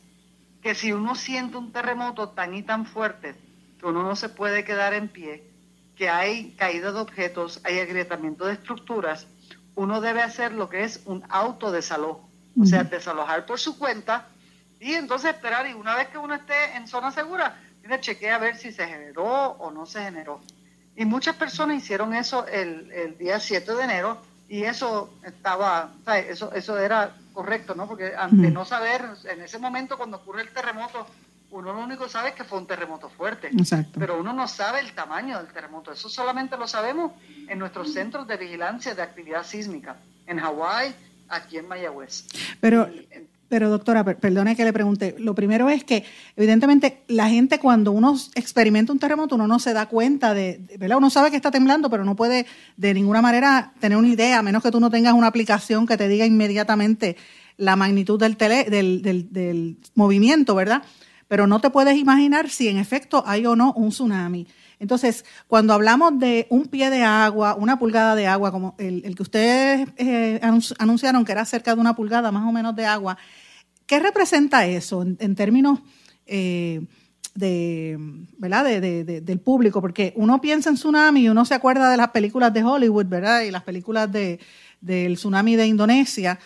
que 0.63 0.75
si 0.75 0.93
uno 0.93 1.15
siente 1.15 1.57
un 1.57 1.73
terremoto 1.73 2.31
tan 2.31 2.55
y 2.55 2.63
tan 2.63 2.87
fuerte 2.87 3.35
que 3.79 3.87
uno 3.87 4.03
no 4.03 4.17
se 4.17 4.29
puede 4.29 4.65
quedar 4.65 4.95
en 4.95 5.09
pie, 5.09 5.51
que 5.97 6.09
hay 6.09 6.53
caída 6.53 6.93
de 6.93 7.01
objetos, 7.01 7.61
hay 7.65 7.81
agrietamiento 7.81 8.47
de 8.47 8.55
estructuras, 8.55 9.27
uno 9.75 10.01
debe 10.01 10.23
hacer 10.23 10.53
lo 10.53 10.69
que 10.69 10.85
es 10.85 11.03
un 11.05 11.25
autodesalojo, 11.29 12.29
o 12.61 12.65
sea, 12.65 12.85
desalojar 12.85 13.45
por 13.45 13.59
su 13.59 13.79
cuenta 13.79 14.29
y 14.81 14.95
entonces 14.95 15.35
esperar, 15.35 15.67
y 15.67 15.73
una 15.73 15.95
vez 15.95 16.09
que 16.09 16.19
uno 16.19 16.35
esté 16.35 16.77
en 16.77 16.87
zona 16.87 17.11
segura, 17.11 17.57
tiene 17.81 18.01
chequea 18.01 18.37
a 18.37 18.39
ver 18.39 18.57
si 18.57 18.73
se 18.73 18.87
generó 18.87 19.25
o 19.25 19.71
no 19.71 19.87
se 19.87 20.03
generó. 20.03 20.41
Y 20.97 21.05
muchas 21.05 21.37
personas 21.37 21.77
hicieron 21.77 22.15
eso 22.15 22.47
el, 22.47 22.91
el 22.93 23.19
día 23.19 23.39
7 23.39 23.75
de 23.75 23.85
enero 23.85 24.23
y 24.49 24.63
eso 24.63 25.13
estaba, 25.25 25.93
eso 26.29 26.53
eso 26.53 26.79
era 26.79 27.17
correcto, 27.33 27.75
¿no? 27.75 27.87
Porque 27.87 28.15
ante 28.17 28.51
no 28.51 28.65
saber, 28.65 29.05
en 29.25 29.43
ese 29.43 29.59
momento 29.59 29.97
cuando 29.99 30.19
ocurre 30.19 30.43
el 30.43 30.53
terremoto, 30.53 31.07
uno 31.51 31.73
lo 31.73 31.81
único 31.81 32.05
que 32.05 32.11
sabe 32.11 32.31
es 32.31 32.35
que 32.35 32.45
fue 32.45 32.59
un 32.59 32.67
terremoto 32.67 33.09
fuerte. 33.09 33.51
Pero 33.99 34.19
uno 34.19 34.33
no 34.33 34.49
sabe 34.49 34.81
el 34.81 34.93
tamaño 34.93 35.39
del 35.39 35.53
terremoto. 35.53 35.93
Eso 35.93 36.09
solamente 36.09 36.57
lo 36.57 36.67
sabemos 36.67 37.13
en 37.49 37.59
nuestros 37.59 37.93
centros 37.93 38.27
de 38.27 38.37
vigilancia 38.37 38.95
de 38.95 39.03
actividad 39.03 39.45
sísmica, 39.45 39.97
en 40.27 40.39
Hawái, 40.39 40.95
aquí 41.29 41.59
en 41.59 41.69
Mayagüez. 41.69 42.25
Pero, 42.61 42.89
pero 43.49 43.71
doctora, 43.71 44.05
perdone 44.05 44.57
que 44.57 44.65
le 44.65 44.73
pregunte. 44.73 45.15
Lo 45.19 45.35
primero 45.35 45.69
es 45.69 45.85
que, 45.85 46.05
evidentemente, 46.37 47.03
la 47.09 47.29
gente 47.29 47.59
cuando 47.59 47.93
uno 47.93 48.17
experimenta 48.35 48.93
un 48.93 48.99
terremoto, 48.99 49.35
uno 49.35 49.47
no 49.47 49.59
se 49.59 49.73
da 49.73 49.87
cuenta 49.87 50.35
de, 50.35 50.61
¿verdad? 50.79 50.99
Uno 50.99 51.11
sabe 51.11 51.31
que 51.31 51.37
está 51.37 51.51
temblando, 51.51 51.91
pero 51.91 52.05
no 52.05 52.17
puede 52.17 52.47
de 52.77 52.95
ninguna 52.95 53.23
manera 53.23 53.73
tener 53.81 53.99
una 53.99 54.09
idea, 54.09 54.39
a 54.39 54.43
menos 54.43 54.63
que 54.63 54.71
tú 54.71 54.81
no 54.81 54.91
tengas 54.91 55.15
una 55.15 55.29
aplicación 55.29 55.87
que 55.87 55.97
te 55.97 56.09
diga 56.09 56.27
inmediatamente 56.27 57.17
la 57.57 57.77
magnitud 57.77 58.19
del, 58.19 58.37
tele, 58.37 58.65
del, 58.65 59.03
del, 59.03 59.33
del 59.33 59.79
movimiento, 59.95 60.55
¿verdad? 60.55 60.83
pero 61.29 61.47
no 61.47 61.61
te 61.61 61.71
puedes 61.71 61.97
imaginar 61.97 62.51
si 62.51 62.69
en 62.69 62.79
efecto 62.79 63.25
hay 63.27 63.47
o 63.47 63.57
no 63.57 63.73
un 63.73 63.91
tsunami. 63.91 64.47
Entonces, 64.79 65.25
cuando 65.47 65.73
hablamos 65.73 66.19
de 66.19 66.47
un 66.51 66.67
pie 66.67 66.91
de 66.91 67.03
agua, 67.03 67.55
una 67.55 67.79
pulgada 67.79 68.15
de 68.15 68.27
agua, 68.27 68.53
como 68.53 68.75
el, 68.79 69.15
que 69.15 69.23
ustedes 69.23 69.89
eh, 69.97 70.41
anunciaron 70.79 71.25
que 71.25 71.33
era 71.33 71.45
cerca 71.45 71.75
de 71.75 71.81
una 71.81 71.97
pulgada 71.97 72.31
más 72.31 72.47
o 72.47 72.53
menos 72.53 72.77
de 72.77 72.85
agua, 72.85 73.17
¿qué 73.87 73.99
representa 74.01 74.67
eso 74.67 75.03
en, 75.03 75.35
términos 75.35 75.81
eh, 76.27 76.83
de, 77.35 77.97
¿verdad? 78.37 78.65
De, 78.65 79.21
del 79.23 79.41
público? 79.41 79.81
Porque 79.81 80.13
uno 80.17 80.41
piensa 80.43 80.69
en 80.69 80.77
tsunami 80.77 81.23
y 81.23 81.29
uno 81.31 81.47
se 81.47 81.55
acuerda 81.55 81.91
de 81.91 81.97
las 81.97 82.11
películas 82.11 82.53
de 82.53 82.63
Hollywood, 82.63 83.07
¿verdad? 83.07 83.43
Y 83.43 83.51
las 83.51 83.63
películas 83.63 84.13
de, 84.13 84.41
del 84.81 85.15
tsunami 85.15 85.57
de 85.57 85.67
Indonesia. 85.67 86.39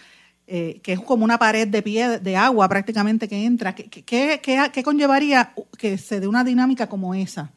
Eh, 0.52 0.80
que 0.82 0.94
es 0.94 1.00
como 1.00 1.24
una 1.24 1.38
pared 1.38 1.68
de 1.68 1.80
pie 1.80 2.18
de 2.18 2.36
agua 2.36 2.68
prácticamente 2.68 3.28
que 3.28 3.44
entra. 3.44 3.72
¿Qué, 3.72 3.88
qué, 3.88 4.40
qué, 4.42 4.70
qué 4.72 4.82
conllevaría 4.82 5.54
que 5.78 5.96
se 5.96 6.18
dé 6.18 6.26
una 6.26 6.42
dinámica 6.42 6.88
como 6.88 7.14
esa? 7.14 7.52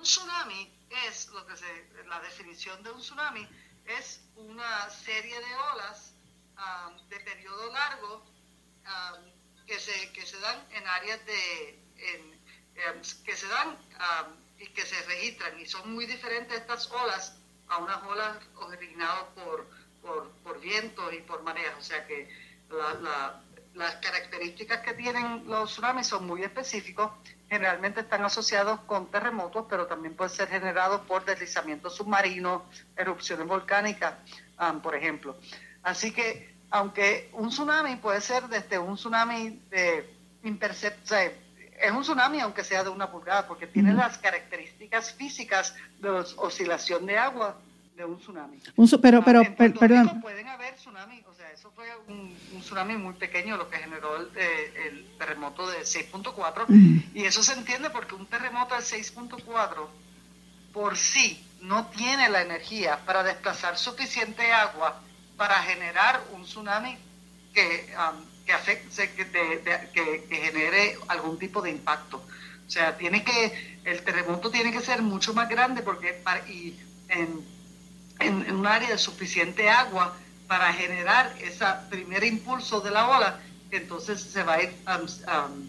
Un 0.00 0.04
tsunami 0.04 0.72
es, 1.06 1.28
lo 1.28 1.46
que 1.46 1.56
se, 1.56 1.86
la 2.08 2.20
definición 2.20 2.82
de 2.82 2.90
un 2.90 3.00
tsunami 3.00 3.46
es 3.84 4.22
una 4.36 4.88
serie 4.88 5.38
de 5.38 5.54
olas 5.74 6.14
um, 6.56 7.08
de 7.08 7.20
periodo 7.20 7.70
largo 7.70 8.24
um, 8.86 9.66
que, 9.66 9.78
se, 9.78 10.10
que 10.12 10.24
se 10.24 10.40
dan 10.40 10.58
en 10.72 10.86
áreas 10.86 11.20
de, 11.26 11.78
em, 11.98 12.40
que 13.24 13.36
se 13.36 13.46
dan 13.48 13.68
um, 13.68 14.32
y 14.58 14.68
que 14.68 14.86
se 14.86 15.02
registran 15.02 15.60
y 15.60 15.66
son 15.66 15.92
muy 15.92 16.06
diferentes 16.06 16.58
estas 16.58 16.90
olas 16.90 17.36
a 17.68 17.76
unas 17.76 18.02
olas 18.04 18.38
originadas 18.56 19.24
por, 19.34 19.68
por, 20.00 20.30
por 20.42 20.60
vientos 20.60 21.12
y 21.12 21.20
por 21.20 21.42
mareas, 21.42 21.74
o 21.78 21.82
sea 21.82 22.06
que 22.06 22.26
la, 22.70 22.94
la, 22.94 23.42
las 23.74 23.96
características 23.96 24.80
que 24.80 24.94
tienen 24.94 25.46
los 25.46 25.70
tsunamis 25.70 26.06
son 26.06 26.26
muy 26.26 26.42
específicos 26.42 27.12
generalmente 27.50 28.00
están 28.00 28.24
asociados 28.24 28.78
con 28.86 29.10
terremotos, 29.10 29.66
pero 29.68 29.86
también 29.86 30.14
pueden 30.14 30.32
ser 30.32 30.48
generados 30.48 31.00
por 31.00 31.24
deslizamientos 31.24 31.96
submarinos, 31.96 32.62
erupciones 32.96 33.46
volcánicas, 33.46 34.14
por 34.82 34.94
ejemplo. 34.94 35.36
Así 35.82 36.12
que, 36.12 36.54
aunque 36.70 37.28
un 37.32 37.48
tsunami 37.48 37.96
puede 37.96 38.20
ser 38.20 38.46
desde 38.46 38.78
un 38.78 38.94
tsunami 38.94 39.60
de 39.68 40.08
imperceptible, 40.44 41.34
es 41.80 41.90
un 41.90 42.02
tsunami 42.02 42.40
aunque 42.40 42.62
sea 42.62 42.84
de 42.84 42.90
una 42.90 43.10
pulgada, 43.10 43.48
porque 43.48 43.66
tiene 43.66 43.94
las 43.94 44.16
características 44.18 45.12
físicas 45.12 45.74
de 45.98 46.08
oscilación 46.36 47.04
de 47.04 47.18
agua 47.18 47.56
de 47.96 48.04
un 48.04 48.18
tsunami. 48.18 48.60
pero, 49.02 49.22
pero, 49.24 49.42
perdón. 49.56 50.20
Pueden 50.20 50.46
haber 50.46 50.74
tsunamis 50.76 51.24
eso 51.60 51.70
fue 51.76 51.88
un, 52.08 52.34
tsunami 52.62 52.96
muy 52.96 53.12
pequeño 53.12 53.58
lo 53.58 53.68
que 53.68 53.76
generó 53.76 54.16
el, 54.16 54.30
eh, 54.34 55.06
terremoto 55.18 55.68
de 55.68 55.80
6.4 55.80 56.64
y 57.12 57.24
eso 57.24 57.42
se 57.42 57.52
entiende 57.52 57.90
porque 57.90 58.14
un 58.14 58.24
terremoto 58.24 58.74
de 58.74 58.80
6.4 58.80 59.86
por 60.72 60.96
sí 60.96 61.44
no 61.60 61.88
tiene 61.88 62.30
la 62.30 62.40
energía 62.40 63.04
para 63.04 63.22
desplazar 63.22 63.76
suficiente 63.76 64.50
agua 64.50 65.02
para 65.36 65.62
generar 65.64 66.24
un 66.32 66.44
tsunami 66.44 66.96
que, 67.52 67.94
um, 67.94 68.24
que, 68.46 68.54
afecte, 68.54 69.12
que, 69.12 70.26
genere 70.30 70.96
algún 71.08 71.38
tipo 71.38 71.60
de 71.60 71.72
impacto. 71.72 72.24
O 72.66 72.70
sea, 72.70 72.96
tiene 72.96 73.22
que, 73.22 73.80
el 73.84 74.02
terremoto 74.02 74.50
tiene 74.50 74.72
que 74.72 74.80
ser 74.80 75.02
mucho 75.02 75.34
más 75.34 75.46
grande 75.50 75.82
porque 75.82 76.14
para, 76.24 76.40
y 76.48 76.78
en, 77.08 77.44
en 78.20 78.56
un 78.56 78.66
área 78.66 78.88
de 78.88 78.98
suficiente 78.98 79.68
agua 79.68 80.16
para 80.50 80.72
generar 80.72 81.32
ese 81.40 81.64
primer 81.88 82.24
impulso 82.24 82.80
de 82.80 82.90
la 82.90 83.08
ola, 83.08 83.38
que 83.70 83.76
entonces 83.76 84.20
se 84.20 84.42
va 84.42 84.54
a 84.54 84.62
ir 84.64 84.70
um, 84.84 85.04
um, 85.04 85.68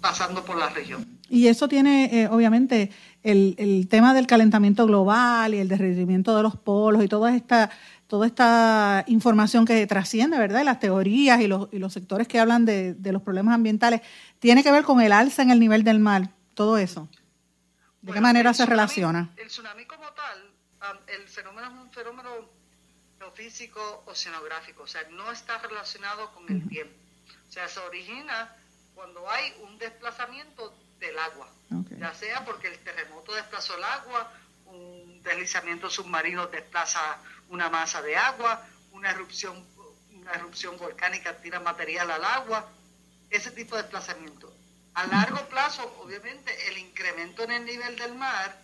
pasando 0.00 0.42
por 0.42 0.56
la 0.56 0.70
región. 0.70 1.06
Y 1.28 1.48
eso 1.48 1.68
tiene, 1.68 2.22
eh, 2.22 2.28
obviamente, 2.28 2.90
el, 3.22 3.54
el, 3.58 3.88
tema 3.88 4.14
del 4.14 4.26
calentamiento 4.26 4.86
global 4.86 5.52
y 5.52 5.58
el 5.58 5.68
derretimiento 5.68 6.34
de 6.34 6.42
los 6.42 6.56
polos 6.56 7.04
y 7.04 7.08
toda 7.08 7.36
esta, 7.36 7.68
toda 8.06 8.26
esta 8.26 9.04
información 9.06 9.66
que 9.66 9.86
trasciende, 9.86 10.38
¿verdad? 10.38 10.62
Y 10.62 10.64
las 10.64 10.80
teorías 10.80 11.38
y 11.42 11.46
los, 11.46 11.68
y 11.70 11.78
los 11.78 11.92
sectores 11.92 12.26
que 12.26 12.40
hablan 12.40 12.64
de, 12.64 12.94
de, 12.94 13.12
los 13.12 13.20
problemas 13.20 13.54
ambientales, 13.54 14.00
tiene 14.38 14.62
que 14.62 14.72
ver 14.72 14.84
con 14.84 15.02
el 15.02 15.12
alza 15.12 15.42
en 15.42 15.50
el 15.50 15.60
nivel 15.60 15.84
del 15.84 15.98
mar, 15.98 16.30
todo 16.54 16.78
eso. 16.78 17.06
¿De 18.00 18.14
qué 18.14 18.22
manera 18.22 18.54
se 18.54 18.64
relaciona? 18.64 19.28
El 19.36 19.48
tsunami 19.48 19.84
como 19.84 20.06
tal, 20.14 20.54
el 21.06 21.28
fenómeno 21.28 21.66
es 21.66 21.72
un 21.74 21.90
fenómeno 21.90 22.55
físico 23.36 24.02
oceanográfico, 24.06 24.82
o 24.82 24.86
sea, 24.86 25.02
no 25.10 25.30
está 25.30 25.58
relacionado 25.58 26.32
con 26.32 26.50
el 26.50 26.66
tiempo. 26.68 26.94
O 27.48 27.52
sea, 27.52 27.68
se 27.68 27.78
origina 27.80 28.56
cuando 28.94 29.30
hay 29.30 29.54
un 29.62 29.78
desplazamiento 29.78 30.74
del 30.98 31.18
agua, 31.18 31.48
ya 31.98 32.14
sea 32.14 32.44
porque 32.44 32.68
el 32.68 32.78
terremoto 32.78 33.34
desplazó 33.34 33.76
el 33.76 33.84
agua, 33.84 34.32
un 34.64 35.22
deslizamiento 35.22 35.90
submarino 35.90 36.46
desplaza 36.46 37.18
una 37.50 37.68
masa 37.68 38.00
de 38.02 38.16
agua, 38.16 38.66
una 38.92 39.10
erupción, 39.10 39.64
una 40.12 40.32
erupción 40.32 40.78
volcánica 40.78 41.36
tira 41.40 41.60
material 41.60 42.10
al 42.10 42.24
agua, 42.24 42.68
ese 43.30 43.50
tipo 43.50 43.76
de 43.76 43.82
desplazamiento. 43.82 44.52
A 44.94 45.06
largo 45.06 45.46
plazo, 45.48 45.82
obviamente, 46.02 46.68
el 46.68 46.78
incremento 46.78 47.42
en 47.44 47.50
el 47.50 47.64
nivel 47.66 47.96
del 47.96 48.14
mar 48.14 48.58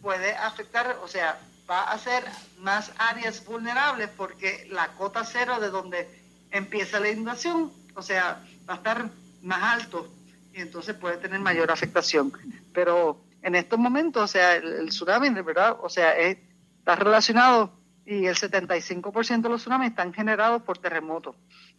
puede 0.00 0.34
afectar, 0.34 0.98
o 1.02 1.08
sea, 1.08 1.38
va 1.68 1.82
a 1.82 1.98
ser 1.98 2.24
más 2.58 2.92
áreas 2.98 3.44
vulnerables 3.44 4.08
porque 4.16 4.66
la 4.70 4.88
cota 4.92 5.24
cero 5.24 5.58
de 5.60 5.70
donde 5.70 6.08
empieza 6.50 7.00
la 7.00 7.10
inundación, 7.10 7.72
o 7.94 8.02
sea, 8.02 8.42
va 8.68 8.74
a 8.74 8.76
estar 8.76 9.10
más 9.42 9.62
alto 9.62 10.08
y 10.52 10.60
entonces 10.60 10.94
puede 10.94 11.16
tener 11.16 11.40
mayor 11.40 11.70
afectación. 11.70 12.32
Pero 12.72 13.20
en 13.42 13.54
estos 13.54 13.78
momentos, 13.78 14.22
o 14.22 14.26
sea, 14.26 14.54
el, 14.54 14.88
tsunami, 14.88 15.30
de 15.30 15.42
verdad, 15.42 15.76
o 15.82 15.88
sea, 15.88 16.12
está 16.16 16.96
relacionado 16.96 17.72
y 18.04 18.26
el 18.26 18.36
75% 18.36 19.42
de 19.42 19.48
los 19.48 19.62
tsunamis 19.62 19.90
están 19.90 20.14
generados 20.14 20.62
por 20.62 20.78
terremotos. 20.78 21.34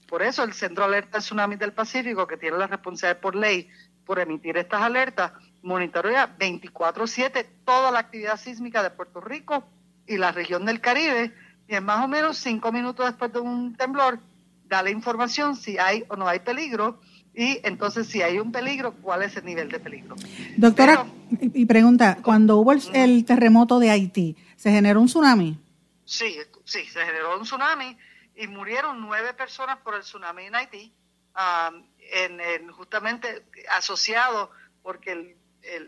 Por 0.08 0.22
eso 0.22 0.44
el 0.44 0.54
Centro 0.54 0.86
Alerta 0.86 1.20
de 1.20 1.58
del 1.58 1.74
Pacífico, 1.74 2.28
que 2.28 2.38
tiene 2.38 2.58
la 2.58 2.68
responsabilidad 2.68 3.22
por 3.22 3.36
ley 3.36 3.70
por 4.06 4.20
emitir 4.20 4.58
estas 4.58 4.82
alertas, 4.82 5.34
monitorea 5.62 6.38
24/7 6.38 7.46
toda 7.66 7.92
la 7.92 8.00
actividad 8.00 8.38
sísmica 8.38 8.82
de 8.82 8.90
Puerto 8.90 9.20
Rico 9.20 9.66
y 10.08 10.18
la 10.18 10.32
región 10.32 10.66
del 10.66 10.82
Caribe, 10.82 11.34
y 11.68 11.76
en 11.76 11.84
más 11.84 12.04
o 12.04 12.08
menos 12.08 12.38
cinco 12.38 12.72
minutos 12.72 13.06
después 13.06 13.32
de 13.34 13.40
un 13.40 13.76
temblor, 13.76 14.20
da 14.66 14.82
la 14.82 14.90
información 14.90 15.56
si 15.56 15.78
hay 15.78 16.04
o 16.08 16.16
no 16.16 16.28
hay 16.28 16.40
peligro, 16.40 17.00
y 17.34 17.60
entonces 17.64 18.08
si 18.08 18.22
hay 18.22 18.40
un 18.40 18.52
peligro, 18.52 18.94
cuál 18.96 19.22
es 19.22 19.36
el 19.38 19.46
nivel 19.46 19.70
de 19.70 19.80
peligro. 19.80 20.16
Doctora, 20.56 21.06
y 21.40 21.66
pregunta, 21.66 22.18
cuando 22.24 22.58
hubo 22.58 22.72
el, 22.72 23.26
terremoto 23.26 23.80
de 23.80 23.92
Haití, 23.92 24.36
¿se 24.56 24.72
generó 24.72 25.02
un 25.02 25.08
tsunami? 25.08 25.60
Sí, 26.06 26.36
sí, 26.64 26.86
se 26.86 27.06
generó 27.06 27.38
un 27.38 27.44
tsunami 27.44 27.96
y 28.36 28.48
murieron 28.48 29.02
nueve 29.02 29.34
personas 29.34 29.78
por 29.78 29.96
el 29.96 30.02
tsunami 30.02 30.46
en 30.46 30.56
Haití, 30.56 30.94
en, 32.12 32.72
justamente 32.72 33.46
asociado 33.72 34.50
porque 34.82 35.38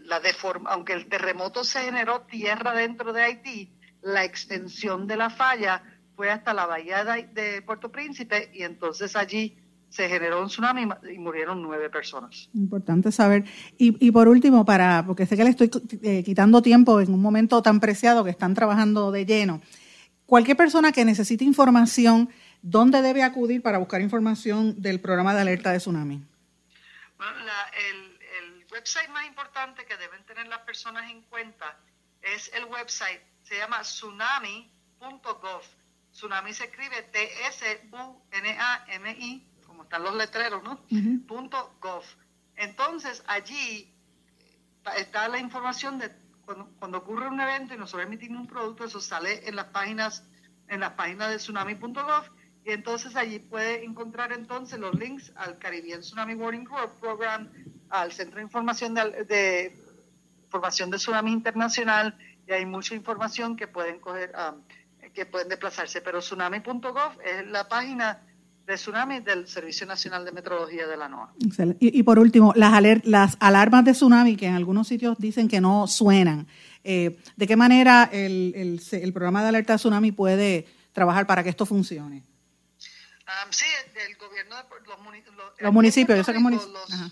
la 0.03 0.19
deforma, 0.19 0.71
aunque 0.71 0.93
el 0.93 1.07
terremoto 1.07 1.63
se 1.63 1.81
generó 1.81 2.21
tierra 2.21 2.73
dentro 2.73 3.13
de 3.13 3.23
Haití, 3.23 3.71
la 4.01 4.23
extensión 4.23 5.07
de 5.07 5.17
la 5.17 5.29
falla 5.29 5.83
fue 6.15 6.29
hasta 6.29 6.53
la 6.53 6.65
bahía 6.65 7.05
de, 7.05 7.61
Puerto 7.61 7.91
Príncipe 7.91 8.51
y 8.53 8.63
entonces 8.63 9.15
allí 9.15 9.57
se 9.89 10.07
generó 10.07 10.41
un 10.41 10.47
tsunami 10.47 10.87
y 11.11 11.17
murieron 11.17 11.61
nueve 11.61 11.89
personas. 11.89 12.49
Importante 12.53 13.11
saber. 13.11 13.45
Y, 13.77 14.05
y 14.05 14.11
por 14.11 14.27
último, 14.27 14.65
para 14.65 15.03
porque 15.05 15.25
sé 15.25 15.35
que 15.35 15.43
le 15.43 15.49
estoy 15.51 15.71
eh, 16.03 16.23
quitando 16.23 16.61
tiempo 16.61 16.99
en 16.99 17.13
un 17.13 17.21
momento 17.21 17.61
tan 17.61 17.79
preciado 17.79 18.23
que 18.23 18.29
están 18.29 18.53
trabajando 18.53 19.11
de 19.11 19.25
lleno, 19.25 19.61
cualquier 20.25 20.57
persona 20.57 20.91
que 20.91 21.05
necesite 21.05 21.43
información, 21.43 22.29
¿dónde 22.61 23.01
debe 23.01 23.23
acudir 23.23 23.61
para 23.61 23.77
buscar 23.77 24.01
información 24.01 24.81
del 24.81 24.99
programa 24.99 25.33
de 25.33 25.41
alerta 25.41 25.71
de 25.71 25.79
tsunami? 25.79 26.21
Bueno, 27.17 27.33
el, 27.89 28.19
el 28.43 28.65
website 28.71 29.09
más 29.09 29.25
importante 29.25 29.85
que 29.85 29.97
deben 29.97 30.23
tener 30.25 30.47
las 30.47 30.59
personas 30.59 31.09
en 31.09 31.21
cuenta 31.23 31.79
es 32.21 32.51
el 32.53 32.65
website 32.65 33.21
se 33.49 33.57
llama 33.57 33.81
tsunami.gov. 33.81 35.63
Tsunami 36.11 36.53
se 36.53 36.65
escribe 36.65 37.01
T-S-U-N-A-M-I, 37.11 38.27
como 39.65 39.81
están 39.83 40.03
los 40.03 40.13
letreros, 40.15 40.61
¿no? 40.63 40.79
.gov. 41.81 42.03
Entonces, 42.55 43.23
allí 43.25 43.91
está 44.97 45.27
la 45.27 45.39
información 45.39 45.97
de 45.97 46.11
cuando, 46.77 46.99
ocurre 46.99 47.27
un 47.27 47.39
evento 47.39 47.73
y 47.73 47.77
nosotros 47.77 48.05
emitimos 48.07 48.41
un 48.41 48.47
producto, 48.47 48.83
eso 48.83 49.01
sale 49.01 49.47
en 49.47 49.55
las 49.55 49.65
páginas 49.67 50.23
en 50.67 50.79
las 50.81 50.93
páginas 50.93 51.29
de 51.29 51.37
tsunami.gov 51.37 52.25
y 52.65 52.71
entonces 52.71 53.15
allí 53.15 53.39
puede 53.39 53.83
encontrar 53.83 54.31
entonces 54.31 54.79
los 54.79 54.93
links 54.93 55.31
al 55.35 55.57
Caribbean 55.57 56.01
Tsunami 56.01 56.35
Warning 56.35 56.67
Program, 56.99 57.49
al 57.89 58.11
Centro 58.11 58.37
de 58.37 58.43
Información 58.43 58.93
de, 58.93 59.23
de 59.25 59.75
Información 60.43 60.91
de 60.91 60.97
Tsunami 60.97 61.31
Internacional 61.31 62.15
y 62.49 62.51
hay 62.53 62.65
mucha 62.65 62.95
información 62.95 63.55
que 63.55 63.67
pueden 63.67 63.99
coger, 63.99 64.33
um, 64.35 64.61
que 65.13 65.25
pueden 65.27 65.47
desplazarse. 65.49 66.01
Pero 66.01 66.19
tsunami.gov 66.19 67.21
es 67.23 67.47
la 67.47 67.67
página 67.69 68.21
de 68.65 68.75
tsunami 68.75 69.19
del 69.19 69.47
Servicio 69.47 69.85
Nacional 69.85 70.25
de 70.25 70.31
Meteorología 70.31 70.87
de 70.87 70.97
la 70.97 71.07
NOAA. 71.07 71.33
Excelente. 71.45 71.77
Y, 71.85 71.99
y 71.99 72.03
por 72.03 72.17
último, 72.19 72.53
las, 72.55 72.73
aler- 72.73 73.01
las 73.05 73.37
alarmas 73.39 73.85
de 73.85 73.91
tsunami 73.93 74.35
que 74.35 74.47
en 74.47 74.55
algunos 74.55 74.87
sitios 74.87 75.17
dicen 75.19 75.47
que 75.47 75.61
no 75.61 75.85
suenan. 75.87 76.47
eh, 76.83 77.19
¿De 77.35 77.45
qué 77.47 77.55
manera 77.55 78.09
el, 78.11 78.53
el- 78.55 78.81
el 78.91 79.13
programa 79.13 79.43
de 79.43 79.49
alerta 79.49 79.73
de 79.73 79.77
tsunami 79.77 80.11
puede 80.11 80.67
trabajar 80.91 81.27
para 81.27 81.43
que 81.43 81.49
esto 81.49 81.65
funcione? 81.67 82.23
Um, 83.27 83.51
sí, 83.51 83.65
el, 83.95 84.09
el 84.11 84.17
gobierno 84.17 84.55
de 84.55 84.63
los, 84.87 85.35
los- 85.35 85.53
Los 85.59 85.73
municipios, 85.73 86.17
yo 86.17 86.23
sé 86.23 86.31
que 86.33 86.37
Rico, 86.39 86.49
munici- 86.49 86.71
los- 86.71 86.93
ajá. 86.93 87.09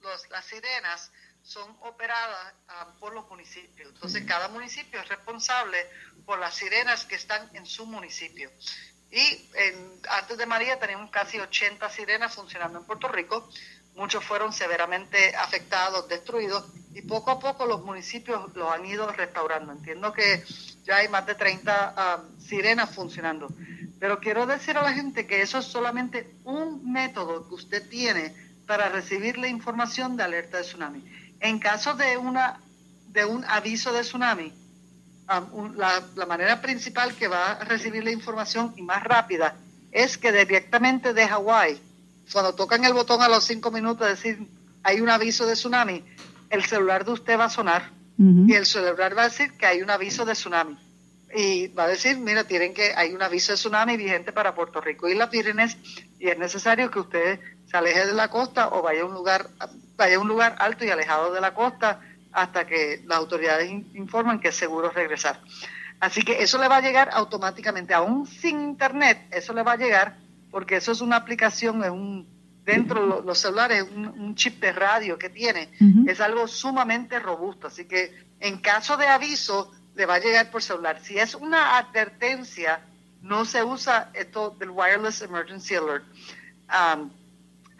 los- 0.00 0.30
las 0.30 0.44
sirenas 0.46 1.12
son 1.48 1.74
operadas 1.80 2.52
ah, 2.68 2.88
por 3.00 3.14
los 3.14 3.26
municipios. 3.30 3.88
Entonces, 3.88 4.22
cada 4.26 4.48
municipio 4.48 5.00
es 5.00 5.08
responsable 5.08 5.78
por 6.26 6.38
las 6.38 6.54
sirenas 6.54 7.06
que 7.06 7.14
están 7.14 7.48
en 7.54 7.64
su 7.64 7.86
municipio. 7.86 8.50
Y 9.10 9.48
en- 9.54 9.98
antes 10.10 10.36
de 10.36 10.44
María 10.44 10.78
teníamos 10.78 11.10
casi 11.10 11.40
80 11.40 11.88
sirenas 11.88 12.34
funcionando 12.34 12.78
en 12.78 12.84
Puerto 12.84 13.08
Rico. 13.08 13.48
Muchos 13.94 14.22
fueron 14.24 14.52
severamente 14.52 15.34
afectados, 15.36 16.06
destruidos, 16.06 16.66
y 16.92 17.00
poco 17.02 17.30
a 17.30 17.38
poco 17.40 17.64
los 17.64 17.82
municipios 17.82 18.54
los 18.54 18.70
han 18.70 18.84
ido 18.84 19.10
restaurando. 19.10 19.72
Entiendo 19.72 20.12
que 20.12 20.44
ya 20.84 20.96
hay 20.96 21.08
más 21.08 21.24
de 21.24 21.34
30 21.34 21.94
ah, 21.96 22.22
sirenas 22.38 22.94
funcionando. 22.94 23.48
Pero 23.98 24.20
quiero 24.20 24.44
decir 24.46 24.76
a 24.76 24.82
la 24.82 24.92
gente 24.92 25.26
que 25.26 25.40
eso 25.40 25.58
es 25.58 25.64
solamente 25.64 26.30
un 26.44 26.92
método 26.92 27.48
que 27.48 27.54
usted 27.54 27.88
tiene 27.88 28.34
para 28.66 28.90
recibir 28.90 29.38
la 29.38 29.48
información 29.48 30.14
de 30.18 30.24
alerta 30.24 30.58
de 30.58 30.64
tsunami. 30.64 31.27
En 31.40 31.58
caso 31.58 31.94
de 31.94 32.16
una 32.16 32.58
de 33.08 33.24
un 33.24 33.44
aviso 33.44 33.92
de 33.92 34.02
tsunami, 34.02 34.52
um, 35.30 35.54
un- 35.58 35.78
la, 35.78 36.02
la 36.14 36.26
manera 36.26 36.60
principal 36.60 37.14
que 37.14 37.26
va 37.28 37.52
a 37.52 37.64
recibir 37.64 38.04
la 38.04 38.10
información 38.10 38.74
y 38.76 38.82
más 38.82 39.02
rápida 39.04 39.56
es 39.92 40.18
que 40.18 40.30
directamente 40.32 41.14
de 41.14 41.26
Hawái, 41.26 41.80
cuando 42.32 42.54
tocan 42.54 42.84
el 42.84 42.92
botón 42.92 43.22
a 43.22 43.28
los 43.28 43.44
cinco 43.44 43.70
minutos 43.70 44.00
de 44.06 44.14
decir 44.14 44.38
hay 44.82 45.00
un 45.00 45.08
aviso 45.08 45.46
de 45.46 45.54
tsunami, 45.54 46.04
el 46.50 46.64
celular 46.64 47.04
de 47.04 47.12
usted 47.12 47.38
va 47.38 47.46
a 47.46 47.50
sonar 47.50 47.90
y 48.50 48.54
el 48.54 48.66
celular 48.66 49.16
va 49.16 49.22
a 49.22 49.28
decir 49.28 49.52
que 49.52 49.64
hay 49.66 49.80
un 49.80 49.90
aviso 49.90 50.24
de 50.24 50.32
tsunami. 50.34 50.76
Y 51.34 51.68
va 51.68 51.84
a 51.84 51.88
decir, 51.88 52.16
mira, 52.18 52.44
tienen 52.44 52.72
que, 52.74 52.92
hay 52.96 53.12
un 53.12 53.22
aviso 53.22 53.52
de 53.52 53.56
tsunami 53.56 53.96
vigente 53.96 54.32
para 54.32 54.54
Puerto 54.54 54.80
Rico 54.80 55.08
y 55.08 55.14
las 55.14 55.30
Vírgenes 55.30 55.76
y 56.18 56.28
es 56.28 56.38
necesario 56.38 56.90
que 56.90 56.98
usted 57.00 57.40
se 57.70 57.76
aleje 57.76 58.06
de 58.06 58.14
la 58.14 58.28
costa 58.28 58.68
o 58.68 58.82
vaya 58.82 59.02
a 59.02 59.04
un 59.04 59.12
lugar, 59.14 59.48
vaya 59.96 60.16
a 60.16 60.20
un 60.20 60.28
lugar 60.28 60.56
alto 60.58 60.84
y 60.84 60.90
alejado 60.90 61.32
de 61.32 61.40
la 61.40 61.54
costa 61.54 62.00
hasta 62.32 62.66
que 62.66 63.02
las 63.06 63.18
autoridades 63.18 63.68
in- 63.70 63.90
informan 63.94 64.40
que 64.40 64.48
es 64.48 64.56
seguro 64.56 64.90
regresar. 64.90 65.40
Así 66.00 66.22
que 66.22 66.42
eso 66.42 66.58
le 66.58 66.68
va 66.68 66.76
a 66.76 66.80
llegar 66.80 67.10
automáticamente, 67.12 67.92
aún 67.94 68.26
sin 68.26 68.60
internet, 68.60 69.26
eso 69.32 69.52
le 69.52 69.62
va 69.62 69.72
a 69.72 69.76
llegar 69.76 70.16
porque 70.50 70.76
eso 70.76 70.92
es 70.92 71.00
una 71.00 71.16
aplicación, 71.16 71.82
es 71.84 71.90
un, 71.90 72.26
dentro 72.64 73.00
de 73.02 73.06
lo- 73.08 73.20
los 73.22 73.38
celulares, 73.38 73.84
un, 73.94 74.06
un 74.06 74.34
chip 74.34 74.60
de 74.60 74.72
radio 74.72 75.18
que 75.18 75.28
tiene, 75.28 75.68
es 76.08 76.20
algo 76.20 76.46
sumamente 76.48 77.18
robusto. 77.18 77.66
Así 77.66 77.84
que 77.86 78.14
en 78.40 78.58
caso 78.58 78.96
de 78.96 79.08
aviso, 79.08 79.72
le 79.96 80.06
va 80.06 80.14
a 80.14 80.18
llegar 80.20 80.50
por 80.50 80.62
celular. 80.62 81.00
Si 81.02 81.18
es 81.18 81.34
una 81.34 81.76
advertencia, 81.78 82.80
no 83.22 83.44
se 83.44 83.64
usa 83.64 84.10
esto 84.14 84.54
del 84.58 84.70
Wireless 84.70 85.22
Emergency 85.22 85.74
Alert. 85.74 86.04
Um, 86.68 87.10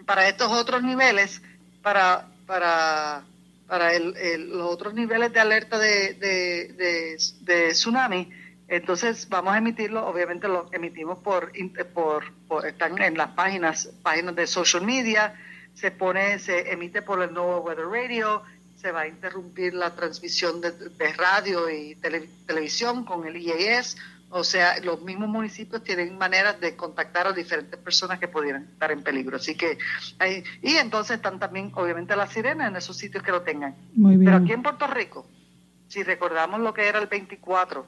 para 0.09 0.26
estos 0.26 0.51
otros 0.51 0.82
niveles, 0.82 1.43
para, 1.82 2.26
para, 2.47 3.24
para 3.66 3.93
el- 3.94 4.48
los 4.56 4.66
otros 4.72 4.94
niveles 4.94 5.30
de 5.35 5.40
alerta 5.40 5.78
de, 5.78 6.14
de, 6.14 7.72
tsunami, 7.72 8.30
entonces 8.68 9.28
vamos 9.28 9.52
a 9.52 9.59
emitirlo, 9.59 10.06
obviamente 10.06 10.48
lo 10.48 10.66
emitimos 10.72 11.18
por, 11.18 11.52
por, 11.93 12.32
por- 12.48 12.66
están 12.66 12.97
en 13.02 13.18
las 13.18 13.32
páginas, 13.32 13.90
páginas 14.02 14.35
de 14.35 14.47
social 14.47 14.82
media, 14.82 15.35
se 15.74 15.90
pone, 15.90 16.39
se 16.39 16.72
emite 16.72 17.02
por 17.02 17.22
el 17.22 17.35
Nuevo 17.35 17.59
Weather 17.60 17.86
Radio, 17.86 18.43
se 18.80 18.90
va 18.93 19.02
a 19.02 19.09
interrumpir 19.09 19.74
la 19.74 19.94
transmisión 19.94 20.62
de, 20.62 20.70
de 20.72 21.12
radio 21.12 21.68
y 21.68 21.97
tele- 21.97 22.28
televisión 22.47 23.05
con 23.05 23.26
el 23.26 23.36
IAS, 23.36 23.97
o 24.30 24.44
sea, 24.44 24.78
los 24.80 25.02
mismos 25.02 25.28
municipios 25.28 25.82
tienen 25.82 26.18
maneras 26.18 26.60
de 26.60 26.76
contactar 26.76 27.26
a 27.26 27.32
diferentes 27.32 27.78
personas 27.80 28.18
que 28.18 28.28
pudieran 28.28 28.64
estar 28.64 28.90
en 28.90 29.02
peligro. 29.02 29.36
Así 29.36 29.55
que, 29.55 29.78
y 30.62 30.76
entonces 30.76 31.16
están 31.16 31.38
también, 31.38 31.72
obviamente, 31.74 32.14
las 32.14 32.32
sirenas 32.32 32.68
en 32.68 32.76
esos 32.76 32.96
sitios 32.96 33.22
que 33.22 33.30
lo 33.30 33.42
tengan. 33.42 33.74
Muy 33.94 34.16
bien. 34.16 34.26
Pero 34.26 34.44
aquí 34.44 34.52
en 34.52 34.62
Puerto 34.62 34.86
Rico, 34.86 35.26
si 35.88 36.02
recordamos 36.02 36.60
lo 36.60 36.74
que 36.74 36.86
era 36.86 36.98
el 36.98 37.06
24, 37.06 37.86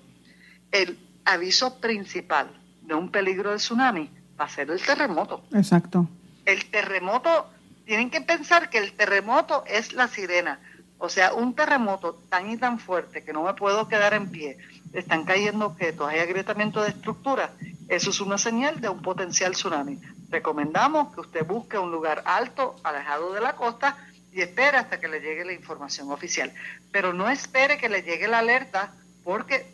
el 0.73 0.99
aviso 1.25 1.79
principal 1.81 2.51
de 2.83 2.95
un 2.95 3.11
peligro 3.11 3.51
de 3.51 3.57
tsunami 3.57 4.11
va 4.41 4.47
a 4.47 4.49
ser 4.49 4.71
el 4.71 4.81
terremoto. 4.81 5.45
Exacto. 5.53 6.09
El 6.47 6.71
terremoto, 6.71 7.51
tienen 7.85 8.11
que 8.11 8.23
pensar 8.23 8.71
que 8.71 8.79
el 8.79 8.93
terremoto 8.95 9.65
es 9.67 9.93
la 9.93 10.09
sirena. 10.09 10.61
O 10.99 11.09
sea, 11.09 11.35
un 11.35 11.55
terremoto 11.55 12.23
tan 12.29 12.51
y 12.51 12.57
tan 12.57 12.79
fuerte 12.79 13.25
que 13.25 13.33
no 13.33 13.45
me 13.45 13.55
puedo 13.55 13.89
quedar 13.89 14.15
en 14.15 14.31
pie, 14.31 14.59
están 14.93 15.25
cayendo 15.25 15.67
objetos, 15.67 16.09
hay 16.09 16.21
agrietamiento 16.21 16.83
de 16.83 16.91
estructura. 16.91 17.53
Eso 17.89 18.11
es 18.11 18.21
una 18.21 18.39
señal 18.39 18.81
de 18.81 18.89
un 18.89 19.03
potencial 19.03 19.53
tsunami. 19.53 19.99
Recomendamos 20.31 21.15
que 21.15 21.21
usted 21.21 21.47
busque 21.47 21.79
un 21.79 21.91
lugar 21.91 22.23
alto, 22.25 22.77
alejado 22.83 23.33
de 23.33 23.41
la 23.41 23.57
costa, 23.57 23.97
y 24.33 24.43
espere 24.43 24.77
hasta 24.77 25.01
que 25.01 25.09
le 25.09 25.21
llegue 25.21 25.45
la 25.45 25.53
información 25.53 26.11
oficial. 26.13 26.53
Pero 26.93 27.13
no 27.13 27.29
espere 27.29 27.79
que 27.79 27.89
le 27.89 28.03
llegue 28.03 28.29
la 28.29 28.39
alerta 28.39 28.93
porque 29.25 29.67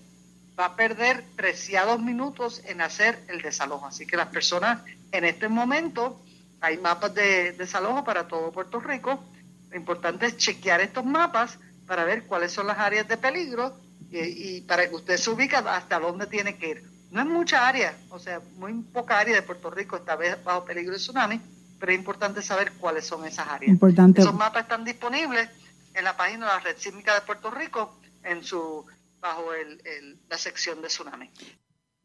va 0.58 0.66
a 0.66 0.76
perder 0.76 1.24
preciados 1.36 2.00
minutos 2.00 2.62
en 2.64 2.80
hacer 2.80 3.22
el 3.28 3.42
desalojo. 3.42 3.86
Así 3.86 4.06
que 4.06 4.16
las 4.16 4.28
personas 4.28 4.82
en 5.12 5.24
este 5.24 5.48
momento, 5.48 6.20
hay 6.60 6.78
mapas 6.78 7.14
de 7.14 7.52
desalojo 7.52 8.04
para 8.04 8.28
todo 8.28 8.50
Puerto 8.50 8.80
Rico. 8.80 9.22
Lo 9.70 9.76
importante 9.76 10.26
es 10.26 10.36
chequear 10.38 10.80
estos 10.80 11.04
mapas 11.04 11.58
para 11.86 12.04
ver 12.04 12.24
cuáles 12.24 12.52
son 12.52 12.66
las 12.66 12.78
áreas 12.78 13.06
de 13.06 13.16
peligro 13.16 13.76
y, 14.10 14.18
y 14.56 14.60
para 14.62 14.88
que 14.88 14.94
usted 14.94 15.16
se 15.16 15.30
ubique 15.30 15.56
hasta 15.56 15.98
dónde 15.98 16.26
tiene 16.26 16.56
que 16.56 16.70
ir. 16.70 16.82
No 17.10 17.20
es 17.20 17.26
mucha 17.26 17.66
área, 17.68 17.96
o 18.10 18.18
sea, 18.18 18.40
muy 18.56 18.72
poca 18.92 19.18
área 19.18 19.34
de 19.34 19.42
Puerto 19.42 19.70
Rico 19.70 19.96
está 19.96 20.16
bajo 20.44 20.64
peligro 20.64 20.92
de 20.92 20.98
tsunami, 20.98 21.40
pero 21.78 21.92
es 21.92 21.98
importante 21.98 22.42
saber 22.42 22.72
cuáles 22.80 23.06
son 23.06 23.24
esas 23.24 23.46
áreas. 23.48 23.70
Importante. 23.70 24.20
Esos 24.20 24.34
mapas 24.34 24.62
están 24.62 24.84
disponibles 24.84 25.48
en 25.94 26.04
la 26.04 26.16
página 26.16 26.46
de 26.46 26.52
la 26.52 26.60
Red 26.60 26.76
Sísmica 26.78 27.14
de 27.14 27.20
Puerto 27.22 27.50
Rico, 27.50 27.98
en 28.24 28.42
su 28.42 28.84
bajo 29.20 29.54
el- 29.54 29.80
el- 29.86 30.18
la 30.28 30.36
sección 30.36 30.82
de 30.82 30.88
tsunami. 30.88 31.30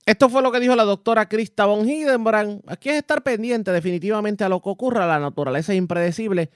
Esto 0.06 0.30
fue 0.30 0.42
lo 0.42 0.52
que 0.52 0.60
dijo 0.60 0.76
la 0.76 0.84
doctora 0.84 1.28
Krista 1.28 1.66
von 1.66 1.88
Hildenbrand. 1.88 2.62
Aquí 2.68 2.90
es 2.90 2.96
estar 2.98 3.22
pendiente 3.22 3.72
definitivamente 3.72 4.44
a 4.44 4.50
lo 4.50 4.62
que 4.62 4.70
ocurra. 4.70 5.06
La 5.06 5.20
naturaleza 5.20 5.74
es 5.74 5.78
impredecible. 5.78 6.50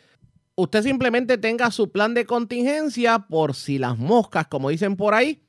Usted 0.58 0.84
simplemente 0.84 1.38
tenga 1.38 1.70
su 1.70 1.92
plan 1.92 2.14
de 2.14 2.26
contingencia 2.26 3.20
por 3.20 3.56
si 3.56 3.78
las 3.78 3.98
moscas, 3.98 4.48
como 4.48 4.70
dicen 4.70 4.96
por 4.96 5.14
ahí. 5.14 5.42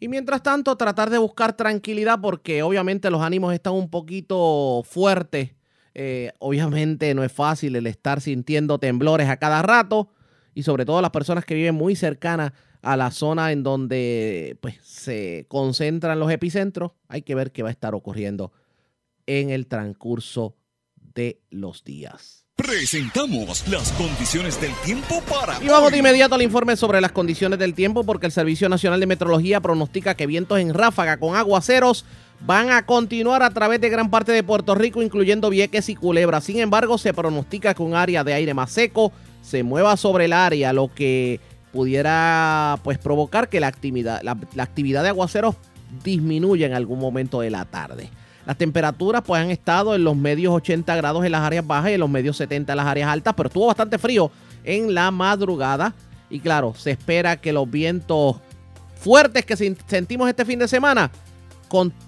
Y 0.00 0.08
mientras 0.08 0.42
tanto, 0.42 0.76
tratar 0.76 1.10
de 1.10 1.18
buscar 1.18 1.56
tranquilidad 1.56 2.20
porque 2.20 2.62
obviamente 2.62 3.10
los 3.10 3.22
ánimos 3.22 3.54
están 3.54 3.74
un 3.74 3.88
poquito 3.88 4.82
fuertes. 4.84 5.54
Eh, 5.94 6.32
obviamente 6.38 7.14
no 7.14 7.22
es 7.22 7.30
fácil 7.30 7.76
el 7.76 7.86
estar 7.86 8.20
sintiendo 8.20 8.78
temblores 8.78 9.28
a 9.28 9.36
cada 9.36 9.62
rato 9.62 10.10
y 10.54 10.62
sobre 10.62 10.84
todo 10.84 11.02
las 11.02 11.10
personas 11.10 11.44
que 11.44 11.54
viven 11.54 11.74
muy 11.74 11.94
cercanas 11.96 12.52
a 12.82 12.96
la 12.96 13.10
zona 13.10 13.52
en 13.52 13.62
donde 13.62 14.56
pues, 14.60 14.76
se 14.82 15.46
concentran 15.48 16.18
los 16.18 16.32
epicentros. 16.32 16.92
Hay 17.08 17.22
que 17.22 17.34
ver 17.34 17.52
qué 17.52 17.62
va 17.62 17.68
a 17.68 17.72
estar 17.72 17.94
ocurriendo 17.94 18.52
en 19.26 19.50
el 19.50 19.66
transcurso 19.66 20.56
de 20.96 21.42
los 21.50 21.84
días. 21.84 22.46
Presentamos 22.62 23.66
las 23.68 23.90
condiciones 23.92 24.60
del 24.60 24.72
tiempo 24.84 25.22
para 25.22 25.62
Y 25.62 25.68
vamos 25.68 25.90
de 25.90 25.98
inmediato 25.98 26.34
al 26.34 26.42
informe 26.42 26.76
sobre 26.76 27.00
las 27.00 27.10
condiciones 27.10 27.58
del 27.58 27.72
tiempo 27.72 28.04
porque 28.04 28.26
el 28.26 28.32
Servicio 28.32 28.68
Nacional 28.68 29.00
de 29.00 29.06
Meteorología 29.06 29.60
pronostica 29.60 30.14
que 30.14 30.26
vientos 30.26 30.58
en 30.58 30.74
ráfaga 30.74 31.16
con 31.16 31.36
aguaceros 31.36 32.04
van 32.40 32.70
a 32.70 32.84
continuar 32.84 33.42
a 33.42 33.50
través 33.50 33.80
de 33.80 33.88
gran 33.88 34.10
parte 34.10 34.32
de 34.32 34.42
Puerto 34.42 34.74
Rico, 34.74 35.02
incluyendo 35.02 35.48
Vieques 35.48 35.88
y 35.88 35.94
Culebra. 35.94 36.40
Sin 36.40 36.58
embargo, 36.58 36.98
se 36.98 37.14
pronostica 37.14 37.72
que 37.72 37.82
un 37.82 37.94
área 37.94 38.24
de 38.24 38.34
aire 38.34 38.52
más 38.52 38.70
seco 38.70 39.10
se 39.42 39.62
mueva 39.62 39.96
sobre 39.96 40.26
el 40.26 40.34
área, 40.34 40.72
lo 40.74 40.92
que 40.94 41.40
pudiera 41.72 42.78
pues 42.84 42.98
provocar 42.98 43.48
que 43.48 43.60
la 43.60 43.68
actividad, 43.68 44.20
la, 44.22 44.36
la 44.54 44.62
actividad 44.62 45.02
de 45.02 45.08
aguaceros 45.08 45.56
disminuya 46.04 46.66
en 46.66 46.74
algún 46.74 46.98
momento 46.98 47.40
de 47.40 47.50
la 47.50 47.64
tarde. 47.64 48.10
Las 48.50 48.58
temperaturas 48.58 49.22
pues 49.24 49.40
han 49.40 49.52
estado 49.52 49.94
en 49.94 50.02
los 50.02 50.16
medios 50.16 50.52
80 50.52 50.96
grados 50.96 51.24
en 51.24 51.30
las 51.30 51.42
áreas 51.42 51.64
bajas 51.64 51.90
y 51.92 51.94
en 51.94 52.00
los 52.00 52.10
medios 52.10 52.36
70 52.36 52.72
en 52.72 52.76
las 52.78 52.86
áreas 52.86 53.08
altas, 53.08 53.32
pero 53.36 53.46
estuvo 53.46 53.68
bastante 53.68 53.96
frío 53.96 54.32
en 54.64 54.92
la 54.92 55.12
madrugada. 55.12 55.94
Y 56.28 56.40
claro, 56.40 56.74
se 56.76 56.90
espera 56.90 57.36
que 57.36 57.52
los 57.52 57.70
vientos 57.70 58.38
fuertes 58.96 59.46
que 59.46 59.54
sen- 59.54 59.78
sentimos 59.86 60.28
este 60.28 60.44
fin 60.44 60.58
de 60.58 60.66
semana 60.66 61.12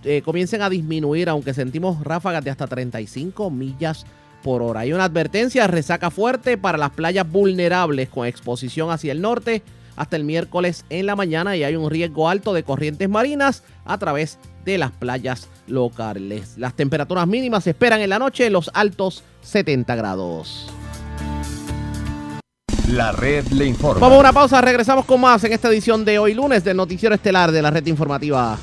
eh, 0.02 0.20
comiencen 0.22 0.62
a 0.62 0.68
disminuir, 0.68 1.28
aunque 1.28 1.54
sentimos 1.54 2.02
ráfagas 2.02 2.42
de 2.42 2.50
hasta 2.50 2.66
35 2.66 3.48
millas 3.48 4.04
por 4.42 4.62
hora. 4.62 4.80
Hay 4.80 4.92
una 4.92 5.04
advertencia, 5.04 5.68
resaca 5.68 6.10
fuerte 6.10 6.58
para 6.58 6.76
las 6.76 6.90
playas 6.90 7.30
vulnerables 7.30 8.08
con 8.08 8.26
exposición 8.26 8.90
hacia 8.90 9.12
el 9.12 9.20
norte, 9.20 9.62
hasta 9.94 10.16
el 10.16 10.24
miércoles 10.24 10.84
en 10.90 11.06
la 11.06 11.14
mañana 11.14 11.54
y 11.54 11.62
hay 11.62 11.76
un 11.76 11.88
riesgo 11.88 12.28
alto 12.28 12.52
de 12.52 12.64
corrientes 12.64 13.08
marinas 13.08 13.62
a 13.84 13.96
través 13.98 14.38
de 14.64 14.78
las 14.78 14.90
playas 14.92 15.48
locales. 15.66 16.54
Las 16.56 16.74
temperaturas 16.74 17.26
mínimas 17.26 17.64
se 17.64 17.70
esperan 17.70 18.00
en 18.00 18.10
la 18.10 18.18
noche 18.18 18.46
en 18.46 18.52
los 18.52 18.70
altos 18.74 19.24
70 19.42 19.94
grados. 19.96 20.68
La 22.88 23.12
red 23.12 23.46
le 23.48 23.66
informa. 23.66 24.00
Vamos 24.00 24.16
a 24.16 24.20
una 24.20 24.32
pausa, 24.32 24.60
regresamos 24.60 25.04
con 25.04 25.20
más 25.20 25.42
en 25.44 25.52
esta 25.52 25.68
edición 25.68 26.04
de 26.04 26.18
hoy 26.18 26.34
lunes 26.34 26.64
del 26.64 26.76
Noticiero 26.76 27.14
Estelar 27.14 27.52
de 27.52 27.62
la 27.62 27.70
Red 27.70 27.86
Informativa. 27.86 28.58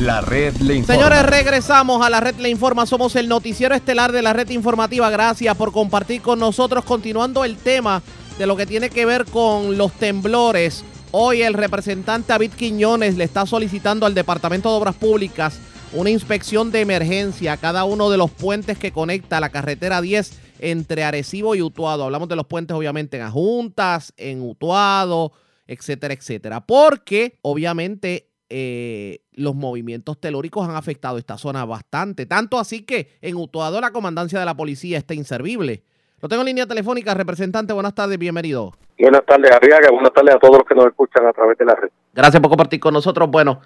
La 0.00 0.22
red 0.22 0.56
le 0.56 0.76
informa. 0.76 0.94
Señores, 0.94 1.26
regresamos 1.26 2.04
a 2.04 2.08
la 2.08 2.20
red 2.20 2.36
Le 2.36 2.48
Informa. 2.48 2.86
Somos 2.86 3.16
el 3.16 3.28
noticiero 3.28 3.74
estelar 3.74 4.12
de 4.12 4.22
la 4.22 4.32
red 4.32 4.48
informativa. 4.48 5.10
Gracias 5.10 5.54
por 5.56 5.72
compartir 5.72 6.22
con 6.22 6.38
nosotros. 6.38 6.84
Continuando 6.86 7.44
el 7.44 7.56
tema 7.56 8.02
de 8.40 8.46
lo 8.46 8.56
que 8.56 8.64
tiene 8.64 8.88
que 8.88 9.04
ver 9.04 9.26
con 9.26 9.76
los 9.76 9.92
temblores. 9.92 10.82
Hoy 11.10 11.42
el 11.42 11.52
representante 11.52 12.28
David 12.28 12.52
Quiñones 12.52 13.18
le 13.18 13.24
está 13.24 13.44
solicitando 13.44 14.06
al 14.06 14.14
Departamento 14.14 14.70
de 14.70 14.76
Obras 14.76 14.96
Públicas 14.96 15.60
una 15.92 16.08
inspección 16.08 16.72
de 16.72 16.80
emergencia 16.80 17.52
a 17.52 17.56
cada 17.58 17.84
uno 17.84 18.08
de 18.08 18.16
los 18.16 18.30
puentes 18.30 18.78
que 18.78 18.92
conecta 18.92 19.40
la 19.40 19.50
carretera 19.50 20.00
10 20.00 20.40
entre 20.60 21.04
Arecibo 21.04 21.54
y 21.54 21.60
Utuado. 21.60 22.04
Hablamos 22.04 22.30
de 22.30 22.36
los 22.36 22.46
puentes 22.46 22.74
obviamente 22.74 23.18
en 23.18 23.24
Ajuntas, 23.24 24.14
en 24.16 24.40
Utuado, 24.40 25.32
etcétera, 25.66 26.14
etcétera. 26.14 26.64
Porque 26.64 27.38
obviamente 27.42 28.30
eh, 28.48 29.18
los 29.32 29.54
movimientos 29.54 30.18
telúricos 30.18 30.66
han 30.66 30.76
afectado 30.76 31.18
esta 31.18 31.36
zona 31.36 31.66
bastante. 31.66 32.24
Tanto 32.24 32.58
así 32.58 32.84
que 32.84 33.18
en 33.20 33.36
Utuado 33.36 33.82
la 33.82 33.92
comandancia 33.92 34.38
de 34.38 34.46
la 34.46 34.56
policía 34.56 34.96
está 34.96 35.12
inservible. 35.12 35.84
Lo 36.22 36.28
tengo 36.28 36.42
en 36.42 36.48
línea 36.48 36.66
telefónica, 36.66 37.14
representante. 37.14 37.72
Buenas 37.72 37.94
tardes, 37.94 38.18
bienvenido. 38.18 38.72
Buenas 38.98 39.24
tardes, 39.24 39.50
Arriaga. 39.52 39.90
Buenas 39.90 40.12
tardes 40.12 40.34
a 40.34 40.38
todos 40.38 40.58
los 40.58 40.66
que 40.66 40.74
nos 40.74 40.86
escuchan 40.86 41.26
a 41.26 41.32
través 41.32 41.56
de 41.56 41.64
la 41.64 41.74
red. 41.74 41.88
Gracias 42.12 42.42
por 42.42 42.50
compartir 42.50 42.78
con 42.78 42.92
nosotros. 42.92 43.30
Bueno, 43.30 43.62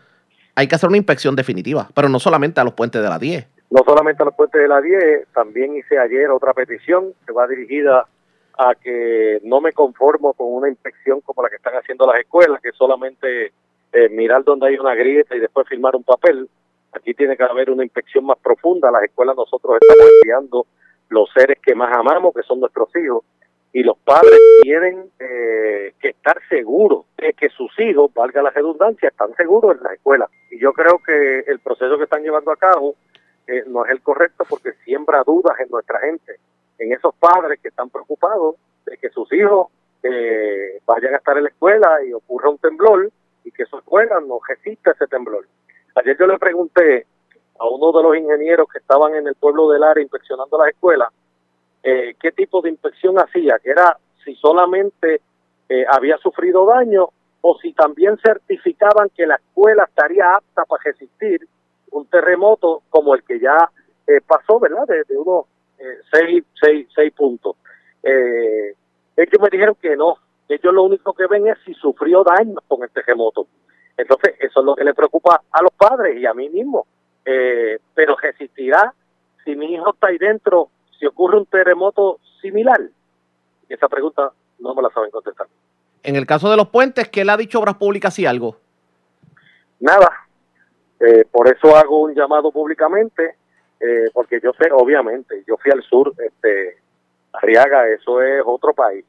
hay 0.55 0.69
que 0.69 0.77
hacer 0.77 0.89
una 0.89 0.97
inspección 0.97 1.35
definitiva, 1.35 1.89
pero 1.97 2.09
no 2.09 2.21
solamente 2.21 2.61
a 2.61 2.65
los 2.65 2.75
puentes 2.75 3.03
de 3.03 3.09
la 3.09 3.19
10. 3.19 3.49
No 3.71 3.83
solamente 3.85 4.23
a 4.23 4.27
los 4.27 4.37
puentes 4.37 4.63
de 4.63 4.69
la 4.69 4.81
10, 4.81 5.27
también 5.35 5.77
hice 5.77 5.99
ayer 5.99 6.31
otra 6.31 6.55
petición 6.55 7.13
que 7.27 7.33
va 7.33 7.49
dirigida 7.49 8.07
a 8.57 8.75
que 8.77 9.41
no 9.43 9.61
me 9.61 9.73
conformo 9.73 10.33
con 10.35 10.47
una 10.55 10.69
inspección 10.69 11.23
como 11.23 11.43
la 11.43 11.51
que 11.51 11.57
están 11.57 11.75
haciendo 11.75 12.07
las 12.07 12.21
escuelas, 12.21 12.61
que 12.63 12.71
solamente 12.71 13.53
eh, 13.93 14.09
mirar 14.11 14.45
dónde 14.45 14.69
hay 14.69 14.77
una 14.77 14.95
grieta 14.95 15.35
y 15.35 15.41
después 15.41 15.67
firmar 15.67 15.97
un 15.97 16.05
papel. 16.05 16.49
Aquí 16.93 17.15
tiene 17.15 17.37
que 17.37 17.43
haber 17.43 17.69
una 17.69 17.83
inspección 17.83 18.27
más 18.27 18.39
profunda. 18.39 18.93
Las 18.93 19.03
escuelas 19.03 19.35
nosotros 19.35 19.77
estamos 19.81 20.09
enviando 20.23 20.67
los 21.09 21.31
seres 21.33 21.59
que 21.63 21.75
más 21.75 21.97
amamos, 21.97 22.35
que 22.35 22.43
son 22.43 22.61
nuestros 22.61 22.95
hijos, 22.97 23.25
y 23.73 23.83
los 23.83 23.99
padres 23.99 24.39
tienen 24.63 25.11
eh, 25.19 25.95
que 26.01 26.11
estar 26.11 26.41
seguros 26.49 27.07
de 27.19 27.33
que 27.33 27.49
sus 27.49 27.77
hijos, 27.81 28.15
valga 28.15 28.41
la 28.41 28.51
redundancia, 28.51 29.09
están 29.09 29.35
seguros 29.35 29.77
en 29.77 29.83
la 29.83 29.95
escuela. 29.95 30.29
Y 30.51 30.61
yo 30.61 30.73
creo 30.73 31.01
que 31.05 31.41
el 31.41 31.59
proceso 31.59 31.99
que 31.99 32.05
están 32.05 32.23
llevando 32.23 32.53
a 32.53 32.57
cabo 32.57 32.95
eh, 33.49 33.65
no 33.67 33.85
es 33.85 33.91
el 33.91 34.01
correcto 34.01 34.45
porque 34.49 34.75
siembra 34.85 35.25
dudas 35.25 35.59
en 35.59 35.69
nuestra 35.71 35.99
gente, 35.99 36.37
en 36.79 36.93
esos 36.93 37.15
padres 37.17 37.59
que 37.61 37.69
están 37.69 37.91
preocupados 37.91 38.55
de 38.87 38.97
que 38.97 39.11
sus 39.11 39.31
hijos 39.33 39.69
eh, 40.05 40.81
vayan 40.87 41.15
a 41.15 41.17
estar 41.17 41.37
en 41.37 41.43
la 41.43 41.49
escuela 41.49 41.99
y 42.07 42.13
ocurra 42.13 42.51
un 42.51 42.59
temblor 42.59 43.11
y 43.43 43.51
que 43.51 43.67
su 43.67 43.79
escuela 43.79 44.21
no 44.21 44.39
resista 44.47 44.93
ese 44.93 45.09
temblor. 45.09 45.47
Ayer 45.97 46.17
yo 46.17 46.29
le 46.29 46.39
pregunté 46.39 47.07
a 47.59 47.69
uno 47.69 47.93
de 47.93 48.03
los 48.03 48.17
ingenieros 48.17 48.69
que 48.71 48.79
estaban 48.79 49.15
en 49.15 49.27
el 49.27 49.35
pueblo 49.35 49.71
del 49.71 49.83
área 49.83 50.03
inspeccionando 50.03 50.59
las 50.59 50.69
escuelas 50.69 51.09
eh, 51.87 52.15
qué 52.19 52.33
tipo 52.33 52.63
de 52.63 52.71
inspección 52.71 53.19
hacía, 53.19 53.59
que 53.63 53.69
era 53.69 53.99
si 54.25 54.35
solamente 54.37 55.21
eh, 55.69 55.85
había 55.91 56.17
sufrido 56.17 56.65
daño 56.65 57.11
o 57.43 57.59
si 57.59 57.75
también 57.75 58.17
certificaban 58.25 59.11
que 59.11 59.27
la 59.27 59.35
escuela 59.35 59.85
estaría 59.85 60.33
apta 60.33 60.65
para 60.65 60.83
resistir 60.83 61.47
un 61.91 62.07
terremoto 62.07 62.83
como 62.89 63.15
el 63.15 63.23
que 63.23 63.39
ya 63.39 63.71
eh, 64.07 64.23
pasó, 64.27 64.59
¿verdad? 64.59 64.87
De, 64.89 65.05
de 65.07 65.19
unos 65.19 65.45
seis, 66.11 66.43
seis, 66.59 66.89
seis 66.95 67.13
puntos. 67.13 67.57
Ellos 68.03 69.43
me 69.43 69.51
dijeron 69.51 69.77
que 69.79 69.95
no, 69.95 70.17
ellos 70.49 70.73
lo 70.73 70.85
único 70.85 71.13
que 71.13 71.27
ven 71.27 71.49
es 71.49 71.59
si 71.67 71.75
sufrió 71.75 72.25
daño 72.25 72.57
con 72.67 72.83
el 72.83 72.91
terremoto. 72.91 73.47
Entonces, 73.99 74.37
eso 74.41 74.61
es 74.61 74.67
lo 74.67 74.75
que 74.75 74.85
le 74.85 74.95
preocupa 74.95 75.43
a 75.53 75.63
los 75.63 75.73
padres 75.73 76.19
y 76.19 76.25
a 76.25 76.33
mí 76.33 76.49
mismo. 76.49 76.87
Eh, 77.25 77.79
pero 77.95 78.17
resistirá 78.17 78.93
si 79.45 79.55
mi 79.57 79.75
hijo 79.75 79.93
está 79.93 80.09
ahí 80.09 80.19
dentro, 80.19 80.69
si 80.99 81.07
ocurre 81.07 81.39
un 81.39 81.47
terremoto 81.47 82.19
similar. 82.41 82.81
Y 83.69 83.75
esa 83.75 83.89
pregunta 83.89 84.31
no 84.59 84.75
me 84.75 84.83
la 84.83 84.91
saben 84.91 85.11
contestar. 85.11 85.47
En 86.03 86.17
el 86.17 86.27
caso 86.27 86.51
de 86.51 86.57
los 86.57 86.69
puentes, 86.69 87.09
¿qué 87.09 87.25
le 87.25 87.33
ha 87.33 87.37
dicho 87.37 87.59
Obras 87.59 87.77
Públicas 87.77 88.15
si 88.15 88.27
algo? 88.27 88.57
Nada. 89.81 90.11
Eh, 91.01 91.25
por 91.31 91.49
eso 91.49 91.77
hago 91.77 92.03
un 92.03 92.15
llamado 92.15 92.51
públicamente, 92.51 93.37
eh, 93.81 94.11
porque 94.13 94.41
yo 94.43 94.53
sé, 94.53 94.69
obviamente, 94.73 95.43
yo 95.47 95.57
fui 95.57 95.73
al 95.73 95.83
sur, 95.83 96.13
este, 96.19 96.79
Arriaga, 97.33 97.89
eso 97.89 98.23
es 98.23 98.43
otro 98.45 98.73
país. 98.73 99.05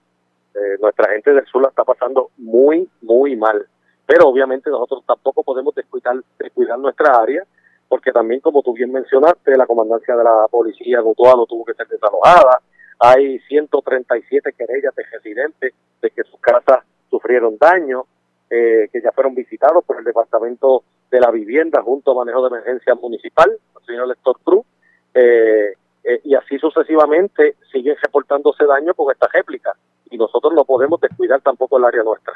Eh, 0.55 0.77
nuestra 0.79 1.11
gente 1.11 1.33
del 1.33 1.45
sur 1.45 1.61
la 1.61 1.69
está 1.69 1.83
pasando 1.83 2.31
muy, 2.37 2.89
muy 3.01 3.35
mal. 3.35 3.67
Pero 4.05 4.27
obviamente 4.27 4.69
nosotros 4.69 5.03
tampoco 5.05 5.43
podemos 5.43 5.75
descuidar, 5.75 6.15
descuidar 6.39 6.79
nuestra 6.79 7.15
área, 7.15 7.43
porque 7.87 8.11
también, 8.11 8.41
como 8.41 8.61
tú 8.61 8.73
bien 8.73 8.91
mencionaste, 8.91 9.55
la 9.57 9.67
comandancia 9.67 10.15
de 10.15 10.23
la 10.23 10.47
policía 10.49 10.97
de 10.97 11.03
Utuado 11.03 11.45
tuvo 11.45 11.65
que 11.65 11.73
ser 11.73 11.87
desalojada. 11.87 12.61
Hay 12.99 13.39
137 13.39 14.53
querellas 14.53 14.95
de 14.95 15.03
residentes 15.11 15.73
de 16.01 16.09
que 16.09 16.23
sus 16.23 16.39
casas 16.39 16.83
sufrieron 17.09 17.57
daño, 17.57 18.05
eh, 18.49 18.89
que 18.91 19.01
ya 19.01 19.11
fueron 19.11 19.35
visitados 19.35 19.83
por 19.85 19.97
el 19.97 20.03
Departamento 20.03 20.83
de 21.11 21.19
la 21.19 21.31
Vivienda 21.31 21.81
junto 21.81 22.11
a 22.11 22.15
Manejo 22.15 22.41
de 22.41 22.55
Emergencia 22.55 22.95
Municipal, 22.95 23.51
el 23.51 23.85
señor 23.85 24.07
Lector 24.07 24.37
Cruz, 24.43 24.65
eh, 25.13 25.73
eh, 26.03 26.21
y 26.23 26.35
así 26.35 26.57
sucesivamente 26.59 27.55
siguen 27.71 27.95
reportándose 28.01 28.65
daño 28.65 28.93
con 28.93 29.11
esta 29.11 29.27
réplica. 29.31 29.73
Y 30.09 30.17
nosotros 30.17 30.53
no 30.53 30.65
podemos 30.65 30.99
descuidar 31.01 31.41
tampoco 31.41 31.77
el 31.77 31.85
área 31.85 32.03
nuestra. 32.03 32.33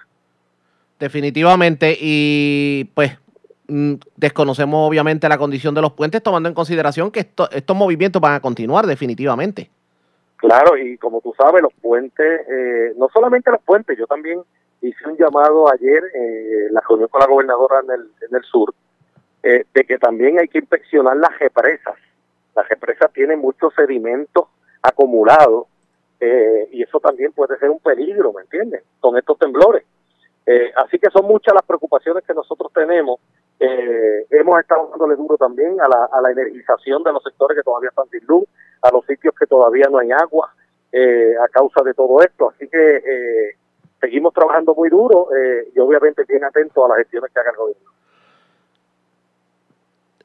Definitivamente, 1.00 1.96
y 2.00 2.86
pues 2.94 3.18
desconocemos 4.16 4.88
obviamente 4.88 5.30
la 5.30 5.38
condición 5.38 5.76
de 5.76 5.82
los 5.82 5.94
puentes, 5.94 6.22
tomando 6.24 6.50
en 6.50 6.56
consideración 6.56 7.12
que 7.12 7.22
esto- 7.22 7.50
estos 7.52 7.76
movimientos 7.76 8.22
van 8.22 8.34
a 8.34 8.40
continuar 8.40 8.86
definitivamente. 8.86 9.70
Claro, 10.38 10.78
y 10.78 10.98
como 10.98 11.20
tú 11.22 11.34
sabes, 11.38 11.62
los 11.62 11.74
puentes, 11.82 12.42
eh, 12.50 12.94
no 12.98 13.10
solamente 13.14 13.52
los 13.52 13.62
puentes, 13.62 13.98
yo 13.98 14.08
también 14.08 14.42
hice 14.82 15.08
un 15.08 15.18
llamado 15.18 15.70
ayer 15.72 16.02
eh, 16.16 16.68
la 16.72 16.82
reunión 16.88 17.10
con 17.10 17.20
la 17.20 17.28
gobernadora 17.28 17.82
en 17.84 17.92
el, 17.92 18.10
en 18.30 18.36
el 18.36 18.44
sur, 18.44 18.74
eh, 19.44 19.66
de 19.74 19.84
que 19.84 19.98
también 19.98 20.40
hay 20.40 20.48
que 20.48 20.60
inspeccionar 20.60 21.18
las 21.18 21.38
represas. 21.40 21.96
Las 22.56 22.68
represas 22.70 23.12
tienen 23.14 23.40
muchos 23.40 23.74
sedimentos 23.76 24.46
acumulados 24.82 25.68
y 26.72 26.84
eso 26.84 27.00
también 27.00 27.32
puede 27.32 27.58
ser 27.60 27.70
un 27.70 27.80
peligro, 27.80 28.34
¿me 28.34 28.42
entiendes? 28.42 28.84
Con 29.00 29.18
estos 29.18 29.38
temblores. 29.40 29.86
Así 30.76 31.00
que 31.00 31.10
son 31.12 31.26
muchas 31.26 31.54
las 31.54 31.64
preocupaciones 31.64 32.26
que 32.26 32.34
nosotros 32.34 32.74
tenemos. 32.74 33.22
Eh, 33.60 34.26
hemos 34.30 34.60
estado 34.60 34.88
dándole 34.90 35.16
duro 35.16 35.36
también 35.38 35.80
a 35.82 35.88
la, 35.88 36.10
a 36.12 36.22
la 36.22 36.32
energización 36.32 37.04
de 37.04 37.12
los 37.12 37.22
sectores 37.24 37.58
que 37.58 37.64
todavía 37.64 37.90
están 37.90 38.10
sin 38.10 38.26
luz, 38.26 38.46
a 38.82 38.92
los 38.92 39.06
sitios 39.06 39.34
que 39.38 39.46
todavía 39.46 39.88
no 39.92 40.00
hay 40.00 40.12
agua 40.12 40.54
eh, 40.92 41.34
a 41.44 41.48
causa 41.50 41.82
de 41.84 41.94
todo 41.94 42.22
esto. 42.22 42.50
Así 42.50 42.68
que 42.68 42.96
eh, 42.98 43.56
seguimos 44.00 44.34
trabajando 44.34 44.74
muy 44.74 44.90
duro 44.90 45.28
eh, 45.36 45.70
y 45.76 45.80
obviamente 45.80 46.24
bien 46.28 46.44
atentos 46.44 46.84
a 46.84 46.88
las 46.90 46.98
gestiones 47.00 47.32
que 47.34 47.40
haga 47.40 47.52
el 47.52 47.58
gobierno. 47.58 47.90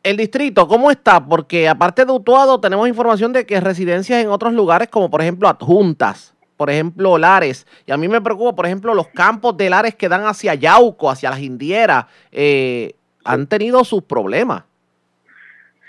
El 0.02 0.18
distrito, 0.18 0.68
¿cómo 0.68 0.90
está? 0.90 1.24
Porque 1.26 1.66
aparte 1.66 2.04
de 2.04 2.12
Utuado, 2.12 2.60
tenemos 2.60 2.86
información 2.86 3.32
de 3.32 3.46
que 3.46 3.58
residencias 3.58 4.22
en 4.22 4.28
otros 4.28 4.52
lugares, 4.52 4.88
como 4.88 5.10
por 5.10 5.22
ejemplo 5.22 5.48
adjuntas, 5.48 6.34
por 6.58 6.68
ejemplo 6.68 7.16
Lares, 7.16 7.66
y 7.86 7.92
a 7.92 7.96
mí 7.96 8.06
me 8.06 8.20
preocupa, 8.20 8.54
por 8.54 8.66
ejemplo, 8.66 8.94
los 8.94 9.08
campos 9.08 9.56
de 9.56 9.70
Lares 9.70 9.94
que 9.94 10.08
dan 10.08 10.26
hacia 10.26 10.54
Yauco, 10.54 11.10
hacia 11.10 11.30
las 11.30 11.40
Indieras, 11.40 12.04
eh, 12.30 12.94
han 13.24 13.46
tenido 13.46 13.84
sus 13.84 14.02
problemas. 14.02 14.64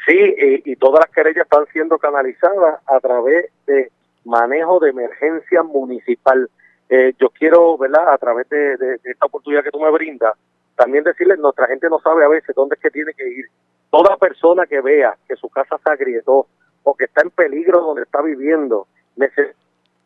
Sí, 0.06 0.62
y, 0.66 0.76
todas 0.76 1.02
las 1.06 1.16
querellas 1.16 1.45
están 1.45 1.66
siendo 1.74 1.98
canalizadas 1.98 2.80
a 2.86 2.99
través 2.99 3.49
de 3.66 3.91
manejo 4.24 4.80
de 4.80 4.91
emergencia 4.91 5.64
municipal. 5.64 6.49
Eh, 6.90 7.14
yo 7.20 7.30
quiero, 7.30 7.78
¿verdad?, 7.78 8.14
a 8.14 8.18
través 8.18 8.48
de, 8.49 8.99
esta 9.03 9.26
oportunidad 9.26 9.64
que 9.64 9.72
tú 9.72 9.80
me 9.80 9.90
brindas, 9.90 10.34
también 10.76 11.03
decirles, 11.03 11.40
nuestra 11.40 11.68
gente 11.68 11.90
no 11.90 11.99
sabe 11.99 12.24
a 12.24 12.28
veces 12.28 12.56
dónde 12.56 12.76
es 12.76 12.82
que 12.82 12.91
tiene 12.91 13.14
que 13.14 13.28
ir. 13.28 13.45
Toda 13.90 14.18
persona 14.18 14.68
que 14.68 14.82
vea 14.82 15.16
que 15.28 15.36
su 15.36 15.49
casa 15.49 15.80
se 15.84 15.90
agrietó 15.90 16.48
o 16.84 16.94
que 16.94 17.06
está 17.06 17.22
en 17.24 17.32
peligro 17.32 17.82
donde 17.82 18.03
está 18.03 18.22
viviendo, 18.22 18.88
necesita 19.16 19.57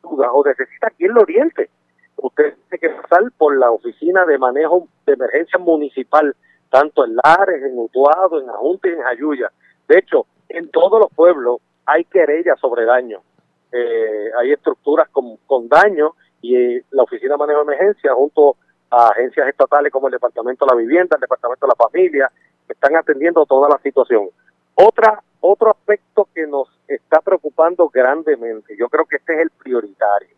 o 0.01 0.45
necesita 0.45 0.89
quien 0.91 1.14
lo 1.14 1.22
oriente. 1.22 1.69
Usted 2.15 2.56
tiene 2.69 2.80
que 2.80 3.01
pasar 3.01 3.23
por 3.38 3.57
la 3.57 3.72
oficina 3.72 4.26
de 4.26 4.38
manejo 4.38 4.88
de 5.06 5.14
emergencia 5.14 5.60
municipal, 5.60 6.35
tanto 6.69 7.05
en 7.05 7.15
Lares, 7.15 7.63
en 7.63 7.77
Utuado, 7.77 8.39
en 8.41 8.49
Ajunta 8.49 8.87
y 8.87 8.91
en 8.91 9.01
Jayuya. 9.01 9.51
De 9.87 9.97
hecho, 9.99 10.25
en 10.49 10.69
todos 10.69 10.99
los 10.99 11.11
pueblos 11.13 11.61
hay 11.85 12.05
querellas 12.05 12.59
sobre 12.59 12.85
daño. 12.85 13.21
eh, 13.71 14.31
hay 14.39 14.51
estructuras 14.51 15.09
con, 15.09 15.37
con 15.45 15.67
daño 15.67 16.15
y 16.41 16.55
eh, 16.55 16.83
la 16.91 17.03
Oficina 17.03 17.33
de 17.33 17.37
Manejo 17.37 17.59
de 17.59 17.75
Emergencia 17.75 18.13
junto 18.13 18.55
a 18.89 19.09
agencias 19.09 19.47
estatales 19.47 19.91
como 19.91 20.07
el 20.07 20.13
Departamento 20.13 20.65
de 20.65 20.71
la 20.71 20.77
Vivienda, 20.77 21.15
el 21.15 21.21
Departamento 21.21 21.67
de 21.67 21.73
la 21.77 21.85
Familia, 21.85 22.31
están 22.67 22.95
atendiendo 22.95 23.45
toda 23.45 23.69
la 23.69 23.77
situación. 23.79 24.29
Otra, 24.75 25.21
otro 25.41 25.71
aspecto 25.71 26.27
que 26.33 26.47
nos 26.47 26.67
está 26.87 27.21
preocupando 27.21 27.89
grandemente, 27.89 28.75
yo 28.77 28.89
creo 28.89 29.05
que 29.05 29.17
este 29.17 29.35
es 29.35 29.39
el 29.41 29.49
prioritario, 29.51 30.35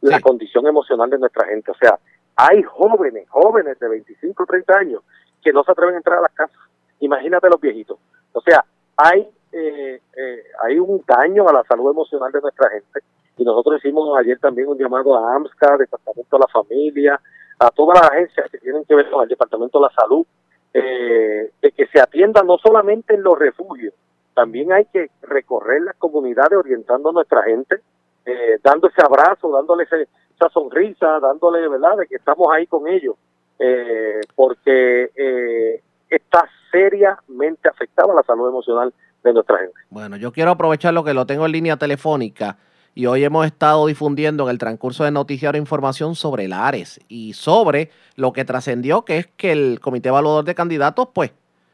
la 0.00 0.20
condición 0.20 0.66
emocional 0.66 1.10
de 1.10 1.18
nuestra 1.18 1.46
gente. 1.46 1.70
O 1.70 1.74
sea, 1.74 1.98
hay 2.36 2.62
jóvenes, 2.62 3.28
jóvenes 3.28 3.78
de 3.78 3.88
25 3.88 4.42
o 4.42 4.46
30 4.46 4.78
años 4.78 5.02
que 5.42 5.52
no 5.52 5.64
se 5.64 5.72
atreven 5.72 5.94
a 5.94 5.98
entrar 5.98 6.18
a 6.18 6.22
las 6.22 6.32
casas. 6.32 6.58
Imagínate 7.00 7.48
los 7.48 7.60
viejitos. 7.60 7.98
O 8.32 8.40
sea, 8.40 8.64
hay, 8.96 9.28
eh, 9.52 10.00
eh, 10.16 10.42
hay 10.62 10.78
un 10.78 11.02
daño 11.06 11.48
a 11.48 11.52
la 11.52 11.64
salud 11.64 11.90
emocional 11.90 12.32
de 12.32 12.40
nuestra 12.40 12.70
gente. 12.70 13.00
Y 13.36 13.44
nosotros 13.44 13.78
hicimos 13.78 14.18
ayer 14.18 14.38
también 14.38 14.68
un 14.68 14.78
llamado 14.78 15.16
a 15.16 15.36
AMSCA, 15.36 15.76
Departamento 15.76 16.36
de 16.36 16.40
la 16.40 16.48
Familia, 16.48 17.20
a 17.58 17.70
todas 17.70 18.00
las 18.00 18.10
agencias 18.10 18.50
que 18.50 18.58
tienen 18.58 18.84
que 18.84 18.94
ver 18.94 19.10
con 19.10 19.22
el 19.22 19.28
Departamento 19.28 19.78
de 19.78 19.86
la 19.86 19.94
Salud, 19.94 20.26
eh, 20.74 21.50
de 21.60 21.72
que 21.72 21.86
se 21.86 22.00
atienda 22.00 22.42
no 22.42 22.58
solamente 22.58 23.14
en 23.14 23.22
los 23.22 23.38
refugios, 23.38 23.94
también 24.34 24.72
hay 24.72 24.84
que 24.86 25.10
recorrer 25.22 25.82
las 25.82 25.96
comunidades 25.96 26.58
orientando 26.58 27.08
a 27.08 27.12
nuestra 27.12 27.42
gente, 27.42 27.80
eh, 28.24 28.58
dando 28.62 28.88
abrazo, 28.96 29.50
dándole 29.50 29.84
esa 29.84 30.48
sonrisa, 30.50 31.18
dándole, 31.20 31.66
¿verdad?, 31.68 31.96
de 31.96 32.06
que 32.06 32.16
estamos 32.16 32.46
ahí 32.52 32.66
con 32.66 32.86
ellos, 32.86 33.16
eh, 33.58 34.20
porque 34.34 35.10
eh, 35.16 35.82
está 36.08 36.48
seriamente 36.70 37.68
afectada 37.68 38.14
la 38.14 38.22
salud 38.22 38.48
emocional 38.48 38.92
de 39.24 39.32
nuestra 39.32 39.58
gente. 39.58 39.74
Bueno, 39.90 40.16
yo 40.16 40.32
quiero 40.32 40.50
aprovechar 40.50 40.94
lo 40.94 41.04
que 41.04 41.14
lo 41.14 41.26
tengo 41.26 41.46
en 41.46 41.52
línea 41.52 41.76
telefónica 41.76 42.56
y 42.94 43.06
hoy 43.06 43.24
hemos 43.24 43.46
estado 43.46 43.86
difundiendo 43.86 44.44
en 44.44 44.50
el 44.50 44.58
transcurso 44.58 45.04
de 45.04 45.10
noticiero 45.10 45.56
información 45.56 46.14
sobre 46.14 46.46
el 46.46 46.52
Ares 46.52 47.00
y 47.08 47.32
sobre 47.32 47.90
lo 48.16 48.32
que 48.32 48.44
trascendió, 48.44 49.04
que 49.04 49.18
es 49.18 49.26
que 49.26 49.52
el 49.52 49.80
Comité 49.80 50.08
Evaluador 50.08 50.44
de 50.44 50.54
Candidatos, 50.54 51.08
pues, 51.12 51.32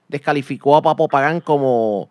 descalificó 0.08 0.76
a 0.76 0.82
Papo 0.82 1.08
Pagán 1.08 1.40
como 1.40 2.10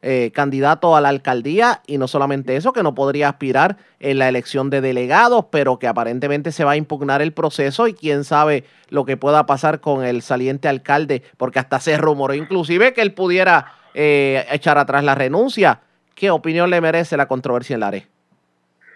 eh, 0.00 0.30
candidato 0.32 0.94
a 0.94 1.00
la 1.00 1.08
alcaldía 1.08 1.82
y 1.86 1.98
no 1.98 2.06
solamente 2.06 2.54
eso, 2.54 2.72
que 2.72 2.84
no 2.84 2.94
podría 2.94 3.28
aspirar 3.28 3.78
en 3.98 4.18
la 4.18 4.28
elección 4.28 4.70
de 4.70 4.80
delegados, 4.80 5.46
pero 5.50 5.80
que 5.80 5.88
aparentemente 5.88 6.52
se 6.52 6.62
va 6.62 6.72
a 6.72 6.76
impugnar 6.76 7.20
el 7.20 7.32
proceso 7.32 7.88
y 7.88 7.94
quién 7.94 8.22
sabe 8.22 8.62
lo 8.90 9.04
que 9.04 9.16
pueda 9.16 9.44
pasar 9.46 9.80
con 9.80 10.04
el 10.04 10.22
saliente 10.22 10.68
alcalde, 10.68 11.24
porque 11.36 11.58
hasta 11.58 11.80
se 11.80 11.96
rumoró 11.96 12.34
inclusive 12.34 12.92
que 12.94 13.02
él 13.02 13.12
pudiera 13.12 13.72
eh, 13.92 14.46
echar 14.52 14.78
atrás 14.78 15.02
la 15.02 15.16
renuncia. 15.16 15.80
¿Qué 16.14 16.30
opinión 16.30 16.70
le 16.70 16.80
merece 16.80 17.16
la 17.16 17.26
controversia 17.26 17.74
en 17.74 17.80
Lares? 17.80 18.06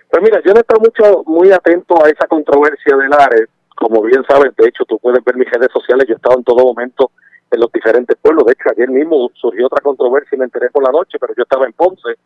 Pues 0.09 0.23
mira, 0.23 0.41
yo 0.45 0.53
no 0.53 0.61
estoy 0.61 0.79
mucho, 0.79 1.24
muy 1.27 1.51
atento 1.51 2.05
a 2.05 2.09
esa 2.09 2.29
controversia 2.29 2.97
de 2.97 3.09
Lares. 3.09 3.49
Como 3.74 4.03
bien 4.03 4.23
sabes, 4.29 4.55
de 4.57 4.69
hecho, 4.69 4.85
tú 4.85 5.01
puedes 5.01 5.24
ver 5.24 5.37
mis 5.37 5.51
redes 5.51 5.70
sociales, 5.73 6.07
yo 6.07 6.15
he 6.15 6.16
estado 6.16 6.39
en 6.39 6.45
todo 6.45 6.65
momento 6.65 7.11
en 7.53 7.61
los 7.61 7.70
diferentes 7.70 8.16
pueblos. 8.16 8.47
De 8.47 8.53
hecho, 8.53 8.70
ayer 8.70 8.91
mismo 8.91 9.31
surgió 9.35 9.66
otra 9.66 9.83
controversia 9.83 10.37
y 10.37 10.39
me 10.39 10.47
enteré 10.47 10.70
por 10.70 10.83
la 10.83 10.91
noche, 10.91 11.19
pero 11.20 11.35
yo 11.37 11.43
estaba 11.43 11.66
en 11.66 11.73
Ponce. 11.73 12.16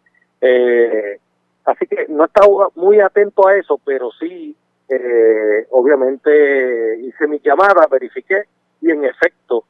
Eh, 0.41 1.19
así 1.65 1.87
que 1.87 2.07
no 2.09 2.25
he 2.25 2.27
estado 2.27 2.73
muy 2.77 3.01
atento 3.01 3.47
a 3.47 3.57
eso, 3.57 3.81
pero 3.85 4.11
sí, 4.19 4.57
eh, 4.89 5.67
obviamente 5.71 7.01
hice 7.01 7.27
mi 7.27 7.41
llamada, 7.41 7.87
verifiqué 7.91 8.45
y 8.81 8.91
en 8.91 9.05
efecto 9.05 9.65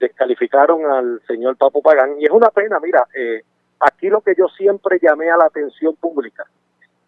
descalificaron 0.00 0.86
al 0.86 1.20
señor 1.26 1.56
Papo 1.56 1.82
Pagán. 1.82 2.20
Y 2.20 2.24
es 2.24 2.30
una 2.30 2.50
pena, 2.50 2.80
mira, 2.80 3.06
eh, 3.14 3.42
aquí 3.80 4.08
lo 4.08 4.20
que 4.20 4.34
yo 4.36 4.48
siempre 4.48 4.98
llamé 5.00 5.30
a 5.30 5.36
la 5.36 5.44
atención 5.44 5.94
pública 5.96 6.44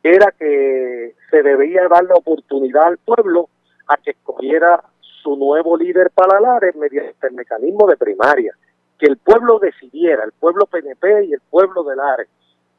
era 0.03 0.31
que 0.33 1.15
se 1.31 1.43
debía 1.43 1.89
dar 1.89 2.05
la 2.05 2.15
oportunidad 2.15 2.85
al 2.85 2.99
pueblo 2.99 3.49
a 3.87 3.97
que 3.97 4.11
escogiera 4.11 4.85
su 5.25 5.37
nuevo 5.37 5.77
líder 5.77 6.11
para 6.11 6.39
Lares 6.39 6.77
mediante 6.77 7.27
el 7.27 7.33
mecanismo 7.33 7.87
de 7.89 7.97
primaria, 7.97 8.55
que 8.99 9.07
el 9.07 9.17
pueblo 9.17 9.59
decidiera, 9.59 10.23
el 10.23 10.33
pueblo 10.33 10.67
PNP 10.67 11.25
y 11.25 11.33
el 11.33 11.41
pueblo 11.51 11.83
de 11.83 11.97
Lares. 11.97 12.29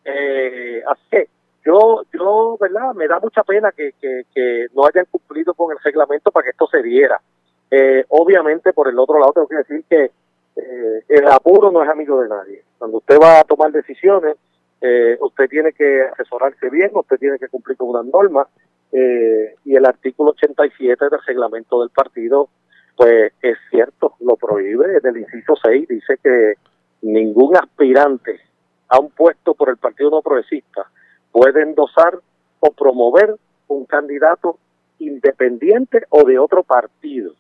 Eh, 0.06 0.84
así 0.88 1.02
que 1.10 1.28
yo, 1.66 2.04
yo, 2.14 2.58
¿verdad? 2.62 2.94
Me 2.94 3.08
da 3.08 3.20
mucha 3.20 3.44
pena 3.44 3.72
que, 3.72 3.94
que, 4.00 4.26
que, 4.34 4.68
no 4.76 4.86
hayan 4.86 5.08
cumplido 5.10 5.56
con 5.56 5.72
el 5.72 5.80
reglamento 5.84 6.32
para 6.32 6.44
que 6.44 6.52
esto 6.52 6.68
se 6.68 6.84
diera. 6.84 7.20
Eh, 7.72 8.06
obviamente, 8.10 8.72
por 8.72 8.88
el 8.88 9.00
otro 9.00 9.20
lado, 9.20 9.34
tengo 9.34 9.48
que 9.48 9.56
decir 9.56 9.84
que 9.90 10.12
eh, 10.56 11.04
el 11.10 11.28
apuro 11.28 11.72
no 11.72 11.84
es 11.84 11.90
amigo 11.90 12.22
de 12.22 12.30
nadie. 12.30 12.64
Cuando 12.78 12.98
usted 12.98 13.18
va 13.20 13.40
a 13.40 13.44
tomar 13.44 13.72
decisiones, 13.72 14.38
eh, 14.82 15.18
usted 15.20 15.50
tiene 15.50 15.74
que 15.74 16.04
asesorarse 16.04 16.70
bien, 16.70 16.92
usted 16.94 17.18
tiene 17.18 17.40
que 17.40 17.48
cumplir 17.48 17.78
con 17.78 17.90
unas 17.90 18.06
normas 18.06 18.48
eh, 18.98 19.56
y 19.66 19.76
el 19.76 19.86
artículo 19.86 20.32
87 20.32 21.10
del 21.12 21.20
reglamento 21.28 21.82
del 21.82 21.90
partido, 21.90 22.48
pues 22.96 23.34
es 23.42 23.58
cierto, 23.70 24.16
lo 24.22 24.38
prohíbe. 24.38 24.98
En 24.98 25.06
el 25.06 25.18
inciso 25.18 25.54
6 25.62 25.86
dice 25.90 26.18
que 26.24 26.54
ningún 27.02 27.58
aspirante 27.58 28.40
a 28.88 29.00
un 29.00 29.10
puesto 29.10 29.54
por 29.54 29.68
el 29.68 29.76
Partido 29.76 30.12
No 30.12 30.22
Progresista 30.22 30.90
puede 31.30 31.64
endosar 31.64 32.18
o 32.62 32.72
promover 32.72 33.36
un 33.68 33.86
candidato 33.86 34.60
independiente 35.00 36.06
o 36.10 36.24
de 36.24 36.40
otro 36.40 36.64
partido. 36.64 37.34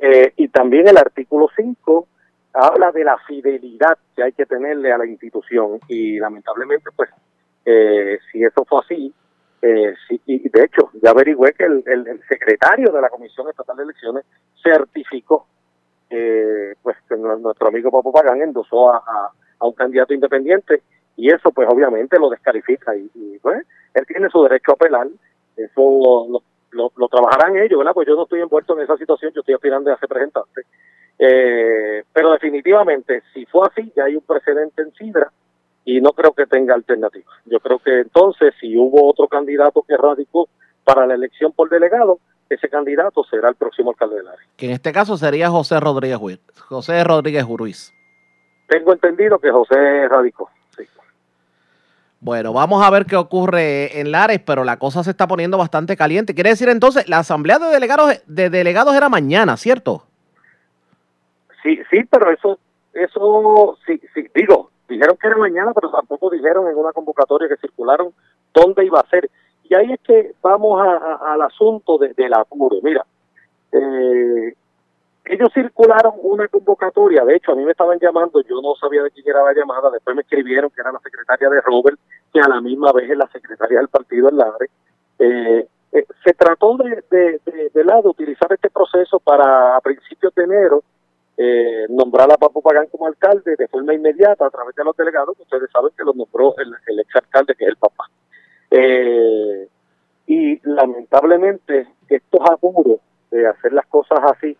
Eh, 0.00 0.32
y 0.36 0.48
también 0.48 0.88
el 0.88 0.96
artículo 0.96 1.48
5 1.54 2.08
habla 2.54 2.90
de 2.90 3.04
la 3.04 3.18
fidelidad 3.28 3.98
que 4.16 4.22
hay 4.22 4.32
que 4.32 4.46
tenerle 4.46 4.90
a 4.92 4.98
la 4.98 5.06
institución 5.06 5.78
y 5.88 6.18
lamentablemente 6.18 6.88
pues 6.96 7.10
eh, 7.66 8.18
si 8.32 8.42
eso 8.42 8.64
fue 8.64 8.80
así 8.80 9.12
eh, 9.62 9.94
sí, 10.08 10.20
y 10.26 10.48
de 10.48 10.64
hecho 10.64 10.90
ya 11.02 11.10
averigüé 11.10 11.52
que 11.52 11.64
el, 11.64 11.82
el, 11.86 12.20
secretario 12.28 12.90
de 12.92 13.00
la 13.00 13.10
Comisión 13.10 13.48
Estatal 13.48 13.76
de 13.76 13.84
Elecciones 13.84 14.24
certificó 14.62 15.46
pues 16.82 16.96
que 17.08 17.16
nuestro 17.16 17.68
amigo 17.68 17.90
Papo 17.90 18.12
Pagán 18.12 18.42
endosó 18.42 18.92
a, 18.92 19.30
a, 19.60 19.66
un 19.66 19.74
candidato 19.74 20.12
independiente 20.12 20.82
y 21.16 21.30
eso 21.30 21.52
pues 21.52 21.68
obviamente 21.70 22.18
lo 22.18 22.30
descalifica 22.30 22.96
y, 22.96 23.38
pues 23.40 23.64
él 23.94 24.06
tiene 24.06 24.28
su 24.28 24.42
derecho 24.42 24.72
a 24.72 24.74
apelar 24.74 25.06
eso 25.56 26.28
lo, 26.28 26.42
lo, 26.72 26.92
lo, 26.96 27.08
trabajarán 27.08 27.56
ellos, 27.56 27.78
¿verdad? 27.78 27.92
Pues 27.92 28.08
yo 28.08 28.14
no 28.14 28.24
estoy 28.24 28.40
envuelto 28.40 28.76
en 28.76 28.84
esa 28.84 28.96
situación, 28.96 29.32
yo 29.32 29.40
estoy 29.40 29.54
aspirando 29.54 29.92
a 29.92 29.98
ser 29.98 30.08
representante. 30.08 30.62
Eh, 31.18 32.04
pero 32.12 32.32
definitivamente, 32.32 33.22
si 33.34 33.44
fue 33.46 33.68
así, 33.68 33.92
ya 33.94 34.04
hay 34.04 34.16
un 34.16 34.22
precedente 34.22 34.82
en 34.82 34.92
Sidra 34.94 35.30
y 35.90 36.00
no 36.00 36.12
creo 36.12 36.32
que 36.32 36.46
tenga 36.46 36.72
alternativa. 36.72 37.32
Yo 37.46 37.58
creo 37.58 37.80
que 37.80 38.02
entonces, 38.02 38.54
si 38.60 38.76
hubo 38.76 39.10
otro 39.10 39.26
candidato 39.26 39.82
que 39.82 39.96
radicó 39.96 40.48
para 40.84 41.04
la 41.04 41.14
elección 41.14 41.50
por 41.50 41.68
delegado, 41.68 42.20
ese 42.48 42.68
candidato 42.68 43.24
será 43.24 43.48
el 43.48 43.56
próximo 43.56 43.90
alcalde 43.90 44.22
de 44.22 44.28
área. 44.28 44.46
Que 44.56 44.66
en 44.66 44.72
este 44.72 44.92
caso 44.92 45.16
sería 45.16 45.50
José 45.50 45.80
Rodríguez 45.80 46.20
Ruiz. 46.20 46.38
José 46.68 47.02
Rodríguez 47.02 47.44
Ruiz. 47.44 47.92
Tengo 48.68 48.92
entendido 48.92 49.40
que 49.40 49.50
José 49.50 50.06
radicó. 50.08 50.48
Sí. 50.76 50.84
Bueno, 52.20 52.52
vamos 52.52 52.86
a 52.86 52.90
ver 52.90 53.04
qué 53.04 53.16
ocurre 53.16 53.98
en 53.98 54.12
Lares, 54.12 54.40
pero 54.46 54.62
la 54.62 54.78
cosa 54.78 55.02
se 55.02 55.10
está 55.10 55.26
poniendo 55.26 55.58
bastante 55.58 55.96
caliente. 55.96 56.36
Quiere 56.36 56.50
decir 56.50 56.68
entonces, 56.68 57.08
la 57.08 57.18
asamblea 57.18 57.58
de 57.58 57.66
delegados, 57.66 58.22
de 58.26 58.48
delegados 58.48 58.94
era 58.94 59.08
mañana, 59.08 59.56
¿cierto? 59.56 60.04
Sí, 61.64 61.80
sí, 61.90 62.04
pero 62.08 62.30
eso, 62.30 62.60
eso, 62.94 63.76
sí, 63.84 64.00
sí, 64.14 64.26
digo, 64.36 64.69
dijeron 64.90 65.16
que 65.16 65.26
era 65.28 65.36
mañana, 65.36 65.72
pero 65.72 65.90
tampoco 65.90 66.28
dijeron 66.28 66.68
en 66.68 66.76
una 66.76 66.92
convocatoria 66.92 67.48
que 67.48 67.56
circularon 67.56 68.12
dónde 68.52 68.84
iba 68.84 69.00
a 69.00 69.08
ser. 69.08 69.30
Y 69.64 69.74
ahí 69.74 69.92
es 69.92 70.00
que 70.00 70.32
vamos 70.42 70.82
al 70.82 71.40
asunto 71.42 71.96
de, 71.96 72.12
del 72.14 72.34
apuro. 72.34 72.78
Mira, 72.82 73.06
eh, 73.72 74.54
ellos 75.24 75.50
circularon 75.54 76.14
una 76.22 76.48
convocatoria, 76.48 77.24
de 77.24 77.36
hecho 77.36 77.52
a 77.52 77.54
mí 77.54 77.64
me 77.64 77.70
estaban 77.70 77.98
llamando, 78.00 78.42
yo 78.42 78.60
no 78.60 78.74
sabía 78.74 79.02
de 79.02 79.10
quién 79.12 79.28
era 79.28 79.44
la 79.44 79.52
llamada, 79.52 79.90
después 79.90 80.16
me 80.16 80.22
escribieron 80.22 80.70
que 80.70 80.80
era 80.80 80.90
la 80.90 80.98
secretaria 80.98 81.48
de 81.48 81.60
Robert, 81.60 81.98
que 82.32 82.40
a 82.40 82.48
la 82.48 82.60
misma 82.60 82.92
vez 82.92 83.10
es 83.10 83.16
la 83.16 83.28
secretaria 83.28 83.78
del 83.78 83.88
partido 83.88 84.28
en 84.28 84.36
Ladre. 84.36 84.70
Eh, 85.20 85.68
eh, 85.92 86.06
se 86.24 86.32
trató 86.34 86.76
de, 86.78 87.04
de, 87.10 87.40
de, 87.44 87.70
de, 87.72 87.84
lado 87.84 88.10
utilizar 88.10 88.52
este 88.52 88.70
proceso 88.70 89.20
para 89.20 89.76
a 89.76 89.80
principios 89.80 90.34
de 90.34 90.44
enero 90.44 90.82
eh, 91.42 91.86
nombrar 91.88 92.30
a 92.30 92.36
Papo 92.36 92.60
Pagán 92.60 92.88
como 92.88 93.06
alcalde 93.06 93.54
de 93.56 93.66
forma 93.68 93.94
inmediata 93.94 94.44
a 94.44 94.50
través 94.50 94.76
de 94.76 94.84
los 94.84 94.94
delegados, 94.94 95.40
ustedes 95.40 95.70
saben 95.72 95.90
que 95.96 96.04
lo 96.04 96.12
nombró 96.12 96.54
el, 96.58 96.70
el 96.86 97.00
exalcalde, 97.00 97.54
que 97.54 97.64
es 97.64 97.70
el 97.70 97.76
papá. 97.76 98.10
Eh, 98.70 99.66
y 100.26 100.60
lamentablemente 100.68 101.88
estos 102.10 102.40
apuros 102.46 103.00
de 103.30 103.46
hacer 103.46 103.72
las 103.72 103.86
cosas 103.86 104.18
así, 104.22 104.54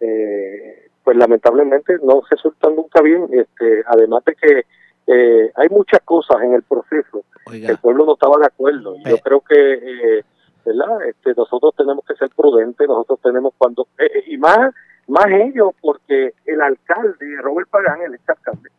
eh, 0.00 0.88
pues 1.04 1.16
lamentablemente 1.16 1.98
no 2.02 2.20
resultan 2.28 2.74
nunca 2.74 3.00
bien, 3.00 3.28
este, 3.30 3.84
además 3.86 4.24
de 4.24 4.34
que 4.34 4.64
eh, 5.06 5.52
hay 5.54 5.68
muchas 5.68 6.00
cosas 6.00 6.42
en 6.42 6.54
el 6.54 6.64
proceso 6.64 7.24
Oiga. 7.46 7.70
el 7.70 7.78
pueblo 7.78 8.06
no 8.06 8.14
estaba 8.14 8.38
de 8.38 8.46
acuerdo. 8.46 8.96
Y 8.96 9.08
yo 9.08 9.18
creo 9.18 9.40
que, 9.40 9.54
eh, 9.74 10.24
¿verdad? 10.66 11.06
Este, 11.06 11.32
nosotros 11.36 11.76
tenemos 11.76 12.04
que 12.04 12.16
ser 12.16 12.30
prudentes, 12.30 12.88
nosotros 12.88 13.20
tenemos 13.22 13.52
cuando, 13.56 13.86
eh, 13.98 14.24
y 14.26 14.36
más 14.36 14.74
más 15.08 15.26
ellos 15.26 15.70
porque 15.80 16.34
el 16.46 16.60
alcalde, 16.60 17.36
Robert 17.42 17.68
Pagán, 17.68 18.02
el 18.02 18.14
ex 18.14 18.28
alcalde, 18.28 18.70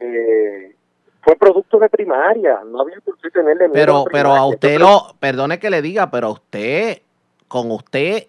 eh, 0.00 0.74
fue 1.22 1.36
producto 1.36 1.78
de 1.78 1.88
primaria, 1.88 2.60
no 2.66 2.80
había 2.80 3.00
por 3.00 3.18
qué 3.18 3.30
tenerle 3.30 3.68
miedo 3.68 3.72
Pero, 3.72 3.98
a 3.98 4.04
pero 4.04 4.34
a 4.34 4.46
usted 4.46 4.78
lo, 4.78 5.14
perdone 5.18 5.58
que 5.58 5.70
le 5.70 5.82
diga, 5.82 6.10
pero 6.10 6.28
a 6.28 6.30
usted, 6.30 7.02
con 7.48 7.70
usted, 7.70 8.26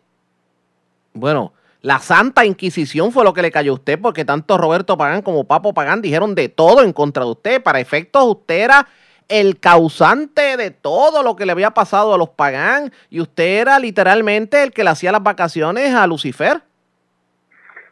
bueno, 1.13 1.53
la 1.81 1.99
Santa 1.99 2.45
Inquisición 2.45 3.11
fue 3.11 3.23
lo 3.23 3.33
que 3.33 3.41
le 3.41 3.51
cayó 3.51 3.71
a 3.71 3.75
usted, 3.75 3.99
porque 3.99 4.23
tanto 4.23 4.57
Roberto 4.57 4.97
Pagán 4.97 5.23
como 5.23 5.45
Papo 5.45 5.73
Pagán 5.73 6.01
dijeron 6.01 6.35
de 6.35 6.47
todo 6.47 6.83
en 6.83 6.93
contra 6.93 7.23
de 7.23 7.31
usted. 7.31 7.63
Para 7.63 7.79
efectos, 7.79 8.23
usted 8.23 8.59
era 8.65 8.87
el 9.27 9.59
causante 9.59 10.57
de 10.57 10.69
todo 10.69 11.23
lo 11.23 11.35
que 11.35 11.45
le 11.45 11.53
había 11.53 11.71
pasado 11.71 12.13
a 12.13 12.17
los 12.17 12.29
Pagán, 12.29 12.91
y 13.09 13.21
usted 13.21 13.61
era 13.61 13.79
literalmente 13.79 14.61
el 14.61 14.73
que 14.73 14.83
le 14.83 14.91
hacía 14.91 15.11
las 15.11 15.23
vacaciones 15.23 15.95
a 15.95 16.05
Lucifer. 16.05 16.61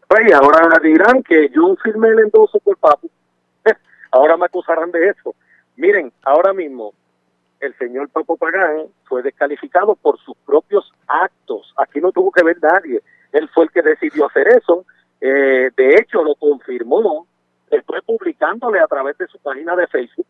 Pues, 0.09 0.27
y 0.27 0.33
ahora 0.33 0.79
dirán 0.81 1.21
que 1.21 1.49
yo 1.49 1.75
firmé 1.83 2.07
el 2.07 2.21
endoso 2.21 2.59
por 2.59 2.75
papo. 2.77 3.07
ahora 4.11 4.37
me 4.37 4.45
acusarán 4.45 4.89
de 4.89 5.09
eso. 5.09 5.35
Miren, 5.77 6.11
ahora 6.23 6.51
mismo 6.51 6.93
el 7.59 7.77
señor 7.77 8.09
Papo 8.09 8.35
Pagán 8.35 8.87
fue 9.03 9.21
descalificado 9.21 9.95
por 9.95 10.17
sus 10.17 10.35
propios 10.47 10.91
actos. 11.07 11.71
Aquí 11.77 12.01
no 12.01 12.11
tuvo 12.11 12.31
que 12.31 12.43
ver 12.43 12.57
nadie. 12.59 13.03
Él 13.31 13.47
fue 13.53 13.65
el 13.65 13.71
que 13.71 13.83
decidió 13.83 14.25
hacer 14.25 14.47
eso. 14.47 14.83
Eh, 15.21 15.69
de 15.77 15.95
hecho, 15.99 16.23
lo 16.23 16.33
confirmó. 16.33 17.27
Estoy 17.69 18.01
publicándole 18.01 18.79
a 18.79 18.87
través 18.87 19.15
de 19.19 19.27
su 19.27 19.37
página 19.37 19.75
de 19.75 19.85
Facebook 19.85 20.25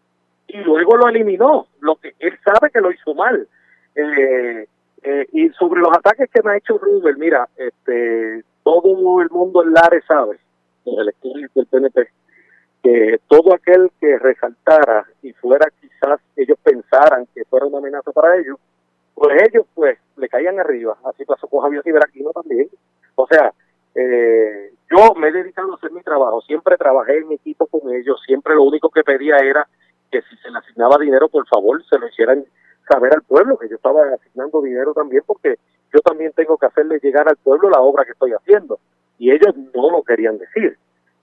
y 0.47 0.57
luego 0.57 0.97
lo 0.97 1.07
eliminó. 1.07 1.67
Lo 1.79 1.95
que 1.95 2.15
él 2.19 2.37
sabe 2.43 2.69
que 2.69 2.81
lo 2.81 2.91
hizo 2.91 3.15
mal. 3.15 3.47
Eh, 3.95 4.67
eh, 5.03 5.27
y 5.31 5.49
sobre 5.51 5.79
los 5.79 5.95
ataques 5.95 6.29
que 6.29 6.43
me 6.43 6.51
ha 6.51 6.57
hecho 6.57 6.77
Rubel, 6.77 7.15
mira, 7.15 7.47
este, 7.55 8.43
todo 8.63 9.21
el 9.21 9.29
mundo 9.29 9.63
en 9.63 9.73
Lares 9.73 10.03
sabe, 10.07 10.39
los 10.85 10.99
electores 10.99 11.53
del 11.53 11.65
PNP, 11.65 12.09
que 12.83 13.19
todo 13.27 13.53
aquel 13.53 13.91
que 13.99 14.17
resaltara 14.17 15.05
y 15.21 15.33
fuera 15.33 15.67
quizás 15.81 16.19
ellos 16.35 16.57
pensaran 16.63 17.27
que 17.33 17.45
fuera 17.45 17.65
una 17.65 17.79
amenaza 17.79 18.11
para 18.11 18.37
ellos, 18.37 18.57
pues 19.13 19.41
ellos 19.49 19.65
pues 19.73 19.97
le 20.17 20.29
caían 20.29 20.59
arriba. 20.59 20.97
Así 21.03 21.25
pasó 21.25 21.47
con 21.47 21.61
Javier 21.61 21.83
Ciberaquino 21.83 22.31
también. 22.31 22.69
O 23.15 23.27
sea, 23.27 23.53
eh, 23.95 24.71
yo 24.89 25.13
me 25.15 25.27
he 25.27 25.31
dedicado 25.31 25.73
a 25.73 25.75
hacer 25.75 25.91
mi 25.91 26.01
trabajo, 26.01 26.41
siempre 26.41 26.77
trabajé 26.77 27.17
en 27.17 27.31
equipo 27.33 27.67
con 27.67 27.93
ellos, 27.93 28.21
siempre 28.25 28.55
lo 28.55 28.63
único 28.63 28.89
que 28.89 29.03
pedía 29.03 29.37
era 29.37 29.67
que 30.09 30.21
si 30.23 30.37
se 30.37 30.49
le 30.49 30.57
asignaba 30.57 30.97
dinero, 30.97 31.27
por 31.27 31.47
favor, 31.47 31.83
se 31.85 31.99
lo 31.99 32.07
hicieran 32.07 32.45
saber 32.87 33.13
al 33.13 33.21
pueblo, 33.23 33.57
que 33.57 33.69
yo 33.69 33.75
estaba 33.75 34.01
asignando 34.13 34.61
dinero 34.61 34.93
también, 34.93 35.23
porque 35.25 35.59
yo 35.93 35.99
también 36.01 36.31
tengo 36.33 36.57
que 36.57 36.67
hacerle 36.67 36.99
llegar 37.01 37.27
al 37.27 37.37
pueblo 37.37 37.69
la 37.69 37.79
obra 37.79 38.05
que 38.05 38.11
estoy 38.11 38.31
haciendo. 38.31 38.79
Y 39.17 39.31
ellos 39.31 39.55
no 39.73 39.91
lo 39.91 40.03
querían 40.03 40.37
decir. 40.37 40.77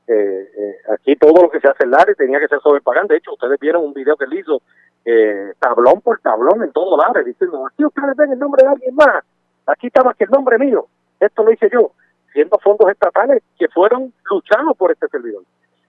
Eh, 0.09 0.49
eh, 0.57 0.77
aquí 0.93 1.17
todo 1.17 1.43
lo 1.43 1.51
que 1.51 1.61
se 1.61 1.69
hace 1.69 1.85
en 1.85 1.91
Lares 1.91 2.17
tenía 2.17 2.39
que 2.39 2.49
ser 2.49 2.61
sobre 2.61 2.81
Pagán. 2.81 3.07
De 3.07 3.17
hecho, 3.17 3.33
ustedes 3.33 3.59
vieron 3.59 3.85
un 3.85 3.95
video 3.95 4.17
que 4.17 4.25
él 4.25 4.35
hizo 4.35 4.63
eh, 5.07 5.53
tablón 5.61 6.01
por 6.01 6.19
tablón 6.21 6.63
en 6.65 6.73
todo 6.73 6.97
Lares, 6.97 7.25
diciendo, 7.25 7.65
aquí 7.65 7.85
ustedes 7.85 8.17
ven 8.17 8.33
el 8.33 8.39
nombre 8.39 8.65
de 8.65 8.71
alguien 8.71 8.95
más, 8.95 9.25
aquí 9.65 9.87
está 9.87 10.03
más 10.03 10.17
que 10.17 10.25
el 10.25 10.31
nombre 10.31 10.59
mío, 10.59 10.87
esto 11.21 11.45
lo 11.45 11.53
hice 11.53 11.71
yo, 11.73 11.93
siendo 12.33 12.59
fondos 12.59 12.91
estatales 12.91 13.43
que 13.57 13.69
fueron 13.69 14.13
luchados 14.29 14.77
por 14.77 14.91
este 14.91 15.07
servidor. 15.07 15.45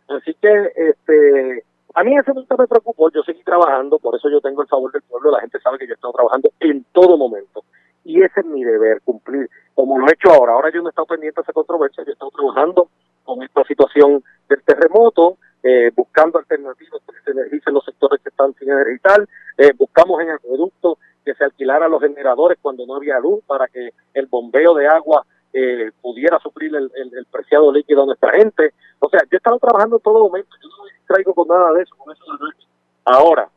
Así 0.07 0.35
que 0.35 0.71
este 0.75 1.63
a 1.95 2.03
mí 2.03 2.15
eso 2.15 2.31
nunca 2.31 2.55
me 2.57 2.67
preocupó, 2.67 3.09
yo 3.09 3.23
seguí 3.23 3.43
trabajando, 3.43 3.97
por 3.97 4.15
eso 4.15 4.29
yo 4.29 4.39
tengo 4.39 4.61
el 4.61 4.67
favor 4.67 4.91
del 4.91 5.01
pueblo, 5.01 5.31
la 5.31 5.41
gente 5.41 5.59
sabe 5.61 5.79
que 5.79 5.87
yo 5.87 5.93
he 5.93 5.95
estado 5.95 6.13
trabajando 6.13 6.51
en 6.59 6.85
todo 6.91 7.17
momento. 7.17 7.63
Y 8.07 8.23
ese 8.23 8.39
es 8.39 8.45
mi 8.45 8.63
deber, 8.63 9.01
cumplir, 9.01 9.49
como 9.75 9.99
lo 9.99 10.07
he 10.07 10.13
hecho 10.13 10.31
ahora. 10.31 10.53
Ahora 10.53 10.71
yo 10.73 10.81
no 10.81 10.87
he 10.87 10.91
estado 10.91 11.07
pendiente 11.07 11.41
de 11.41 11.43
esa 11.43 11.51
controversia, 11.51 12.05
yo 12.05 12.11
he 12.11 12.13
estado 12.13 12.31
trabajando 12.31 12.89
con 13.25 13.43
esta 13.43 13.65
situación 13.65 14.23
del 14.47 14.63
terremoto, 14.63 15.35
eh, 15.61 15.91
buscando 15.93 16.39
alternativas 16.39 17.01
que 17.05 17.21
se 17.25 17.31
energicen 17.31 17.73
los 17.73 17.83
sectores 17.83 18.21
que 18.23 18.29
están 18.29 18.53
sin 18.53 18.71
energizar, 18.71 19.27
eh, 19.57 19.73
buscamos 19.77 20.21
en 20.21 20.29
acueductos 20.29 20.99
que 21.25 21.33
se 21.33 21.43
alquilaran 21.43 21.91
los 21.91 22.01
generadores 22.01 22.57
cuando 22.61 22.85
no 22.85 22.95
había 22.95 23.19
luz 23.19 23.43
para 23.45 23.67
que 23.67 23.91
el 24.13 24.27
bombeo 24.27 24.73
de 24.75 24.87
agua 24.87 25.25
eh, 25.51 25.91
pudiera 26.01 26.39
suplir 26.39 26.73
el, 26.73 26.89
el, 26.95 27.13
el 27.13 27.25
preciado 27.25 27.73
líquido 27.73 28.03
a 28.03 28.05
nuestra 28.05 28.31
gente. 28.31 28.73
O 28.99 29.09
sea, 29.09 29.19
yo 29.23 29.31
he 29.33 29.35
estado 29.35 29.59
trabajando 29.59 29.97
en 29.97 30.01
todo 30.01 30.23
momento, 30.23 30.55
yo 30.63 30.69
no 30.69 30.85
me 30.85 30.93
distraigo 30.93 31.33
con 31.33 31.49
nada 31.49 31.73
de 31.73 31.83
eso, 31.83 31.93
con 31.97 32.15
eso 32.15 32.23
es. 32.23 32.67
Ahora, 33.03 33.49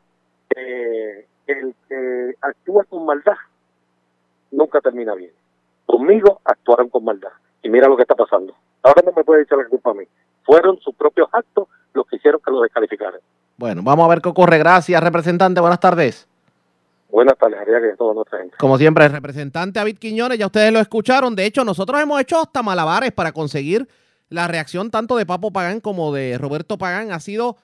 eh, 0.57 1.25
el 1.47 1.73
que 1.87 2.35
actúa 2.41 2.83
con 2.83 3.05
maldad 3.05 3.37
nunca 4.51 4.81
termina 4.81 5.15
bien. 5.15 5.31
Conmigo 5.85 6.41
actuaron 6.45 6.89
con 6.89 7.03
maldad. 7.03 7.31
Y 7.63 7.69
mira 7.69 7.87
lo 7.87 7.95
que 7.95 8.03
está 8.03 8.15
pasando. 8.15 8.53
Ahora 8.83 9.01
no 9.05 9.11
me 9.11 9.23
puede 9.23 9.43
echar 9.43 9.57
la 9.57 9.67
culpa 9.67 9.91
a 9.91 9.93
mí. 9.93 10.05
Fueron 10.43 10.79
sus 10.79 10.95
propios 10.95 11.27
actos 11.31 11.67
los 11.93 12.07
que 12.07 12.15
hicieron 12.15 12.41
que 12.43 12.51
lo 12.51 12.61
descalificaran. 12.61 13.19
Bueno, 13.57 13.81
vamos 13.83 14.05
a 14.05 14.09
ver 14.09 14.21
qué 14.21 14.29
ocurre. 14.29 14.57
Gracias, 14.57 15.03
representante. 15.03 15.61
Buenas 15.61 15.79
tardes. 15.79 16.27
Buenas 17.09 17.37
tardes, 17.37 17.59
Ariel, 17.59 17.85
y 17.85 17.89
a 17.89 17.95
toda 17.95 18.13
nuestra 18.13 18.39
gente. 18.39 18.55
Como 18.57 18.77
siempre, 18.77 19.05
el 19.05 19.11
representante 19.11 19.79
David 19.79 19.97
Quiñones, 19.97 20.39
ya 20.39 20.45
ustedes 20.45 20.71
lo 20.71 20.79
escucharon. 20.79 21.35
De 21.35 21.45
hecho, 21.45 21.65
nosotros 21.65 22.01
hemos 22.01 22.19
hecho 22.21 22.39
hasta 22.39 22.63
malabares 22.63 23.11
para 23.11 23.33
conseguir 23.33 23.87
la 24.29 24.47
reacción 24.47 24.89
tanto 24.89 25.17
de 25.17 25.25
Papo 25.25 25.51
Pagán 25.51 25.81
como 25.81 26.13
de 26.13 26.37
Roberto 26.37 26.77
Pagán. 26.77 27.11
Ha 27.11 27.19
sido 27.19 27.57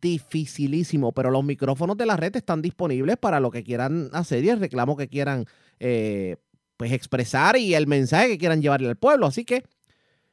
dificilísimo, 0.00 1.12
pero 1.12 1.30
los 1.30 1.44
micrófonos 1.44 1.96
de 1.96 2.06
la 2.06 2.16
red 2.16 2.34
están 2.36 2.62
disponibles 2.62 3.16
para 3.16 3.40
lo 3.40 3.50
que 3.50 3.62
quieran 3.62 4.10
hacer 4.12 4.44
y 4.44 4.50
el 4.50 4.60
reclamo 4.60 4.96
que 4.96 5.08
quieran 5.08 5.46
eh, 5.80 6.36
pues 6.76 6.92
expresar 6.92 7.56
y 7.56 7.74
el 7.74 7.86
mensaje 7.86 8.28
que 8.28 8.38
quieran 8.38 8.60
llevarle 8.60 8.88
al 8.88 8.96
pueblo. 8.96 9.26
Así 9.26 9.44
que 9.44 9.64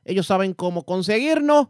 ellos 0.06 0.28
saben 0.28 0.54
cómo 0.54 0.84
conseguirnos. 0.84 1.68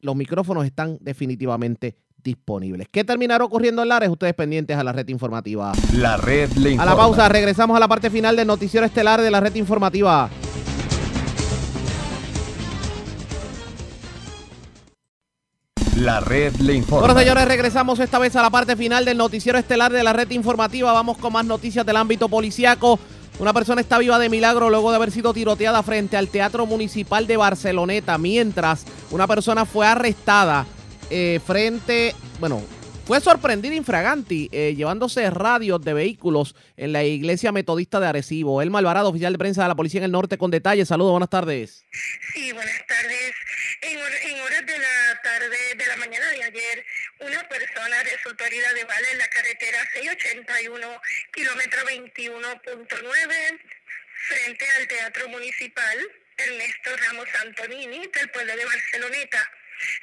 Los 0.00 0.16
micrófonos 0.16 0.66
están 0.66 0.98
definitivamente 1.00 1.96
disponibles. 2.22 2.88
¿Qué 2.90 3.04
terminará 3.04 3.44
ocurriendo 3.44 3.82
en 3.82 3.88
Lares? 3.88 4.08
Ustedes 4.08 4.34
pendientes 4.34 4.76
a 4.76 4.84
la 4.84 4.92
red 4.92 5.08
informativa. 5.08 5.72
La 5.92 6.16
red 6.16 6.50
le 6.52 6.76
A 6.78 6.84
la 6.84 6.96
pausa, 6.96 7.28
regresamos 7.28 7.76
a 7.76 7.80
la 7.80 7.88
parte 7.88 8.10
final 8.10 8.36
del 8.36 8.46
noticiero 8.46 8.86
estelar 8.86 9.20
de 9.20 9.30
la 9.30 9.40
red 9.40 9.54
informativa. 9.54 10.30
La 15.96 16.18
red 16.18 16.56
le 16.56 16.74
informa. 16.74 17.06
Bueno, 17.06 17.20
señores, 17.20 17.46
regresamos 17.46 18.00
esta 18.00 18.18
vez 18.18 18.34
a 18.34 18.42
la 18.42 18.50
parte 18.50 18.74
final 18.74 19.04
del 19.04 19.16
noticiero 19.16 19.58
estelar 19.58 19.92
de 19.92 20.02
la 20.02 20.12
red 20.12 20.28
informativa. 20.32 20.92
Vamos 20.92 21.18
con 21.18 21.32
más 21.32 21.44
noticias 21.44 21.86
del 21.86 21.96
ámbito 21.96 22.28
policiaco. 22.28 22.98
Una 23.38 23.52
persona 23.52 23.80
está 23.80 23.98
viva 23.98 24.18
de 24.18 24.28
milagro 24.28 24.70
luego 24.70 24.90
de 24.90 24.96
haber 24.96 25.12
sido 25.12 25.32
tiroteada 25.32 25.82
frente 25.84 26.16
al 26.16 26.28
Teatro 26.28 26.66
Municipal 26.66 27.28
de 27.28 27.36
Barceloneta, 27.36 28.18
mientras 28.18 28.84
una 29.12 29.28
persona 29.28 29.66
fue 29.66 29.86
arrestada 29.86 30.66
eh, 31.10 31.40
frente, 31.44 32.14
bueno, 32.40 32.60
fue 33.04 33.20
sorprendida 33.20 33.74
infraganti 33.74 34.48
eh, 34.50 34.74
llevándose 34.76 35.28
radios 35.30 35.80
de 35.82 35.92
vehículos 35.92 36.56
en 36.76 36.92
la 36.92 37.04
iglesia 37.04 37.52
metodista 37.52 38.00
de 38.00 38.06
Arecibo. 38.06 38.62
El 38.62 38.70
Malvarado, 38.70 39.10
oficial 39.10 39.32
de 39.32 39.38
prensa 39.38 39.62
de 39.62 39.68
la 39.68 39.74
policía 39.74 39.98
en 39.98 40.04
el 40.04 40.12
norte, 40.12 40.38
con 40.38 40.50
detalles. 40.50 40.88
Saludos, 40.88 41.12
buenas 41.12 41.30
tardes. 41.30 41.84
Sí, 42.32 42.52
buenas 42.52 42.82
tardes. 42.88 43.34
En, 43.86 43.98
en 43.98 44.40
horas 44.40 44.64
de 44.64 44.78
la 44.78 45.20
tarde, 45.22 45.74
de 45.76 45.86
la 45.86 45.96
mañana 45.96 46.30
de 46.30 46.42
ayer, 46.42 46.86
una 47.18 47.46
persona 47.48 48.02
resultó 48.02 48.44
herida 48.46 48.72
de 48.72 48.84
bala 48.84 49.10
en 49.10 49.18
la 49.18 49.28
carretera 49.28 49.78
681, 49.92 51.02
kilómetro 51.32 51.86
21.9, 51.86 53.60
frente 54.28 54.70
al 54.70 54.88
Teatro 54.88 55.28
Municipal 55.28 55.98
Ernesto 56.36 56.96
Ramos 56.96 57.28
Antonini 57.42 58.06
del 58.06 58.30
pueblo 58.30 58.56
de 58.56 58.64
Barceloneta. 58.64 59.52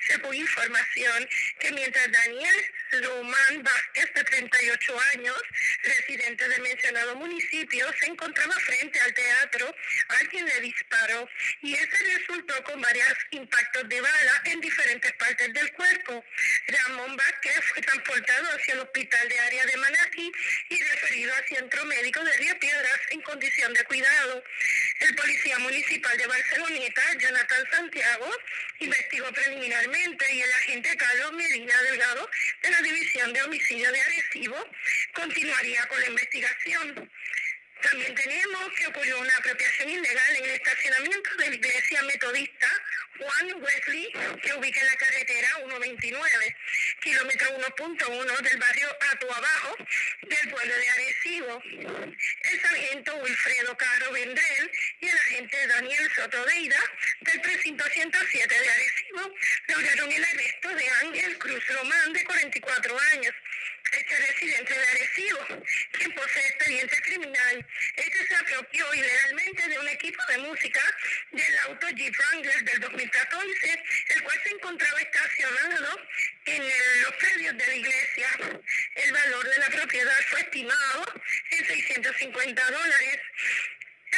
Según 0.07 0.35
información 0.35 1.29
que 1.59 1.71
mientras 1.71 2.11
Daniel 2.11 2.55
Lumán 2.93 3.63
Vázquez, 3.63 4.13
de 4.13 4.23
38 4.23 4.99
años, 5.13 5.41
residente 5.83 6.47
del 6.47 6.61
mencionado 6.61 7.15
municipio, 7.15 7.91
se 7.99 8.07
encontraba 8.07 8.53
frente 8.55 8.99
al 8.99 9.13
teatro, 9.13 9.75
alguien 10.19 10.45
le 10.45 10.61
disparó 10.61 11.29
y 11.61 11.73
ese 11.73 12.17
resultó 12.17 12.63
con 12.63 12.81
varios 12.81 13.07
impactos 13.31 13.87
de 13.87 14.01
bala 14.01 14.41
en 14.45 14.59
diferentes 14.59 15.11
partes 15.13 15.53
del 15.53 15.71
cuerpo. 15.73 16.25
Ramón 16.67 17.15
Vázquez 17.15 17.59
fue 17.73 17.81
transportado 17.81 18.49
hacia 18.55 18.73
el 18.73 18.79
hospital 18.81 19.29
de 19.29 19.39
área 19.39 19.65
de 19.65 19.77
Manatí 19.77 20.31
y 20.69 20.83
referido 20.83 21.33
al 21.33 21.45
centro 21.47 21.85
médico 21.85 22.23
de 22.23 22.37
Río 22.37 22.59
Piedras 22.59 22.99
en 23.11 23.21
condición 23.21 23.73
de 23.73 23.83
cuidado. 23.85 24.43
El 24.99 25.15
policía 25.15 25.57
municipal 25.59 26.17
de 26.17 26.27
Barceloneta, 26.27 27.01
Jonathan 27.17 27.65
Santiago, 27.71 28.31
investigó 28.79 29.31
preliminarmente 29.31 29.60
y 29.63 30.41
el 30.41 30.53
agente 30.53 30.97
Carlos 30.97 31.33
Medina 31.33 31.73
Delgado 31.83 32.27
de 32.63 32.71
la 32.71 32.81
División 32.81 33.31
de 33.31 33.43
Homicidio 33.43 33.91
de 33.91 34.01
Arecibo 34.01 34.57
continuaría 35.13 35.85
con 35.87 36.01
la 36.01 36.07
investigación. 36.07 37.11
También 37.81 38.15
tenemos 38.15 38.71
que 38.77 38.87
ocurrió 38.87 39.19
una 39.19 39.35
apropiación 39.37 39.89
ilegal 39.89 40.35
en 40.37 40.45
el 40.45 40.51
estacionamiento 40.51 41.35
de 41.37 41.49
la 41.49 41.55
iglesia 41.55 42.01
metodista 42.03 42.67
Juan 43.21 43.61
Wesley, 43.61 44.11
que 44.41 44.53
ubica 44.53 44.79
en 44.79 44.85
la 44.87 44.95
carretera 44.95 45.47
129, 45.57 46.55
kilómetro 47.01 47.47
1.1 47.57 48.37
del 48.41 48.57
barrio 48.57 48.97
Atuabajo 49.11 49.75
del 50.23 50.49
pueblo 50.49 50.75
de 50.75 50.89
Arecibo. 50.89 51.61
El 51.63 52.61
sargento 52.61 53.15
Wilfredo 53.17 53.77
Caro 53.77 54.11
Vendrell 54.11 54.71
y 55.01 55.07
el 55.07 55.15
agente 55.15 55.67
Daniel 55.67 56.11
Soto 56.15 56.45
Deida 56.45 56.79
del 57.21 57.41
precinto 57.41 57.83
107 57.85 58.59
de 58.59 58.69
Arecibo 58.69 59.33
lograron 59.67 60.11
el 60.11 60.23
arresto 60.23 60.69
de 60.69 60.89
Ángel 61.03 61.37
Cruz 61.37 61.67
Román, 61.67 62.13
de 62.13 62.23
44 62.23 62.99
años, 63.13 63.33
este 63.91 64.17
residente 64.17 64.73
de 64.73 64.87
Arecibo, 64.87 65.47
quien 65.91 66.11
posee 66.13 66.47
experiencia 66.47 67.01
criminal. 67.01 67.67
Este 67.95 68.27
se 68.27 68.35
apropió 68.35 68.93
ilegalmente 68.93 69.67
de 70.31 70.37
música 70.39 70.81
del 71.31 71.57
auto 71.67 71.87
Jeep 71.89 72.13
Wrangler 72.17 72.63
del 72.63 72.79
2014, 72.79 73.83
el 74.15 74.23
cual 74.23 74.37
se 74.43 74.49
encontraba 74.49 74.99
estacionado 75.01 75.99
en 76.45 76.61
el- 76.63 77.01
los 77.03 77.13
predios 77.15 77.57
de 77.57 77.67
la 77.67 77.75
iglesia. 77.75 78.27
El 78.95 79.11
valor 79.11 79.49
de 79.49 79.57
la 79.59 79.67
propiedad 79.67 80.17
fue 80.29 80.41
estimado 80.41 81.05
en 81.51 81.65
650 81.65 82.63
dólares. 82.71 83.19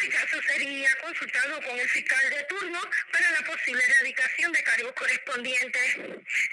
El 0.02 0.10
caso 0.12 0.42
sería 0.48 0.90
consultado 1.04 1.62
con 1.62 1.80
el 1.80 1.88
fiscal 1.88 2.30
de 2.32 2.44
turno 2.50 2.80
para 3.12 3.30
la 3.32 3.42
posible 3.46 3.84
erradicación 3.88 4.52
de 4.52 4.64
cargos 4.64 4.92
correspondientes. 4.94 5.96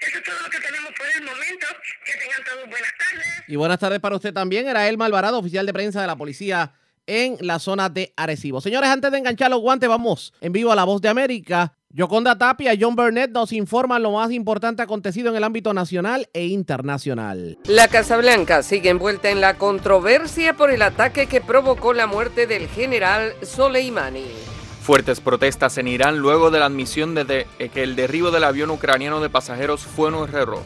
Eso 0.00 0.18
es 0.18 0.22
todo 0.24 0.40
lo 0.42 0.50
que 0.50 0.60
tenemos 0.60 0.92
por 0.94 1.06
el 1.08 1.22
momento. 1.22 1.66
Que 2.04 2.12
tengan 2.18 2.44
todos 2.44 2.68
buenas 2.68 2.92
tardes. 2.98 3.26
Y 3.48 3.56
buenas 3.56 3.78
tardes 3.78 3.98
para 4.00 4.16
usted 4.16 4.34
también. 4.34 4.68
Era 4.68 4.86
Elma 4.88 5.06
Alvarado, 5.06 5.38
oficial 5.38 5.64
de 5.64 5.72
prensa 5.72 6.02
de 6.02 6.06
la 6.06 6.16
policía 6.16 6.74
en 7.06 7.36
la 7.40 7.58
zona 7.58 7.88
de 7.88 8.12
Arecibo. 8.16 8.60
Señores, 8.60 8.88
antes 8.90 9.10
de 9.10 9.18
enganchar 9.18 9.50
los 9.50 9.60
guantes, 9.60 9.88
vamos 9.88 10.32
en 10.40 10.52
vivo 10.52 10.70
a 10.72 10.76
La 10.76 10.84
Voz 10.84 11.00
de 11.00 11.08
América. 11.08 11.74
Yoconda 11.92 12.38
Tapia 12.38 12.72
y 12.72 12.80
John 12.80 12.94
Burnett 12.94 13.32
nos 13.32 13.52
informan 13.52 14.00
lo 14.02 14.12
más 14.12 14.30
importante 14.30 14.80
acontecido 14.80 15.28
en 15.30 15.36
el 15.36 15.42
ámbito 15.42 15.74
nacional 15.74 16.28
e 16.32 16.46
internacional. 16.46 17.58
La 17.66 17.88
Casa 17.88 18.16
Blanca 18.16 18.62
sigue 18.62 18.90
envuelta 18.90 19.28
en 19.30 19.40
la 19.40 19.58
controversia 19.58 20.56
por 20.56 20.70
el 20.70 20.82
ataque 20.82 21.26
que 21.26 21.40
provocó 21.40 21.92
la 21.92 22.06
muerte 22.06 22.46
del 22.46 22.68
general 22.68 23.32
Soleimani. 23.42 24.24
Fuertes 24.82 25.20
protestas 25.20 25.78
en 25.78 25.88
Irán 25.88 26.18
luego 26.18 26.50
de 26.50 26.60
la 26.60 26.66
admisión 26.66 27.14
de, 27.16 27.24
de- 27.24 27.46
que 27.72 27.82
el 27.82 27.96
derribo 27.96 28.30
del 28.30 28.44
avión 28.44 28.70
ucraniano 28.70 29.20
de 29.20 29.28
pasajeros 29.28 29.82
fue 29.82 30.08
un 30.14 30.28
error. 30.34 30.62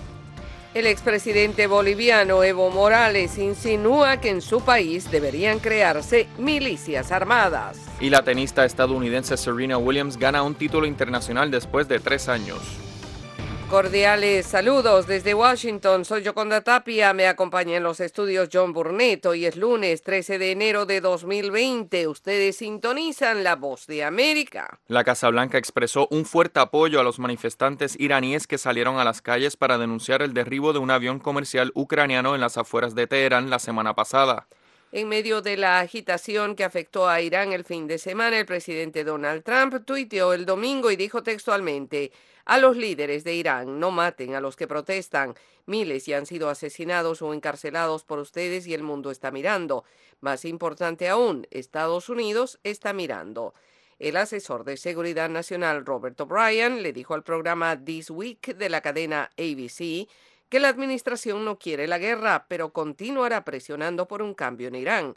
El 0.75 0.89
expresidente 0.89 1.69
boliviano 1.69 2.43
Evo 2.43 2.69
Morales 2.69 3.39
insinúa 3.39 4.17
que 4.17 4.31
en 4.31 4.43
su 4.43 4.61
país 4.61 5.09
deberían 5.09 5.61
crearse 5.61 6.27
milicias 6.37 7.13
armadas. 7.13 7.79
Y 8.01 8.11
la 8.11 8.25
tenista 8.25 8.65
estadounidense 8.65 9.37
Serena 9.37 9.79
Williams 9.79 10.17
gana 10.17 10.43
un 10.43 10.57
título 10.57 10.89
internacional 10.89 11.53
después 11.53 11.87
de 11.87 12.01
tres 12.01 12.29
años. 12.29 12.59
Cordiales 13.75 14.47
saludos 14.47 15.09
desde 15.09 15.35
Washington. 15.35 16.05
Soy 16.05 16.23
Yoconda 16.23 16.61
Tapia. 16.61 17.13
Me 17.13 17.27
acompaña 17.27 17.77
en 17.77 17.83
los 17.83 17.99
estudios 17.99 18.49
John 18.53 18.73
Burnett. 18.73 19.27
Hoy 19.27 19.47
es 19.47 19.57
lunes 19.57 20.05
13 20.05 20.39
de 20.39 20.53
enero 20.53 20.87
de 20.87 21.01
2020. 21.01 22.07
Ustedes 22.07 22.59
sintonizan 22.59 23.43
la 23.43 23.57
voz 23.57 23.89
de 23.89 24.05
América. 24.05 24.79
La 24.87 25.03
Casa 25.03 25.29
Blanca 25.29 25.59
expresó 25.59 26.07
un 26.13 26.25
fuerte 26.25 26.61
apoyo 26.61 27.01
a 27.01 27.03
los 27.03 27.19
manifestantes 27.19 27.99
iraníes 27.99 28.47
que 28.47 28.59
salieron 28.59 28.99
a 29.01 29.05
las 29.05 29.21
calles 29.21 29.57
para 29.57 29.77
denunciar 29.77 30.23
el 30.23 30.35
derribo 30.35 30.73
de 30.73 30.79
un 30.79 30.93
avión 30.93 31.19
comercial 31.19 31.73
ucraniano 31.75 32.37
en 32.37 32.43
las 32.43 32.57
afueras 32.57 32.95
de 32.95 33.09
Teherán 33.09 33.51
la 33.51 33.59
semana 33.59 33.97
pasada. 33.97 34.47
En 34.93 35.09
medio 35.09 35.43
de 35.43 35.57
la 35.57 35.81
agitación 35.81 36.55
que 36.55 36.63
afectó 36.63 37.09
a 37.09 37.21
Irán 37.21 37.53
el 37.53 37.65
fin 37.65 37.89
de 37.89 37.99
semana, 37.99 38.39
el 38.39 38.47
presidente 38.47 39.03
Donald 39.03 39.43
Trump 39.43 39.85
tuiteó 39.85 40.33
el 40.33 40.47
domingo 40.47 40.93
y 40.93 40.95
dijo 40.95 41.25
textualmente 41.25 42.13
a 42.45 42.59
los 42.59 42.77
líderes 42.77 43.25
de 43.25 43.35
Irán, 43.35 43.81
no 43.81 43.91
maten 43.91 44.35
a 44.35 44.41
los 44.41 44.57
que 44.57 44.67
protestan. 44.67 45.35
Miles 45.67 46.07
ya 46.07 46.19
han 46.19 46.27
sido 46.27 46.51
asesinados 46.51 47.23
o 47.23 47.33
encarcelados 47.33 48.05
por 48.05 48.19
ustedes 48.19 48.67
y 48.67 48.75
el 48.75 48.83
mundo 48.83 49.11
está 49.11 49.31
mirando. 49.31 49.85
Más 50.21 50.45
importante 50.45 51.09
aún, 51.09 51.47
Estados 51.51 52.09
Unidos 52.09 52.61
está 52.63 52.93
mirando. 52.93 53.55
El 53.99 54.17
asesor 54.17 54.65
de 54.65 54.77
Seguridad 54.77 55.31
Nacional 55.31 55.87
Robert 55.87 56.21
O'Brien 56.21 56.83
le 56.83 56.93
dijo 56.93 57.15
al 57.15 57.23
programa 57.23 57.83
This 57.83 58.11
Week 58.11 58.55
de 58.57 58.69
la 58.69 58.81
cadena 58.81 59.31
ABC 59.39 60.09
que 60.49 60.61
la 60.61 60.69
administración 60.69 61.45
no 61.45 61.59
quiere 61.59 61.87
la 61.87 61.99
guerra, 61.99 62.47
pero 62.49 62.73
continuará 62.73 63.45
presionando 63.45 64.07
por 64.07 64.21
un 64.21 64.35
cambio 64.35 64.69
en 64.69 64.75
Irán. 64.75 65.15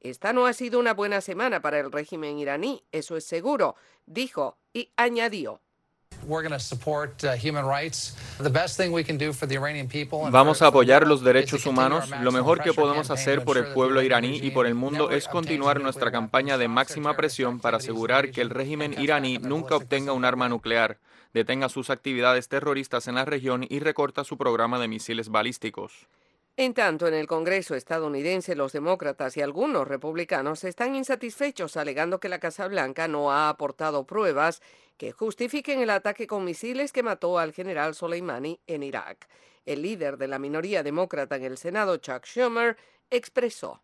Esta 0.00 0.32
no 0.32 0.46
ha 0.46 0.52
sido 0.52 0.78
una 0.78 0.94
buena 0.94 1.20
semana 1.20 1.60
para 1.60 1.80
el 1.80 1.90
régimen 1.90 2.38
iraní, 2.38 2.84
eso 2.92 3.16
es 3.16 3.24
seguro, 3.24 3.74
dijo 4.06 4.56
y 4.72 4.92
añadió. 4.96 5.60
Vamos 10.30 10.60
a 10.60 10.66
apoyar 10.66 11.06
los 11.06 11.24
derechos 11.24 11.64
humanos. 11.64 12.10
Lo 12.20 12.30
mejor 12.32 12.62
que 12.62 12.74
podemos 12.74 13.10
hacer 13.10 13.44
por 13.44 13.56
el 13.56 13.72
pueblo 13.72 14.02
iraní 14.02 14.36
y 14.36 14.50
por 14.50 14.66
el 14.66 14.74
mundo 14.74 15.10
es 15.10 15.26
continuar 15.26 15.80
nuestra 15.80 16.12
campaña 16.12 16.58
de 16.58 16.68
máxima 16.68 17.16
presión 17.16 17.60
para 17.60 17.78
asegurar 17.78 18.30
que 18.30 18.42
el 18.42 18.50
régimen 18.50 18.94
iraní 19.00 19.38
nunca 19.38 19.76
obtenga 19.76 20.12
un 20.12 20.26
arma 20.26 20.50
nuclear, 20.50 20.98
detenga 21.32 21.70
sus 21.70 21.88
actividades 21.88 22.48
terroristas 22.48 23.08
en 23.08 23.14
la 23.14 23.24
región 23.24 23.66
y 23.68 23.78
recorta 23.78 24.22
su 24.22 24.36
programa 24.36 24.78
de 24.78 24.88
misiles 24.88 25.30
balísticos. 25.30 26.08
En 26.60 26.74
tanto, 26.74 27.06
en 27.06 27.14
el 27.14 27.28
Congreso 27.28 27.76
estadounidense, 27.76 28.56
los 28.56 28.72
demócratas 28.72 29.36
y 29.36 29.40
algunos 29.40 29.86
republicanos 29.86 30.64
están 30.64 30.96
insatisfechos 30.96 31.76
alegando 31.76 32.18
que 32.18 32.28
la 32.28 32.40
Casa 32.40 32.66
Blanca 32.66 33.06
no 33.06 33.30
ha 33.30 33.48
aportado 33.48 34.08
pruebas 34.08 34.60
que 34.96 35.12
justifiquen 35.12 35.78
el 35.78 35.90
ataque 35.90 36.26
con 36.26 36.44
misiles 36.44 36.90
que 36.90 37.04
mató 37.04 37.38
al 37.38 37.52
general 37.52 37.94
Soleimani 37.94 38.58
en 38.66 38.82
Irak. 38.82 39.28
El 39.66 39.82
líder 39.82 40.16
de 40.16 40.26
la 40.26 40.40
minoría 40.40 40.82
demócrata 40.82 41.36
en 41.36 41.44
el 41.44 41.58
Senado, 41.58 41.98
Chuck 41.98 42.24
Schumer, 42.24 42.76
expresó. 43.08 43.80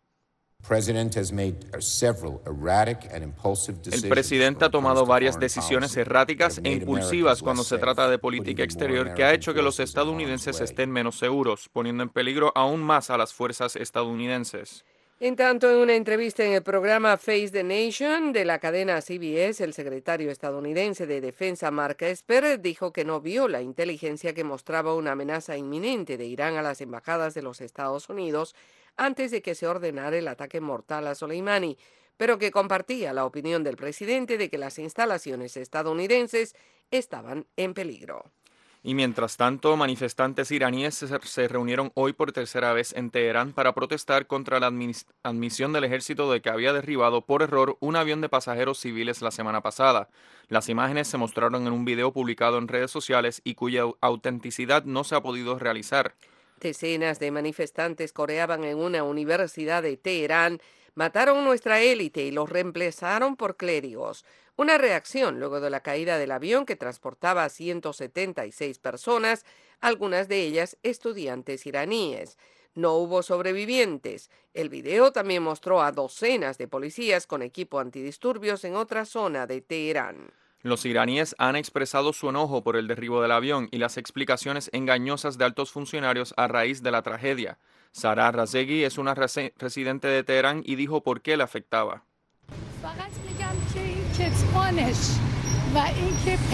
El 3.91 4.09
presidente 4.09 4.65
ha 4.65 4.69
tomado 4.71 5.05
varias 5.05 5.39
decisiones 5.39 5.95
erráticas 5.95 6.59
e 6.63 6.71
impulsivas 6.71 7.43
cuando 7.43 7.63
se 7.63 7.77
trata 7.77 8.09
de 8.09 8.17
política 8.17 8.63
exterior 8.63 9.13
que 9.13 9.23
ha 9.23 9.33
hecho 9.33 9.53
que 9.53 9.61
los 9.61 9.79
estadounidenses 9.79 10.59
estén 10.61 10.89
menos 10.89 11.19
seguros, 11.19 11.69
poniendo 11.71 12.01
en 12.01 12.09
peligro 12.09 12.51
aún 12.55 12.81
más 12.81 13.11
a 13.11 13.17
las 13.17 13.31
fuerzas 13.31 13.75
estadounidenses. 13.75 14.83
En 15.17 15.37
tanto, 15.37 15.71
en 15.71 15.77
una 15.77 15.95
entrevista 15.95 16.43
en 16.43 16.51
el 16.51 16.61
programa 16.61 17.15
Face 17.15 17.49
the 17.49 17.63
Nation 17.63 18.33
de 18.33 18.43
la 18.43 18.59
cadena 18.59 18.99
CBS, 19.01 19.63
el 19.63 19.73
secretario 19.73 20.29
estadounidense 20.29 21.07
de 21.07 21.21
Defensa 21.21 21.71
Mark 21.71 21.95
Esper 22.01 22.59
dijo 22.59 22.91
que 22.91 23.05
no 23.05 23.21
vio 23.21 23.47
la 23.47 23.61
inteligencia 23.61 24.33
que 24.33 24.43
mostraba 24.43 24.93
una 24.93 25.13
amenaza 25.13 25.55
inminente 25.55 26.17
de 26.17 26.25
Irán 26.25 26.57
a 26.57 26.61
las 26.61 26.81
embajadas 26.81 27.33
de 27.33 27.43
los 27.43 27.61
Estados 27.61 28.09
Unidos 28.09 28.55
antes 28.97 29.31
de 29.31 29.41
que 29.41 29.55
se 29.55 29.67
ordenara 29.67 30.17
el 30.17 30.27
ataque 30.27 30.59
mortal 30.59 31.07
a 31.07 31.15
Soleimani, 31.15 31.77
pero 32.17 32.37
que 32.37 32.51
compartía 32.51 33.13
la 33.13 33.23
opinión 33.23 33.63
del 33.63 33.77
presidente 33.77 34.37
de 34.37 34.49
que 34.49 34.57
las 34.57 34.77
instalaciones 34.79 35.55
estadounidenses 35.55 36.57
estaban 36.91 37.47
en 37.55 37.73
peligro. 37.73 38.33
Y 38.87 38.93
mientras 38.93 39.35
tanto, 39.35 39.75
manifestantes 39.77 40.51
iraníes 40.51 40.93
se, 40.93 41.47
reunieron 41.47 41.91
hoy 41.95 42.13
por 42.13 42.31
tercera 42.31 42.71
vez 42.71 42.93
en 42.93 43.09
Teherán 43.09 43.51
para 43.51 43.73
protestar 43.73 44.27
contra 44.27 44.59
la 44.59 44.69
admis- 44.69 45.07
admisión 45.23 45.73
del 45.73 45.85
ejército 45.85 46.31
de 46.31 46.39
que 46.39 46.51
había 46.51 46.71
derribado 46.71 47.25
por 47.25 47.41
error 47.41 47.77
un 47.79 47.95
avión 47.95 48.21
de 48.21 48.29
pasajeros 48.29 48.77
civiles 48.77 49.23
la 49.23 49.31
semana 49.31 49.61
pasada. 49.61 50.07
Las 50.49 50.69
imágenes 50.69 51.07
se 51.07 51.17
mostraron 51.17 51.65
en 51.65 51.73
un 51.73 51.83
video 51.83 52.13
publicado 52.13 52.59
en 52.59 52.67
redes 52.67 52.91
sociales 52.91 53.41
y 53.43 53.55
cuya 53.55 53.85
au- 53.85 53.97
autenticidad 54.01 54.83
no 54.83 55.03
se 55.03 55.15
ha 55.15 55.21
podido 55.21 55.57
realizar. 55.57 56.13
Decenas 56.59 57.17
de 57.17 57.31
manifestantes 57.31 58.13
coreaban 58.13 58.63
en 58.65 58.77
una 58.77 59.01
universidad 59.03 59.81
de 59.81 59.97
Teherán, 59.97 60.59
mataron 60.93 61.43
nuestra 61.43 61.81
élite 61.81 62.23
y 62.23 62.29
los 62.29 62.47
reemplazaron 62.51 63.35
por 63.35 63.57
clérigos. 63.57 64.25
Una 64.57 64.77
reacción 64.77 65.39
luego 65.39 65.59
de 65.59 65.69
la 65.69 65.81
caída 65.81 66.17
del 66.17 66.31
avión 66.31 66.65
que 66.65 66.77
transportaba 66.77 67.43
a 67.43 67.49
176 67.49 68.79
personas, 68.79 69.45
algunas 69.81 70.29
de 70.29 70.43
ellas 70.43 70.77
estudiantes 70.81 71.65
iraníes. 71.65 72.37
No 72.73 72.93
hubo 72.93 73.21
sobrevivientes. 73.21 74.29
El 74.53 74.69
video 74.69 75.11
también 75.11 75.43
mostró 75.43 75.81
a 75.81 75.91
docenas 75.91 76.57
de 76.57 76.69
policías 76.69 77.27
con 77.27 77.41
equipo 77.41 77.79
antidisturbios 77.79 78.63
en 78.63 78.75
otra 78.75 79.05
zona 79.05 79.45
de 79.45 79.61
Teherán. 79.61 80.31
Los 80.61 80.85
iraníes 80.85 81.35
han 81.37 81.57
expresado 81.57 82.11
su 82.13 82.29
enojo 82.29 82.63
por 82.63 82.75
el 82.75 82.87
derribo 82.87 83.21
del 83.21 83.33
avión 83.33 83.67
y 83.71 83.77
las 83.77 83.97
explicaciones 83.97 84.69
engañosas 84.73 85.37
de 85.37 85.45
altos 85.45 85.71
funcionarios 85.71 86.33
a 86.37 86.47
raíz 86.47 86.81
de 86.81 86.91
la 86.91 87.01
tragedia. 87.01 87.59
Sarah 87.91 88.31
Razegui 88.31 88.83
es 88.83 88.97
una 88.97 89.15
residente 89.15 90.07
de 90.07 90.23
Teherán 90.23 90.63
y 90.65 90.75
dijo 90.75 91.03
por 91.03 91.21
qué 91.21 91.37
le 91.37 91.43
afectaba. 91.43 92.03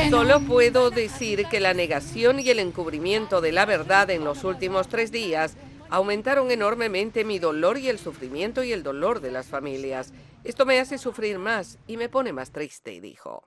Solo 0.09 0.41
puedo 0.41 0.89
decir 0.89 1.45
que 1.45 1.59
la 1.59 1.73
negación 1.73 2.39
y 2.39 2.49
el 2.49 2.59
encubrimiento 2.59 3.41
de 3.41 3.51
la 3.51 3.65
verdad 3.65 4.09
en 4.09 4.23
los 4.23 4.43
últimos 4.43 4.87
tres 4.87 5.11
días 5.11 5.55
aumentaron 5.89 6.51
enormemente 6.51 7.23
mi 7.23 7.37
dolor 7.37 7.77
y 7.77 7.89
el 7.89 7.99
sufrimiento 7.99 8.63
y 8.63 8.71
el 8.71 8.81
dolor 8.81 9.19
de 9.21 9.31
las 9.31 9.47
familias. 9.47 10.13
Esto 10.43 10.65
me 10.65 10.79
hace 10.79 10.97
sufrir 10.97 11.37
más 11.37 11.77
y 11.85 11.97
me 11.97 12.09
pone 12.09 12.33
más 12.33 12.51
triste, 12.51 12.99
dijo. 13.01 13.43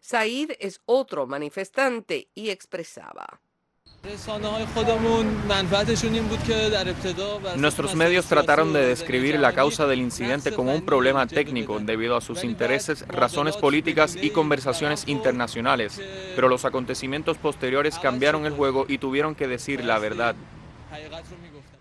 Said 0.00 0.52
es 0.60 0.80
otro 0.86 1.26
manifestante 1.26 2.28
y 2.34 2.50
expresaba. 2.50 3.40
Nuestros 7.56 7.94
medios 7.94 8.26
trataron 8.26 8.72
de 8.72 8.86
describir 8.86 9.38
la 9.38 9.52
causa 9.52 9.86
del 9.86 10.00
incidente 10.00 10.52
como 10.52 10.74
un 10.74 10.82
problema 10.82 11.26
técnico 11.26 11.78
debido 11.80 12.16
a 12.16 12.22
sus 12.22 12.42
intereses, 12.42 13.06
razones 13.08 13.58
políticas 13.58 14.16
y 14.16 14.30
conversaciones 14.30 15.06
internacionales, 15.06 16.00
pero 16.34 16.48
los 16.48 16.64
acontecimientos 16.64 17.36
posteriores 17.36 17.98
cambiaron 17.98 18.46
el 18.46 18.54
juego 18.54 18.86
y 18.88 18.96
tuvieron 18.98 19.34
que 19.34 19.46
decir 19.46 19.84
la 19.84 19.98
verdad. 19.98 20.34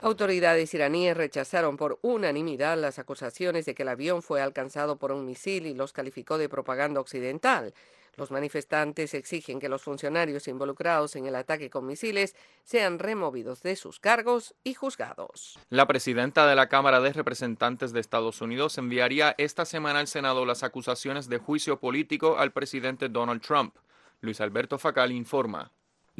Autoridades 0.01 0.73
iraníes 0.73 1.15
rechazaron 1.15 1.77
por 1.77 1.99
unanimidad 2.01 2.77
las 2.77 2.99
acusaciones 2.99 3.65
de 3.65 3.75
que 3.75 3.83
el 3.83 3.89
avión 3.89 4.21
fue 4.21 4.41
alcanzado 4.41 4.97
por 4.97 5.13
un 5.13 5.25
misil 5.25 5.65
y 5.65 5.73
los 5.73 5.93
calificó 5.93 6.37
de 6.37 6.49
propaganda 6.49 6.99
occidental. 6.99 7.73
Los 8.19 8.31
manifestantes 8.31 9.13
exigen 9.13 9.61
que 9.61 9.69
los 9.69 9.81
funcionarios 9.81 10.49
involucrados 10.49 11.15
en 11.15 11.25
el 11.25 11.35
ataque 11.35 11.69
con 11.69 11.85
misiles 11.85 12.35
sean 12.65 12.99
removidos 12.99 13.63
de 13.63 13.77
sus 13.77 14.01
cargos 14.01 14.55
y 14.61 14.73
juzgados. 14.73 15.57
La 15.69 15.87
presidenta 15.87 16.45
de 16.45 16.55
la 16.55 16.67
Cámara 16.67 16.99
de 16.99 17.13
Representantes 17.13 17.93
de 17.93 18.01
Estados 18.01 18.41
Unidos 18.41 18.77
enviaría 18.77 19.35
esta 19.37 19.63
semana 19.63 19.99
al 19.99 20.07
Senado 20.07 20.45
las 20.45 20.63
acusaciones 20.63 21.29
de 21.29 21.37
juicio 21.37 21.79
político 21.79 22.37
al 22.37 22.51
presidente 22.51 23.07
Donald 23.07 23.41
Trump. 23.41 23.77
Luis 24.19 24.41
Alberto 24.41 24.77
Facal 24.77 25.13
informa. 25.13 25.71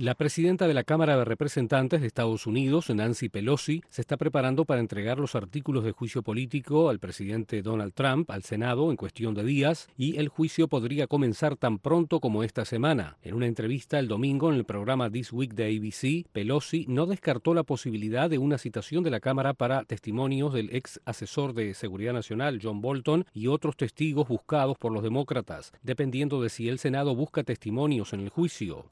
La 0.01 0.15
presidenta 0.15 0.65
de 0.65 0.73
la 0.73 0.85
Cámara 0.85 1.17
de 1.17 1.25
Representantes 1.25 1.99
de 1.99 2.07
Estados 2.07 2.47
Unidos, 2.47 2.89
Nancy 2.89 3.27
Pelosi, 3.27 3.83
se 3.89 3.99
está 3.99 4.15
preparando 4.15 4.63
para 4.63 4.79
entregar 4.79 5.19
los 5.19 5.35
artículos 5.35 5.83
de 5.83 5.91
juicio 5.91 6.23
político 6.23 6.87
al 6.87 6.99
presidente 6.99 7.61
Donald 7.61 7.93
Trump 7.93 8.31
al 8.31 8.43
Senado 8.43 8.91
en 8.91 8.95
cuestión 8.95 9.33
de 9.33 9.43
días 9.43 9.89
y 9.97 10.15
el 10.15 10.29
juicio 10.29 10.69
podría 10.69 11.07
comenzar 11.07 11.57
tan 11.57 11.79
pronto 11.79 12.21
como 12.21 12.45
esta 12.45 12.63
semana. 12.63 13.17
En 13.23 13.35
una 13.35 13.47
entrevista 13.47 13.99
el 13.99 14.07
domingo 14.07 14.49
en 14.49 14.55
el 14.55 14.63
programa 14.63 15.09
This 15.09 15.33
Week 15.33 15.53
de 15.53 15.65
ABC, 15.65 16.31
Pelosi 16.31 16.85
no 16.87 17.05
descartó 17.05 17.53
la 17.53 17.63
posibilidad 17.63 18.29
de 18.29 18.37
una 18.37 18.57
citación 18.57 19.03
de 19.03 19.11
la 19.11 19.19
Cámara 19.19 19.53
para 19.53 19.83
testimonios 19.83 20.53
del 20.53 20.73
ex 20.73 21.01
asesor 21.03 21.53
de 21.53 21.73
Seguridad 21.73 22.13
Nacional 22.13 22.61
John 22.63 22.79
Bolton 22.79 23.25
y 23.33 23.47
otros 23.47 23.75
testigos 23.75 24.29
buscados 24.29 24.77
por 24.77 24.93
los 24.93 25.03
demócratas, 25.03 25.73
dependiendo 25.83 26.41
de 26.41 26.47
si 26.47 26.69
el 26.69 26.79
Senado 26.79 27.17
busca 27.17 27.43
testimonios 27.43 28.13
en 28.13 28.21
el 28.21 28.29
juicio. 28.29 28.85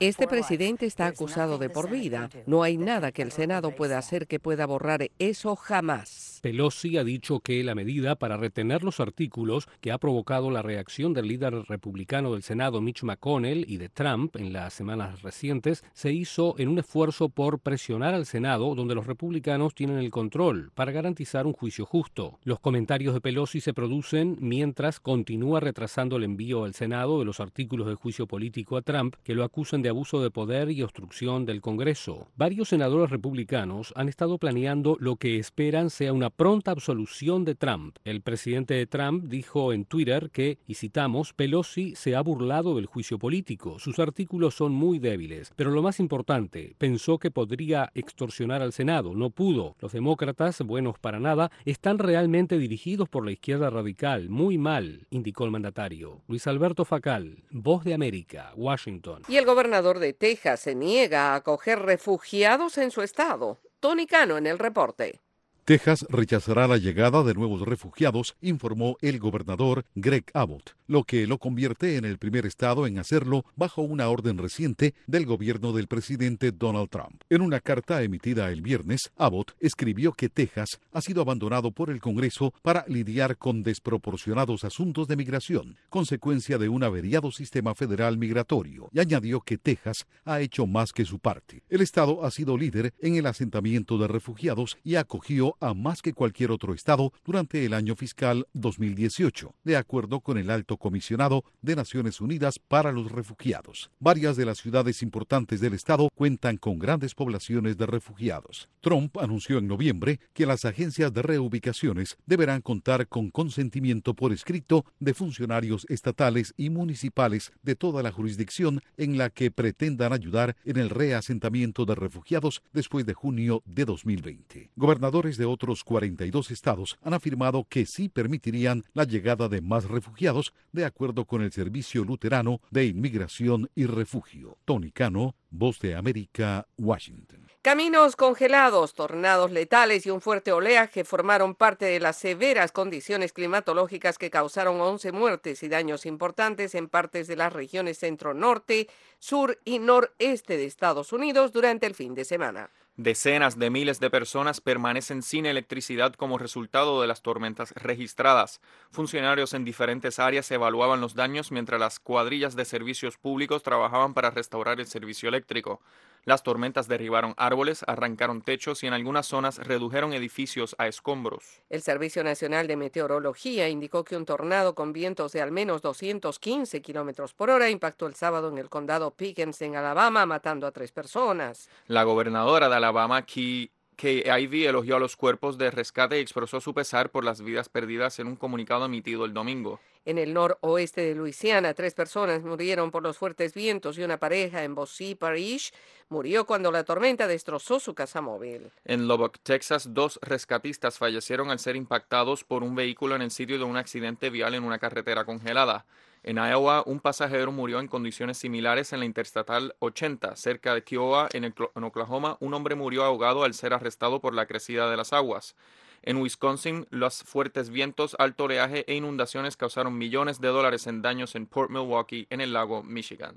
Este 0.00 0.26
presidente 0.26 0.86
está 0.86 1.06
acusado 1.06 1.58
de 1.58 1.68
por 1.68 1.90
vida. 1.90 2.28
No 2.46 2.62
hay 2.62 2.76
nada 2.76 3.12
que 3.12 3.22
el 3.22 3.32
Senado 3.32 3.70
pueda 3.70 3.98
hacer 3.98 4.26
que 4.26 4.40
pueda 4.40 4.66
borrar 4.66 5.10
eso 5.18 5.56
jamás. 5.56 6.35
Pelosi 6.46 6.96
ha 6.96 7.02
dicho 7.02 7.40
que 7.40 7.64
la 7.64 7.74
medida 7.74 8.14
para 8.14 8.36
retener 8.36 8.84
los 8.84 9.00
artículos 9.00 9.66
que 9.80 9.90
ha 9.90 9.98
provocado 9.98 10.48
la 10.52 10.62
reacción 10.62 11.12
del 11.12 11.26
líder 11.26 11.64
republicano 11.68 12.32
del 12.32 12.44
Senado 12.44 12.80
Mitch 12.80 13.02
McConnell 13.02 13.64
y 13.68 13.78
de 13.78 13.88
Trump 13.88 14.36
en 14.36 14.52
las 14.52 14.72
semanas 14.72 15.22
recientes 15.22 15.82
se 15.92 16.12
hizo 16.12 16.54
en 16.58 16.68
un 16.68 16.78
esfuerzo 16.78 17.30
por 17.30 17.58
presionar 17.58 18.14
al 18.14 18.26
Senado 18.26 18.76
donde 18.76 18.94
los 18.94 19.08
republicanos 19.08 19.74
tienen 19.74 19.98
el 19.98 20.12
control 20.12 20.70
para 20.76 20.92
garantizar 20.92 21.48
un 21.48 21.52
juicio 21.52 21.84
justo. 21.84 22.38
Los 22.44 22.60
comentarios 22.60 23.12
de 23.12 23.20
Pelosi 23.20 23.60
se 23.60 23.74
producen 23.74 24.36
mientras 24.38 25.00
continúa 25.00 25.58
retrasando 25.58 26.16
el 26.16 26.22
envío 26.22 26.62
al 26.62 26.74
Senado 26.74 27.18
de 27.18 27.24
los 27.24 27.40
artículos 27.40 27.88
de 27.88 27.96
juicio 27.96 28.28
político 28.28 28.76
a 28.76 28.82
Trump 28.82 29.16
que 29.24 29.34
lo 29.34 29.42
acusan 29.42 29.82
de 29.82 29.88
abuso 29.88 30.22
de 30.22 30.30
poder 30.30 30.70
y 30.70 30.82
obstrucción 30.82 31.44
del 31.44 31.60
Congreso. 31.60 32.28
Varios 32.36 32.68
senadores 32.68 33.10
republicanos 33.10 33.92
han 33.96 34.08
estado 34.08 34.38
planeando 34.38 34.96
lo 35.00 35.16
que 35.16 35.40
esperan 35.40 35.90
sea 35.90 36.12
una 36.12 36.30
pronta 36.36 36.70
absolución 36.70 37.44
de 37.44 37.54
Trump. 37.54 37.96
El 38.04 38.20
presidente 38.20 38.74
de 38.74 38.86
Trump 38.86 39.24
dijo 39.24 39.72
en 39.72 39.84
Twitter 39.86 40.30
que, 40.30 40.58
y 40.66 40.74
citamos, 40.74 41.32
Pelosi 41.32 41.96
se 41.96 42.14
ha 42.14 42.20
burlado 42.20 42.76
del 42.76 42.86
juicio 42.86 43.18
político. 43.18 43.78
Sus 43.78 43.98
artículos 43.98 44.54
son 44.54 44.72
muy 44.72 44.98
débiles. 44.98 45.52
Pero 45.56 45.70
lo 45.70 45.82
más 45.82 45.98
importante, 45.98 46.76
pensó 46.78 47.18
que 47.18 47.30
podría 47.30 47.90
extorsionar 47.94 48.62
al 48.62 48.72
Senado. 48.72 49.14
No 49.14 49.30
pudo. 49.30 49.76
Los 49.80 49.92
demócratas, 49.92 50.60
buenos 50.60 50.98
para 50.98 51.18
nada, 51.18 51.50
están 51.64 51.98
realmente 51.98 52.58
dirigidos 52.58 53.08
por 53.08 53.24
la 53.24 53.32
izquierda 53.32 53.70
radical. 53.70 54.28
Muy 54.28 54.58
mal, 54.58 55.06
indicó 55.10 55.44
el 55.44 55.50
mandatario. 55.50 56.22
Luis 56.28 56.46
Alberto 56.46 56.84
Facal, 56.84 57.44
Voz 57.50 57.84
de 57.84 57.94
América, 57.94 58.52
Washington. 58.56 59.22
Y 59.28 59.36
el 59.36 59.46
gobernador 59.46 59.98
de 59.98 60.12
Texas 60.12 60.60
se 60.60 60.74
niega 60.74 61.32
a 61.32 61.36
acoger 61.36 61.78
refugiados 61.80 62.78
en 62.78 62.90
su 62.90 63.02
estado. 63.02 63.60
Tony 63.80 64.06
Cano 64.06 64.36
en 64.36 64.46
el 64.46 64.58
reporte. 64.58 65.20
Texas 65.66 66.06
rechazará 66.08 66.68
la 66.68 66.76
llegada 66.76 67.24
de 67.24 67.34
nuevos 67.34 67.62
refugiados, 67.62 68.36
informó 68.40 68.96
el 69.00 69.18
gobernador 69.18 69.84
Greg 69.96 70.26
Abbott, 70.32 70.76
lo 70.86 71.02
que 71.02 71.26
lo 71.26 71.38
convierte 71.38 71.96
en 71.96 72.04
el 72.04 72.18
primer 72.18 72.46
estado 72.46 72.86
en 72.86 73.00
hacerlo 73.00 73.44
bajo 73.56 73.82
una 73.82 74.08
orden 74.08 74.38
reciente 74.38 74.94
del 75.08 75.26
gobierno 75.26 75.72
del 75.72 75.88
presidente 75.88 76.52
Donald 76.52 76.88
Trump. 76.88 77.20
En 77.30 77.40
una 77.40 77.58
carta 77.58 78.00
emitida 78.04 78.52
el 78.52 78.62
viernes, 78.62 79.10
Abbott 79.16 79.56
escribió 79.58 80.12
que 80.12 80.28
Texas 80.28 80.78
ha 80.92 81.00
sido 81.00 81.20
abandonado 81.20 81.72
por 81.72 81.90
el 81.90 82.00
Congreso 82.00 82.54
para 82.62 82.84
lidiar 82.86 83.36
con 83.36 83.64
desproporcionados 83.64 84.62
asuntos 84.62 85.08
de 85.08 85.16
migración, 85.16 85.78
consecuencia 85.88 86.58
de 86.58 86.68
un 86.68 86.84
averiado 86.84 87.32
sistema 87.32 87.74
federal 87.74 88.18
migratorio, 88.18 88.88
y 88.92 89.00
añadió 89.00 89.40
que 89.40 89.58
Texas 89.58 90.06
ha 90.24 90.40
hecho 90.40 90.68
más 90.68 90.92
que 90.92 91.04
su 91.04 91.18
parte. 91.18 91.64
El 91.68 91.80
estado 91.80 92.24
ha 92.24 92.30
sido 92.30 92.56
líder 92.56 92.94
en 93.00 93.16
el 93.16 93.26
asentamiento 93.26 93.98
de 93.98 94.06
refugiados 94.06 94.78
y 94.84 94.94
acogió 94.94 95.55
a 95.60 95.74
más 95.74 96.02
que 96.02 96.12
cualquier 96.12 96.50
otro 96.50 96.74
estado 96.74 97.12
durante 97.24 97.64
el 97.64 97.74
año 97.74 97.96
fiscal 97.96 98.46
2018, 98.52 99.54
de 99.64 99.76
acuerdo 99.76 100.20
con 100.20 100.38
el 100.38 100.50
alto 100.50 100.76
comisionado 100.76 101.44
de 101.62 101.76
Naciones 101.76 102.20
Unidas 102.20 102.58
para 102.58 102.92
los 102.92 103.10
Refugiados. 103.12 103.90
Varias 103.98 104.36
de 104.36 104.44
las 104.44 104.58
ciudades 104.58 105.02
importantes 105.02 105.60
del 105.60 105.74
estado 105.74 106.08
cuentan 106.14 106.56
con 106.56 106.78
grandes 106.78 107.14
poblaciones 107.14 107.76
de 107.76 107.86
refugiados. 107.86 108.68
Trump 108.80 109.16
anunció 109.18 109.58
en 109.58 109.66
noviembre 109.66 110.20
que 110.32 110.46
las 110.46 110.64
agencias 110.64 111.12
de 111.12 111.22
reubicaciones 111.22 112.16
deberán 112.26 112.62
contar 112.62 113.08
con 113.08 113.30
consentimiento 113.30 114.14
por 114.14 114.32
escrito 114.32 114.84
de 115.00 115.14
funcionarios 115.14 115.86
estatales 115.88 116.54
y 116.56 116.70
municipales 116.70 117.52
de 117.62 117.74
toda 117.74 118.02
la 118.02 118.12
jurisdicción 118.12 118.82
en 118.96 119.18
la 119.18 119.30
que 119.30 119.50
pretendan 119.50 120.12
ayudar 120.12 120.56
en 120.64 120.76
el 120.76 120.90
reasentamiento 120.90 121.84
de 121.84 121.94
refugiados 121.94 122.62
después 122.72 123.06
de 123.06 123.14
junio 123.14 123.62
de 123.64 123.84
2020. 123.84 124.70
Gobernadores 124.76 125.36
de 125.36 125.45
otros 125.46 125.84
42 125.84 126.50
estados 126.50 126.98
han 127.02 127.14
afirmado 127.14 127.64
que 127.68 127.86
sí 127.86 128.08
permitirían 128.08 128.84
la 128.92 129.04
llegada 129.04 129.48
de 129.48 129.60
más 129.60 129.84
refugiados 129.84 130.52
de 130.72 130.84
acuerdo 130.84 131.24
con 131.24 131.42
el 131.42 131.52
Servicio 131.52 132.04
Luterano 132.04 132.60
de 132.70 132.86
Inmigración 132.86 133.70
y 133.74 133.86
Refugio. 133.86 134.58
Tony 134.64 134.92
Cano, 134.92 135.34
Voz 135.50 135.78
de 135.80 135.94
América, 135.94 136.66
Washington. 136.76 137.46
Caminos 137.62 138.14
congelados, 138.14 138.94
tornados 138.94 139.50
letales 139.50 140.06
y 140.06 140.10
un 140.10 140.20
fuerte 140.20 140.52
oleaje 140.52 141.02
formaron 141.02 141.54
parte 141.56 141.86
de 141.86 141.98
las 141.98 142.16
severas 142.16 142.70
condiciones 142.70 143.32
climatológicas 143.32 144.18
que 144.18 144.30
causaron 144.30 144.80
11 144.80 145.10
muertes 145.10 145.62
y 145.62 145.68
daños 145.68 146.06
importantes 146.06 146.74
en 146.76 146.88
partes 146.88 147.26
de 147.26 147.34
las 147.34 147.52
regiones 147.52 147.98
centro-norte, 147.98 148.88
sur 149.18 149.58
y 149.64 149.80
noreste 149.80 150.56
de 150.56 150.66
Estados 150.66 151.12
Unidos 151.12 151.50
durante 151.50 151.86
el 151.86 151.94
fin 151.94 152.14
de 152.14 152.24
semana. 152.24 152.70
Decenas 152.98 153.58
de 153.58 153.68
miles 153.68 154.00
de 154.00 154.08
personas 154.08 154.62
permanecen 154.62 155.22
sin 155.22 155.44
electricidad 155.44 156.14
como 156.14 156.38
resultado 156.38 157.00
de 157.02 157.06
las 157.06 157.20
tormentas 157.20 157.72
registradas. 157.72 158.60
Funcionarios 158.90 159.52
en 159.52 159.64
diferentes 159.64 160.18
áreas 160.18 160.50
evaluaban 160.50 161.02
los 161.02 161.14
daños 161.14 161.52
mientras 161.52 161.78
las 161.78 162.00
cuadrillas 162.00 162.56
de 162.56 162.64
servicios 162.64 163.18
públicos 163.18 163.62
trabajaban 163.62 164.14
para 164.14 164.30
restaurar 164.30 164.80
el 164.80 164.86
servicio 164.86 165.28
eléctrico. 165.28 165.82
Las 166.24 166.42
tormentas 166.42 166.88
derribaron 166.88 167.34
árboles, 167.36 167.84
arrancaron 167.86 168.42
techos 168.42 168.82
y 168.82 168.86
en 168.86 168.92
algunas 168.92 169.26
zonas 169.26 169.58
redujeron 169.58 170.12
edificios 170.12 170.74
a 170.78 170.88
escombros. 170.88 171.60
El 171.70 171.82
Servicio 171.82 172.24
Nacional 172.24 172.66
de 172.66 172.76
Meteorología 172.76 173.68
indicó 173.68 174.04
que 174.04 174.16
un 174.16 174.24
tornado 174.24 174.74
con 174.74 174.92
vientos 174.92 175.32
de 175.32 175.42
al 175.42 175.52
menos 175.52 175.82
215 175.82 176.82
kilómetros 176.82 177.34
por 177.34 177.50
hora 177.50 177.70
impactó 177.70 178.06
el 178.06 178.14
sábado 178.14 178.48
en 178.48 178.58
el 178.58 178.68
condado 178.68 179.12
Pickens, 179.12 179.62
en 179.62 179.76
Alabama, 179.76 180.26
matando 180.26 180.66
a 180.66 180.72
tres 180.72 180.92
personas. 180.92 181.68
La 181.86 182.04
gobernadora 182.04 182.68
de 182.68 182.76
Alabama, 182.76 183.24
Kay 183.24 183.70
Ivey, 183.96 184.66
elogió 184.66 184.96
a 184.96 185.00
los 185.00 185.16
cuerpos 185.16 185.58
de 185.58 185.70
rescate 185.70 186.18
y 186.18 186.22
expresó 186.22 186.60
su 186.60 186.74
pesar 186.74 187.10
por 187.10 187.24
las 187.24 187.40
vidas 187.40 187.68
perdidas 187.68 188.18
en 188.18 188.26
un 188.26 188.36
comunicado 188.36 188.84
emitido 188.86 189.24
el 189.24 189.32
domingo. 189.32 189.80
En 190.06 190.18
el 190.18 190.32
noroeste 190.32 191.00
de 191.00 191.16
Luisiana, 191.16 191.74
tres 191.74 191.92
personas 191.92 192.44
murieron 192.44 192.92
por 192.92 193.02
los 193.02 193.18
fuertes 193.18 193.54
vientos 193.54 193.98
y 193.98 194.04
una 194.04 194.18
pareja 194.18 194.62
en 194.62 194.76
Bossy 194.76 195.16
Parish 195.16 195.72
murió 196.08 196.46
cuando 196.46 196.70
la 196.70 196.84
tormenta 196.84 197.26
destrozó 197.26 197.80
su 197.80 197.92
casa 197.92 198.20
móvil. 198.20 198.70
En 198.84 199.08
Lubbock, 199.08 199.38
Texas, 199.42 199.92
dos 199.92 200.20
rescatistas 200.22 200.96
fallecieron 200.96 201.50
al 201.50 201.58
ser 201.58 201.74
impactados 201.74 202.44
por 202.44 202.62
un 202.62 202.76
vehículo 202.76 203.16
en 203.16 203.22
el 203.22 203.32
sitio 203.32 203.58
de 203.58 203.64
un 203.64 203.76
accidente 203.76 204.30
vial 204.30 204.54
en 204.54 204.62
una 204.62 204.78
carretera 204.78 205.24
congelada. 205.24 205.86
En 206.26 206.38
Iowa, 206.38 206.82
un 206.86 206.98
pasajero 206.98 207.52
murió 207.52 207.78
en 207.78 207.86
condiciones 207.86 208.36
similares 208.38 208.92
en 208.92 208.98
la 208.98 209.04
Interestatal 209.04 209.76
80, 209.78 210.34
cerca 210.34 210.74
de 210.74 210.82
Kiowa, 210.82 211.28
en, 211.32 211.54
Oklahoma. 211.84 212.36
Un 212.40 212.52
hombre 212.52 212.74
murió 212.74 213.04
ahogado 213.04 213.44
al 213.44 213.54
ser 213.54 213.72
arrestado 213.72 214.20
por 214.20 214.34
la 214.34 214.46
crecida 214.46 214.90
de 214.90 214.96
las 214.96 215.12
aguas. 215.12 215.54
En 216.02 216.16
Wisconsin, 216.16 216.88
los 216.90 217.22
fuertes 217.22 217.70
vientos, 217.70 218.16
alto 218.18 218.44
oleaje 218.44 218.84
e 218.88 218.96
inundaciones 218.96 219.56
causaron 219.56 219.96
millones 219.96 220.40
de 220.40 220.48
dólares 220.48 220.88
en 220.88 221.00
daños 221.00 221.36
en 221.36 221.46
Port 221.46 221.70
Milwaukee, 221.70 222.26
en 222.28 222.40
el 222.40 222.52
lago 222.52 222.82
Michigan. 222.82 223.36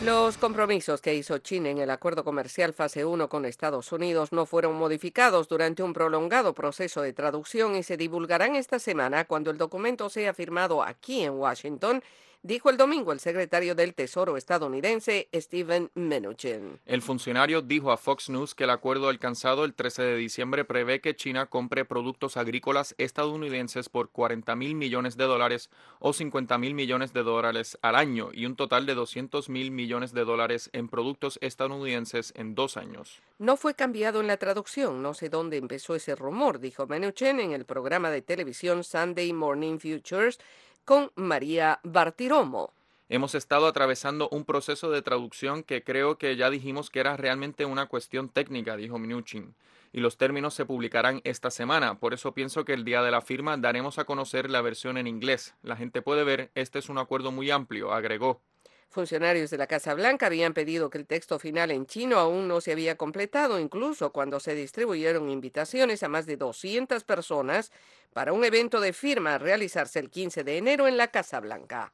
Los 0.00 0.38
compromisos 0.38 1.00
que 1.00 1.16
hizo 1.16 1.38
China 1.38 1.70
en 1.70 1.78
el 1.78 1.90
acuerdo 1.90 2.22
comercial 2.22 2.72
fase 2.72 3.04
1 3.04 3.28
con 3.28 3.44
Estados 3.44 3.90
Unidos 3.90 4.30
no 4.30 4.46
fueron 4.46 4.76
modificados 4.76 5.48
durante 5.48 5.82
un 5.82 5.92
prolongado 5.92 6.54
proceso 6.54 7.02
de 7.02 7.12
traducción 7.12 7.74
y 7.74 7.82
se 7.82 7.96
divulgarán 7.96 8.54
esta 8.54 8.78
semana 8.78 9.24
cuando 9.24 9.50
el 9.50 9.58
documento 9.58 10.08
sea 10.08 10.32
firmado 10.34 10.84
aquí 10.84 11.22
en 11.22 11.32
Washington 11.32 12.00
dijo 12.42 12.70
el 12.70 12.76
domingo 12.76 13.12
el 13.12 13.20
secretario 13.20 13.74
del 13.74 13.94
Tesoro 13.94 14.36
estadounidense 14.36 15.28
Steven 15.34 15.90
Mnuchin. 15.94 16.80
El 16.86 17.02
funcionario 17.02 17.62
dijo 17.62 17.90
a 17.90 17.96
Fox 17.96 18.30
News 18.30 18.54
que 18.54 18.64
el 18.64 18.70
acuerdo 18.70 19.08
alcanzado 19.08 19.64
el 19.64 19.74
13 19.74 20.02
de 20.02 20.16
diciembre 20.16 20.64
prevé 20.64 21.00
que 21.00 21.16
China 21.16 21.46
compre 21.46 21.84
productos 21.84 22.36
agrícolas 22.36 22.94
estadounidenses 22.98 23.88
por 23.88 24.10
40 24.10 24.54
mil 24.56 24.74
millones 24.74 25.16
de 25.16 25.24
dólares 25.24 25.70
o 25.98 26.12
50 26.12 26.58
mil 26.58 26.74
millones 26.74 27.12
de 27.12 27.22
dólares 27.22 27.78
al 27.82 27.96
año 27.96 28.30
y 28.32 28.46
un 28.46 28.56
total 28.56 28.86
de 28.86 28.94
200 28.94 29.48
mil 29.48 29.70
millones 29.70 30.12
de 30.12 30.24
dólares 30.24 30.70
en 30.72 30.88
productos 30.88 31.38
estadounidenses 31.42 32.32
en 32.36 32.54
dos 32.54 32.76
años. 32.76 33.20
No 33.38 33.56
fue 33.56 33.74
cambiado 33.74 34.20
en 34.20 34.26
la 34.26 34.36
traducción, 34.36 35.02
no 35.02 35.14
sé 35.14 35.28
dónde 35.28 35.56
empezó 35.56 35.94
ese 35.94 36.14
rumor, 36.14 36.60
dijo 36.60 36.86
Mnuchin 36.86 37.40
en 37.40 37.52
el 37.52 37.64
programa 37.64 38.10
de 38.10 38.22
televisión 38.22 38.84
Sunday 38.84 39.32
Morning 39.32 39.78
Futures 39.78 40.38
con 40.88 41.12
María 41.16 41.80
Bartiromo. 41.82 42.72
Hemos 43.10 43.34
estado 43.34 43.66
atravesando 43.66 44.30
un 44.30 44.46
proceso 44.46 44.90
de 44.90 45.02
traducción 45.02 45.62
que 45.62 45.84
creo 45.84 46.16
que 46.16 46.34
ya 46.34 46.48
dijimos 46.48 46.88
que 46.88 47.00
era 47.00 47.14
realmente 47.14 47.66
una 47.66 47.84
cuestión 47.88 48.30
técnica, 48.30 48.74
dijo 48.74 48.98
Mnuchin, 48.98 49.54
y 49.92 50.00
los 50.00 50.16
términos 50.16 50.54
se 50.54 50.64
publicarán 50.64 51.20
esta 51.24 51.50
semana. 51.50 51.98
Por 51.98 52.14
eso 52.14 52.32
pienso 52.32 52.64
que 52.64 52.72
el 52.72 52.86
día 52.86 53.02
de 53.02 53.10
la 53.10 53.20
firma 53.20 53.58
daremos 53.58 53.98
a 53.98 54.06
conocer 54.06 54.48
la 54.48 54.62
versión 54.62 54.96
en 54.96 55.06
inglés. 55.06 55.54
La 55.62 55.76
gente 55.76 56.00
puede 56.00 56.24
ver, 56.24 56.50
este 56.54 56.78
es 56.78 56.88
un 56.88 56.96
acuerdo 56.96 57.32
muy 57.32 57.50
amplio, 57.50 57.92
agregó. 57.92 58.40
Funcionarios 58.88 59.50
de 59.50 59.58
la 59.58 59.66
Casa 59.66 59.92
Blanca 59.92 60.26
habían 60.26 60.54
pedido 60.54 60.88
que 60.88 60.96
el 60.96 61.06
texto 61.06 61.38
final 61.38 61.70
en 61.70 61.86
chino 61.86 62.16
aún 62.18 62.48
no 62.48 62.62
se 62.62 62.72
había 62.72 62.96
completado, 62.96 63.58
incluso 63.58 64.12
cuando 64.12 64.40
se 64.40 64.54
distribuyeron 64.54 65.28
invitaciones 65.28 66.02
a 66.02 66.08
más 66.08 66.24
de 66.24 66.38
200 66.38 67.04
personas 67.04 67.70
para 68.14 68.32
un 68.32 68.44
evento 68.44 68.80
de 68.80 68.94
firma 68.94 69.36
realizarse 69.36 69.98
el 69.98 70.08
15 70.08 70.42
de 70.42 70.56
enero 70.56 70.88
en 70.88 70.96
la 70.96 71.08
Casa 71.08 71.38
Blanca. 71.40 71.92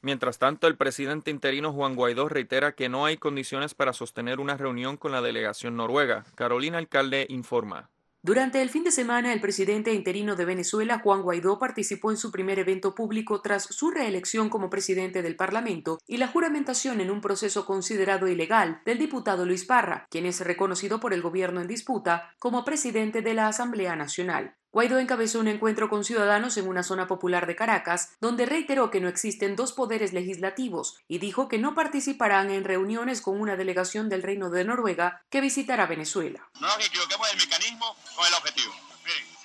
Mientras 0.00 0.38
tanto, 0.38 0.68
el 0.68 0.76
presidente 0.76 1.32
interino 1.32 1.72
Juan 1.72 1.96
Guaidó 1.96 2.28
reitera 2.28 2.76
que 2.76 2.88
no 2.88 3.06
hay 3.06 3.16
condiciones 3.16 3.74
para 3.74 3.92
sostener 3.92 4.38
una 4.38 4.56
reunión 4.56 4.96
con 4.96 5.10
la 5.10 5.20
delegación 5.20 5.76
noruega. 5.76 6.24
Carolina 6.36 6.78
Alcalde 6.78 7.26
informa. 7.28 7.90
Durante 8.26 8.60
el 8.60 8.70
fin 8.70 8.82
de 8.82 8.90
semana, 8.90 9.32
el 9.32 9.40
presidente 9.40 9.94
interino 9.94 10.34
de 10.34 10.44
Venezuela, 10.44 10.98
Juan 10.98 11.22
Guaidó, 11.22 11.60
participó 11.60 12.10
en 12.10 12.16
su 12.16 12.32
primer 12.32 12.58
evento 12.58 12.92
público 12.92 13.40
tras 13.40 13.62
su 13.62 13.92
reelección 13.92 14.48
como 14.48 14.68
presidente 14.68 15.22
del 15.22 15.36
Parlamento 15.36 16.00
y 16.08 16.16
la 16.16 16.26
juramentación 16.26 17.00
en 17.00 17.12
un 17.12 17.20
proceso 17.20 17.64
considerado 17.64 18.26
ilegal 18.26 18.82
del 18.84 18.98
diputado 18.98 19.46
Luis 19.46 19.64
Parra, 19.64 20.08
quien 20.10 20.26
es 20.26 20.40
reconocido 20.40 20.98
por 20.98 21.14
el 21.14 21.22
gobierno 21.22 21.60
en 21.60 21.68
disputa 21.68 22.34
como 22.40 22.64
presidente 22.64 23.22
de 23.22 23.34
la 23.34 23.46
Asamblea 23.46 23.94
Nacional. 23.94 24.56
Guaidó 24.76 24.98
encabezó 24.98 25.40
un 25.40 25.48
encuentro 25.48 25.88
con 25.88 26.04
ciudadanos 26.04 26.58
en 26.58 26.68
una 26.68 26.82
zona 26.82 27.06
popular 27.06 27.46
de 27.46 27.56
Caracas, 27.56 28.10
donde 28.20 28.44
reiteró 28.44 28.90
que 28.90 29.00
no 29.00 29.08
existen 29.08 29.56
dos 29.56 29.72
poderes 29.72 30.12
legislativos 30.12 30.98
y 31.08 31.16
dijo 31.16 31.48
que 31.48 31.56
no 31.56 31.74
participarán 31.74 32.50
en 32.50 32.62
reuniones 32.62 33.22
con 33.22 33.40
una 33.40 33.56
delegación 33.56 34.10
del 34.10 34.22
Reino 34.22 34.50
de 34.50 34.66
Noruega 34.66 35.22
que 35.30 35.40
visitará 35.40 35.86
Venezuela. 35.86 36.50
No 36.60 36.66
nos 36.66 36.86
equivoquemos 36.86 37.26
del 37.30 37.38
mecanismo 37.38 37.96
con 38.14 38.26
el 38.26 38.34
objetivo 38.34 38.85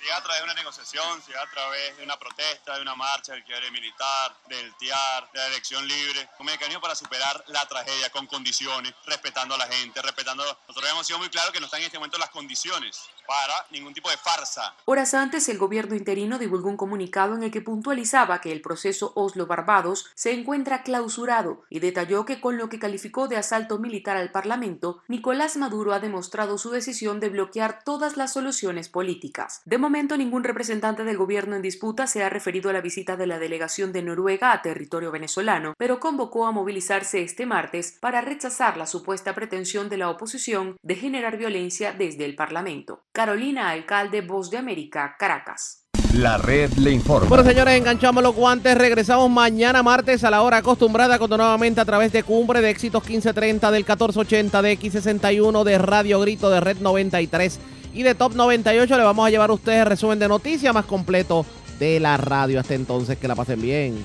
si 0.02 0.10
a 0.10 0.20
través 0.20 0.40
de 0.40 0.44
una 0.44 0.54
negociación, 0.54 1.22
si 1.24 1.32
a 1.32 1.48
través 1.52 1.96
de 1.96 2.02
una 2.02 2.18
protesta, 2.18 2.74
de 2.74 2.82
una 2.82 2.96
marcha 2.96 3.32
del 3.32 3.44
quiebre 3.44 3.70
militar, 3.70 4.34
del 4.48 4.74
TIAR, 4.74 5.30
de 5.32 5.38
la 5.38 5.46
elección 5.46 5.86
libre, 5.86 6.28
un 6.40 6.46
mecanismo 6.46 6.80
para 6.80 6.96
superar 6.96 7.44
la 7.46 7.64
tragedia 7.66 8.10
con 8.10 8.26
condiciones, 8.26 8.92
respetando 9.06 9.54
a 9.54 9.58
la 9.58 9.66
gente, 9.68 10.02
respetando... 10.02 10.42
Nosotros 10.66 10.90
hemos 10.90 11.06
sido 11.06 11.20
muy 11.20 11.28
claros 11.28 11.52
que 11.52 11.60
no 11.60 11.66
están 11.66 11.80
en 11.80 11.86
este 11.86 11.98
momento 11.98 12.18
las 12.18 12.30
condiciones 12.30 13.00
para 13.26 13.54
ningún 13.70 13.94
tipo 13.94 14.10
de 14.10 14.16
farsa. 14.16 14.74
Horas 14.84 15.14
antes, 15.14 15.48
el 15.48 15.58
gobierno 15.58 15.94
interino 15.94 16.38
divulgó 16.38 16.68
un 16.68 16.76
comunicado 16.76 17.34
en 17.34 17.44
el 17.44 17.52
que 17.52 17.60
puntualizaba 17.60 18.40
que 18.40 18.50
el 18.50 18.60
proceso 18.60 19.12
Oslo-Barbados 19.14 20.06
se 20.14 20.32
encuentra 20.32 20.82
clausurado 20.82 21.62
y 21.70 21.78
detalló 21.78 22.24
que 22.24 22.40
con 22.40 22.58
lo 22.58 22.68
que 22.68 22.80
calificó 22.80 23.28
de 23.28 23.36
asalto 23.36 23.78
militar 23.78 24.16
al 24.16 24.32
Parlamento, 24.32 25.00
Nicolás 25.06 25.56
Maduro 25.56 25.94
ha 25.94 26.00
demostrado 26.00 26.58
su 26.58 26.70
decisión 26.70 27.20
de 27.20 27.28
bloquear 27.28 27.84
todas 27.84 28.16
las 28.16 28.32
soluciones 28.32 28.88
políticas. 28.88 29.62
De 29.64 29.78
momento, 29.92 30.16
ningún 30.16 30.42
representante 30.42 31.04
del 31.04 31.18
gobierno 31.18 31.54
en 31.54 31.60
disputa 31.60 32.06
se 32.06 32.22
ha 32.22 32.30
referido 32.30 32.70
a 32.70 32.72
la 32.72 32.80
visita 32.80 33.18
de 33.18 33.26
la 33.26 33.38
delegación 33.38 33.92
de 33.92 34.00
Noruega 34.00 34.54
a 34.54 34.62
territorio 34.62 35.10
venezolano, 35.10 35.74
pero 35.76 36.00
convocó 36.00 36.46
a 36.46 36.50
movilizarse 36.50 37.20
este 37.20 37.44
martes 37.44 37.98
para 38.00 38.22
rechazar 38.22 38.78
la 38.78 38.86
supuesta 38.86 39.34
pretensión 39.34 39.90
de 39.90 39.98
la 39.98 40.08
oposición 40.08 40.76
de 40.82 40.94
generar 40.94 41.36
violencia 41.36 41.92
desde 41.92 42.24
el 42.24 42.36
Parlamento. 42.36 43.02
Carolina 43.12 43.68
Alcalde, 43.68 44.22
Voz 44.22 44.50
de 44.50 44.56
América, 44.56 45.14
Caracas. 45.18 45.84
La 46.14 46.38
red 46.38 46.72
le 46.78 46.92
informa. 46.92 47.28
Bueno, 47.28 47.44
señores, 47.44 47.74
enganchamos 47.74 48.22
los 48.22 48.34
guantes. 48.34 48.74
Regresamos 48.78 49.30
mañana 49.30 49.82
martes 49.82 50.24
a 50.24 50.30
la 50.30 50.40
hora 50.40 50.58
acostumbrada, 50.58 51.18
cuando 51.18 51.36
nuevamente 51.36 51.82
a 51.82 51.84
través 51.84 52.12
de 52.12 52.22
Cumbre 52.22 52.62
de 52.62 52.70
Éxitos 52.70 53.02
1530 53.02 53.70
del 53.70 53.82
1480 53.82 54.62
de 54.62 54.78
X61 54.78 55.64
de 55.64 55.76
Radio 55.76 56.18
Grito 56.20 56.48
de 56.48 56.60
Red 56.60 56.78
93 56.78 57.60
y 57.94 58.02
de 58.02 58.14
Top 58.14 58.34
98 58.34 58.96
le 58.96 59.02
vamos 59.02 59.26
a 59.26 59.30
llevar 59.30 59.50
a 59.50 59.52
ustedes 59.52 59.80
el 59.80 59.86
resumen 59.86 60.18
de 60.18 60.28
noticias 60.28 60.72
más 60.72 60.84
completo 60.84 61.44
de 61.78 62.00
la 62.00 62.16
radio. 62.16 62.60
Hasta 62.60 62.74
entonces, 62.74 63.18
que 63.18 63.28
la 63.28 63.34
pasen 63.34 63.60
bien. 63.60 64.02